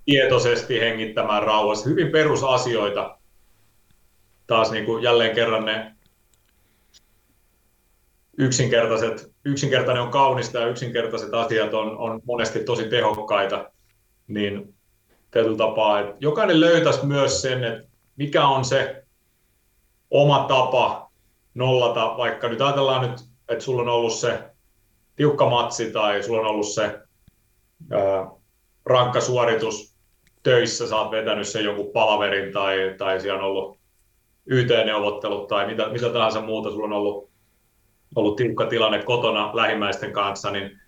tietoisesti 0.05 0.81
hengittämään 0.81 1.43
rauhassa. 1.43 1.89
Hyvin 1.89 2.13
perusasioita. 2.13 3.19
Taas 4.47 4.71
niin 4.71 4.85
kuin 4.85 5.03
jälleen 5.03 5.35
kerran 5.35 5.65
ne 5.65 5.95
yksinkertaiset, 8.39 9.33
yksinkertainen 9.45 10.03
on 10.03 10.11
kaunista 10.11 10.59
ja 10.59 10.67
yksinkertaiset 10.67 11.35
asiat 11.35 11.75
on, 11.75 11.99
on 11.99 12.21
monesti 12.25 12.65
tosi 12.65 12.89
tehokkaita, 12.89 13.71
niin 14.29 14.75
tietyllä 15.31 15.57
tapaa, 15.57 16.01
että 16.01 16.17
jokainen 16.21 16.61
löytäisi 16.61 17.07
myös 17.07 17.43
sen, 17.43 17.65
että 17.65 17.89
mikä 18.17 18.47
on 18.47 18.65
se 18.65 19.05
oma 20.11 20.45
tapa 20.49 21.11
nollata, 21.55 22.15
vaikka 22.17 22.49
nyt 22.49 22.61
ajatellaan 22.61 23.11
nyt, 23.11 23.21
että 23.49 23.65
sulla 23.65 23.83
on 23.83 23.89
ollut 23.89 24.13
se 24.13 24.43
tiukka 25.17 25.51
matsi 25.51 25.93
tai 25.93 26.23
sulla 26.23 26.41
on 26.41 26.47
ollut 26.47 26.69
se 26.69 27.01
ää, 27.91 28.31
rankka 28.87 29.21
suoritus 29.21 29.97
töissä, 30.43 30.89
sä 30.89 30.97
oot 30.97 31.11
vetänyt 31.11 31.49
sen 31.49 31.65
jonkun 31.65 31.93
palaverin 31.93 32.53
tai, 32.53 32.95
tai 32.99 33.21
siellä 33.21 33.39
on 33.39 33.47
ollut 33.47 33.79
YT-neuvottelut 34.47 35.49
tai 35.49 35.67
mitä, 35.67 35.89
mitä 35.89 36.11
tahansa 36.11 36.41
muuta, 36.41 36.71
sulla 36.71 36.87
on 36.87 36.93
ollut, 36.93 37.31
ollut 38.17 38.37
tiukka 38.37 38.67
tilanne 38.67 39.03
kotona 39.03 39.51
lähimmäisten 39.55 40.13
kanssa, 40.13 40.51
niin 40.51 40.81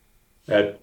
et, 0.49 0.83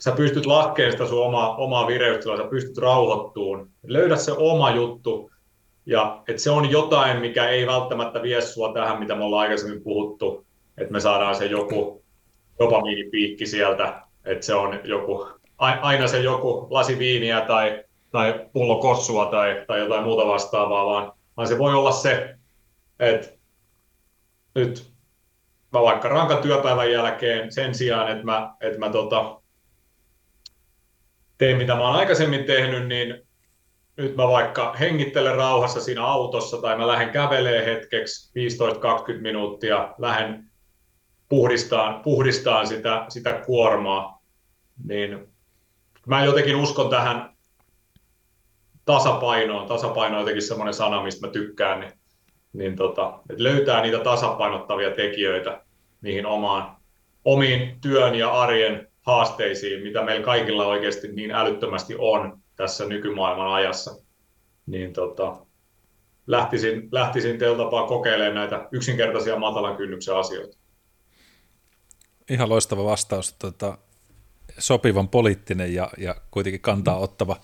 sä 0.00 0.12
pystyt 0.12 0.46
laskemaan 0.46 0.92
sitä 0.92 1.06
sun 1.06 1.26
omaa, 1.26 1.56
omaa 1.56 1.86
vireystilaa, 1.86 2.36
sä 2.36 2.44
pystyt 2.50 2.78
rauhoittuun, 2.78 3.70
löydä 3.82 4.16
se 4.16 4.32
oma 4.32 4.70
juttu, 4.70 5.30
ja 5.86 6.22
että 6.28 6.42
se 6.42 6.50
on 6.50 6.70
jotain, 6.70 7.20
mikä 7.20 7.48
ei 7.48 7.66
välttämättä 7.66 8.22
vie 8.22 8.40
sua 8.40 8.72
tähän, 8.72 8.98
mitä 8.98 9.14
me 9.14 9.24
ollaan 9.24 9.42
aikaisemmin 9.42 9.82
puhuttu, 9.82 10.46
että 10.78 10.92
me 10.92 11.00
saadaan 11.00 11.34
se 11.34 11.46
joku 11.46 12.02
dopamiinipiikki 12.58 13.46
sieltä, 13.46 14.02
että 14.24 14.46
se 14.46 14.54
on 14.54 14.80
joku 14.84 15.28
aina 15.58 16.08
se 16.08 16.20
joku 16.20 16.66
lasi 16.70 16.98
viiniä 16.98 17.40
tai, 17.40 17.84
tai 18.10 18.46
pullo 18.52 18.80
kossua 18.80 19.26
tai, 19.26 19.64
tai 19.66 19.78
jotain 19.78 20.04
muuta 20.04 20.26
vastaavaa, 20.26 20.86
vaan, 20.86 21.12
vaan 21.36 21.48
se 21.48 21.58
voi 21.58 21.74
olla 21.74 21.92
se, 21.92 22.34
että 22.98 23.28
nyt 24.54 24.92
mä 25.72 25.82
vaikka 25.82 26.08
rankan 26.08 26.42
työpäivän 26.42 26.92
jälkeen 26.92 27.52
sen 27.52 27.74
sijaan, 27.74 28.12
että 28.12 28.24
mä, 28.24 28.54
että 28.60 28.78
mä 28.78 28.90
tota, 28.90 29.40
teen 31.38 31.56
mitä 31.56 31.74
mä 31.74 31.82
oon 31.82 31.96
aikaisemmin 31.96 32.44
tehnyt, 32.44 32.88
niin 32.88 33.28
nyt 33.96 34.16
mä 34.16 34.28
vaikka 34.28 34.72
hengittelen 34.72 35.36
rauhassa 35.36 35.80
siinä 35.80 36.04
autossa 36.04 36.56
tai 36.56 36.76
mä 36.76 36.86
lähden 36.86 37.10
kävelee 37.10 37.66
hetkeksi 37.66 38.32
15-20 39.16 39.20
minuuttia, 39.20 39.94
lähden 39.98 40.44
puhdistaan, 41.28 42.02
puhdistaan 42.02 42.66
sitä, 42.66 43.04
sitä 43.08 43.32
kuormaa, 43.32 44.22
niin 44.84 45.28
mä 46.08 46.24
jotenkin 46.24 46.56
uskon 46.56 46.90
tähän 46.90 47.36
tasapainoon. 48.84 49.68
Tasapaino 49.68 50.14
on 50.14 50.20
jotenkin 50.20 50.42
semmoinen 50.42 50.74
sana, 50.74 51.02
mistä 51.02 51.26
mä 51.26 51.32
tykkään, 51.32 51.80
niin, 51.80 51.92
niin 52.52 52.76
tota, 52.76 53.20
että 53.30 53.42
löytää 53.42 53.82
niitä 53.82 53.98
tasapainottavia 53.98 54.90
tekijöitä 54.90 55.62
niihin 56.00 56.26
omaan, 56.26 56.76
omiin 57.24 57.80
työn 57.80 58.14
ja 58.14 58.30
arjen 58.32 58.88
haasteisiin, 59.02 59.82
mitä 59.82 60.02
meillä 60.02 60.24
kaikilla 60.24 60.66
oikeasti 60.66 61.08
niin 61.12 61.30
älyttömästi 61.30 61.94
on 61.98 62.38
tässä 62.56 62.84
nykymaailman 62.84 63.52
ajassa. 63.52 64.02
Niin 64.66 64.92
tota, 64.92 65.36
lähtisin, 66.26 66.88
lähtisin 66.92 67.38
teiltä 67.38 67.62
tapaa 67.62 67.86
kokeilemaan 67.86 68.34
näitä 68.34 68.68
yksinkertaisia 68.72 69.38
matalan 69.38 69.76
kynnyksen 69.76 70.16
asioita. 70.16 70.58
Ihan 72.30 72.48
loistava 72.48 72.84
vastaus. 72.84 73.32
Tota, 73.32 73.78
sopivan 74.58 75.08
poliittinen 75.08 75.74
ja, 75.74 75.90
ja 75.98 76.14
kuitenkin 76.30 76.60
kantaa 76.60 76.98
ottava. 76.98 77.40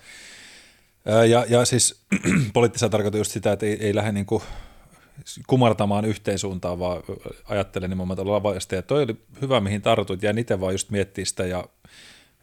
Ja, 1.29 1.45
ja 1.49 1.65
siis 1.65 2.05
poliittisella 2.53 2.91
tarkoittaa 2.91 3.19
just 3.19 3.31
sitä, 3.31 3.51
että 3.51 3.65
ei, 3.65 3.77
ei 3.79 3.95
lähde 3.95 4.11
niin 4.11 4.25
kuin 4.25 4.43
kumartamaan 5.47 6.05
yhteen 6.05 6.39
suuntaan, 6.39 6.79
vaan 6.79 7.03
ajattelen 7.45 7.89
nimenomaan 7.89 8.15
tuolla 8.15 8.31
lavaista. 8.31 8.75
Ja 8.75 8.81
toi 8.81 9.03
oli 9.03 9.15
hyvä, 9.41 9.59
mihin 9.59 9.81
tartut, 9.81 10.23
ja 10.23 10.33
itse 10.37 10.59
vaan 10.59 10.73
just 10.73 10.89
miettii 10.89 11.25
sitä, 11.25 11.45
ja 11.45 11.65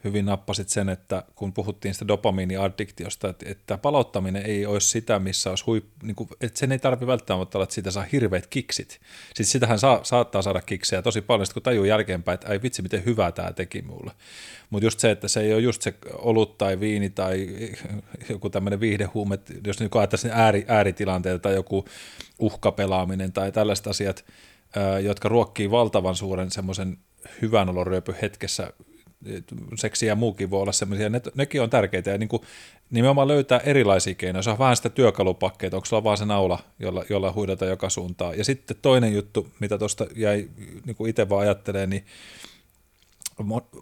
hyvin 0.03 0.25
nappasit 0.25 0.69
sen, 0.69 0.89
että 0.89 1.23
kun 1.35 1.53
puhuttiin 1.53 1.93
sitä 1.93 2.07
dopamiiniaddiktiosta, 2.07 3.29
että, 3.29 3.45
että 3.49 3.77
palauttaminen 3.77 4.45
ei 4.45 4.65
olisi 4.65 4.87
sitä, 4.87 5.19
missä 5.19 5.49
olisi 5.49 5.63
huip, 5.65 5.85
niin 6.03 6.15
kuin, 6.15 6.29
että 6.41 6.59
sen 6.59 6.71
ei 6.71 6.79
tarvitse 6.79 7.07
välttämättä 7.07 7.57
olla, 7.57 7.63
että 7.63 7.73
siitä 7.73 7.91
saa 7.91 8.05
hirveät 8.11 8.47
kiksit. 8.47 8.99
Sitten 9.27 9.45
sitähän 9.45 9.79
saa, 9.79 10.03
saattaa 10.03 10.41
saada 10.41 10.61
kiksejä 10.61 11.01
tosi 11.01 11.21
paljon, 11.21 11.47
kun 11.53 11.63
tajuu 11.63 11.85
jälkeenpäin, 11.85 12.33
että 12.33 12.53
ei 12.53 12.61
vitsi, 12.61 12.81
miten 12.81 13.05
hyvää 13.05 13.31
tämä 13.31 13.53
teki 13.53 13.81
mulle. 13.81 14.11
Mutta 14.69 14.85
just 14.85 14.99
se, 14.99 15.11
että 15.11 15.27
se 15.27 15.41
ei 15.41 15.53
ole 15.53 15.61
just 15.61 15.81
se 15.81 15.93
olut 16.13 16.57
tai 16.57 16.79
viini 16.79 17.09
tai 17.09 17.47
joku 18.29 18.49
tämmöinen 18.49 18.79
viihdehuume, 18.79 19.39
jos 19.67 19.79
niin 19.79 19.89
ajattelee 19.93 20.35
ääri, 20.35 20.65
ääritilanteita 20.67 21.39
tai 21.39 21.53
joku 21.53 21.85
uhkapelaaminen 22.39 23.33
tai 23.33 23.51
tällaiset 23.51 23.87
asiat, 23.87 24.25
jotka 25.03 25.29
ruokkii 25.29 25.71
valtavan 25.71 26.15
suuren 26.15 26.51
semmoisen 26.51 26.97
hyvän 27.41 27.69
olon 27.69 27.87
hetkessä 28.21 28.73
seksi 29.75 30.05
ja 30.05 30.15
muukin 30.15 30.49
voi 30.49 30.61
olla 30.61 30.71
semmoisia, 30.71 31.09
ne, 31.09 31.21
nekin 31.35 31.61
on 31.61 31.69
tärkeitä 31.69 32.09
ja 32.11 32.17
niin 32.17 32.29
kuin 32.29 32.41
nimenomaan 32.89 33.27
löytää 33.27 33.59
erilaisia 33.59 34.15
keinoja. 34.15 34.43
Se 34.43 34.49
on 34.49 34.59
vähän 34.59 34.75
sitä 34.75 34.89
työkalupakkeja, 34.89 35.71
onko 35.73 35.85
sulla 35.85 36.03
vaan 36.03 36.17
se 36.17 36.25
naula, 36.25 36.59
jolla, 36.79 37.03
jolla 37.09 37.33
huidata 37.33 37.65
joka 37.65 37.89
suuntaan. 37.89 38.37
Ja 38.37 38.45
sitten 38.45 38.77
toinen 38.81 39.13
juttu, 39.13 39.47
mitä 39.59 39.77
tuosta 39.77 40.07
jäi 40.15 40.49
niin 40.85 40.95
kuin 40.95 41.09
itse 41.09 41.29
vaan 41.29 41.41
ajattelee, 41.41 41.87
niin 41.87 42.05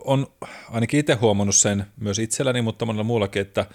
on 0.05 0.27
ainakin 0.69 0.99
itse 0.99 1.13
huomannut 1.13 1.55
sen 1.55 1.85
myös 1.97 2.19
itselläni, 2.19 2.61
mutta 2.61 2.85
monella 2.85 3.03
muullakin, 3.03 3.41
että 3.41 3.65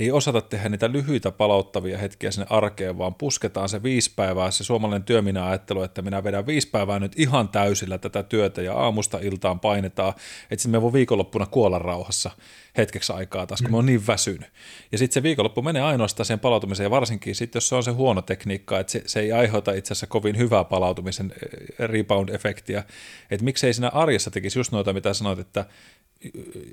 ei 0.00 0.12
osata 0.12 0.40
tehdä 0.40 0.68
niitä 0.68 0.92
lyhyitä 0.92 1.30
palauttavia 1.30 1.98
hetkiä 1.98 2.30
sinne 2.30 2.46
arkeen, 2.50 2.98
vaan 2.98 3.14
pusketaan 3.14 3.68
se 3.68 3.82
viisi 3.82 4.12
päivää, 4.16 4.50
se 4.50 4.64
suomalainen 4.64 5.04
työminä 5.04 5.46
ajattelu, 5.46 5.82
että 5.82 6.02
minä 6.02 6.24
vedän 6.24 6.46
viisi 6.46 6.70
päivää 6.70 6.98
nyt 6.98 7.12
ihan 7.16 7.48
täysillä 7.48 7.98
tätä 7.98 8.22
työtä 8.22 8.62
ja 8.62 8.74
aamusta 8.74 9.18
iltaan 9.22 9.60
painetaan, 9.60 10.14
että 10.50 10.62
sitten 10.62 10.70
me 10.70 10.82
voi 10.82 10.92
viikonloppuna 10.92 11.46
kuolla 11.46 11.78
rauhassa 11.78 12.30
hetkeksi 12.76 13.12
aikaa 13.12 13.46
taas, 13.46 13.60
kun 13.60 13.70
mm. 13.70 13.74
me 13.74 13.78
on 13.78 13.86
niin 13.86 14.06
väsynyt. 14.06 14.52
Ja 14.92 14.98
sitten 14.98 15.14
se 15.14 15.22
viikonloppu 15.22 15.62
menee 15.62 15.82
ainoastaan 15.82 16.26
siihen 16.26 16.40
palautumiseen, 16.40 16.84
ja 16.84 16.90
varsinkin 16.90 17.34
sitten, 17.34 17.56
jos 17.56 17.68
se 17.68 17.74
on 17.74 17.82
se 17.82 17.90
huono 17.90 18.22
tekniikka, 18.22 18.80
että 18.80 18.92
se, 18.92 19.02
se 19.06 19.20
ei 19.20 19.32
aiheuta 19.32 19.72
itse 19.72 19.92
asiassa 19.92 20.06
kovin 20.06 20.38
hyvää 20.38 20.64
palautumisen 20.64 21.32
eh, 21.42 21.88
rebound-efektiä, 21.88 22.82
että 23.30 23.44
miksei 23.44 23.74
siinä 23.74 23.88
arjessa 23.88 24.30
tekisi 24.30 24.58
just 24.58 24.72
noita, 24.72 24.92
mitä 24.92 25.14
sanoit, 25.14 25.38
että 25.38 25.64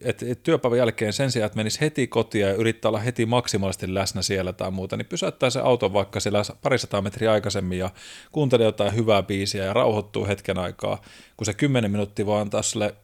että 0.02 0.26
et 0.30 0.44
työpäivän 0.44 0.78
jälkeen 0.78 1.14
sen 1.14 1.32
sijaan, 1.32 1.46
että 1.46 1.58
menisi 1.58 1.82
heti 1.82 2.08
kotia 2.08 2.48
ja 2.48 2.54
yrittää 2.54 2.90
olla 2.90 3.00
heti 3.00 3.26
maksimaalisesti 3.26 3.94
läsnä 3.94 4.22
siellä 4.22 4.54
tai 4.54 4.72
muuta, 4.72 4.98
niin 4.98 5.06
pysäyttää 5.06 5.50
se 5.50 5.60
auto 5.60 5.94
vaikka 5.94 6.20
siellä 6.20 6.42
parisataa 6.62 7.02
metriä 7.02 7.32
aikaisemmin 7.32 7.80
ja 7.80 7.90
kuuntelee 8.32 8.66
jotain 8.66 8.96
hyvää 8.96 9.24
biisiä 9.24 9.66
ja 9.66 9.74
rauhoittuu 9.74 10.28
hetken 10.28 10.58
aikaa, 10.58 11.02
kun 11.38 11.46
se 11.46 11.54
kymmenen 11.54 11.92
minuuttia 11.92 12.26
vaan 12.26 12.42
antaa 12.42 12.62
sulle 12.62 12.96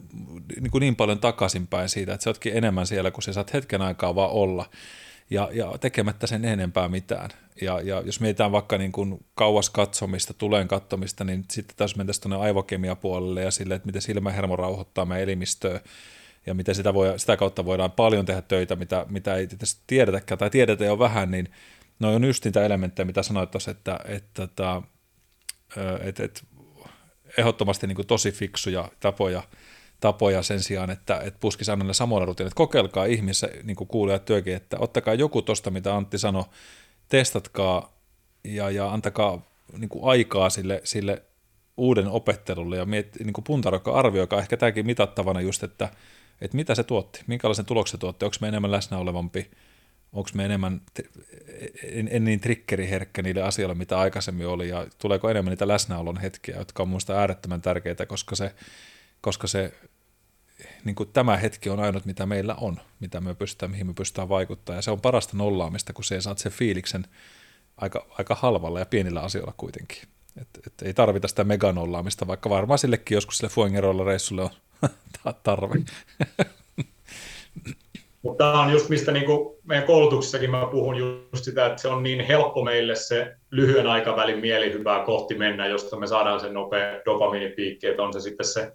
niin, 0.61 0.71
kuin 0.71 0.81
niin 0.81 0.95
paljon 0.95 1.19
takaisinpäin 1.19 1.89
siitä, 1.89 2.13
että 2.13 2.23
sä 2.23 2.29
ootkin 2.29 2.57
enemmän 2.57 2.87
siellä, 2.87 3.11
kun 3.11 3.23
sä 3.23 3.33
saat 3.33 3.53
hetken 3.53 3.81
aikaa 3.81 4.15
vaan 4.15 4.31
olla 4.31 4.65
ja, 5.29 5.49
ja 5.53 5.73
tekemättä 5.81 6.27
sen 6.27 6.45
enempää 6.45 6.89
mitään. 6.89 7.29
Ja, 7.61 7.81
ja 7.81 8.01
jos 8.05 8.19
mietitään 8.19 8.51
vaikka 8.51 8.77
niin 8.77 8.91
kuin 8.91 9.25
kauas 9.35 9.69
katsomista, 9.69 10.33
tuleen 10.33 10.67
katsomista, 10.67 11.23
niin 11.23 11.45
sitten 11.51 11.77
taas 11.77 11.95
mentäisiin 11.95 12.21
tuonne 12.21 12.37
aivokemiapuolelle 12.45 13.41
ja 13.41 13.51
sille, 13.51 13.75
että 13.75 13.85
miten 13.85 14.01
silmähermo 14.01 14.55
rauhoittaa 14.55 15.05
meidän 15.05 15.23
elimistöä, 15.23 15.79
ja 16.45 16.53
miten 16.53 16.75
sitä, 16.75 16.93
voi, 16.93 17.19
sitä 17.19 17.37
kautta 17.37 17.65
voidaan 17.65 17.91
paljon 17.91 18.25
tehdä 18.25 18.41
töitä, 18.41 18.75
mitä, 18.75 19.05
mitä 19.09 19.35
ei 19.35 19.47
tietysti 19.47 19.81
tiedetäkään 19.87 20.37
tai 20.37 20.49
tiedetä 20.49 20.85
jo 20.85 20.99
vähän, 20.99 21.31
niin 21.31 21.49
ne 21.99 22.07
on 22.07 22.23
just 22.23 22.45
niitä 22.45 22.65
elementtejä, 22.65 23.05
mitä 23.05 23.23
sanoit 23.23 23.51
tuossa, 23.51 23.71
että, 23.71 23.99
että, 24.05 24.43
että, 24.43 24.81
että, 26.01 26.23
että 26.23 26.41
ehdottomasti 27.37 27.87
niin 27.87 28.07
tosi 28.07 28.31
fiksuja 28.31 28.89
tapoja, 28.99 29.43
tapoja 29.99 30.43
sen 30.43 30.59
sijaan, 30.59 30.89
että, 30.89 31.19
että 31.19 31.39
puskisi 31.39 31.71
aina 31.71 31.85
ne 31.85 31.93
samoilla 31.93 32.25
rutiinilla. 32.25 32.55
Kokeilkaa 32.55 33.05
ihmissä, 33.05 33.49
niin 33.63 33.75
kuin 33.75 33.87
kuulijat 33.87 34.25
työkin, 34.25 34.55
että 34.55 34.77
ottakaa 34.79 35.13
joku 35.13 35.41
tuosta, 35.41 35.71
mitä 35.71 35.95
Antti 35.95 36.17
sanoi, 36.17 36.43
testatkaa 37.09 37.93
ja, 38.43 38.69
ja 38.69 38.93
antakaa 38.93 39.41
niin 39.77 39.89
kuin 39.89 40.03
aikaa 40.03 40.49
sille, 40.49 40.81
sille 40.83 41.23
uuden 41.77 42.07
opettelulle 42.07 42.77
ja 42.77 42.85
miet, 42.85 43.17
niin 43.23 43.33
kuin 43.33 43.61
arvioikaa 43.93 44.39
ehkä 44.39 44.57
tämäkin 44.57 44.85
mitattavana 44.85 45.41
just, 45.41 45.63
että 45.63 45.89
että 46.41 46.57
mitä 46.57 46.75
se 46.75 46.83
tuotti, 46.83 47.23
minkälaisen 47.27 47.65
tuloksen 47.65 47.99
tuotti, 47.99 48.25
onko 48.25 48.37
me 48.41 48.47
enemmän 48.47 48.71
läsnä 48.71 48.97
olevampi, 48.97 49.51
onko 50.13 50.29
me 50.33 50.45
enemmän, 50.45 50.81
en, 51.83 52.09
en 52.11 52.23
niin 52.23 52.39
trikkeriherkkä 52.39 53.21
niille 53.21 53.41
asioille, 53.41 53.75
mitä 53.75 53.99
aikaisemmin 53.99 54.47
oli, 54.47 54.69
ja 54.69 54.87
tuleeko 54.97 55.29
enemmän 55.29 55.51
niitä 55.51 55.67
läsnäolon 55.67 56.17
hetkiä, 56.17 56.57
jotka 56.57 56.83
on 56.83 56.89
minusta 56.89 57.13
äärettömän 57.13 57.61
tärkeitä, 57.61 58.05
koska 58.05 58.35
se, 58.35 58.55
koska 59.21 59.47
se 59.47 59.73
niin 60.85 60.95
kuin 60.95 61.09
tämä 61.13 61.37
hetki 61.37 61.69
on 61.69 61.79
ainut, 61.79 62.05
mitä 62.05 62.25
meillä 62.25 62.55
on, 62.55 62.79
mitä 62.99 63.21
me 63.21 63.35
pystytään, 63.35 63.71
mihin 63.71 63.87
me 63.87 63.93
pystytään 63.93 64.29
vaikuttamaan, 64.29 64.77
ja 64.77 64.81
se 64.81 64.91
on 64.91 65.01
parasta 65.01 65.37
nollaamista, 65.37 65.93
kun 65.93 66.03
se 66.03 66.21
saat 66.21 66.37
sen 66.37 66.51
fiiliksen 66.51 67.05
aika, 67.77 68.05
aika 68.17 68.35
halvalla 68.35 68.79
ja 68.79 68.85
pienillä 68.85 69.21
asioilla 69.21 69.53
kuitenkin. 69.57 69.97
Et, 70.41 70.47
et 70.67 70.73
ei 70.81 70.93
tarvita 70.93 71.27
sitä 71.27 71.43
meganollaamista, 71.43 72.27
vaikka 72.27 72.49
varmaan 72.49 72.79
sillekin 72.79 73.15
joskus 73.15 73.37
sille 73.37 73.49
Fuengerolla 73.49 74.03
reissulle 74.03 74.41
on 74.41 74.49
tarve. 75.43 75.75
Mutta 78.21 78.43
tämä 78.43 78.61
on 78.61 78.71
just 78.71 78.89
mistä 78.89 79.11
niin 79.11 79.25
kuin 79.25 79.55
meidän 79.63 79.87
koulutuksessakin 79.87 80.51
mä 80.51 80.67
puhun 80.71 80.97
just 80.97 81.43
sitä, 81.45 81.65
että 81.65 81.81
se 81.81 81.87
on 81.87 82.03
niin 82.03 82.25
helppo 82.25 82.63
meille 82.63 82.95
se 82.95 83.35
lyhyen 83.51 83.87
aikavälin 83.87 84.39
mielihyvää 84.39 85.05
kohti 85.05 85.35
mennä, 85.35 85.67
josta 85.67 85.95
me 85.95 86.07
saadaan 86.07 86.39
sen 86.39 86.53
nopea 86.53 86.99
dopamiinipiikki, 87.05 87.87
että 87.87 88.03
on 88.03 88.13
se 88.13 88.19
sitten 88.19 88.45
se, 88.45 88.71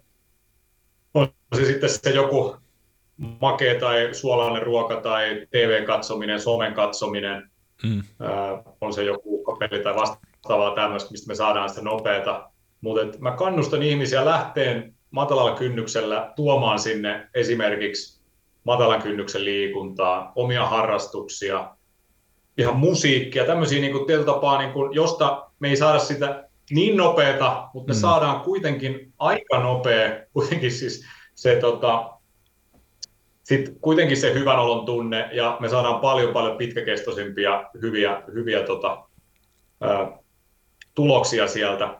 on 1.13 1.27
se, 1.55 1.65
sitten 1.65 1.89
se 1.89 2.09
joku 2.09 2.55
makea 3.41 3.79
tai 3.79 4.09
suolainen 4.11 4.63
ruoka 4.63 4.95
tai 4.95 5.47
TV-katsominen, 5.51 6.41
somen 6.41 6.73
katsominen, 6.73 7.51
mm. 7.83 8.03
ää, 8.19 8.63
on 8.81 8.93
se 8.93 9.03
joku 9.03 9.57
peli 9.59 9.83
tai 9.83 9.95
vastaavaa 9.95 10.75
tämmöistä, 10.75 11.11
mistä 11.11 11.27
me 11.27 11.35
saadaan 11.35 11.69
sitä 11.69 11.81
nopeata. 11.81 12.49
Mutta 12.81 13.19
mä 13.19 13.31
kannustan 13.31 13.83
ihmisiä 13.83 14.25
lähteen 14.25 14.93
matalalla 15.11 15.55
kynnyksellä 15.55 16.33
tuomaan 16.35 16.79
sinne 16.79 17.27
esimerkiksi 17.33 18.21
matalan 18.63 19.01
kynnyksen 19.01 19.45
liikuntaa, 19.45 20.31
omia 20.35 20.65
harrastuksia, 20.65 21.75
ihan 22.57 22.77
musiikkia, 22.77 23.45
tämmöisiä 23.45 23.81
niin 23.81 23.93
kuin 23.93 24.25
tapaa, 24.25 24.61
niin 24.61 24.73
kuin, 24.73 24.93
josta 24.93 25.49
me 25.59 25.69
ei 25.69 25.77
saada 25.77 25.99
sitä 25.99 26.49
niin 26.71 26.97
nopeata, 26.97 27.69
mutta 27.73 27.93
me 27.93 27.97
mm. 27.97 28.01
saadaan 28.01 28.41
kuitenkin 28.41 29.13
aika 29.19 29.59
nopea, 29.59 30.25
kuitenkin 30.33 30.71
siis 30.71 31.05
se 31.35 31.55
tota, 31.55 32.09
sit 33.43 33.77
kuitenkin 33.81 34.17
se 34.17 34.33
hyvän 34.33 34.59
olon 34.59 34.85
tunne 34.85 35.29
ja 35.31 35.57
me 35.59 35.69
saadaan 35.69 35.99
paljon 35.99 36.33
paljon 36.33 36.57
pitkäkestoisempia 36.57 37.69
hyviä, 37.81 38.21
hyviä 38.33 38.63
tota, 38.63 39.03
ää, 39.81 40.17
tuloksia 40.95 41.47
sieltä. 41.47 41.98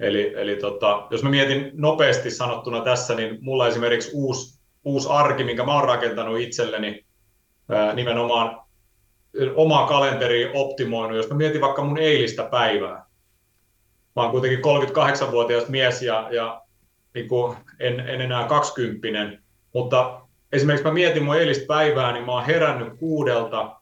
Eli, 0.00 0.32
eli 0.36 0.56
tota, 0.56 1.06
jos 1.10 1.22
mä 1.22 1.30
mietin 1.30 1.70
nopeasti 1.74 2.30
sanottuna 2.30 2.80
tässä, 2.80 3.14
niin 3.14 3.38
mulla 3.40 3.68
esimerkiksi 3.68 4.10
uusi, 4.14 4.60
uusi 4.84 5.08
arki, 5.10 5.44
minkä 5.44 5.64
mä 5.64 5.74
oon 5.74 5.88
rakentanut 5.88 6.40
itselleni, 6.40 7.06
ää, 7.68 7.94
nimenomaan 7.94 8.60
omaa 9.54 9.86
kalenteria 9.86 10.50
optimoinut. 10.54 11.16
Jos 11.16 11.30
mä 11.30 11.36
mietin 11.36 11.60
vaikka 11.60 11.84
mun 11.84 11.98
eilistä 11.98 12.42
päivää, 12.42 13.06
mä 14.16 14.22
oon 14.22 14.30
kuitenkin 14.30 14.58
38-vuotias 14.58 15.68
mies 15.68 16.02
ja, 16.02 16.28
ja 16.30 16.62
niin 17.14 17.28
kuin 17.28 17.56
en, 17.80 18.00
en 18.00 18.20
enää 18.20 18.44
20 18.44 19.38
mutta 19.74 20.20
esimerkiksi 20.52 20.84
mä 20.84 20.92
mietin 20.92 21.22
mun 21.22 21.36
eilistä 21.36 21.66
päivää, 21.66 22.12
niin 22.12 22.26
mä 22.26 22.32
oon 22.32 22.46
herännyt 22.46 22.98
kuudelta, 22.98 23.77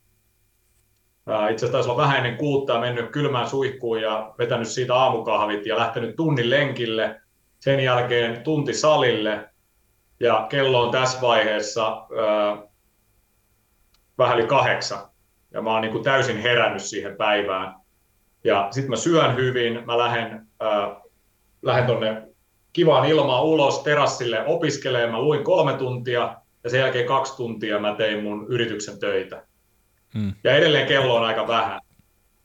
itse 1.27 1.67
asiassa 1.67 1.73
taisi 1.73 1.91
olla 1.91 2.03
vähän 2.03 2.17
ennen 2.17 2.37
kuutta 2.37 2.81
mennyt 2.81 3.11
kylmään 3.11 3.49
suihkuun 3.49 4.01
ja 4.01 4.35
vetänyt 4.39 4.69
siitä 4.69 4.95
aamukahvit 4.95 5.67
ja 5.67 5.79
lähtenyt 5.79 6.17
tunnin 6.17 6.51
lenkille. 6.51 7.21
Sen 7.61 7.81
jälkeen 7.81 8.43
tunti 8.43 8.75
salille 8.75 9.49
ja 10.21 10.47
kello 10.51 10.83
on 10.83 10.91
tässä 10.91 11.21
vaiheessa 11.21 11.89
äh, 11.89 12.59
vähän 14.19 14.39
yli 14.39 14.47
kahdeksan. 14.47 14.99
Ja 15.53 15.63
mä 15.63 15.73
oon 15.73 15.83
niin 15.83 15.93
kuin 15.93 16.05
täysin 16.05 16.39
herännyt 16.39 16.83
siihen 16.83 17.17
päivään. 17.17 17.75
Ja 18.45 18.69
sitten 18.71 18.91
mä 18.91 18.97
syön 18.97 19.37
hyvin, 19.37 19.83
mä 19.87 19.99
lähden, 19.99 20.47
äh, 20.63 20.97
lähden 21.63 21.87
tonne 21.87 22.23
kivaan 22.73 23.09
ilmaan 23.09 23.45
ulos 23.45 23.79
terassille 23.79 24.47
opiskelemaan. 24.47 25.13
Mä 25.13 25.23
luin 25.23 25.45
kolme 25.45 25.73
tuntia 25.73 26.37
ja 26.65 26.71
sen 26.71 26.81
jälkeen 26.81 27.07
kaksi 27.07 27.37
tuntia 27.37 27.79
mä 27.79 27.95
tein 27.95 28.23
mun 28.23 28.47
yrityksen 28.49 28.99
töitä. 29.01 29.46
Hmm. 30.17 30.33
Ja 30.45 30.57
edelleen 30.57 30.87
kello 30.87 31.17
on 31.17 31.25
aika 31.25 31.49
vähän. 31.49 31.81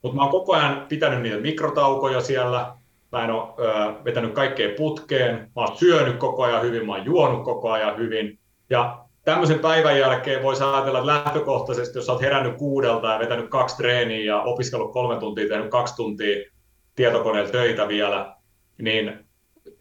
Mutta 0.02 0.16
mä 0.16 0.22
oon 0.22 0.32
koko 0.32 0.54
ajan 0.54 0.86
pitänyt 0.90 1.22
niitä 1.22 1.38
mikrotaukoja 1.38 2.22
siellä. 2.22 2.74
Mä 3.12 3.24
en 3.24 3.32
ole 3.32 3.44
ö, 3.60 4.04
vetänyt 4.04 4.34
kaikkea 4.34 4.70
putkeen. 4.78 5.36
Mä 5.36 5.62
oon 5.62 5.78
syönyt 5.78 6.18
koko 6.18 6.44
ajan 6.44 6.62
hyvin, 6.62 6.86
mä 6.86 6.96
oon 6.96 7.06
juonut 7.06 7.44
koko 7.44 7.72
ajan 7.72 7.98
hyvin. 7.98 8.40
Ja 8.70 9.06
tämmöisen 9.26 9.60
päivän 9.60 10.00
jälkeen 10.00 10.44
voisi 10.44 10.64
ajatella, 10.64 11.00
että 11.00 11.12
lähtökohtaisesti, 11.12 11.98
jos 11.98 12.10
olet 12.10 12.22
herännyt 12.22 12.58
kuudelta 12.58 13.08
ja 13.08 13.20
vetänyt 13.20 13.50
kaksi 13.50 13.78
treeniä 13.78 14.26
ja 14.26 14.42
opiskellut 14.42 14.94
kolme 14.94 15.20
tuntia, 15.20 15.48
tehnyt 15.48 15.70
kaksi 15.70 15.96
tuntia 15.96 16.52
tietokoneella 16.96 17.52
töitä 17.52 17.88
vielä, 17.88 18.36
niin 18.78 19.26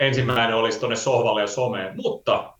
ensimmäinen 0.00 0.56
olisi 0.56 0.80
tuonne 0.80 0.96
sohvalle 0.96 1.40
ja 1.40 1.46
someen. 1.46 1.96
Mutta 1.96 2.54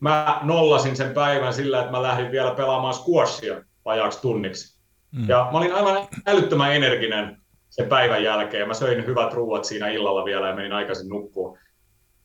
mä 0.00 0.40
nollasin 0.42 0.96
sen 0.96 1.14
päivän 1.14 1.54
sillä, 1.54 1.78
että 1.80 1.92
mä 1.92 2.02
lähdin 2.02 2.30
vielä 2.30 2.50
pelaamaan 2.50 2.94
squashia 2.94 3.62
vajaaksi 3.84 4.20
tunniksi. 4.22 4.75
Mm. 5.16 5.28
Ja 5.28 5.48
mä 5.52 5.58
olin 5.58 5.74
aivan 5.74 6.08
älyttömän 6.26 6.74
energinen 6.74 7.36
sen 7.70 7.88
päivän 7.88 8.22
jälkeen. 8.22 8.68
Mä 8.68 8.74
söin 8.74 9.06
hyvät 9.06 9.32
ruuat 9.32 9.64
siinä 9.64 9.88
illalla 9.88 10.24
vielä 10.24 10.48
ja 10.48 10.54
menin 10.54 10.72
aikaisin 10.72 11.08
nukkuun. 11.08 11.58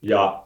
Ja 0.02 0.44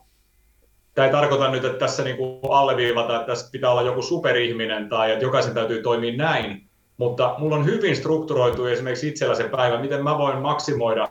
tämä 0.93 1.05
ei 1.05 1.11
tarkoita 1.11 1.51
nyt, 1.51 1.65
että 1.65 1.79
tässä 1.79 2.03
niin 2.03 2.17
alleviivata, 2.49 3.15
että 3.15 3.27
tässä 3.27 3.51
pitää 3.51 3.71
olla 3.71 3.81
joku 3.81 4.01
superihminen 4.01 4.89
tai 4.89 5.11
että 5.11 5.25
jokaisen 5.25 5.53
täytyy 5.53 5.81
toimia 5.81 6.17
näin, 6.17 6.69
mutta 6.97 7.35
mulla 7.37 7.55
on 7.55 7.65
hyvin 7.65 7.95
strukturoitu 7.95 8.65
esimerkiksi 8.65 9.07
itsellä 9.07 9.35
se 9.35 9.43
päivä, 9.43 9.81
miten 9.81 10.03
mä 10.03 10.17
voin 10.17 10.37
maksimoida, 10.37 11.07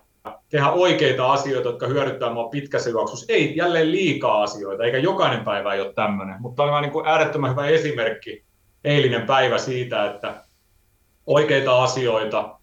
tehdä 0.49 0.71
oikeita 0.71 1.33
asioita, 1.33 1.69
jotka 1.69 1.87
hyödyttää 1.87 2.33
mua 2.33 2.49
pitkässä 2.49 2.91
juoksussa. 2.91 3.33
Ei 3.33 3.57
jälleen 3.57 3.93
liikaa 3.93 4.43
asioita, 4.43 4.85
eikä 4.85 4.99
jokainen 4.99 5.45
päivä 5.45 5.75
ei 5.75 5.81
ole 5.81 5.93
tämmöinen, 5.93 6.37
mutta 6.41 6.63
tämä 6.63 6.77
on 6.77 6.83
niin 6.83 6.93
kuin 6.93 7.07
äärettömän 7.07 7.51
hyvä 7.51 7.67
esimerkki, 7.67 8.45
eilinen 8.85 9.27
päivä 9.27 9.59
siitä, 9.59 10.11
että 10.11 10.44
oikeita 11.27 11.83
asioita, 11.83 12.59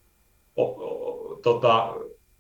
o, 0.55 0.63
o, 0.63 1.35
tota, 1.35 1.93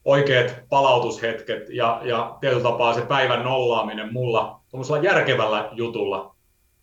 oikeat 0.05 0.55
palautushetket 0.69 1.69
ja, 1.69 2.01
ja 2.03 2.37
tietyllä 2.41 2.63
tapaa 2.63 2.93
se 2.93 3.01
päivän 3.01 3.43
nollaaminen 3.43 4.13
mulla 4.13 4.61
tuollaisella 4.69 5.03
järkevällä 5.03 5.69
jutulla, 5.71 6.35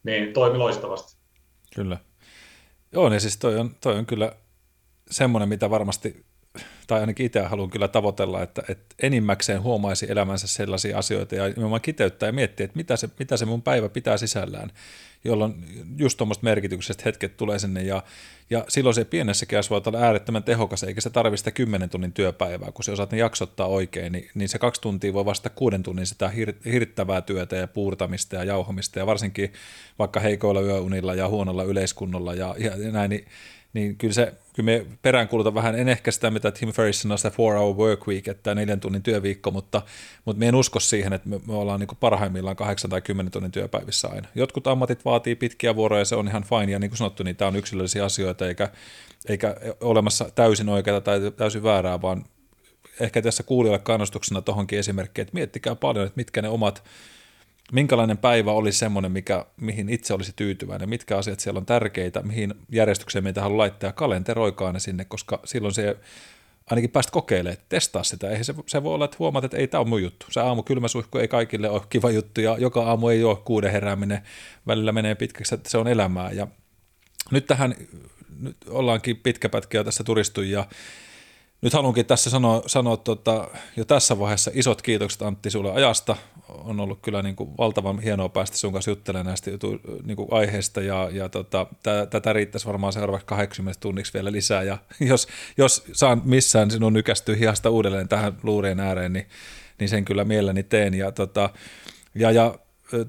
niin 0.03 0.33
toimi 0.33 0.59
loistavasti. 0.59 1.19
Kyllä. 1.75 1.99
Joo, 2.93 3.09
niin 3.09 3.21
siis 3.21 3.37
toi 3.37 3.57
on, 3.57 3.71
toi 3.81 3.99
on 3.99 4.07
kyllä 4.07 4.33
semmoinen, 5.11 5.49
mitä 5.49 5.71
varmasti, 5.71 6.27
tai 6.89 7.01
ainakin 7.01 7.27
itse 7.27 7.41
haluan 7.41 7.71
kyllä 7.71 7.89
tavoitella, 7.89 8.43
että, 8.43 8.63
että 8.69 8.95
enimmäkseen 9.03 9.63
huomaisi 9.63 10.07
elämänsä 10.09 10.47
sellaisia 10.47 10.99
asioita 10.99 11.35
ja 11.35 11.49
nimenomaan 11.49 11.81
kiteyttää 11.81 12.27
ja 12.29 12.33
miettiä, 12.33 12.65
että 12.65 12.77
mitä 12.77 12.97
se, 12.97 13.09
mitä 13.19 13.37
se 13.37 13.45
mun 13.45 13.63
päivä 13.63 13.89
pitää 13.89 14.17
sisällään 14.17 14.71
jolloin 15.25 15.55
just 15.97 16.17
tuommoista 16.17 16.45
merkityksestä 16.45 17.03
hetket 17.07 17.37
tulee 17.37 17.59
sinne. 17.59 17.83
Ja, 17.83 18.03
ja 18.51 18.65
silloin 18.69 18.95
se 18.95 19.05
pienessä 19.05 19.47
voi 19.71 19.81
olla 19.87 19.99
äärettömän 19.99 20.43
tehokas, 20.43 20.83
eikä 20.83 21.01
se 21.01 21.11
tarvitse 21.11 21.41
sitä 21.41 21.51
10 21.51 21.91
tunnin 21.91 22.13
työpäivää, 22.13 22.73
kun 22.73 22.85
se 22.85 22.93
osaat 22.93 23.13
ne 23.13 23.19
jaksottaa 23.19 23.67
oikein, 23.67 24.13
niin, 24.13 24.31
niin 24.35 24.49
se 24.49 24.59
kaksi 24.59 24.81
tuntia 24.81 25.13
voi 25.13 25.25
vasta 25.25 25.51
kuuden 25.51 25.83
tunnin 25.83 26.07
sitä 26.07 26.29
hir, 26.29 26.53
hirttävää 26.65 27.23
työtä 27.23 27.57
ja 27.57 27.69
puurtamista 27.69 28.37
ja 28.37 28.45
jauhamista 28.45 28.99
ja 28.99 29.07
varsinkin 29.07 29.53
vaikka 29.99 30.21
heikoilla 30.21 30.61
yöunilla 30.61 31.15
ja 31.15 31.29
huonolla 31.29 31.65
yleiskunnolla 31.65 32.35
ja, 32.35 32.55
ja, 32.59 32.77
ja 32.77 32.93
näin, 32.93 33.11
niin 33.11 33.27
niin 33.73 33.97
kyllä, 33.97 34.15
se, 34.15 34.35
kyllä 34.53 34.67
me 34.67 34.87
peräänkuulutan 35.03 35.55
vähän, 35.55 35.79
en 35.79 35.89
ehkä 35.89 36.11
sitä, 36.11 36.31
mitä 36.31 36.51
Tim 36.51 36.73
Ferriss 36.73 37.03
sanoo, 37.03 37.17
sitä 37.17 37.31
four 37.31 37.55
hour 37.55 37.77
work 37.77 38.07
week, 38.09 38.29
että 38.29 38.55
neljän 38.55 38.81
tunnin 38.81 39.03
työviikko, 39.03 39.51
mutta, 39.51 39.83
mutta 40.25 40.39
me 40.39 40.49
en 40.49 40.55
usko 40.55 40.81
siihen, 40.81 41.13
että 41.13 41.29
me, 41.29 41.41
me 41.47 41.55
ollaan 41.55 41.81
niin 41.81 41.89
parhaimmillaan 42.01 42.57
kahdeksan 42.57 42.91
tai 42.91 43.01
kymmenen 43.01 43.33
tunnin 43.33 43.53
työpäivissä 43.53 44.09
aina. 44.09 44.29
Jotkut 44.35 44.67
ammatit 44.67 45.05
vaatii 45.05 45.35
pitkiä 45.35 45.77
vuoroja, 45.77 46.05
se 46.05 46.17
on 46.17 46.29
ihan 46.29 46.45
fine, 46.45 46.73
ja 46.73 46.79
niin 46.79 46.91
kuin 46.91 46.99
sanottu, 46.99 47.23
niin 47.23 47.37
tämä 47.37 47.49
on 47.49 47.57
yksilöllisiä 47.57 48.05
asioita, 48.05 48.49
eikä, 48.49 48.69
eikä 49.29 49.57
olemassa 49.81 50.31
täysin 50.35 50.69
oikeaa 50.69 51.01
tai 51.01 51.21
täysin 51.37 51.63
väärää, 51.63 52.03
vaan 52.03 52.25
ehkä 53.01 53.23
tässä 53.23 53.43
kuulijoille 53.43 53.79
kannustuksena 53.79 54.43
tuohonkin 54.43 54.79
esimerkkiin, 54.79 55.23
että 55.23 55.35
miettikää 55.35 55.75
paljon, 55.75 56.07
että 56.07 56.17
mitkä 56.17 56.43
ne 56.43 56.49
omat 56.49 56.83
minkälainen 57.73 58.19
päivä 58.19 58.53
olisi 58.53 58.79
semmoinen, 58.79 59.13
mikä, 59.13 59.47
mihin 59.57 59.89
itse 59.89 60.15
olisi 60.15 60.33
tyytyväinen, 60.37 60.89
mitkä 60.89 61.19
asiat 61.19 61.41
siellä 61.41 61.59
on 61.59 61.67
tärkeitä, 61.67 62.23
mihin 62.23 62.55
järjestykseen 62.73 63.25
meitä 63.25 63.43
haluaa 63.43 63.59
laittaa 63.59 63.93
kalenteroikaa 63.93 64.73
ne 64.73 64.81
sinne, 64.81 65.05
koska 65.05 65.41
silloin 65.45 65.75
se 65.75 65.97
ainakin 66.71 66.91
päästä 66.91 67.13
kokeilemaan, 67.13 67.63
testaa 67.69 68.05
sitä. 68.05 68.31
Eihän 68.31 68.45
se, 68.45 68.55
se 68.67 68.83
voi 68.83 68.95
olla, 68.95 69.05
että 69.05 69.17
huomaat, 69.19 69.45
että 69.45 69.57
ei 69.57 69.69
tämä 69.69 69.81
ole 69.81 69.89
mun 69.89 70.03
juttu. 70.03 70.27
Se 70.31 70.41
aamu 70.41 70.63
kylmäsuihku 70.63 71.19
ei 71.19 71.29
kaikille 71.29 71.71
ole 71.71 71.83
kiva 71.89 72.11
juttu 72.11 72.41
ja 72.41 72.57
joka 72.59 72.83
aamu 72.83 73.09
ei 73.09 73.25
ole 73.25 73.37
kuuden 73.45 73.73
herääminen. 73.73 74.23
Välillä 74.67 74.93
menee 74.93 75.15
pitkäksi, 75.15 75.55
että 75.55 75.71
se 75.71 75.79
on 75.79 75.89
elämää. 75.89 76.33
Ja 76.33 76.47
nyt 77.31 77.47
tähän 77.47 77.75
nyt 78.41 78.57
ollaankin 78.69 79.17
pitkä 79.17 79.49
pätkä 79.49 79.85
tässä 79.85 80.05
turistu 80.05 80.43
ja 80.43 80.67
nyt 81.63 81.73
haluankin 81.73 82.07
tässä 82.07 82.31
sanoa, 82.31 82.63
sanoa 82.67 82.97
tota, 82.97 83.49
jo 83.77 83.85
tässä 83.85 84.19
vaiheessa 84.19 84.51
isot 84.55 84.83
kiitokset 84.83 85.23
Antti 85.23 85.51
sulle 85.51 85.73
ajasta. 85.73 86.17
On 86.49 86.81
ollut 86.81 86.99
kyllä 87.03 87.23
niin 87.23 87.37
kuin 87.37 87.51
valtavan 87.59 88.01
hienoa 88.01 88.29
päästä 88.29 88.57
sun 88.57 88.73
kanssa 88.73 88.91
juttelemaan 88.91 89.27
näistä 89.27 89.51
jutu, 89.51 89.81
niin 90.05 90.17
kuin 90.17 90.29
aiheista 90.31 90.81
ja, 90.81 91.09
ja 91.13 91.29
tota, 91.29 91.67
tätä 92.11 92.33
riittäisi 92.33 92.67
varmaan 92.67 92.93
seuraavaksi 92.93 93.27
80 93.27 93.81
tunniksi 93.81 94.15
vielä 94.15 94.33
lisää. 94.33 94.63
Ja 94.63 94.79
jos, 95.01 95.29
jos 95.57 95.85
saan 95.93 96.23
missään 96.25 96.71
sinun 96.71 96.93
nykästyä 96.93 97.37
hihasta 97.37 97.71
uudelleen 97.71 98.09
tähän 98.09 98.39
luurien 98.43 98.81
ääreen, 98.81 99.13
niin, 99.13 99.27
niin 99.79 99.89
sen 99.89 100.05
kyllä 100.05 100.25
mielelläni 100.25 100.63
teen. 100.63 100.95
Ja, 100.95 101.13
tota, 101.13 101.51
ja, 102.15 102.31
ja 102.31 102.59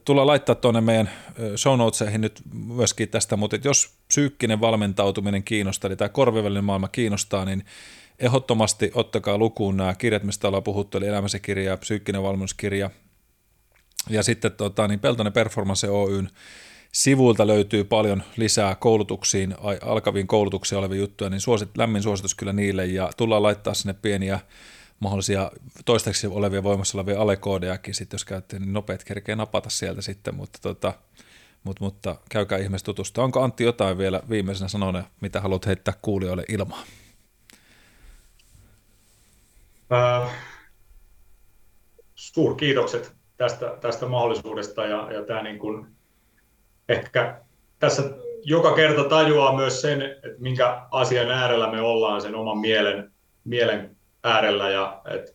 tulla 0.06 0.28
laittaa 0.28 0.56
tuonne 0.56 0.82
meidän 0.82 1.10
show 1.56 1.78
notesihin 1.78 2.22
nyt 2.22 2.42
myöskin 2.54 3.10
tästä, 3.10 3.38
mutta 3.38 3.58
jos 3.64 3.90
psyykkinen 4.08 4.62
valmentautuminen 4.62 5.44
kiinnostaa, 5.44 5.88
eli 5.88 5.96
tämä 5.96 6.10
korvivälinen 6.10 6.64
maailma 6.64 6.88
kiinnostaa, 6.88 7.46
niin 7.46 7.64
ehdottomasti 8.20 8.92
ottakaa 8.94 9.38
lukuun 9.38 9.78
nämä 9.78 9.96
kirjat, 9.96 10.24
mistä 10.24 10.48
ollaan 10.48 10.64
puhuttu, 10.64 10.98
eli 10.98 11.08
elämänsä 11.08 11.40
kirja 11.40 11.72
ja 11.72 11.78
psyykkinen 11.78 12.24
valmennuskirja. 12.24 12.90
Ja 14.10 14.24
sitten 14.24 14.52
tota, 14.52 14.88
niin 14.88 15.00
Peltonen 15.00 15.34
Performance 15.34 15.90
Oyn 15.90 16.30
sivuilta 16.92 17.48
löytyy 17.48 17.84
paljon 17.84 18.24
lisää 18.38 18.76
koulutuksiin, 18.76 19.56
alkaviin 19.82 20.28
koulutuksiin 20.28 20.80
olevia 20.80 21.00
juttuja, 21.00 21.30
niin 21.30 21.42
suosit, 21.42 21.78
lämmin 21.78 22.04
suositus 22.04 22.36
kyllä 22.36 22.54
niille, 22.54 22.86
ja 22.86 23.10
tullaan 23.18 23.44
laittaa 23.44 23.74
sinne 23.74 23.94
pieniä 23.94 24.40
mahdollisia 25.00 25.52
toistaiseksi 25.86 26.28
olevia 26.28 26.64
voimassa 26.64 26.98
olevia 26.98 27.22
alekoodejakin, 27.22 27.94
sitten 27.94 28.16
jos 28.16 28.26
käytte, 28.26 28.60
niin 28.60 28.74
nopeat 28.74 29.04
kerkee 29.04 29.36
napata 29.36 29.70
sieltä 29.70 30.02
sitten, 30.02 30.36
mutta, 30.36 30.60
tota, 30.62 30.94
mutta, 31.64 31.84
mutta 31.84 32.16
käykää 32.30 32.58
ihmeessä 32.58 32.86
tutustua. 32.86 33.24
Onko 33.24 33.42
Antti 33.44 33.64
jotain 33.64 33.98
vielä 33.98 34.22
viimeisenä 34.30 34.68
sanoneen, 34.68 35.06
mitä 35.22 35.42
haluat 35.42 35.66
heittää 35.66 35.94
kuulijoille 36.02 36.44
ilmaan? 36.50 36.88
Äh, 39.94 40.30
suurkiitokset 42.16 43.16
tästä, 43.38 43.78
tästä 43.82 44.06
mahdollisuudesta 44.06 44.86
ja, 44.86 45.12
ja 45.14 45.24
tämä 45.24 45.44
niin 45.44 45.60
kuin, 45.60 45.88
ehkä 46.90 47.42
tässä 47.80 48.04
joka 48.44 48.76
kerta 48.76 49.04
tajuaa 49.04 49.56
myös 49.56 49.82
sen, 49.82 50.02
että 50.02 50.28
minkä 50.40 50.82
asian 50.92 51.32
äärellä 51.32 51.72
me 51.72 51.82
ollaan 51.82 52.22
sen 52.22 52.36
oman 52.36 52.58
mielen, 52.58 53.12
mielen 53.44 53.98
äärellä 54.24 54.70
ja 54.70 55.02
että 55.10 55.32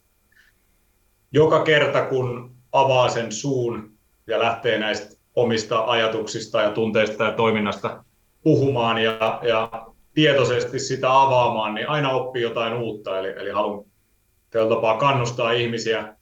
joka 1.32 1.62
kerta 1.62 2.06
kun 2.06 2.56
avaa 2.72 3.09
sen 3.09 3.32
suun 3.32 3.93
ja 4.26 4.39
lähtee 4.39 4.78
näistä 4.78 5.16
omista 5.35 5.85
ajatuksista 5.85 6.62
ja 6.62 6.70
tunteista 6.70 7.24
ja 7.24 7.32
toiminnasta 7.32 8.05
puhumaan 8.43 8.98
ja, 8.98 9.40
ja 9.43 9.89
tietoisesti 10.14 10.78
sitä 10.78 11.22
avaamaan, 11.22 11.74
niin 11.74 11.89
aina 11.89 12.10
oppii 12.10 12.43
jotain 12.43 12.74
uutta. 12.74 13.18
Eli, 13.18 13.28
eli 13.28 13.51
haluan 13.51 13.85
tällä 14.55 14.74
tapaa 14.74 14.98
kannustaa 14.98 15.52
ihmisiä 15.52 16.16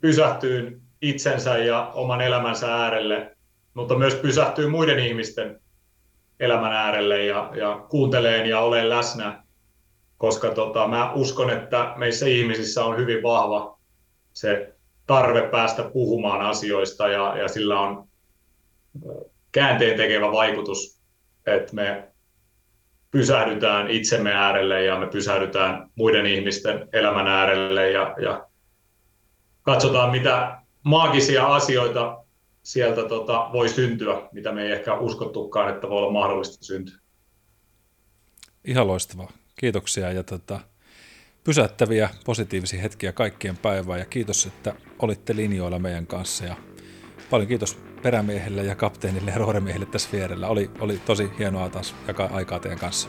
pysähtyyn 0.00 0.80
itsensä 1.02 1.58
ja 1.58 1.90
oman 1.94 2.20
elämänsä 2.20 2.74
äärelle, 2.74 3.36
mutta 3.74 3.98
myös 3.98 4.14
pysähtyy 4.14 4.68
muiden 4.68 4.98
ihmisten 4.98 5.60
elämän 6.40 6.72
äärelle 6.72 7.24
ja, 7.24 7.50
ja 7.54 7.86
kuunteleen 7.88 8.46
ja 8.46 8.60
olen 8.60 8.88
läsnä, 8.88 9.44
koska 10.18 10.50
tota, 10.50 10.88
mä 10.88 11.12
uskon, 11.12 11.50
että 11.50 11.92
meissä 11.96 12.26
ihmisissä 12.26 12.84
on 12.84 12.96
hyvin 12.96 13.22
vahva 13.22 13.78
se 14.32 14.74
tarve 15.06 15.42
päästä 15.42 15.82
puhumaan 15.82 16.40
asioista 16.40 17.08
ja, 17.08 17.36
ja 17.38 17.48
sillä 17.48 17.80
on 17.80 18.08
käänteen 19.52 19.96
tekevä 19.96 20.32
vaikutus, 20.32 21.00
että 21.46 21.74
me 21.74 22.08
pysähdytään 23.16 23.90
itsemme 23.90 24.32
äärelle 24.32 24.84
ja 24.84 24.98
me 24.98 25.06
pysähdytään 25.06 25.90
muiden 25.94 26.26
ihmisten 26.26 26.88
elämän 26.92 27.26
äärelle 27.26 27.90
ja, 27.90 28.14
ja 28.22 28.46
katsotaan, 29.62 30.10
mitä 30.10 30.58
maagisia 30.82 31.46
asioita 31.46 32.24
sieltä 32.62 33.08
tota, 33.08 33.48
voi 33.52 33.68
syntyä, 33.68 34.28
mitä 34.32 34.52
me 34.52 34.62
ei 34.62 34.72
ehkä 34.72 34.94
uskottukaan, 34.94 35.74
että 35.74 35.88
voi 35.88 35.98
olla 35.98 36.12
mahdollista 36.12 36.64
syntyä. 36.64 36.96
Ihan 38.64 38.86
loistavaa. 38.86 39.30
Kiitoksia 39.58 40.12
ja 40.12 40.22
tota, 40.22 40.60
pysäyttäviä 41.44 42.10
positiivisia 42.26 42.80
hetkiä 42.80 43.12
kaikkien 43.12 43.56
päivää 43.56 43.98
ja 43.98 44.04
kiitos, 44.04 44.46
että 44.46 44.74
olitte 44.98 45.36
linjoilla 45.36 45.78
meidän 45.78 46.06
kanssa 46.06 46.44
ja 46.44 46.56
paljon 47.30 47.48
kiitos 47.48 47.85
perämiehelle 48.06 48.62
ja 48.62 48.74
kapteenille 48.74 49.30
ja 49.30 49.38
rooremiehelle 49.38 49.86
tässä 49.86 50.08
vierellä. 50.12 50.48
Oli, 50.48 50.70
oli 50.80 51.00
tosi 51.06 51.30
hienoa 51.38 51.70
taas 51.70 51.94
jakaa 52.08 52.28
aikaa 52.32 52.58
teidän 52.58 52.78
kanssa. 52.78 53.08